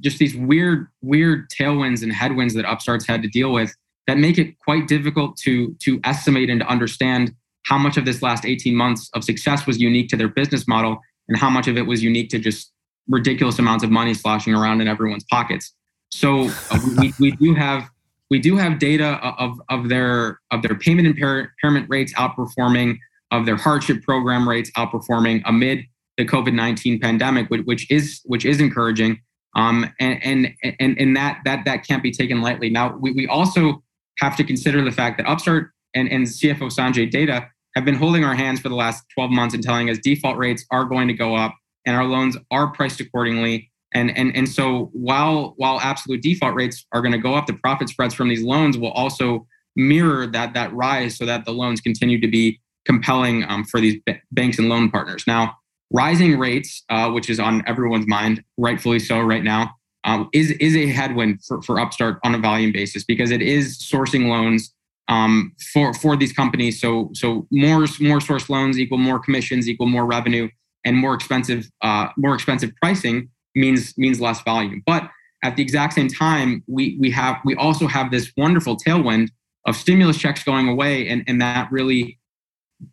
just 0.00 0.18
these 0.18 0.36
weird 0.36 0.86
weird 1.02 1.48
tailwinds 1.50 2.02
and 2.02 2.12
headwinds 2.12 2.54
that 2.54 2.64
Upstart's 2.64 3.06
had 3.06 3.22
to 3.22 3.28
deal 3.28 3.52
with 3.52 3.74
that 4.06 4.18
make 4.18 4.38
it 4.38 4.58
quite 4.58 4.86
difficult 4.88 5.36
to 5.38 5.74
to 5.80 6.00
estimate 6.04 6.50
and 6.50 6.60
to 6.60 6.66
understand 6.66 7.32
how 7.64 7.78
much 7.78 7.96
of 7.96 8.04
this 8.04 8.22
last 8.22 8.46
18 8.46 8.74
months 8.74 9.10
of 9.14 9.24
success 9.24 9.66
was 9.66 9.78
unique 9.78 10.08
to 10.08 10.16
their 10.16 10.28
business 10.28 10.66
model 10.66 10.98
and 11.28 11.36
how 11.36 11.50
much 11.50 11.68
of 11.68 11.76
it 11.76 11.82
was 11.82 12.02
unique 12.02 12.30
to 12.30 12.38
just 12.38 12.72
ridiculous 13.08 13.58
amounts 13.58 13.84
of 13.84 13.90
money 13.90 14.14
sloshing 14.14 14.54
around 14.54 14.80
in 14.80 14.88
everyone's 14.88 15.24
pockets. 15.24 15.74
So 16.10 16.50
uh, 16.70 16.78
we, 16.98 17.12
we 17.18 17.30
do 17.32 17.54
have 17.54 17.88
we 18.30 18.38
do 18.38 18.56
have 18.56 18.78
data 18.78 19.18
of, 19.22 19.60
of 19.70 19.88
their 19.88 20.40
of 20.50 20.62
their 20.62 20.74
payment 20.74 21.06
impairment 21.06 21.88
rates 21.88 22.12
outperforming, 22.14 22.98
of 23.30 23.46
their 23.46 23.56
hardship 23.56 24.02
program 24.02 24.48
rates 24.48 24.70
outperforming 24.76 25.42
amid 25.44 25.84
the 26.16 26.24
COVID 26.24 26.54
nineteen 26.54 27.00
pandemic, 27.00 27.48
which 27.48 27.90
is 27.90 28.20
which 28.24 28.44
is 28.44 28.60
encouraging. 28.60 29.20
Um, 29.56 29.92
and, 29.98 30.22
and 30.24 30.54
and 30.78 30.98
and 30.98 31.16
that 31.16 31.40
that 31.44 31.64
that 31.64 31.86
can't 31.86 32.02
be 32.02 32.12
taken 32.12 32.42
lightly. 32.42 32.70
Now 32.70 32.96
we, 32.96 33.12
we 33.12 33.26
also 33.26 33.82
have 34.18 34.36
to 34.36 34.44
consider 34.44 34.84
the 34.84 34.92
fact 34.92 35.18
that 35.18 35.26
Upstart 35.26 35.70
and, 35.94 36.08
and 36.08 36.26
CFO 36.26 36.70
Sanjay 36.70 37.10
Datta 37.10 37.48
have 37.74 37.84
been 37.84 37.94
holding 37.94 38.24
our 38.24 38.34
hands 38.34 38.60
for 38.60 38.68
the 38.68 38.74
last 38.74 39.04
12 39.14 39.30
months 39.30 39.54
and 39.54 39.62
telling 39.62 39.88
us 39.88 39.98
default 39.98 40.36
rates 40.36 40.64
are 40.70 40.84
going 40.84 41.08
to 41.08 41.14
go 41.14 41.34
up 41.34 41.54
and 41.86 41.96
our 41.96 42.04
loans 42.04 42.36
are 42.50 42.68
priced 42.72 43.00
accordingly 43.00 43.70
and 43.92 44.16
and 44.16 44.36
and 44.36 44.48
so 44.48 44.90
while 44.92 45.54
while 45.56 45.80
absolute 45.80 46.22
default 46.22 46.54
rates 46.54 46.84
are 46.92 47.00
going 47.00 47.12
to 47.12 47.18
go 47.18 47.34
up, 47.34 47.46
the 47.46 47.54
profit 47.54 47.88
spreads 47.88 48.14
from 48.14 48.28
these 48.28 48.42
loans 48.42 48.76
will 48.76 48.92
also 48.92 49.46
mirror 49.76 50.26
that 50.26 50.54
that 50.54 50.72
rise, 50.74 51.16
so 51.16 51.24
that 51.24 51.44
the 51.44 51.52
loans 51.52 51.80
continue 51.80 52.20
to 52.20 52.28
be 52.28 52.60
compelling 52.84 53.44
um, 53.44 53.64
for 53.64 53.80
these 53.80 54.00
b- 54.04 54.16
banks 54.32 54.58
and 54.58 54.68
loan 54.68 54.90
partners. 54.90 55.24
Now, 55.26 55.56
rising 55.90 56.38
rates, 56.38 56.84
uh, 56.88 57.10
which 57.10 57.30
is 57.30 57.40
on 57.40 57.62
everyone's 57.66 58.06
mind, 58.06 58.42
rightfully 58.56 58.98
so 58.98 59.20
right 59.20 59.42
now, 59.42 59.70
um, 60.04 60.28
is 60.32 60.50
is 60.52 60.76
a 60.76 60.86
headwind 60.86 61.42
for, 61.44 61.62
for 61.62 61.80
Upstart 61.80 62.18
on 62.24 62.34
a 62.34 62.38
volume 62.38 62.72
basis 62.72 63.04
because 63.04 63.30
it 63.30 63.42
is 63.42 63.78
sourcing 63.78 64.28
loans 64.28 64.74
um, 65.08 65.52
for 65.72 65.92
for 65.94 66.16
these 66.16 66.32
companies. 66.32 66.80
So 66.80 67.10
so 67.14 67.46
more 67.50 67.86
more 68.00 68.20
source 68.20 68.48
loans 68.48 68.78
equal 68.78 68.98
more 68.98 69.18
commissions 69.18 69.68
equal 69.68 69.88
more 69.88 70.06
revenue 70.06 70.48
and 70.84 70.96
more 70.96 71.14
expensive 71.14 71.70
uh, 71.82 72.08
more 72.16 72.34
expensive 72.34 72.72
pricing 72.80 73.28
means 73.54 73.96
means 73.96 74.20
less 74.20 74.40
volume. 74.42 74.82
But 74.86 75.10
at 75.42 75.56
the 75.56 75.62
exact 75.62 75.94
same 75.94 76.08
time, 76.08 76.62
we 76.66 76.96
we 77.00 77.10
have 77.10 77.36
we 77.44 77.54
also 77.56 77.86
have 77.86 78.10
this 78.10 78.32
wonderful 78.36 78.76
tailwind 78.76 79.28
of 79.66 79.76
stimulus 79.76 80.16
checks 80.16 80.42
going 80.42 80.68
away 80.68 81.08
and, 81.08 81.22
and 81.26 81.40
that 81.40 81.70
really 81.70 82.17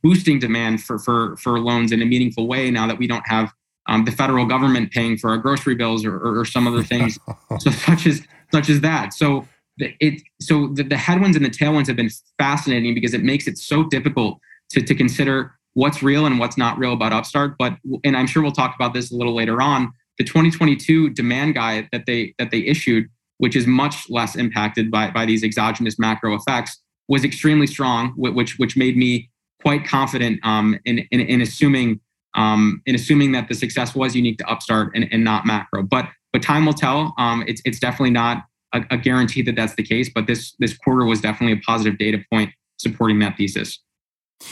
boosting 0.03 0.39
demand 0.39 0.83
for, 0.83 0.97
for, 0.97 1.35
for 1.37 1.59
loans 1.59 1.91
in 1.91 2.01
a 2.01 2.05
meaningful 2.05 2.47
way 2.47 2.71
now 2.71 2.87
that 2.87 2.97
we 2.97 3.07
don't 3.07 3.27
have 3.27 3.51
um, 3.87 4.05
the 4.05 4.11
federal 4.11 4.45
government 4.45 4.91
paying 4.91 5.17
for 5.17 5.29
our 5.29 5.37
grocery 5.37 5.75
bills 5.75 6.03
or, 6.03 6.15
or, 6.15 6.39
or 6.39 6.45
some 6.45 6.67
other 6.67 6.81
things 6.81 7.19
so 7.59 7.69
such 7.69 8.07
as 8.07 8.23
such 8.51 8.69
as 8.69 8.81
that. 8.81 9.13
So 9.13 9.47
the, 9.77 9.93
it 9.99 10.21
so 10.41 10.67
the, 10.73 10.83
the 10.83 10.97
headwinds 10.97 11.37
and 11.37 11.45
the 11.45 11.49
tailwinds 11.49 11.87
have 11.87 11.95
been 11.95 12.09
fascinating 12.39 12.93
because 12.95 13.13
it 13.13 13.23
makes 13.23 13.47
it 13.47 13.57
so 13.57 13.83
difficult 13.83 14.39
to, 14.71 14.81
to 14.81 14.95
consider 14.95 15.53
what's 15.73 16.01
real 16.01 16.25
and 16.25 16.39
what's 16.39 16.57
not 16.57 16.77
real 16.79 16.93
about 16.93 17.13
Upstart. 17.13 17.57
But 17.59 17.77
and 18.03 18.17
I'm 18.17 18.27
sure 18.27 18.41
we'll 18.41 18.51
talk 18.51 18.73
about 18.75 18.93
this 18.93 19.11
a 19.11 19.15
little 19.15 19.35
later 19.35 19.61
on 19.61 19.91
the 20.17 20.23
2022 20.23 21.09
demand 21.09 21.55
guide 21.55 21.89
that 21.91 22.05
they 22.05 22.33
that 22.39 22.51
they 22.51 22.59
issued, 22.59 23.09
which 23.37 23.55
is 23.55 23.67
much 23.67 24.09
less 24.09 24.35
impacted 24.35 24.89
by, 24.89 25.11
by 25.11 25.25
these 25.25 25.43
exogenous 25.43 25.99
macro 25.99 26.35
effects, 26.35 26.81
was 27.07 27.23
extremely 27.23 27.67
strong, 27.67 28.13
which 28.15 28.57
which 28.57 28.77
made 28.77 28.97
me 28.97 29.29
quite 29.65 29.83
confident 29.83 30.39
um, 30.43 30.77
in, 30.85 30.99
in, 31.09 31.21
in 31.21 31.41
assuming 31.41 31.99
um, 32.35 32.81
in 32.85 32.95
assuming 32.95 33.31
that 33.31 33.47
the 33.47 33.55
success 33.55 33.95
was 33.95 34.15
unique 34.15 34.37
to 34.37 34.45
Upstart 34.47 34.91
and, 34.93 35.07
and 35.11 35.23
not 35.23 35.45
macro. 35.45 35.81
But 35.83 36.09
but 36.33 36.43
time 36.43 36.65
will 36.65 36.73
tell. 36.73 37.13
Um, 37.17 37.43
it's 37.47 37.61
it's 37.65 37.79
definitely 37.79 38.11
not 38.11 38.43
a, 38.73 38.83
a 38.91 38.97
guarantee 38.97 39.41
that 39.43 39.55
that's 39.55 39.75
the 39.75 39.83
case, 39.83 40.09
but 40.13 40.27
this 40.27 40.53
this 40.59 40.77
quarter 40.77 41.05
was 41.05 41.21
definitely 41.21 41.57
a 41.57 41.61
positive 41.61 41.97
data 41.97 42.19
point 42.31 42.51
supporting 42.77 43.19
that 43.19 43.37
thesis. 43.37 43.79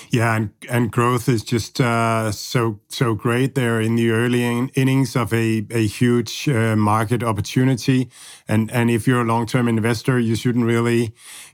Yeah, 0.10 0.36
and, 0.36 0.50
and 0.70 0.90
growth 0.90 1.28
is 1.28 1.44
just 1.44 1.82
uh, 1.82 2.32
so 2.32 2.80
so 2.88 3.14
great 3.14 3.54
there 3.54 3.82
in 3.82 3.96
the 3.96 4.12
early 4.12 4.44
in- 4.44 4.70
innings 4.70 5.16
of 5.16 5.34
a, 5.34 5.68
a 5.70 5.86
huge 5.86 6.48
uh, 6.48 6.76
market 6.78 7.22
opportunity. 7.22 8.10
And 8.48 8.72
and 8.72 8.90
if 8.90 9.06
you're 9.08 9.22
a 9.22 9.26
long 9.26 9.46
term 9.46 9.68
investor, 9.68 10.18
you 10.20 10.36
shouldn't 10.36 10.66
really 10.66 11.14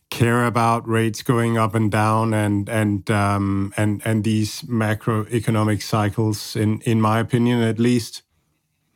care 0.09 0.45
about 0.45 0.87
rates 0.87 1.21
going 1.21 1.57
up 1.57 1.75
and 1.75 1.91
down 1.91 2.33
and 2.33 2.67
and 2.69 3.09
um, 3.11 3.73
and 3.77 4.01
and 4.05 4.23
these 4.23 4.61
macroeconomic 4.63 5.81
cycles. 5.81 6.55
In 6.55 6.81
in 6.81 7.01
my 7.01 7.19
opinion, 7.19 7.61
at 7.61 7.79
least. 7.79 8.23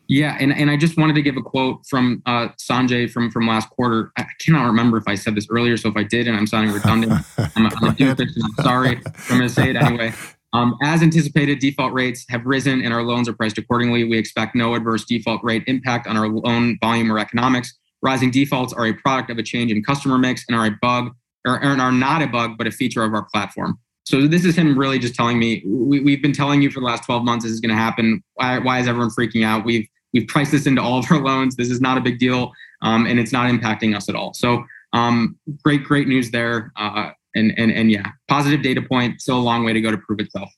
Yeah, 0.10 0.38
and, 0.40 0.54
and 0.54 0.70
I 0.70 0.76
just 0.76 0.98
wanted 0.98 1.14
to 1.14 1.22
give 1.22 1.38
a 1.38 1.42
quote 1.42 1.86
from 1.88 2.22
uh, 2.26 2.50
Sanjay 2.60 3.10
from 3.10 3.32
from 3.32 3.48
last 3.48 3.70
quarter. 3.70 4.12
I 4.18 4.26
cannot 4.40 4.66
remember 4.66 4.98
if 4.98 5.08
I 5.08 5.16
said 5.16 5.34
this 5.34 5.48
earlier, 5.50 5.78
so 5.78 5.90
if 5.90 5.96
I 5.96 6.04
did 6.04 6.28
and 6.28 6.36
I'm 6.36 6.46
sounding 6.46 6.74
redundant, 6.74 7.14
I'm, 7.56 7.68
I'm, 7.68 7.96
I'm 8.00 8.64
sorry. 8.64 8.98
I'm 8.98 9.38
going 9.38 9.42
to 9.42 9.50
say 9.50 9.70
it 9.70 9.76
anyway. 9.76 10.14
Um, 10.52 10.78
as 10.84 11.02
anticipated, 11.02 11.60
default 11.60 11.94
rates 11.94 12.26
have 12.30 12.46
risen 12.46 12.84
and 12.84 12.94
our 12.94 13.02
loans 13.02 13.28
are 13.28 13.34
priced 13.34 13.58
accordingly. 13.58 14.04
We 14.04 14.18
expect 14.18 14.56
no 14.56 14.76
adverse 14.76 15.04
default 15.04 15.44
rate 15.44 15.64
impact 15.66 16.06
on 16.06 16.16
our 16.16 16.28
loan 16.28 16.78
volume 16.80 17.12
or 17.12 17.18
economics. 17.18 17.74
Rising 18.04 18.30
defaults 18.30 18.74
are 18.74 18.86
a 18.86 18.94
product 18.94 19.30
of 19.32 19.38
a 19.38 19.44
change 19.44 19.72
in 19.72 19.84
customer 19.84 20.18
mix 20.18 20.44
and 20.48 20.58
are 20.58 20.66
a 20.66 20.78
bug, 20.82 21.16
or, 21.48 21.56
or 21.64 21.80
are 21.80 21.92
not 21.92 22.22
a 22.22 22.28
bug, 22.28 22.58
but 22.58 22.68
a 22.68 22.72
feature 22.72 23.04
of 23.04 23.14
our 23.14 23.26
platform. 23.34 23.80
So 24.06 24.28
this 24.28 24.44
is 24.44 24.56
him 24.56 24.78
really 24.78 25.00
just 25.00 25.16
telling 25.16 25.40
me 25.40 25.64
we, 25.66 26.12
have 26.12 26.22
been 26.22 26.34
telling 26.34 26.62
you 26.62 26.70
for 26.70 26.82
the 26.82 26.86
last 26.86 27.06
12 27.06 27.24
months 27.24 27.46
this 27.46 27.54
is 27.54 27.62
going 27.62 27.70
to 27.70 27.82
happen. 27.82 28.22
Why, 28.34 28.60
why 28.60 28.80
is 28.80 28.88
everyone 28.88 29.12
freaking 29.12 29.46
out? 29.46 29.66
We've 29.66 29.88
We've 30.14 30.28
priced 30.28 30.52
this 30.52 30.68
into 30.68 30.82
all 30.82 31.00
of 31.00 31.12
our 31.12 31.20
loans. 31.20 31.56
This 31.56 31.70
is 31.70 31.82
not 31.82 31.98
a 31.98 32.02
big 32.02 32.20
deal, 32.20 32.52
um, 32.82 33.06
and 33.08 33.20
it's 33.20 33.32
not 33.32 33.52
impacting 33.52 33.96
us 33.96 34.08
at 34.08 34.16
all. 34.16 34.34
So 34.34 34.64
um, 34.94 35.38
great, 35.64 35.84
great 35.84 36.08
news 36.08 36.32
there. 36.32 36.72
Uh, 36.78 37.12
and 37.36 37.52
and 37.58 37.72
and 37.72 37.92
yeah, 37.92 38.12
positive 38.28 38.62
data 38.62 38.82
point. 38.82 39.20
Still 39.20 39.40
a 39.40 39.42
long 39.42 39.66
way 39.66 39.74
to 39.74 39.82
go 39.82 39.90
to 39.90 39.98
prove 39.98 40.20
itself. 40.20 40.50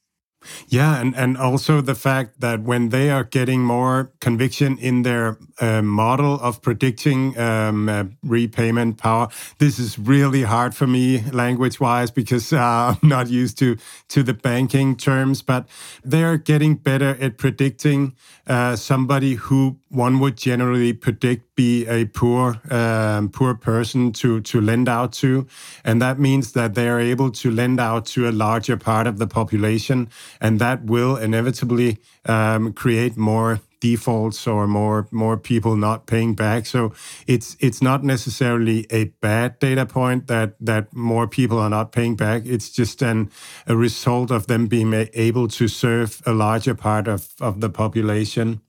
Yeah, 0.67 0.99
and, 0.99 1.15
and 1.15 1.37
also 1.37 1.81
the 1.81 1.95
fact 1.95 2.41
that 2.41 2.61
when 2.61 2.89
they 2.89 3.09
are 3.09 3.23
getting 3.23 3.61
more 3.61 4.11
conviction 4.19 4.77
in 4.77 5.03
their 5.03 5.37
uh, 5.59 5.81
model 5.81 6.39
of 6.41 6.61
predicting 6.61 7.37
um, 7.37 7.89
uh, 7.89 8.05
repayment 8.23 8.97
power, 8.97 9.29
this 9.59 9.79
is 9.79 9.97
really 9.97 10.43
hard 10.43 10.75
for 10.75 10.87
me 10.87 11.21
language 11.31 11.79
wise 11.79 12.11
because 12.11 12.51
uh, 12.53 12.95
I'm 13.01 13.09
not 13.09 13.29
used 13.29 13.57
to 13.59 13.77
to 14.09 14.23
the 14.23 14.33
banking 14.33 14.95
terms. 14.95 15.41
But 15.41 15.67
they 16.03 16.23
are 16.23 16.37
getting 16.37 16.75
better 16.75 17.17
at 17.19 17.37
predicting 17.37 18.15
uh, 18.47 18.75
somebody 18.75 19.35
who 19.35 19.77
one 19.89 20.19
would 20.19 20.37
generally 20.37 20.93
predict 20.93 21.55
be 21.55 21.85
a 21.87 22.05
poor 22.05 22.59
um, 22.69 23.29
poor 23.29 23.55
person 23.55 24.11
to 24.11 24.41
to 24.41 24.59
lend 24.61 24.89
out 24.89 25.13
to, 25.13 25.47
and 25.83 26.01
that 26.01 26.19
means 26.19 26.51
that 26.51 26.75
they 26.75 26.89
are 26.89 26.99
able 26.99 27.31
to 27.31 27.49
lend 27.49 27.79
out 27.79 28.05
to 28.05 28.27
a 28.27 28.31
larger 28.31 28.77
part 28.77 29.07
of 29.07 29.17
the 29.17 29.27
population, 29.27 30.09
and 30.39 30.59
that 30.59 30.85
will 30.85 31.17
inevitably 31.17 31.97
um, 32.25 32.73
create 32.73 33.17
more 33.17 33.59
defaults 33.79 34.47
or 34.47 34.67
more 34.67 35.07
more 35.11 35.37
people 35.37 35.75
not 35.75 36.05
paying 36.07 36.35
back. 36.35 36.65
So 36.65 36.93
it's 37.27 37.55
it's 37.59 37.81
not 37.81 38.03
necessarily 38.03 38.87
a 38.89 39.05
bad 39.21 39.59
data 39.59 39.85
point 39.85 40.27
that 40.27 40.55
that 40.59 40.93
more 40.93 41.27
people 41.27 41.59
are 41.59 41.69
not 41.69 41.91
paying 41.91 42.15
back. 42.15 42.45
It's 42.45 42.69
just 42.69 43.01
an 43.01 43.29
a 43.67 43.75
result 43.75 44.31
of 44.31 44.47
them 44.47 44.67
being 44.67 44.93
able 45.13 45.47
to 45.47 45.67
serve 45.67 46.21
a 46.25 46.33
larger 46.33 46.75
part 46.75 47.07
of 47.07 47.29
of 47.39 47.61
the 47.61 47.69
population. 47.69 48.61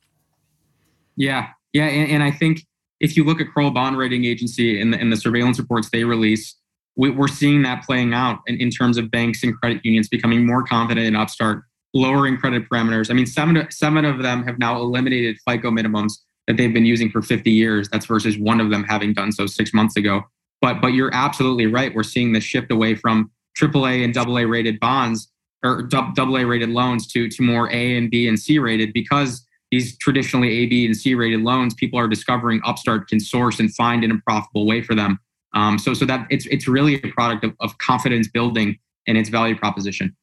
Yeah, 1.17 1.49
yeah, 1.73 1.87
and, 1.87 2.11
and 2.11 2.23
I 2.23 2.31
think 2.31 2.67
if 3.01 3.17
you 3.17 3.25
look 3.25 3.41
at 3.41 3.49
Kroll 3.53 3.71
Bond 3.71 3.97
Rating 3.97 4.25
Agency 4.25 4.81
and 4.81 4.93
the, 4.93 4.99
and 5.01 5.13
the 5.13 5.17
surveillance 5.17 5.59
reports 5.59 5.89
they 5.91 6.05
release, 6.05 6.55
we, 6.97 7.15
are 7.15 7.29
seeing 7.29 7.63
that 7.63 7.85
playing 7.85 8.15
out 8.15 8.41
in, 8.47 8.61
in 8.61 8.71
terms 8.71 8.97
of 8.97 9.11
banks 9.11 9.43
and 9.43 9.55
credit 9.57 9.85
unions 9.85 10.09
becoming 10.09 10.47
more 10.47 10.63
confident 10.63 11.07
in 11.07 11.15
Upstart, 11.15 11.63
lowering 11.95 12.37
credit 12.37 12.69
parameters. 12.69 13.11
I 13.11 13.15
mean, 13.15 13.27
seven 13.27 13.67
seven 13.71 14.05
of 14.05 14.23
them 14.23 14.45
have 14.45 14.59
now 14.59 14.81
eliminated 14.81 15.37
FICO 15.49 15.71
minimums 15.71 16.13
that 16.47 16.57
they've 16.57 16.73
been 16.73 16.87
using 16.87 17.11
for 17.11 17.23
50 17.23 17.51
years. 17.51 17.89
That's 17.89 18.07
versus 18.07 18.39
one 18.39 18.61
of 18.61 18.71
them 18.71 18.85
having 18.85 19.13
done 19.13 19.33
so 19.33 19.47
six 19.47 19.75
months 19.75 19.97
ago. 19.97 20.23
But 20.61 20.81
but 20.81 20.89
you're 20.89 21.15
absolutely 21.15 21.67
right. 21.67 21.95
We're 21.95 22.03
seeing 22.03 22.33
this 22.33 22.45
shift 22.45 22.71
away 22.71 22.95
from 22.95 23.31
AAA 23.59 24.05
and 24.05 24.17
AA 24.17 24.49
rated 24.49 24.81
bonds 24.81 25.31
or 25.65 25.89
AA 25.93 26.41
rated 26.41 26.71
loans 26.71 27.07
to 27.09 27.29
to 27.29 27.43
more 27.43 27.71
A 27.71 27.97
and 27.97 28.11
B 28.11 28.29
and 28.29 28.39
C 28.39 28.59
rated 28.59 28.93
because 28.93 29.47
these 29.71 29.99
traditionally 29.99 30.51
A, 30.59 30.67
B, 30.67 30.87
and 30.87 30.97
C 30.97 31.15
rated 31.15 31.41
loans, 31.41 31.75
people 31.75 31.99
are 31.99 32.09
discovering 32.09 32.61
Upstart 32.65 33.09
can 33.09 33.19
source 33.19 33.59
and 33.59 33.75
find 33.75 34.05
in 34.05 34.11
a 34.13 34.19
profitable 34.19 34.67
way 34.67 34.81
for 34.81 34.95
them. 34.95 35.19
Um, 35.57 35.79
so, 35.79 35.95
so 35.95 36.05
that 36.05 36.27
it's 36.31 36.47
it's 36.47 36.69
really 36.69 36.97
a 36.97 37.09
product 37.09 37.43
of, 37.43 37.55
of 37.61 37.79
confidence 37.79 38.29
building 38.29 38.79
and 39.07 39.17
its 39.17 39.31
value 39.31 39.57
proposition. 39.57 40.15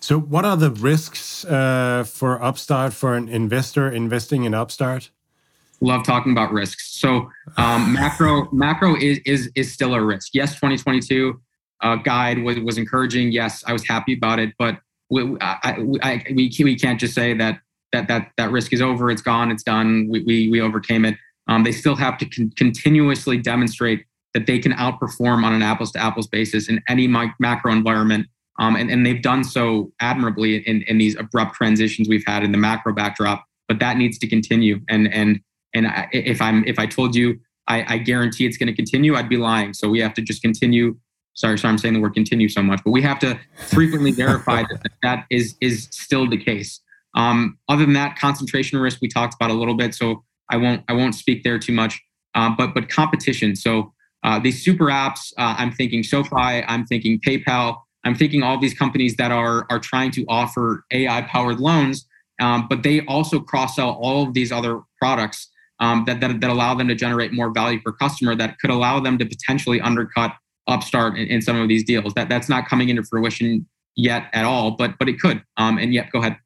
So, 0.00 0.20
what 0.20 0.44
are 0.44 0.58
the 0.58 0.70
risks 0.70 1.44
uh, 1.46 2.04
for 2.04 2.42
Upstart 2.42 2.92
for 2.92 3.16
an 3.16 3.28
investor 3.28 3.90
investing 3.90 4.44
in 4.44 4.52
Upstart? 4.52 5.10
Love 5.80 6.04
talking 6.04 6.32
about 6.32 6.52
risks. 6.52 7.00
So, 7.00 7.30
um, 7.56 7.92
macro 8.00 8.50
macro 8.52 8.94
is 8.94 9.20
is 9.24 9.50
is 9.54 9.72
still 9.72 9.94
a 9.94 10.02
risk. 10.02 10.30
Yes, 10.34 10.54
2022 10.54 11.40
uh, 11.80 11.96
guide 11.96 12.42
was 12.42 12.58
was 12.58 12.76
encouraging. 12.76 13.32
Yes, 13.32 13.64
I 13.66 13.72
was 13.72 13.86
happy 13.88 14.14
about 14.14 14.38
it, 14.38 14.52
but 14.58 14.78
we, 15.08 15.36
I, 15.40 15.76
I, 16.02 16.24
we 16.34 16.52
we 16.58 16.76
can't 16.76 17.00
just 17.00 17.14
say 17.14 17.32
that 17.34 17.60
that 17.92 18.08
that 18.08 18.32
that 18.36 18.50
risk 18.50 18.74
is 18.74 18.82
over. 18.82 19.10
It's 19.10 19.22
gone. 19.22 19.50
It's 19.50 19.62
done. 19.62 20.08
We 20.10 20.22
we, 20.24 20.50
we 20.50 20.60
overcame 20.60 21.06
it. 21.06 21.16
Um, 21.48 21.64
they 21.64 21.72
still 21.72 21.96
have 21.96 22.18
to 22.18 22.26
con- 22.26 22.52
continuously 22.56 23.38
demonstrate 23.38 24.04
that 24.36 24.46
they 24.46 24.58
can 24.58 24.72
outperform 24.72 25.44
on 25.44 25.54
an 25.54 25.62
apples 25.62 25.90
to 25.90 25.98
apples 25.98 26.26
basis 26.26 26.68
in 26.68 26.78
any 26.90 27.06
macro 27.06 27.72
environment. 27.72 28.26
Um, 28.58 28.76
and, 28.76 28.90
and 28.90 29.06
they've 29.06 29.22
done 29.22 29.44
so 29.44 29.90
admirably 29.98 30.56
in, 30.56 30.82
in 30.82 30.98
these 30.98 31.16
abrupt 31.16 31.54
transitions 31.54 32.06
we've 32.06 32.24
had 32.26 32.44
in 32.44 32.52
the 32.52 32.58
macro 32.58 32.92
backdrop. 32.92 33.46
But 33.66 33.78
that 33.78 33.96
needs 33.96 34.18
to 34.18 34.28
continue. 34.28 34.80
And 34.90 35.10
and 35.10 35.40
and 35.74 35.86
I, 35.86 36.08
if 36.12 36.42
I'm 36.42 36.64
if 36.66 36.78
I 36.78 36.84
told 36.84 37.14
you 37.14 37.40
I, 37.66 37.94
I 37.94 37.98
guarantee 37.98 38.44
it's 38.44 38.58
going 38.58 38.66
to 38.66 38.74
continue, 38.74 39.14
I'd 39.14 39.30
be 39.30 39.38
lying. 39.38 39.72
So 39.72 39.88
we 39.88 40.00
have 40.00 40.12
to 40.14 40.22
just 40.22 40.42
continue. 40.42 40.98
Sorry, 41.32 41.58
sorry, 41.58 41.72
I'm 41.72 41.78
saying 41.78 41.94
the 41.94 42.00
word 42.00 42.12
continue 42.12 42.50
so 42.50 42.62
much, 42.62 42.82
but 42.84 42.90
we 42.90 43.00
have 43.00 43.18
to 43.20 43.40
frequently 43.56 44.10
verify 44.10 44.64
that 44.64 44.92
that 45.02 45.24
is 45.30 45.56
is 45.62 45.88
still 45.90 46.28
the 46.28 46.36
case. 46.36 46.78
Um, 47.14 47.56
other 47.70 47.86
than 47.86 47.94
that, 47.94 48.18
concentration 48.18 48.78
risk 48.78 48.98
we 49.00 49.08
talked 49.08 49.34
about 49.34 49.50
a 49.50 49.54
little 49.54 49.76
bit, 49.76 49.94
so 49.94 50.24
I 50.50 50.58
won't 50.58 50.84
I 50.88 50.92
won't 50.92 51.14
speak 51.14 51.42
there 51.42 51.58
too 51.58 51.72
much. 51.72 52.02
Uh, 52.34 52.50
but 52.54 52.74
but 52.74 52.90
competition. 52.90 53.56
So 53.56 53.94
uh, 54.26 54.40
these 54.40 54.62
super 54.62 54.86
apps, 54.86 55.32
uh, 55.38 55.54
I'm 55.56 55.70
thinking 55.70 56.02
SoFi, 56.02 56.62
I'm 56.66 56.84
thinking 56.84 57.20
PayPal, 57.20 57.78
I'm 58.04 58.14
thinking 58.14 58.42
all 58.42 58.58
these 58.58 58.74
companies 58.74 59.16
that 59.16 59.30
are 59.30 59.66
are 59.70 59.78
trying 59.78 60.10
to 60.12 60.24
offer 60.28 60.84
AI 60.90 61.22
powered 61.22 61.60
loans, 61.60 62.06
um, 62.40 62.66
but 62.68 62.82
they 62.82 63.06
also 63.06 63.40
cross 63.40 63.76
sell 63.76 63.90
all 63.90 64.24
of 64.24 64.34
these 64.34 64.50
other 64.50 64.80
products 65.00 65.48
um, 65.78 66.04
that, 66.06 66.20
that 66.20 66.40
that 66.40 66.50
allow 66.50 66.74
them 66.74 66.88
to 66.88 66.94
generate 66.94 67.32
more 67.32 67.50
value 67.52 67.80
per 67.80 67.92
customer 67.92 68.34
that 68.34 68.58
could 68.58 68.70
allow 68.70 68.98
them 69.00 69.16
to 69.18 69.24
potentially 69.24 69.80
undercut 69.80 70.32
Upstart 70.68 71.16
in, 71.16 71.28
in 71.28 71.40
some 71.40 71.56
of 71.60 71.68
these 71.68 71.84
deals. 71.84 72.12
That 72.14 72.28
that's 72.28 72.48
not 72.48 72.68
coming 72.68 72.88
into 72.88 73.04
fruition 73.04 73.66
yet 73.94 74.24
at 74.32 74.44
all, 74.44 74.72
but 74.72 74.98
but 74.98 75.08
it 75.08 75.20
could. 75.20 75.40
Um, 75.56 75.78
and 75.78 75.94
yet, 75.94 76.10
go 76.10 76.18
ahead. 76.18 76.36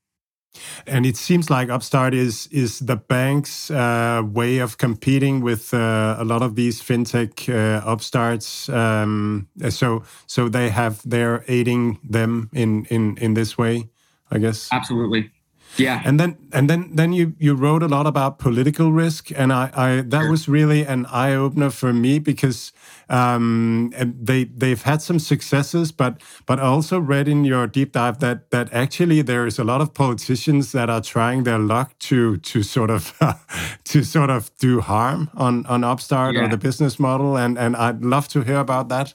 And 0.87 1.07
it 1.07 1.17
seems 1.17 1.49
like 1.51 1.69
Upstart 1.69 2.15
is 2.15 2.49
is 2.51 2.81
the 2.81 2.97
bank's 2.97 3.71
uh, 3.71 4.23
way 4.25 4.59
of 4.59 4.77
competing 4.79 5.41
with 5.43 5.73
uh, 5.73 6.17
a 6.19 6.25
lot 6.25 6.43
of 6.43 6.55
these 6.55 6.83
fintech 6.83 7.49
uh, 7.49 7.83
upstarts. 7.85 8.69
Um, 8.69 9.49
so 9.69 10.03
so 10.27 10.49
they 10.49 10.71
have 10.71 11.03
they're 11.05 11.45
aiding 11.47 11.99
them 12.03 12.51
in 12.53 12.85
in 12.87 13.17
in 13.19 13.35
this 13.35 13.57
way, 13.57 13.89
I 14.31 14.39
guess. 14.39 14.69
Absolutely. 14.73 15.31
Yeah. 15.77 16.03
And 16.05 16.19
then 16.19 16.37
and 16.53 16.69
then 16.69 16.91
then 16.95 17.13
you 17.13 17.35
you 17.39 17.55
wrote 17.55 17.83
a 17.83 17.89
lot 17.89 18.07
about 18.07 18.39
political 18.39 18.93
risk, 18.93 19.31
and 19.37 19.53
I, 19.53 19.71
I 19.75 20.01
that 20.03 20.23
sure. 20.23 20.31
was 20.31 20.49
really 20.49 20.85
an 20.85 21.07
eye 21.07 21.35
opener 21.35 21.71
for 21.71 21.93
me 21.93 22.19
because 22.19 22.73
um, 23.09 23.93
they 23.97 24.45
they've 24.45 24.83
had 24.83 25.01
some 25.01 25.19
successes, 25.19 25.93
but 25.93 26.21
but 26.47 26.59
I 26.59 26.63
also 26.63 26.99
read 26.99 27.29
in 27.29 27.45
your 27.45 27.67
deep 27.67 27.93
dive 27.93 28.19
that 28.19 28.51
that 28.51 28.73
actually 28.73 29.23
there 29.23 29.47
is 29.47 29.59
a 29.59 29.65
lot 29.65 29.81
of 29.81 29.95
politicians 29.95 30.73
that 30.73 30.91
are 30.91 31.01
trying 31.01 31.45
their 31.45 31.59
luck 31.59 31.99
to 32.01 32.37
to 32.39 32.63
sort 32.63 32.91
of 32.91 33.17
to 33.85 34.03
sort 34.03 34.31
of 34.31 34.51
do 34.59 34.81
harm 34.81 35.31
on 35.35 35.67
on 35.67 35.85
Upstart 35.85 36.35
yeah. 36.35 36.45
or 36.45 36.49
the 36.49 36.59
business 36.59 36.99
model, 36.99 37.37
and 37.37 37.59
and 37.59 37.77
I'd 37.77 38.05
love 38.05 38.29
to 38.29 38.43
hear 38.43 38.59
about 38.59 38.89
that. 38.89 39.15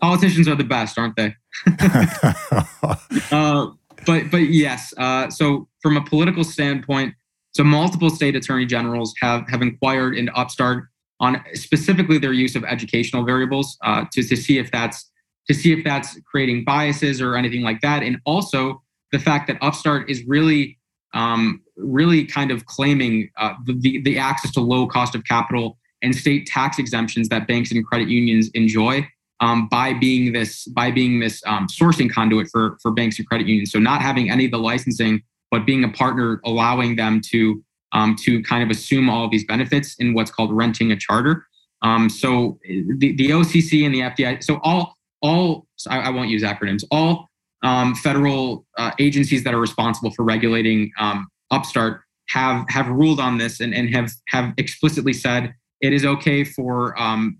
Politicians 0.00 0.46
are 0.48 0.56
the 0.56 0.64
best, 0.64 0.98
aren't 0.98 1.16
they? 1.16 1.34
uh, 3.30 3.70
but 4.06 4.30
but 4.30 4.38
yes. 4.38 4.94
Uh, 4.96 5.28
so 5.28 5.68
from 5.82 5.96
a 5.96 6.04
political 6.04 6.44
standpoint, 6.44 7.14
so 7.52 7.64
multiple 7.64 8.10
state 8.10 8.36
attorney 8.36 8.66
generals 8.66 9.14
have 9.20 9.48
have 9.48 9.62
inquired 9.62 10.16
into 10.16 10.32
Upstart 10.34 10.84
on 11.20 11.42
specifically 11.54 12.18
their 12.18 12.32
use 12.32 12.56
of 12.56 12.64
educational 12.64 13.24
variables 13.24 13.76
uh, 13.82 14.04
to 14.12 14.22
to 14.22 14.36
see 14.36 14.58
if 14.58 14.70
that's 14.70 15.10
to 15.48 15.54
see 15.54 15.72
if 15.72 15.84
that's 15.84 16.18
creating 16.22 16.64
biases 16.64 17.20
or 17.20 17.36
anything 17.36 17.62
like 17.62 17.80
that, 17.80 18.02
and 18.02 18.18
also 18.24 18.82
the 19.12 19.18
fact 19.18 19.46
that 19.48 19.58
Upstart 19.60 20.08
is 20.08 20.24
really 20.26 20.78
um, 21.14 21.62
really 21.76 22.24
kind 22.24 22.50
of 22.50 22.66
claiming 22.66 23.30
uh, 23.38 23.54
the, 23.64 24.00
the 24.02 24.18
access 24.18 24.52
to 24.52 24.60
low 24.60 24.86
cost 24.86 25.14
of 25.14 25.24
capital 25.24 25.78
and 26.02 26.14
state 26.14 26.46
tax 26.46 26.78
exemptions 26.78 27.28
that 27.28 27.46
banks 27.46 27.72
and 27.72 27.86
credit 27.86 28.08
unions 28.08 28.50
enjoy 28.54 29.06
um, 29.40 29.68
by 29.68 29.92
being 29.92 30.32
this 30.32 30.66
by 30.66 30.90
being 30.90 31.20
this 31.20 31.42
um, 31.46 31.66
sourcing 31.68 32.10
conduit 32.10 32.48
for 32.50 32.78
for 32.80 32.90
banks 32.90 33.18
and 33.18 33.28
credit 33.28 33.46
unions. 33.46 33.70
So 33.70 33.78
not 33.78 34.00
having 34.00 34.30
any 34.30 34.46
of 34.46 34.50
the 34.50 34.58
licensing, 34.58 35.22
but 35.50 35.66
being 35.66 35.84
a 35.84 35.88
partner, 35.88 36.40
allowing 36.44 36.96
them 36.96 37.20
to 37.32 37.62
um, 37.92 38.16
to 38.24 38.42
kind 38.42 38.62
of 38.62 38.70
assume 38.70 39.08
all 39.08 39.24
of 39.24 39.30
these 39.30 39.44
benefits 39.44 39.96
in 39.98 40.14
what's 40.14 40.30
called 40.30 40.52
renting 40.52 40.92
a 40.92 40.96
charter. 40.96 41.46
Um, 41.82 42.08
so 42.08 42.58
the, 42.64 43.14
the 43.16 43.30
OCC 43.30 43.84
and 43.84 43.94
the 43.94 44.00
FDI. 44.00 44.42
So 44.42 44.60
all 44.62 44.96
all 45.22 45.66
I, 45.88 46.00
I 46.00 46.10
won't 46.10 46.30
use 46.30 46.42
acronyms. 46.42 46.84
All 46.90 47.28
um, 47.62 47.94
federal 47.94 48.66
uh, 48.78 48.92
agencies 48.98 49.44
that 49.44 49.54
are 49.54 49.60
responsible 49.60 50.10
for 50.10 50.24
regulating 50.24 50.92
um, 50.98 51.28
Upstart 51.50 52.02
have 52.30 52.64
have 52.68 52.88
ruled 52.88 53.20
on 53.20 53.38
this 53.38 53.60
and, 53.60 53.74
and 53.74 53.94
have 53.94 54.10
have 54.28 54.52
explicitly 54.56 55.12
said 55.12 55.54
it 55.80 55.92
is 55.92 56.04
okay 56.04 56.42
for 56.42 56.94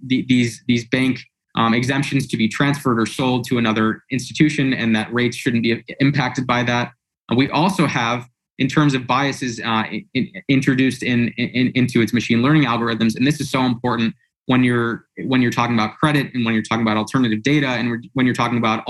the, 0.07 0.25
these 0.29 0.63
these 0.69 0.87
bank 0.89 1.21
um, 1.57 1.75
exemptions 1.75 2.27
to 2.29 2.37
be 2.37 2.49
transferred 2.49 3.01
or 3.01 3.07
sold 3.07 3.47
to 3.49 3.59
another 3.59 4.03
institution, 4.11 4.73
and 4.73 4.95
that 4.95 5.13
rates 5.13 5.37
shouldn't 5.37 5.63
be 5.63 5.83
impacted 6.01 6.47
by 6.47 6.63
that. 6.63 6.93
Uh, 7.31 7.35
we 7.37 7.49
also 7.51 7.87
have, 7.87 8.29
in 8.59 8.69
terms 8.69 8.95
of 8.95 9.07
biases, 9.07 9.61
uh, 9.61 9.85
in, 10.15 10.31
introduced 10.49 11.03
in, 11.03 11.29
in, 11.37 11.73
into 11.75 12.01
its 12.01 12.13
machine 12.13 12.43
learning 12.43 12.65
algorithms, 12.65 13.17
and 13.17 13.27
this 13.27 13.41
is 13.41 13.51
so 13.51 13.63
important 13.63 14.15
when 14.47 14.63
you're 14.63 15.05
when 15.25 15.43
you're 15.43 15.51
talking 15.51 15.75
about 15.75 15.97
credit 15.97 16.33
and 16.33 16.45
when 16.45 16.55
you're 16.55 16.63
talking 16.63 16.83
about 16.83 16.97
alternative 16.97 17.43
data 17.43 17.67
and 17.67 18.07
when 18.15 18.27
you're 18.27 18.35
talking 18.35 18.59
about 18.59 18.85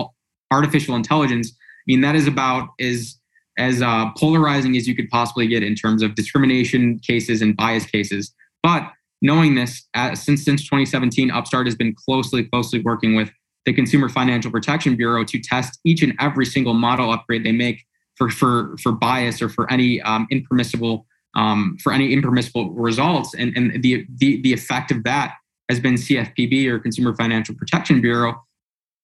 artificial 0.51 0.94
intelligence. 0.94 1.51
I 1.51 1.84
mean, 1.86 2.01
that 2.02 2.14
is 2.14 2.26
about 2.26 2.68
as 2.80 3.16
as 3.59 3.80
uh, 3.80 4.10
polarizing 4.18 4.76
as 4.76 4.86
you 4.86 4.94
could 4.94 5.09
possibly 5.09 5.47
get 5.47 5.62
in 5.62 5.74
terms 5.74 6.02
of 6.02 6.14
discrimination 6.14 6.98
cases 6.98 7.40
and 7.40 7.56
bias 7.56 7.86
cases. 7.86 8.34
But 8.62 8.90
knowing 9.26 9.56
this, 9.56 9.86
uh, 9.94 10.14
since 10.14 10.44
since 10.44 10.62
2017, 10.62 11.30
Upstart 11.30 11.66
has 11.66 11.74
been 11.74 11.94
closely 11.94 12.44
closely 12.44 12.80
working 12.80 13.16
with 13.16 13.30
the 13.66 13.72
Consumer 13.72 14.08
Financial 14.08 14.50
Protection 14.50 14.96
Bureau 14.96 15.24
to 15.24 15.40
test 15.40 15.80
each 15.84 16.02
and 16.02 16.14
every 16.20 16.46
single 16.46 16.74
model 16.74 17.12
upgrade 17.12 17.44
they 17.44 17.52
make 17.52 17.84
for 18.14 18.30
for 18.30 18.76
for 18.82 18.92
bias 18.92 19.42
or 19.42 19.48
for 19.48 19.70
any 19.70 20.00
um, 20.02 20.26
impermissible 20.30 21.06
um, 21.34 21.76
for 21.82 21.92
any 21.92 22.12
impermissible 22.12 22.70
results, 22.70 23.34
and 23.34 23.54
and 23.56 23.82
the 23.82 24.06
the 24.18 24.40
the 24.42 24.52
effect 24.52 24.90
of 24.90 25.02
that 25.04 25.34
has 25.68 25.80
been 25.80 25.94
CFPB 25.94 26.68
or 26.68 26.78
Consumer 26.78 27.14
Financial 27.14 27.54
Protection 27.54 28.00
Bureau 28.00 28.40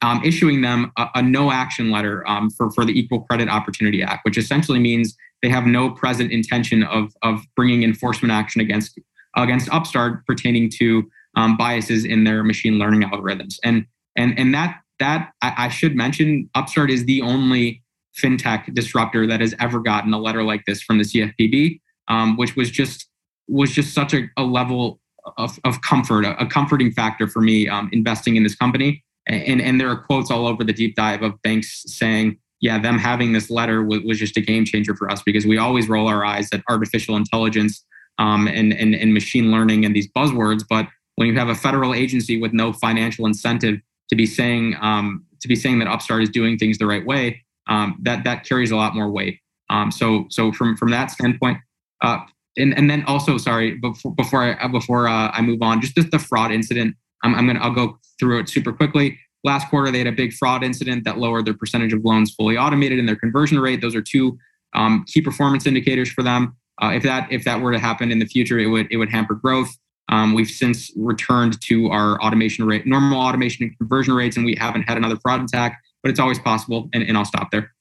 um, 0.02 0.20
issuing 0.24 0.60
them 0.60 0.92
a, 0.98 1.08
a, 1.16 1.22
no 1.22 1.50
action 1.50 1.90
letter 1.90 2.28
um, 2.28 2.50
for, 2.50 2.70
for 2.72 2.84
the 2.84 2.92
Equal 2.92 3.20
Credit 3.20 3.48
Opportunity 3.48 4.02
Act, 4.02 4.24
which 4.24 4.36
essentially 4.36 4.78
means 4.78 5.16
they 5.42 5.48
have 5.48 5.64
no 5.64 5.90
present 5.90 6.30
intention 6.32 6.82
of, 6.82 7.12
of 7.22 7.40
bringing 7.56 7.82
enforcement 7.84 8.32
action 8.32 8.60
against 8.60 8.98
against 9.36 9.68
Upstart 9.70 10.26
pertaining 10.26 10.70
to 10.78 11.08
um, 11.36 11.56
biases 11.56 12.04
in 12.04 12.24
their 12.24 12.42
machine 12.44 12.78
learning 12.78 13.02
algorithms. 13.02 13.56
And 13.64 13.86
and 14.16 14.38
and 14.38 14.54
that 14.54 14.80
that 14.98 15.32
I, 15.42 15.54
I, 15.56 15.68
should 15.68 15.96
mention, 15.96 16.48
Upstart 16.54 16.90
is 16.90 17.06
the 17.06 17.22
only 17.22 17.82
fintech 18.16 18.72
disruptor 18.74 19.26
that 19.26 19.40
has 19.40 19.54
ever 19.58 19.80
gotten 19.80 20.12
a 20.12 20.18
letter 20.18 20.42
like 20.44 20.64
this 20.66 20.82
from 20.82 20.98
the 20.98 21.04
CFPB, 21.04 21.80
um, 22.08 22.36
which 22.36 22.56
was 22.56 22.70
just 22.70 23.08
was 23.48 23.72
just 23.72 23.94
such 23.94 24.14
a, 24.14 24.28
a 24.36 24.44
level 24.44 25.00
of, 25.38 25.58
of 25.64 25.80
comfort, 25.82 26.24
a, 26.24 26.40
a, 26.40 26.46
comforting 26.46 26.92
factor 26.92 27.26
for 27.26 27.40
me 27.40 27.68
um, 27.68 27.88
investing 27.92 28.36
in 28.36 28.42
this 28.42 28.54
company. 28.54 29.02
And, 29.26 29.60
and 29.60 29.80
there 29.80 29.88
are 29.88 29.96
quotes 29.96 30.30
all 30.30 30.46
over 30.46 30.64
the 30.64 30.72
deep 30.72 30.96
dive 30.96 31.22
of 31.22 31.40
banks 31.42 31.84
saying, 31.86 32.38
yeah, 32.60 32.78
them 32.80 32.98
having 32.98 33.32
this 33.32 33.50
letter 33.50 33.82
was, 33.84 34.00
was 34.04 34.18
just 34.18 34.36
a 34.36 34.40
game 34.40 34.64
changer 34.64 34.96
for 34.96 35.10
us 35.10 35.22
because 35.22 35.46
we 35.46 35.58
always 35.58 35.88
roll 35.88 36.08
our 36.08 36.24
eyes 36.24 36.48
at 36.52 36.62
artificial 36.68 37.16
intelligence 37.16 37.84
um, 38.18 38.46
and, 38.48 38.72
and, 38.72 38.94
and 38.94 39.14
machine 39.14 39.50
learning 39.50 39.84
and 39.84 39.94
these 39.94 40.08
buzzwords. 40.12 40.64
But 40.68 40.86
when 41.16 41.28
you 41.28 41.38
have 41.38 41.48
a 41.48 41.54
federal 41.54 41.94
agency 41.94 42.40
with 42.40 42.52
no 42.52 42.72
financial 42.72 43.26
incentive 43.26 43.80
to 44.08 44.16
be 44.16 44.26
saying 44.26 44.76
um, 44.80 45.24
to 45.40 45.48
be 45.48 45.56
saying 45.56 45.78
that 45.80 45.88
Upstart 45.88 46.22
is 46.22 46.30
doing 46.30 46.56
things 46.56 46.78
the 46.78 46.86
right 46.86 47.04
way, 47.04 47.44
um, 47.68 47.98
that 48.02 48.24
that 48.24 48.44
carries 48.44 48.70
a 48.70 48.76
lot 48.76 48.94
more 48.94 49.10
weight. 49.10 49.40
Um, 49.70 49.90
so 49.90 50.26
so 50.30 50.52
from 50.52 50.76
from 50.76 50.90
that 50.90 51.10
standpoint, 51.10 51.58
uh, 52.02 52.18
and 52.56 52.76
and 52.76 52.90
then 52.90 53.04
also 53.04 53.38
sorry 53.38 53.74
before 53.76 54.14
before 54.14 54.42
I 54.42 54.68
before 54.68 55.08
uh, 55.08 55.30
I 55.32 55.40
move 55.42 55.62
on, 55.62 55.80
just 55.80 55.94
the 56.10 56.18
fraud 56.18 56.52
incident. 56.52 56.94
I'm, 57.24 57.34
I'm 57.34 57.46
gonna 57.46 57.60
I'll 57.60 57.74
go 57.74 57.98
through 58.18 58.40
it 58.40 58.48
super 58.48 58.72
quickly. 58.72 59.18
Last 59.44 59.68
quarter, 59.70 59.90
they 59.90 59.98
had 59.98 60.06
a 60.06 60.12
big 60.12 60.32
fraud 60.32 60.62
incident 60.62 61.04
that 61.04 61.18
lowered 61.18 61.46
their 61.46 61.54
percentage 61.54 61.92
of 61.92 62.04
loans 62.04 62.32
fully 62.32 62.56
automated 62.56 63.00
and 63.00 63.08
their 63.08 63.16
conversion 63.16 63.58
rate. 63.58 63.80
Those 63.80 63.96
are 63.96 64.02
two 64.02 64.38
um, 64.74 65.04
key 65.08 65.20
performance 65.20 65.66
indicators 65.66 66.10
for 66.12 66.22
them. 66.22 66.56
Uh, 66.80 66.92
if 66.94 67.02
that 67.02 67.30
if 67.30 67.44
that 67.44 67.60
were 67.60 67.72
to 67.72 67.78
happen 67.78 68.10
in 68.10 68.18
the 68.18 68.26
future, 68.26 68.58
it 68.58 68.66
would 68.66 68.86
it 68.90 68.96
would 68.96 69.10
hamper 69.10 69.34
growth. 69.34 69.70
Um, 70.08 70.34
we've 70.34 70.48
since 70.48 70.90
returned 70.96 71.60
to 71.62 71.88
our 71.88 72.20
automation 72.20 72.66
rate, 72.66 72.86
normal 72.86 73.20
automation 73.20 73.64
and 73.64 73.78
conversion 73.78 74.14
rates, 74.14 74.36
and 74.36 74.44
we 74.44 74.54
haven't 74.58 74.82
had 74.82 74.96
another 74.96 75.16
fraud 75.22 75.42
attack. 75.42 75.80
But 76.02 76.10
it's 76.10 76.20
always 76.20 76.38
possible, 76.38 76.88
and, 76.92 77.02
and 77.02 77.16
I'll 77.16 77.24
stop 77.24 77.50
there. 77.52 77.71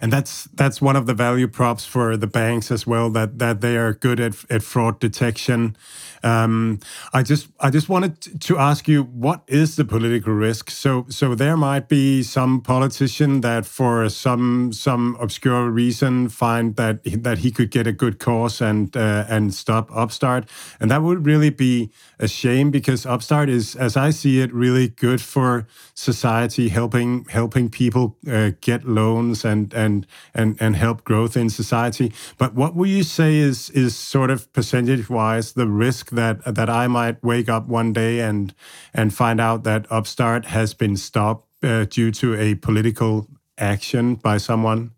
And 0.00 0.12
that's 0.12 0.44
that's 0.54 0.80
one 0.80 0.96
of 0.96 1.06
the 1.06 1.14
value 1.14 1.48
props 1.48 1.84
for 1.84 2.16
the 2.16 2.26
banks 2.26 2.70
as 2.70 2.86
well 2.86 3.10
that 3.10 3.38
that 3.38 3.60
they 3.60 3.76
are 3.76 3.92
good 3.92 4.20
at, 4.20 4.34
at 4.50 4.62
fraud 4.62 5.00
detection. 5.00 5.76
Um, 6.22 6.80
I 7.12 7.22
just 7.22 7.48
I 7.60 7.70
just 7.70 7.88
wanted 7.88 8.40
to 8.42 8.58
ask 8.58 8.88
you 8.88 9.04
what 9.04 9.42
is 9.46 9.76
the 9.76 9.84
political 9.84 10.32
risk? 10.32 10.70
So 10.70 11.06
so 11.08 11.34
there 11.34 11.56
might 11.56 11.88
be 11.88 12.22
some 12.22 12.60
politician 12.60 13.40
that 13.42 13.66
for 13.66 14.08
some 14.08 14.72
some 14.72 15.16
obscure 15.20 15.70
reason 15.70 16.28
find 16.28 16.76
that 16.76 17.00
that 17.22 17.38
he 17.38 17.50
could 17.50 17.70
get 17.70 17.86
a 17.86 17.92
good 17.92 18.18
cause 18.18 18.60
and 18.60 18.96
uh, 18.96 19.24
and 19.28 19.54
stop 19.54 19.90
Upstart, 19.94 20.48
and 20.80 20.90
that 20.90 21.02
would 21.02 21.26
really 21.26 21.50
be 21.50 21.90
a 22.18 22.28
shame 22.28 22.70
because 22.70 23.06
Upstart 23.06 23.48
is, 23.48 23.76
as 23.76 23.96
I 23.96 24.10
see 24.10 24.40
it, 24.40 24.52
really 24.52 24.88
good 24.88 25.20
for 25.20 25.66
society, 25.94 26.68
helping 26.68 27.24
helping 27.26 27.68
people 27.70 28.16
uh, 28.30 28.50
get 28.60 28.84
loans 28.84 29.44
and 29.44 29.67
and 29.74 30.06
and 30.34 30.56
and 30.60 30.76
help 30.76 31.04
growth 31.04 31.36
in 31.36 31.50
society. 31.50 32.12
But 32.36 32.54
what 32.54 32.74
would 32.74 32.88
you 32.88 33.02
say 33.02 33.36
is 33.36 33.70
is 33.70 33.96
sort 33.96 34.30
of 34.30 34.52
percentage 34.52 35.08
wise 35.08 35.52
the 35.52 35.66
risk 35.66 36.10
that 36.10 36.44
that 36.54 36.70
I 36.70 36.86
might 36.86 37.22
wake 37.22 37.48
up 37.48 37.68
one 37.68 37.92
day 37.92 38.20
and 38.20 38.54
and 38.94 39.12
find 39.12 39.40
out 39.40 39.64
that 39.64 39.86
Upstart 39.90 40.46
has 40.46 40.74
been 40.74 40.96
stopped 40.96 41.48
uh, 41.62 41.84
due 41.84 42.10
to 42.12 42.34
a 42.34 42.54
political 42.54 43.28
action 43.58 44.14
by 44.14 44.38
someone? 44.38 44.92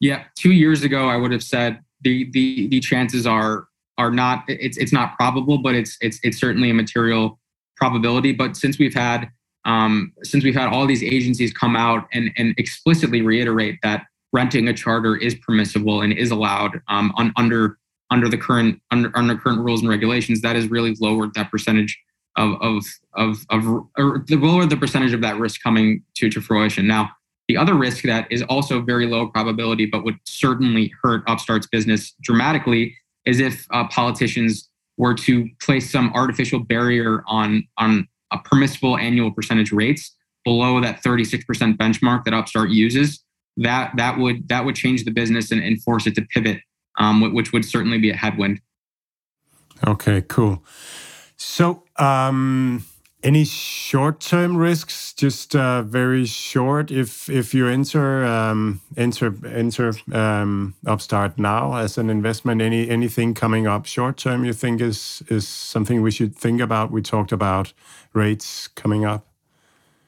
Yeah, 0.00 0.24
two 0.34 0.52
years 0.52 0.82
ago, 0.82 1.08
I 1.08 1.16
would 1.16 1.32
have 1.32 1.44
said 1.44 1.80
the 2.00 2.30
the 2.32 2.68
the 2.68 2.80
chances 2.80 3.26
are 3.26 3.68
are 3.98 4.10
not 4.10 4.44
it's 4.48 4.76
it's 4.76 4.92
not 4.92 5.16
probable, 5.16 5.58
but 5.58 5.74
it's 5.74 5.96
it's 6.00 6.18
it's 6.22 6.38
certainly 6.38 6.70
a 6.70 6.74
material 6.74 7.38
probability. 7.76 8.32
But 8.32 8.56
since 8.56 8.78
we've 8.78 8.94
had 8.94 9.30
um, 9.64 10.12
since 10.22 10.44
we've 10.44 10.54
had 10.54 10.68
all 10.68 10.86
these 10.86 11.02
agencies 11.02 11.52
come 11.52 11.76
out 11.76 12.06
and 12.12 12.30
and 12.36 12.54
explicitly 12.58 13.22
reiterate 13.22 13.78
that 13.82 14.06
renting 14.32 14.68
a 14.68 14.72
charter 14.72 15.16
is 15.16 15.34
permissible 15.34 16.00
and 16.00 16.12
is 16.12 16.30
allowed 16.30 16.80
um, 16.88 17.12
on, 17.16 17.32
under 17.36 17.78
under 18.10 18.28
the 18.28 18.36
current 18.36 18.80
under, 18.90 19.10
under 19.16 19.36
current 19.36 19.60
rules 19.60 19.80
and 19.80 19.88
regulations, 19.88 20.40
that 20.42 20.56
has 20.56 20.68
really 20.68 20.94
lowered 21.00 21.32
that 21.34 21.50
percentage 21.50 21.98
of 22.36 22.60
of 22.60 22.84
of, 23.14 23.44
of 23.50 23.66
or 23.98 24.66
the 24.66 24.76
percentage 24.78 25.12
of 25.12 25.20
that 25.20 25.38
risk 25.38 25.62
coming 25.62 26.02
to 26.16 26.30
to 26.30 26.40
fruition. 26.40 26.86
Now, 26.86 27.10
the 27.48 27.56
other 27.56 27.74
risk 27.74 28.04
that 28.04 28.30
is 28.30 28.42
also 28.42 28.80
very 28.80 29.06
low 29.06 29.28
probability, 29.28 29.86
but 29.86 30.04
would 30.04 30.16
certainly 30.24 30.92
hurt 31.02 31.22
Upstart's 31.26 31.66
business 31.66 32.14
dramatically, 32.22 32.96
is 33.24 33.40
if 33.40 33.66
uh, 33.70 33.86
politicians 33.88 34.68
were 34.98 35.14
to 35.14 35.48
place 35.60 35.90
some 35.90 36.12
artificial 36.14 36.60
barrier 36.60 37.22
on 37.26 37.66
on 37.78 38.08
a 38.32 38.38
permissible 38.38 38.96
annual 38.96 39.30
percentage 39.30 39.72
rates 39.72 40.14
below 40.44 40.80
that 40.80 41.02
36% 41.02 41.76
benchmark 41.76 42.24
that 42.24 42.34
Upstart 42.34 42.70
uses, 42.70 43.22
that 43.56 43.92
that 43.96 44.18
would 44.18 44.48
that 44.48 44.64
would 44.64 44.74
change 44.74 45.04
the 45.04 45.10
business 45.10 45.50
and, 45.50 45.62
and 45.62 45.82
force 45.82 46.06
it 46.06 46.14
to 46.14 46.22
pivot, 46.22 46.60
um, 46.98 47.32
which 47.32 47.52
would 47.52 47.64
certainly 47.64 47.98
be 47.98 48.10
a 48.10 48.16
headwind. 48.16 48.60
Okay, 49.86 50.22
cool. 50.22 50.62
So 51.36 51.82
um, 51.96 52.84
any 53.22 53.44
short-term 53.44 54.56
risks? 54.56 55.12
Just 55.12 55.54
uh, 55.54 55.82
very 55.82 56.24
short. 56.26 56.90
If 56.90 57.28
if 57.28 57.54
you 57.54 57.68
enter 57.68 58.24
um, 58.24 58.80
enter 58.96 59.34
enter 59.46 59.94
um, 60.12 60.74
Upstart 60.86 61.38
now 61.38 61.74
as 61.76 61.98
an 61.98 62.10
investment, 62.10 62.60
any 62.60 62.88
anything 62.88 63.34
coming 63.34 63.66
up 63.66 63.86
short-term 63.86 64.44
you 64.44 64.52
think 64.52 64.80
is 64.80 65.22
is 65.28 65.46
something 65.46 66.02
we 66.02 66.10
should 66.10 66.34
think 66.36 66.60
about? 66.60 66.90
We 66.90 67.02
talked 67.02 67.32
about 67.32 67.72
rates 68.12 68.68
coming 68.68 69.04
up. 69.04 69.31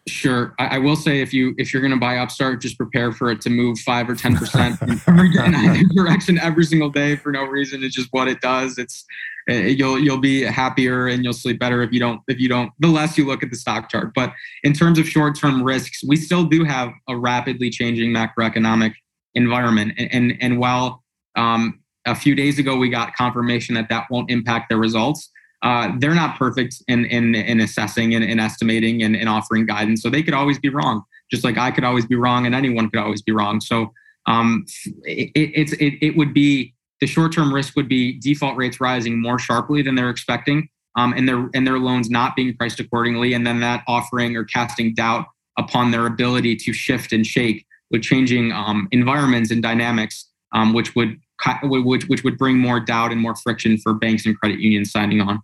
Sure, 0.06 0.54
I, 0.58 0.76
I, 0.76 0.78
will 0.78 0.96
say 0.96 1.22
if 1.22 1.32
you 1.32 1.54
if 1.56 1.72
you're 1.72 1.80
going 1.80 1.94
to 1.94 1.98
buy 1.98 2.18
Upstart, 2.18 2.60
just 2.60 2.76
prepare 2.76 3.10
for 3.10 3.30
it 3.30 3.40
to 3.40 3.48
move 3.48 3.78
five 3.78 4.06
or 4.08 4.14
ten 4.14 4.36
percent 4.36 4.78
in 4.82 5.00
either 5.08 5.82
direction 5.94 6.38
every 6.38 6.64
single 6.64 6.90
day 6.90 7.16
for 7.16 7.32
no 7.32 7.44
reason. 7.44 7.82
It's 7.82 7.94
just 7.94 8.10
what 8.10 8.28
it 8.28 8.42
does. 8.42 8.76
It's 8.76 9.06
eh, 9.48 9.68
you'll 9.68 9.98
you'll 9.98 10.20
be 10.20 10.42
happier 10.42 11.06
and 11.06 11.24
you'll 11.24 11.32
sleep 11.32 11.58
better 11.58 11.80
if 11.80 11.90
you 11.90 12.00
don't 12.00 12.20
if 12.28 12.38
you 12.38 12.50
don't 12.50 12.70
the 12.80 12.88
less 12.88 13.16
you 13.16 13.26
look 13.26 13.42
at 13.42 13.48
the 13.48 13.56
stock 13.56 13.88
chart. 13.88 14.12
But 14.14 14.34
in 14.62 14.74
terms 14.74 14.98
of 14.98 15.08
short 15.08 15.38
term 15.38 15.62
risks, 15.62 16.04
we 16.06 16.16
still 16.16 16.44
do 16.44 16.64
have 16.64 16.92
a 17.08 17.16
rapidly 17.16 17.70
changing 17.70 18.10
macroeconomic 18.10 18.92
environment, 19.34 19.94
and 19.96 20.12
and, 20.12 20.34
and 20.42 20.58
while 20.58 21.02
um, 21.34 21.80
a 22.04 22.14
few 22.14 22.34
days 22.34 22.58
ago 22.58 22.76
we 22.76 22.90
got 22.90 23.16
confirmation 23.16 23.74
that 23.76 23.88
that 23.88 24.04
won't 24.10 24.30
impact 24.30 24.68
their 24.68 24.78
results 24.78 25.30
uh, 25.64 25.92
they're 25.98 26.14
not 26.14 26.38
perfect 26.38 26.82
in 26.88 27.06
in, 27.06 27.34
in 27.34 27.60
assessing 27.60 28.14
and, 28.14 28.40
estimating 28.40 29.02
and, 29.02 29.16
and, 29.16 29.30
offering 29.30 29.64
guidance. 29.64 30.02
So 30.02 30.10
they 30.10 30.22
could 30.22 30.34
always 30.34 30.58
be 30.58 30.68
wrong, 30.68 31.02
just 31.30 31.42
like 31.42 31.56
I 31.56 31.70
could 31.70 31.84
always 31.84 32.04
be 32.04 32.16
wrong, 32.16 32.44
and 32.44 32.54
anyone 32.54 32.90
could 32.90 33.00
always 33.00 33.22
be 33.22 33.32
wrong. 33.32 33.62
So 33.62 33.90
um, 34.26 34.66
it, 35.04 35.32
it's 35.34 35.72
it, 35.72 35.94
it 36.02 36.16
would 36.18 36.34
be 36.34 36.74
the 37.00 37.06
short 37.06 37.32
term 37.32 37.52
risk 37.52 37.76
would 37.76 37.88
be 37.88 38.20
default 38.20 38.56
rates 38.58 38.78
rising 38.78 39.20
more 39.20 39.38
sharply 39.38 39.80
than 39.80 39.94
they're 39.94 40.10
expecting, 40.10 40.68
um, 40.96 41.14
and 41.14 41.26
their 41.26 41.48
and 41.54 41.66
their 41.66 41.78
loans 41.78 42.10
not 42.10 42.36
being 42.36 42.54
priced 42.54 42.78
accordingly, 42.78 43.32
and 43.32 43.46
then 43.46 43.60
that 43.60 43.84
offering 43.88 44.36
or 44.36 44.44
casting 44.44 44.94
doubt 44.94 45.24
upon 45.58 45.92
their 45.92 46.04
ability 46.04 46.56
to 46.56 46.74
shift 46.74 47.10
and 47.10 47.26
shake 47.26 47.64
with 47.90 48.02
changing 48.02 48.52
um, 48.52 48.86
environments 48.90 49.50
and 49.50 49.62
dynamics, 49.62 50.28
um, 50.52 50.74
which 50.74 50.94
would 50.94 51.18
which 51.62 52.04
which 52.08 52.22
would 52.22 52.36
bring 52.36 52.58
more 52.58 52.80
doubt 52.80 53.12
and 53.12 53.20
more 53.22 53.34
friction 53.36 53.78
for 53.78 53.94
banks 53.94 54.26
and 54.26 54.38
credit 54.38 54.60
unions 54.60 54.90
signing 54.90 55.22
on. 55.22 55.40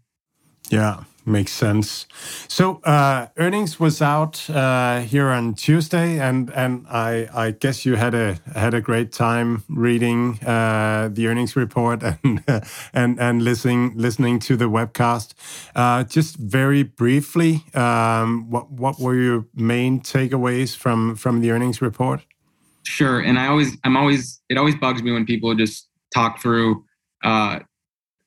Yeah, 0.70 1.02
makes 1.26 1.52
sense. 1.52 2.06
So 2.47 2.80
uh, 2.84 3.26
earnings 3.36 3.80
was 3.80 4.01
out 4.01 4.48
uh, 4.48 5.01
here 5.01 5.28
on 5.28 5.55
Tuesday, 5.55 6.20
and 6.20 6.48
and 6.51 6.86
I 6.88 7.28
I 7.34 7.51
guess 7.51 7.84
you 7.84 7.97
had 7.97 8.14
a 8.14 8.38
had 8.55 8.72
a 8.72 8.80
great 8.80 9.12
time 9.12 9.64
reading 9.68 10.38
uh, 10.44 11.09
the 11.12 11.26
earnings 11.26 11.56
report 11.56 12.02
and 12.22 12.44
and 12.94 13.18
and 13.20 13.42
listening 13.42 13.94
listening 13.97 14.38
to 14.40 14.56
the 14.56 14.70
webcast. 14.70 15.34
Uh, 15.74 16.05
just 16.05 16.36
very 16.36 16.84
briefly, 16.84 17.64
um, 17.74 18.48
what 18.48 18.70
what 18.70 19.01
were 19.01 19.16
your 19.16 19.47
main 19.56 20.01
takeaways 20.01 20.76
from 20.76 21.16
from 21.16 21.40
the 21.40 21.51
earnings 21.51 21.82
report? 21.82 22.20
Sure, 22.84 23.18
and 23.18 23.40
I 23.40 23.48
always 23.48 23.76
I'm 23.82 23.97
always 23.97 24.40
it 24.48 24.56
always 24.56 24.76
bugs 24.76 25.02
me 25.02 25.10
when 25.10 25.26
people 25.26 25.52
just 25.56 25.88
talk 26.14 26.40
through 26.40 26.84
uh, 27.24 27.59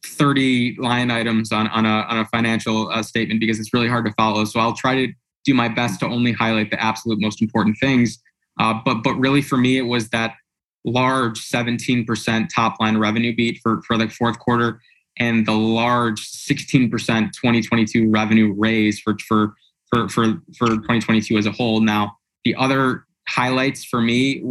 30 0.06 0.78
line 0.80 1.12
items 1.12 1.52
on, 1.52 1.68
on, 1.70 1.86
a, 1.86 2.06
on 2.10 2.20
a 2.20 2.26
financial 2.26 2.90
uh, 2.90 3.02
statement 3.02 3.40
because 3.40 3.60
it's 3.60 3.74
really 3.74 3.88
hard 3.88 4.06
to 4.06 4.14
follow. 4.14 4.46
So 4.46 4.60
I'll 4.60 4.74
try 4.76 4.96
to 4.96 5.14
do 5.46 5.54
my 5.54 5.68
best 5.68 6.00
to 6.02 6.06
only 6.06 6.32
highlight 6.32 6.72
the 6.72 6.82
absolute 6.82 7.20
most 7.20 7.42
important 7.42 7.78
things. 7.80 8.20
Uh, 8.60 8.80
but 8.86 9.04
but 9.04 9.16
really 9.16 9.42
for 9.42 9.58
me, 9.58 9.78
it 9.78 9.84
was 9.84 10.10
that 10.10 10.36
large 10.86 11.40
17% 11.40 12.50
top 12.54 12.76
line 12.80 12.98
revenue 12.98 13.36
beat 13.36 13.60
for, 13.64 13.82
for 13.84 13.98
the 13.98 14.10
fourth 14.10 14.38
quarter 14.40 14.82
and 15.18 15.46
the 15.46 15.54
large 15.54 16.20
16% 16.22 16.90
2022 16.90 18.10
revenue 18.10 18.54
raise 18.58 19.00
for, 19.00 19.16
for, 19.28 19.54
for, 19.90 20.10
for, 20.10 20.26
for 20.58 20.68
2022 20.68 21.38
as 21.38 21.46
a 21.46 21.52
whole. 21.52 21.80
Now, 21.80 22.18
the 22.44 22.56
other 22.56 23.06
highlights 23.30 23.86
for 23.86 24.02
me, 24.02 24.44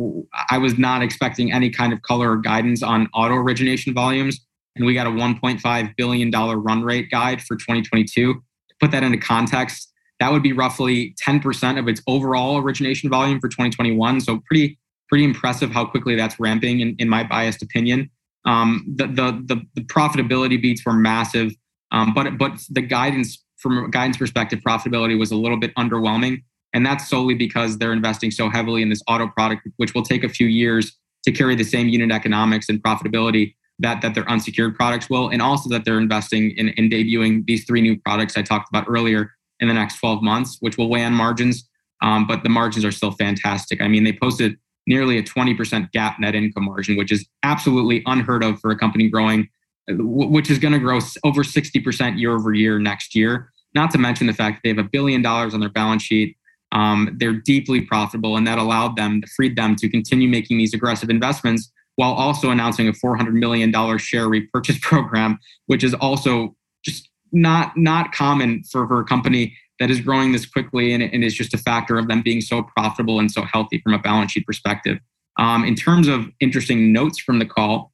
I 0.51 0.59
was 0.59 0.79
not 0.79 1.03
expecting 1.03 1.53
any 1.53 1.69
kind 1.69 1.93
of 1.93 2.01
color 2.03 2.33
or 2.33 2.37
guidance 2.39 2.83
on 2.83 3.09
auto 3.13 3.35
origination 3.35 3.93
volumes 3.93 4.41
and 4.77 4.87
we 4.87 4.95
got 4.95 5.07
a 5.07 5.11
$1.5 5.11 5.97
billion 5.97 6.31
run 6.31 6.83
rate 6.83 7.11
guide 7.11 7.43
for 7.43 7.57
2022. 7.57 8.35
To 8.35 8.41
put 8.81 8.91
that 8.91 9.03
into 9.03 9.19
context, 9.19 9.93
that 10.21 10.33
would 10.33 10.43
be 10.43 10.53
roughly 10.53 11.15
10% 11.27 11.79
of 11.79 11.89
its 11.89 12.01
overall 12.07 12.59
origination 12.59 13.11
volume 13.11 13.41
for 13.41 13.49
2021. 13.49 14.21
So 14.21 14.41
pretty 14.47 14.79
pretty 15.09 15.25
impressive 15.25 15.71
how 15.71 15.85
quickly 15.85 16.17
that's 16.17 16.41
ramping 16.41 16.81
in, 16.81 16.97
in 16.99 17.07
my 17.07 17.23
biased 17.23 17.61
opinion. 17.61 18.09
Um, 18.47 18.83
the, 18.97 19.07
the, 19.09 19.43
the, 19.45 19.63
the, 19.75 19.83
profitability 19.83 20.61
beats 20.61 20.87
were 20.87 20.95
massive, 20.95 21.53
um, 21.93 22.15
but, 22.15 22.39
but 22.39 22.53
the 22.71 22.81
guidance 22.81 23.45
from 23.59 23.85
a 23.85 23.89
guidance 23.91 24.17
perspective, 24.17 24.61
profitability 24.67 25.19
was 25.19 25.31
a 25.31 25.37
little 25.37 25.59
bit 25.59 25.75
underwhelming. 25.75 26.43
And 26.73 26.87
that's 26.87 27.11
solely 27.11 27.35
because 27.35 27.77
they're 27.77 27.93
investing 27.93 28.31
so 28.31 28.49
heavily 28.49 28.81
in 28.81 28.89
this 28.89 29.03
auto 29.07 29.29
product, 29.29 29.69
which 29.77 29.95
will 29.95 30.03
take 30.03 30.25
a 30.25 30.31
few 30.31 30.47
years 30.47 30.97
to 31.25 31.31
carry 31.31 31.57
the 31.57 31.65
same 31.65 31.89
unit 31.89 32.11
economics 32.11 32.71
and 32.71 32.83
profitability 32.83 33.55
that 33.83 34.01
that 34.03 34.15
their 34.15 34.29
unsecured 34.31 34.75
products 34.75 35.11
will, 35.11 35.29
and 35.29 35.43
also 35.43 35.69
that 35.71 35.85
they're 35.85 35.99
investing 35.99 36.53
in, 36.57 36.69
in 36.71 36.89
debuting 36.89 37.45
these 37.47 37.65
three 37.65 37.81
new 37.81 37.99
products 38.01 38.37
I 38.37 38.43
talked 38.43 38.69
about 38.69 38.87
earlier 38.89 39.31
in 39.61 39.69
the 39.69 39.75
next 39.75 39.99
12 39.99 40.23
months, 40.23 40.57
which 40.61 40.79
will 40.79 40.89
weigh 40.89 41.05
on 41.05 41.13
margins. 41.13 41.69
Um, 42.03 42.27
but 42.27 42.43
the 42.43 42.49
margins 42.49 42.85
are 42.85 42.91
still 42.91 43.13
fantastic. 43.13 43.81
I 43.81 43.87
mean, 43.87 44.03
they 44.03 44.13
posted 44.13 44.57
nearly 44.89 45.19
a 45.19 45.23
20% 45.23 45.57
GAAP 45.93 46.19
net 46.19 46.35
income 46.35 46.65
margin, 46.65 46.97
which 46.97 47.13
is 47.13 47.27
absolutely 47.45 48.03
unheard 48.07 48.43
of 48.43 48.59
for 48.61 48.73
a 48.73 48.77
company 48.77 49.09
growing, 49.09 49.49
which 49.89 50.51
is 50.51 50.59
going 50.59 50.73
to 50.73 50.81
grow 50.81 50.99
over 51.25 51.43
60% 51.43 52.19
year 52.19 52.33
over 52.33 52.53
year 52.53 52.81
next 52.81 53.15
year. 53.15 53.53
Not 53.75 53.91
to 53.93 53.99
mention 53.99 54.27
the 54.27 54.33
fact 54.33 54.57
that 54.57 54.61
they 54.65 54.69
have 54.71 54.85
a 54.85 54.89
billion 54.89 55.23
dollars 55.23 55.55
on 55.55 55.61
their 55.61 55.71
balance 55.71 56.03
sheet. 56.03 56.37
Um, 56.73 57.17
they're 57.19 57.35
deeply 57.35 57.83
profitable, 57.83 58.37
and 58.37 58.47
that 58.47 58.59
allowed 58.59 58.97
them, 58.97 59.23
freed 59.37 59.57
them 59.57 59.77
to 59.77 59.89
continue 59.89 60.29
making 60.29 60.59
these 60.59 60.75
aggressive 60.75 61.11
investments 61.11 61.71
while 61.97 62.13
also 62.13 62.51
announcing 62.51 62.89
a 62.89 62.93
$400 62.93 63.33
million 63.33 63.73
share 63.99 64.29
repurchase 64.29 64.79
program, 64.83 65.39
which 65.67 65.85
is 65.85 65.95
also 65.95 66.57
just 66.85 67.09
not 67.33 67.77
not 67.77 68.13
common 68.13 68.63
for, 68.71 68.87
for 68.87 69.01
a 69.01 69.05
company 69.05 69.57
that 69.81 69.91
is 69.91 70.01
growing 70.01 70.33
this 70.33 70.47
quickly 70.47 70.93
and, 70.93 71.03
and 71.03 71.25
is 71.25 71.35
just 71.35 71.55
a 71.55 71.59
factor 71.59 71.99
of 71.99 72.07
them 72.07 72.23
being 72.23 72.41
so 72.41 72.63
profitable 72.63 73.19
and 73.19 73.31
so 73.31 73.43
healthy 73.43 73.81
from 73.81 73.95
a 73.95 73.99
balance 73.99 74.33
sheet 74.33 74.47
perspective. 74.47 74.99
Um, 75.39 75.65
in 75.65 75.75
terms 75.75 76.09
of 76.09 76.29
interesting 76.41 76.93
notes 76.93 77.19
from 77.19 77.39
the 77.39 77.47
call, 77.47 77.93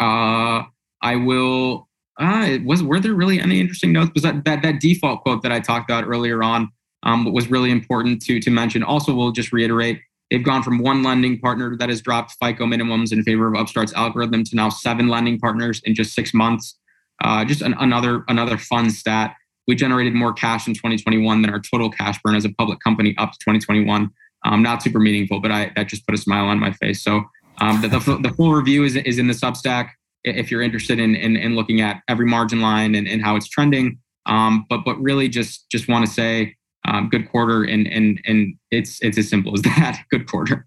uh, 0.00 0.62
I 1.02 1.16
will. 1.16 1.88
Uh, 2.20 2.58
was 2.64 2.82
were 2.82 3.00
there 3.00 3.14
really 3.14 3.40
any 3.40 3.58
interesting 3.58 3.92
notes? 3.92 4.10
Was 4.14 4.22
that 4.22 4.44
that, 4.44 4.62
that 4.62 4.80
default 4.80 5.22
quote 5.22 5.42
that 5.42 5.50
I 5.50 5.60
talked 5.60 5.90
about 5.90 6.04
earlier 6.06 6.42
on 6.42 6.70
um, 7.02 7.32
was 7.32 7.50
really 7.50 7.70
important 7.70 8.22
to 8.22 8.38
to 8.40 8.50
mention. 8.50 8.82
Also, 8.82 9.14
we'll 9.14 9.32
just 9.32 9.52
reiterate 9.52 10.00
They've 10.32 10.42
gone 10.42 10.62
from 10.62 10.78
one 10.78 11.02
lending 11.02 11.38
partner 11.38 11.76
that 11.76 11.90
has 11.90 12.00
dropped 12.00 12.36
FICO 12.42 12.64
minimums 12.64 13.12
in 13.12 13.22
favor 13.22 13.46
of 13.48 13.54
Upstart's 13.54 13.92
algorithm 13.92 14.44
to 14.44 14.56
now 14.56 14.70
seven 14.70 15.08
lending 15.08 15.38
partners 15.38 15.82
in 15.84 15.94
just 15.94 16.14
six 16.14 16.32
months. 16.32 16.78
Uh, 17.22 17.44
just 17.44 17.60
an, 17.60 17.74
another 17.78 18.24
another 18.28 18.56
fun 18.56 18.88
stat. 18.88 19.36
We 19.68 19.74
generated 19.74 20.14
more 20.14 20.32
cash 20.32 20.66
in 20.66 20.72
2021 20.72 21.42
than 21.42 21.52
our 21.52 21.60
total 21.60 21.90
cash 21.90 22.18
burn 22.24 22.34
as 22.34 22.46
a 22.46 22.48
public 22.48 22.80
company 22.80 23.14
up 23.18 23.32
to 23.32 23.38
2021. 23.40 24.10
Um, 24.46 24.62
not 24.62 24.82
super 24.82 24.98
meaningful, 24.98 25.38
but 25.38 25.52
I, 25.52 25.70
that 25.76 25.88
just 25.88 26.06
put 26.06 26.14
a 26.14 26.18
smile 26.18 26.46
on 26.46 26.58
my 26.58 26.72
face. 26.72 27.04
So 27.04 27.24
um, 27.58 27.82
the, 27.82 27.88
the, 27.88 28.18
the, 28.22 28.34
full 28.34 28.54
review 28.54 28.84
is, 28.84 28.96
is 28.96 29.18
in 29.18 29.26
the 29.26 29.34
Substack 29.34 29.90
if 30.24 30.50
you're 30.50 30.62
interested 30.62 30.98
in, 30.98 31.14
in, 31.14 31.36
in 31.36 31.56
looking 31.56 31.82
at 31.82 32.02
every 32.08 32.26
margin 32.26 32.62
line 32.62 32.94
and, 32.94 33.06
and 33.06 33.22
how 33.22 33.36
it's 33.36 33.48
trending. 33.48 33.98
Um, 34.24 34.64
but 34.70 34.82
but 34.86 34.98
really 34.98 35.28
just 35.28 35.68
just 35.70 35.88
want 35.88 36.06
to 36.06 36.10
say 36.10 36.56
um, 36.92 37.08
good 37.08 37.30
quarter, 37.30 37.64
and 37.64 37.86
and 37.86 38.20
and 38.26 38.54
it's 38.70 39.00
it's 39.02 39.18
as 39.18 39.28
simple 39.28 39.54
as 39.54 39.62
that. 39.62 40.02
Good 40.10 40.28
quarter. 40.28 40.66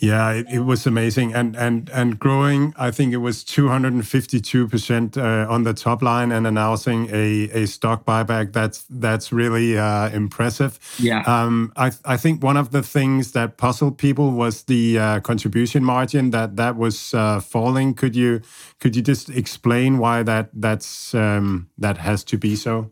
Yeah, 0.00 0.32
it, 0.32 0.46
it, 0.50 0.60
was 0.60 0.86
amazing 0.86 1.34
and 1.34 1.54
and 1.56 1.90
and 1.90 2.18
growing. 2.18 2.74
I 2.76 2.90
think 2.90 3.12
it 3.12 3.18
was 3.18 3.44
252 3.44 4.66
percent 4.66 5.16
uh, 5.16 5.46
on 5.48 5.64
the 5.64 5.74
top 5.74 6.02
line, 6.02 6.32
and 6.32 6.46
announcing 6.46 7.08
a, 7.12 7.50
a 7.52 7.66
stock 7.66 8.04
buyback. 8.04 8.52
That's 8.52 8.84
that's 8.88 9.30
really 9.30 9.78
uh, 9.78 10.08
impressive. 10.10 10.78
Yeah. 10.98 11.22
Um, 11.26 11.72
I 11.76 11.92
I 12.04 12.16
think 12.16 12.42
one 12.42 12.56
of 12.56 12.70
the 12.70 12.82
things 12.82 13.32
that 13.32 13.56
puzzled 13.56 13.98
people 13.98 14.32
was 14.32 14.64
the 14.64 14.98
uh, 14.98 15.20
contribution 15.20 15.84
margin 15.84 16.30
that 16.30 16.56
that 16.56 16.76
was 16.76 17.12
uh, 17.14 17.40
falling. 17.40 17.94
Could 17.94 18.16
you 18.16 18.40
could 18.80 18.96
you 18.96 19.02
just 19.02 19.28
explain 19.30 19.98
why 19.98 20.22
that 20.22 20.50
that's 20.54 21.14
um, 21.14 21.68
that 21.78 21.98
has 21.98 22.24
to 22.24 22.38
be 22.38 22.56
so? 22.56 22.90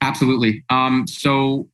Absolutely. 0.00 0.64
Um, 0.70 1.06
so 1.06 1.68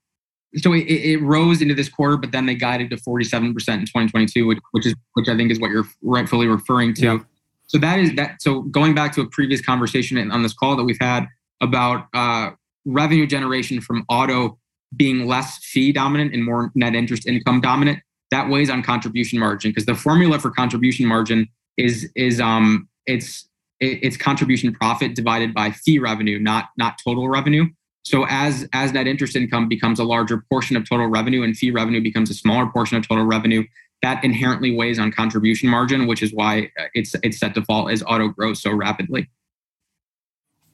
so 0.57 0.73
it, 0.73 0.87
it, 0.87 1.23
rose 1.23 1.61
into 1.61 1.75
this 1.75 1.89
quarter, 1.89 2.17
but 2.17 2.33
then 2.33 2.47
they 2.47 2.55
guided 2.55 2.89
to 2.91 2.97
47% 2.97 3.45
in 3.45 3.53
2022, 3.53 4.47
which, 4.47 4.59
which 4.71 4.87
is 4.87 4.95
which 5.13 5.29
I 5.29 5.37
think 5.37 5.51
is 5.51 5.61
what 5.61 5.71
you're 5.71 5.87
rightfully 6.03 6.47
referring 6.47 6.95
to. 6.95 7.03
Yeah. 7.03 7.19
So 7.67 7.79
that 7.79 7.99
is 7.99 8.15
that. 8.15 8.41
So 8.41 8.63
going 8.63 8.95
back 8.95 9.13
to 9.17 9.21
a 9.21 9.27
previous 9.27 9.61
conversation 9.61 10.31
on 10.31 10.43
this 10.43 10.55
call 10.55 10.77
that 10.77 10.85
we've 10.85 11.01
had 11.01 11.27
about 11.61 12.07
uh, 12.15 12.51
revenue 12.85 13.27
generation 13.27 13.81
from 13.81 14.05
auto 14.09 14.59
being 14.97 15.27
less 15.27 15.59
fee 15.59 15.93
dominant 15.93 16.33
and 16.33 16.45
more 16.45 16.71
net 16.75 16.95
interest 16.95 17.27
income 17.27 17.61
dominant, 17.61 17.99
that 18.31 18.49
weighs 18.49 18.71
on 18.71 18.83
contribution 18.83 19.39
margin 19.39 19.71
because 19.71 19.87
the 19.87 19.95
formula 19.95 20.39
for 20.39 20.51
contribution 20.51 21.07
margin 21.07 21.49
is 21.77 22.11
is 22.15 22.41
um 22.41 22.89
it's 23.05 23.49
it's 23.79 24.17
contribution 24.17 24.73
profit 24.73 25.15
divided 25.15 25.53
by 25.53 25.71
fee 25.71 25.99
revenue, 25.99 26.39
not 26.39 26.71
not 26.79 26.99
total 27.05 27.29
revenue. 27.29 27.67
So 28.07 28.25
as 28.29 28.69
as 28.73 28.93
net 28.93 29.09
interest 29.09 29.35
income 29.35 29.69
becomes 29.69 29.99
a 29.99 30.05
larger 30.05 30.45
portion 30.49 30.77
of 30.77 30.89
total 30.89 31.09
revenue 31.09 31.43
and 31.43 31.59
fee 31.59 31.73
revenue 31.73 32.01
becomes 32.01 32.31
a 32.31 32.35
smaller 32.35 32.67
portion 32.67 32.97
of 32.97 33.07
total 33.07 33.25
revenue, 33.25 33.65
that 34.01 34.23
inherently 34.23 34.77
weighs 34.77 35.01
on 35.01 35.11
contribution 35.11 35.69
margin, 35.69 36.07
which 36.07 36.23
is 36.23 36.33
why 36.33 36.71
it's 36.95 37.17
it's 37.25 37.41
set 37.41 37.57
to 37.57 37.63
fall 37.63 37.89
as 37.89 38.05
auto 38.05 38.29
grows 38.29 38.63
so 38.63 38.73
rapidly. 38.73 39.29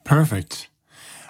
Perfect. 0.03 0.69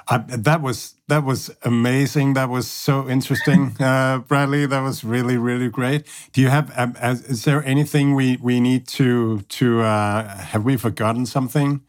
I, 0.10 0.18
that 0.18 0.62
was 0.62 0.96
that 1.08 1.24
was 1.24 1.50
amazing. 1.62 2.34
That 2.34 2.50
was 2.50 2.70
so 2.70 3.08
interesting, 3.08 3.74
uh, 3.80 4.18
Bradley. 4.28 4.66
That 4.66 4.82
was 4.82 5.06
really 5.06 5.38
really 5.38 5.70
great. 5.70 6.06
Do 6.34 6.42
you 6.42 6.50
have? 6.50 6.78
Um, 6.78 6.98
is 7.00 7.46
there 7.46 7.64
anything 7.64 8.14
we 8.14 8.36
we 8.42 8.60
need 8.60 8.88
to 8.90 9.40
to? 9.40 9.82
Uh, 9.84 10.38
have 10.38 10.66
we 10.66 10.76
forgotten 10.76 11.26
something? 11.26 11.80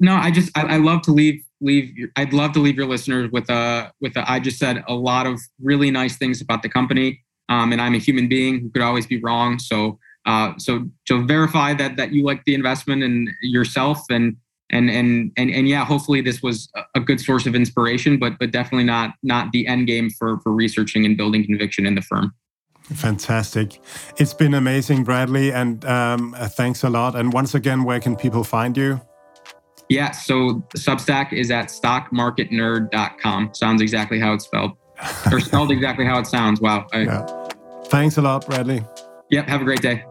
No, 0.00 0.16
I 0.16 0.32
just 0.32 0.50
I, 0.58 0.62
I 0.62 0.76
love 0.78 1.02
to 1.02 1.12
leave 1.12 1.44
leave 1.60 1.92
I'd 2.16 2.32
love 2.32 2.52
to 2.52 2.60
leave 2.60 2.76
your 2.76 2.86
listeners 2.86 3.30
with 3.30 3.48
a 3.50 3.92
with 4.00 4.16
a 4.16 4.30
I 4.30 4.40
just 4.40 4.58
said 4.58 4.84
a 4.88 4.94
lot 4.94 5.26
of 5.26 5.40
really 5.62 5.90
nice 5.90 6.16
things 6.16 6.40
about 6.40 6.62
the 6.62 6.68
company. 6.68 7.24
Um, 7.48 7.72
and 7.72 7.80
I'm 7.80 7.94
a 7.94 7.98
human 7.98 8.28
being 8.28 8.60
who 8.60 8.70
could 8.70 8.82
always 8.82 9.06
be 9.06 9.20
wrong. 9.20 9.58
So 9.58 9.98
uh, 10.26 10.52
so 10.58 10.88
to 11.06 11.24
verify 11.24 11.74
that 11.74 11.96
that 11.96 12.12
you 12.12 12.24
like 12.24 12.44
the 12.44 12.54
investment 12.54 13.02
and 13.02 13.30
yourself 13.42 14.00
and 14.10 14.36
and 14.70 14.90
and 14.90 15.32
and 15.36 15.50
and 15.50 15.68
yeah, 15.68 15.84
hopefully 15.84 16.20
this 16.20 16.42
was 16.42 16.70
a 16.94 17.00
good 17.00 17.20
source 17.20 17.46
of 17.46 17.54
inspiration, 17.54 18.18
but 18.18 18.38
but 18.38 18.50
definitely 18.50 18.84
not 18.84 19.14
not 19.22 19.50
the 19.52 19.66
end 19.66 19.86
game 19.86 20.10
for 20.10 20.38
for 20.40 20.52
researching 20.52 21.06
and 21.06 21.16
building 21.16 21.44
conviction 21.44 21.86
in 21.86 21.94
the 21.94 22.02
firm. 22.02 22.34
Fantastic. 22.94 23.80
It's 24.16 24.32
been 24.32 24.54
amazing, 24.54 25.04
Bradley, 25.04 25.52
and 25.52 25.84
um, 25.84 26.34
thanks 26.38 26.82
a 26.84 26.90
lot. 26.90 27.16
And 27.16 27.32
once 27.32 27.54
again, 27.54 27.84
where 27.84 28.00
can 28.00 28.16
people 28.16 28.44
find 28.44 28.76
you? 28.76 29.00
Yeah, 29.88 30.10
so 30.10 30.62
Substack 30.76 31.32
is 31.32 31.50
at 31.50 31.66
stockmarketnerd.com. 31.66 33.54
Sounds 33.54 33.80
exactly 33.80 34.20
how 34.20 34.34
it's 34.34 34.44
spelled, 34.44 34.72
or 35.32 35.40
spelled 35.40 35.70
exactly 35.78 36.04
how 36.04 36.18
it 36.18 36.26
sounds. 36.26 36.60
Wow. 36.60 36.86
I, 36.92 37.02
yeah. 37.02 37.26
Thanks 37.84 38.18
a 38.18 38.22
lot, 38.22 38.46
Bradley. 38.46 38.82
Yep. 39.30 39.48
Have 39.48 39.62
a 39.62 39.64
great 39.64 39.80
day. 39.80 40.04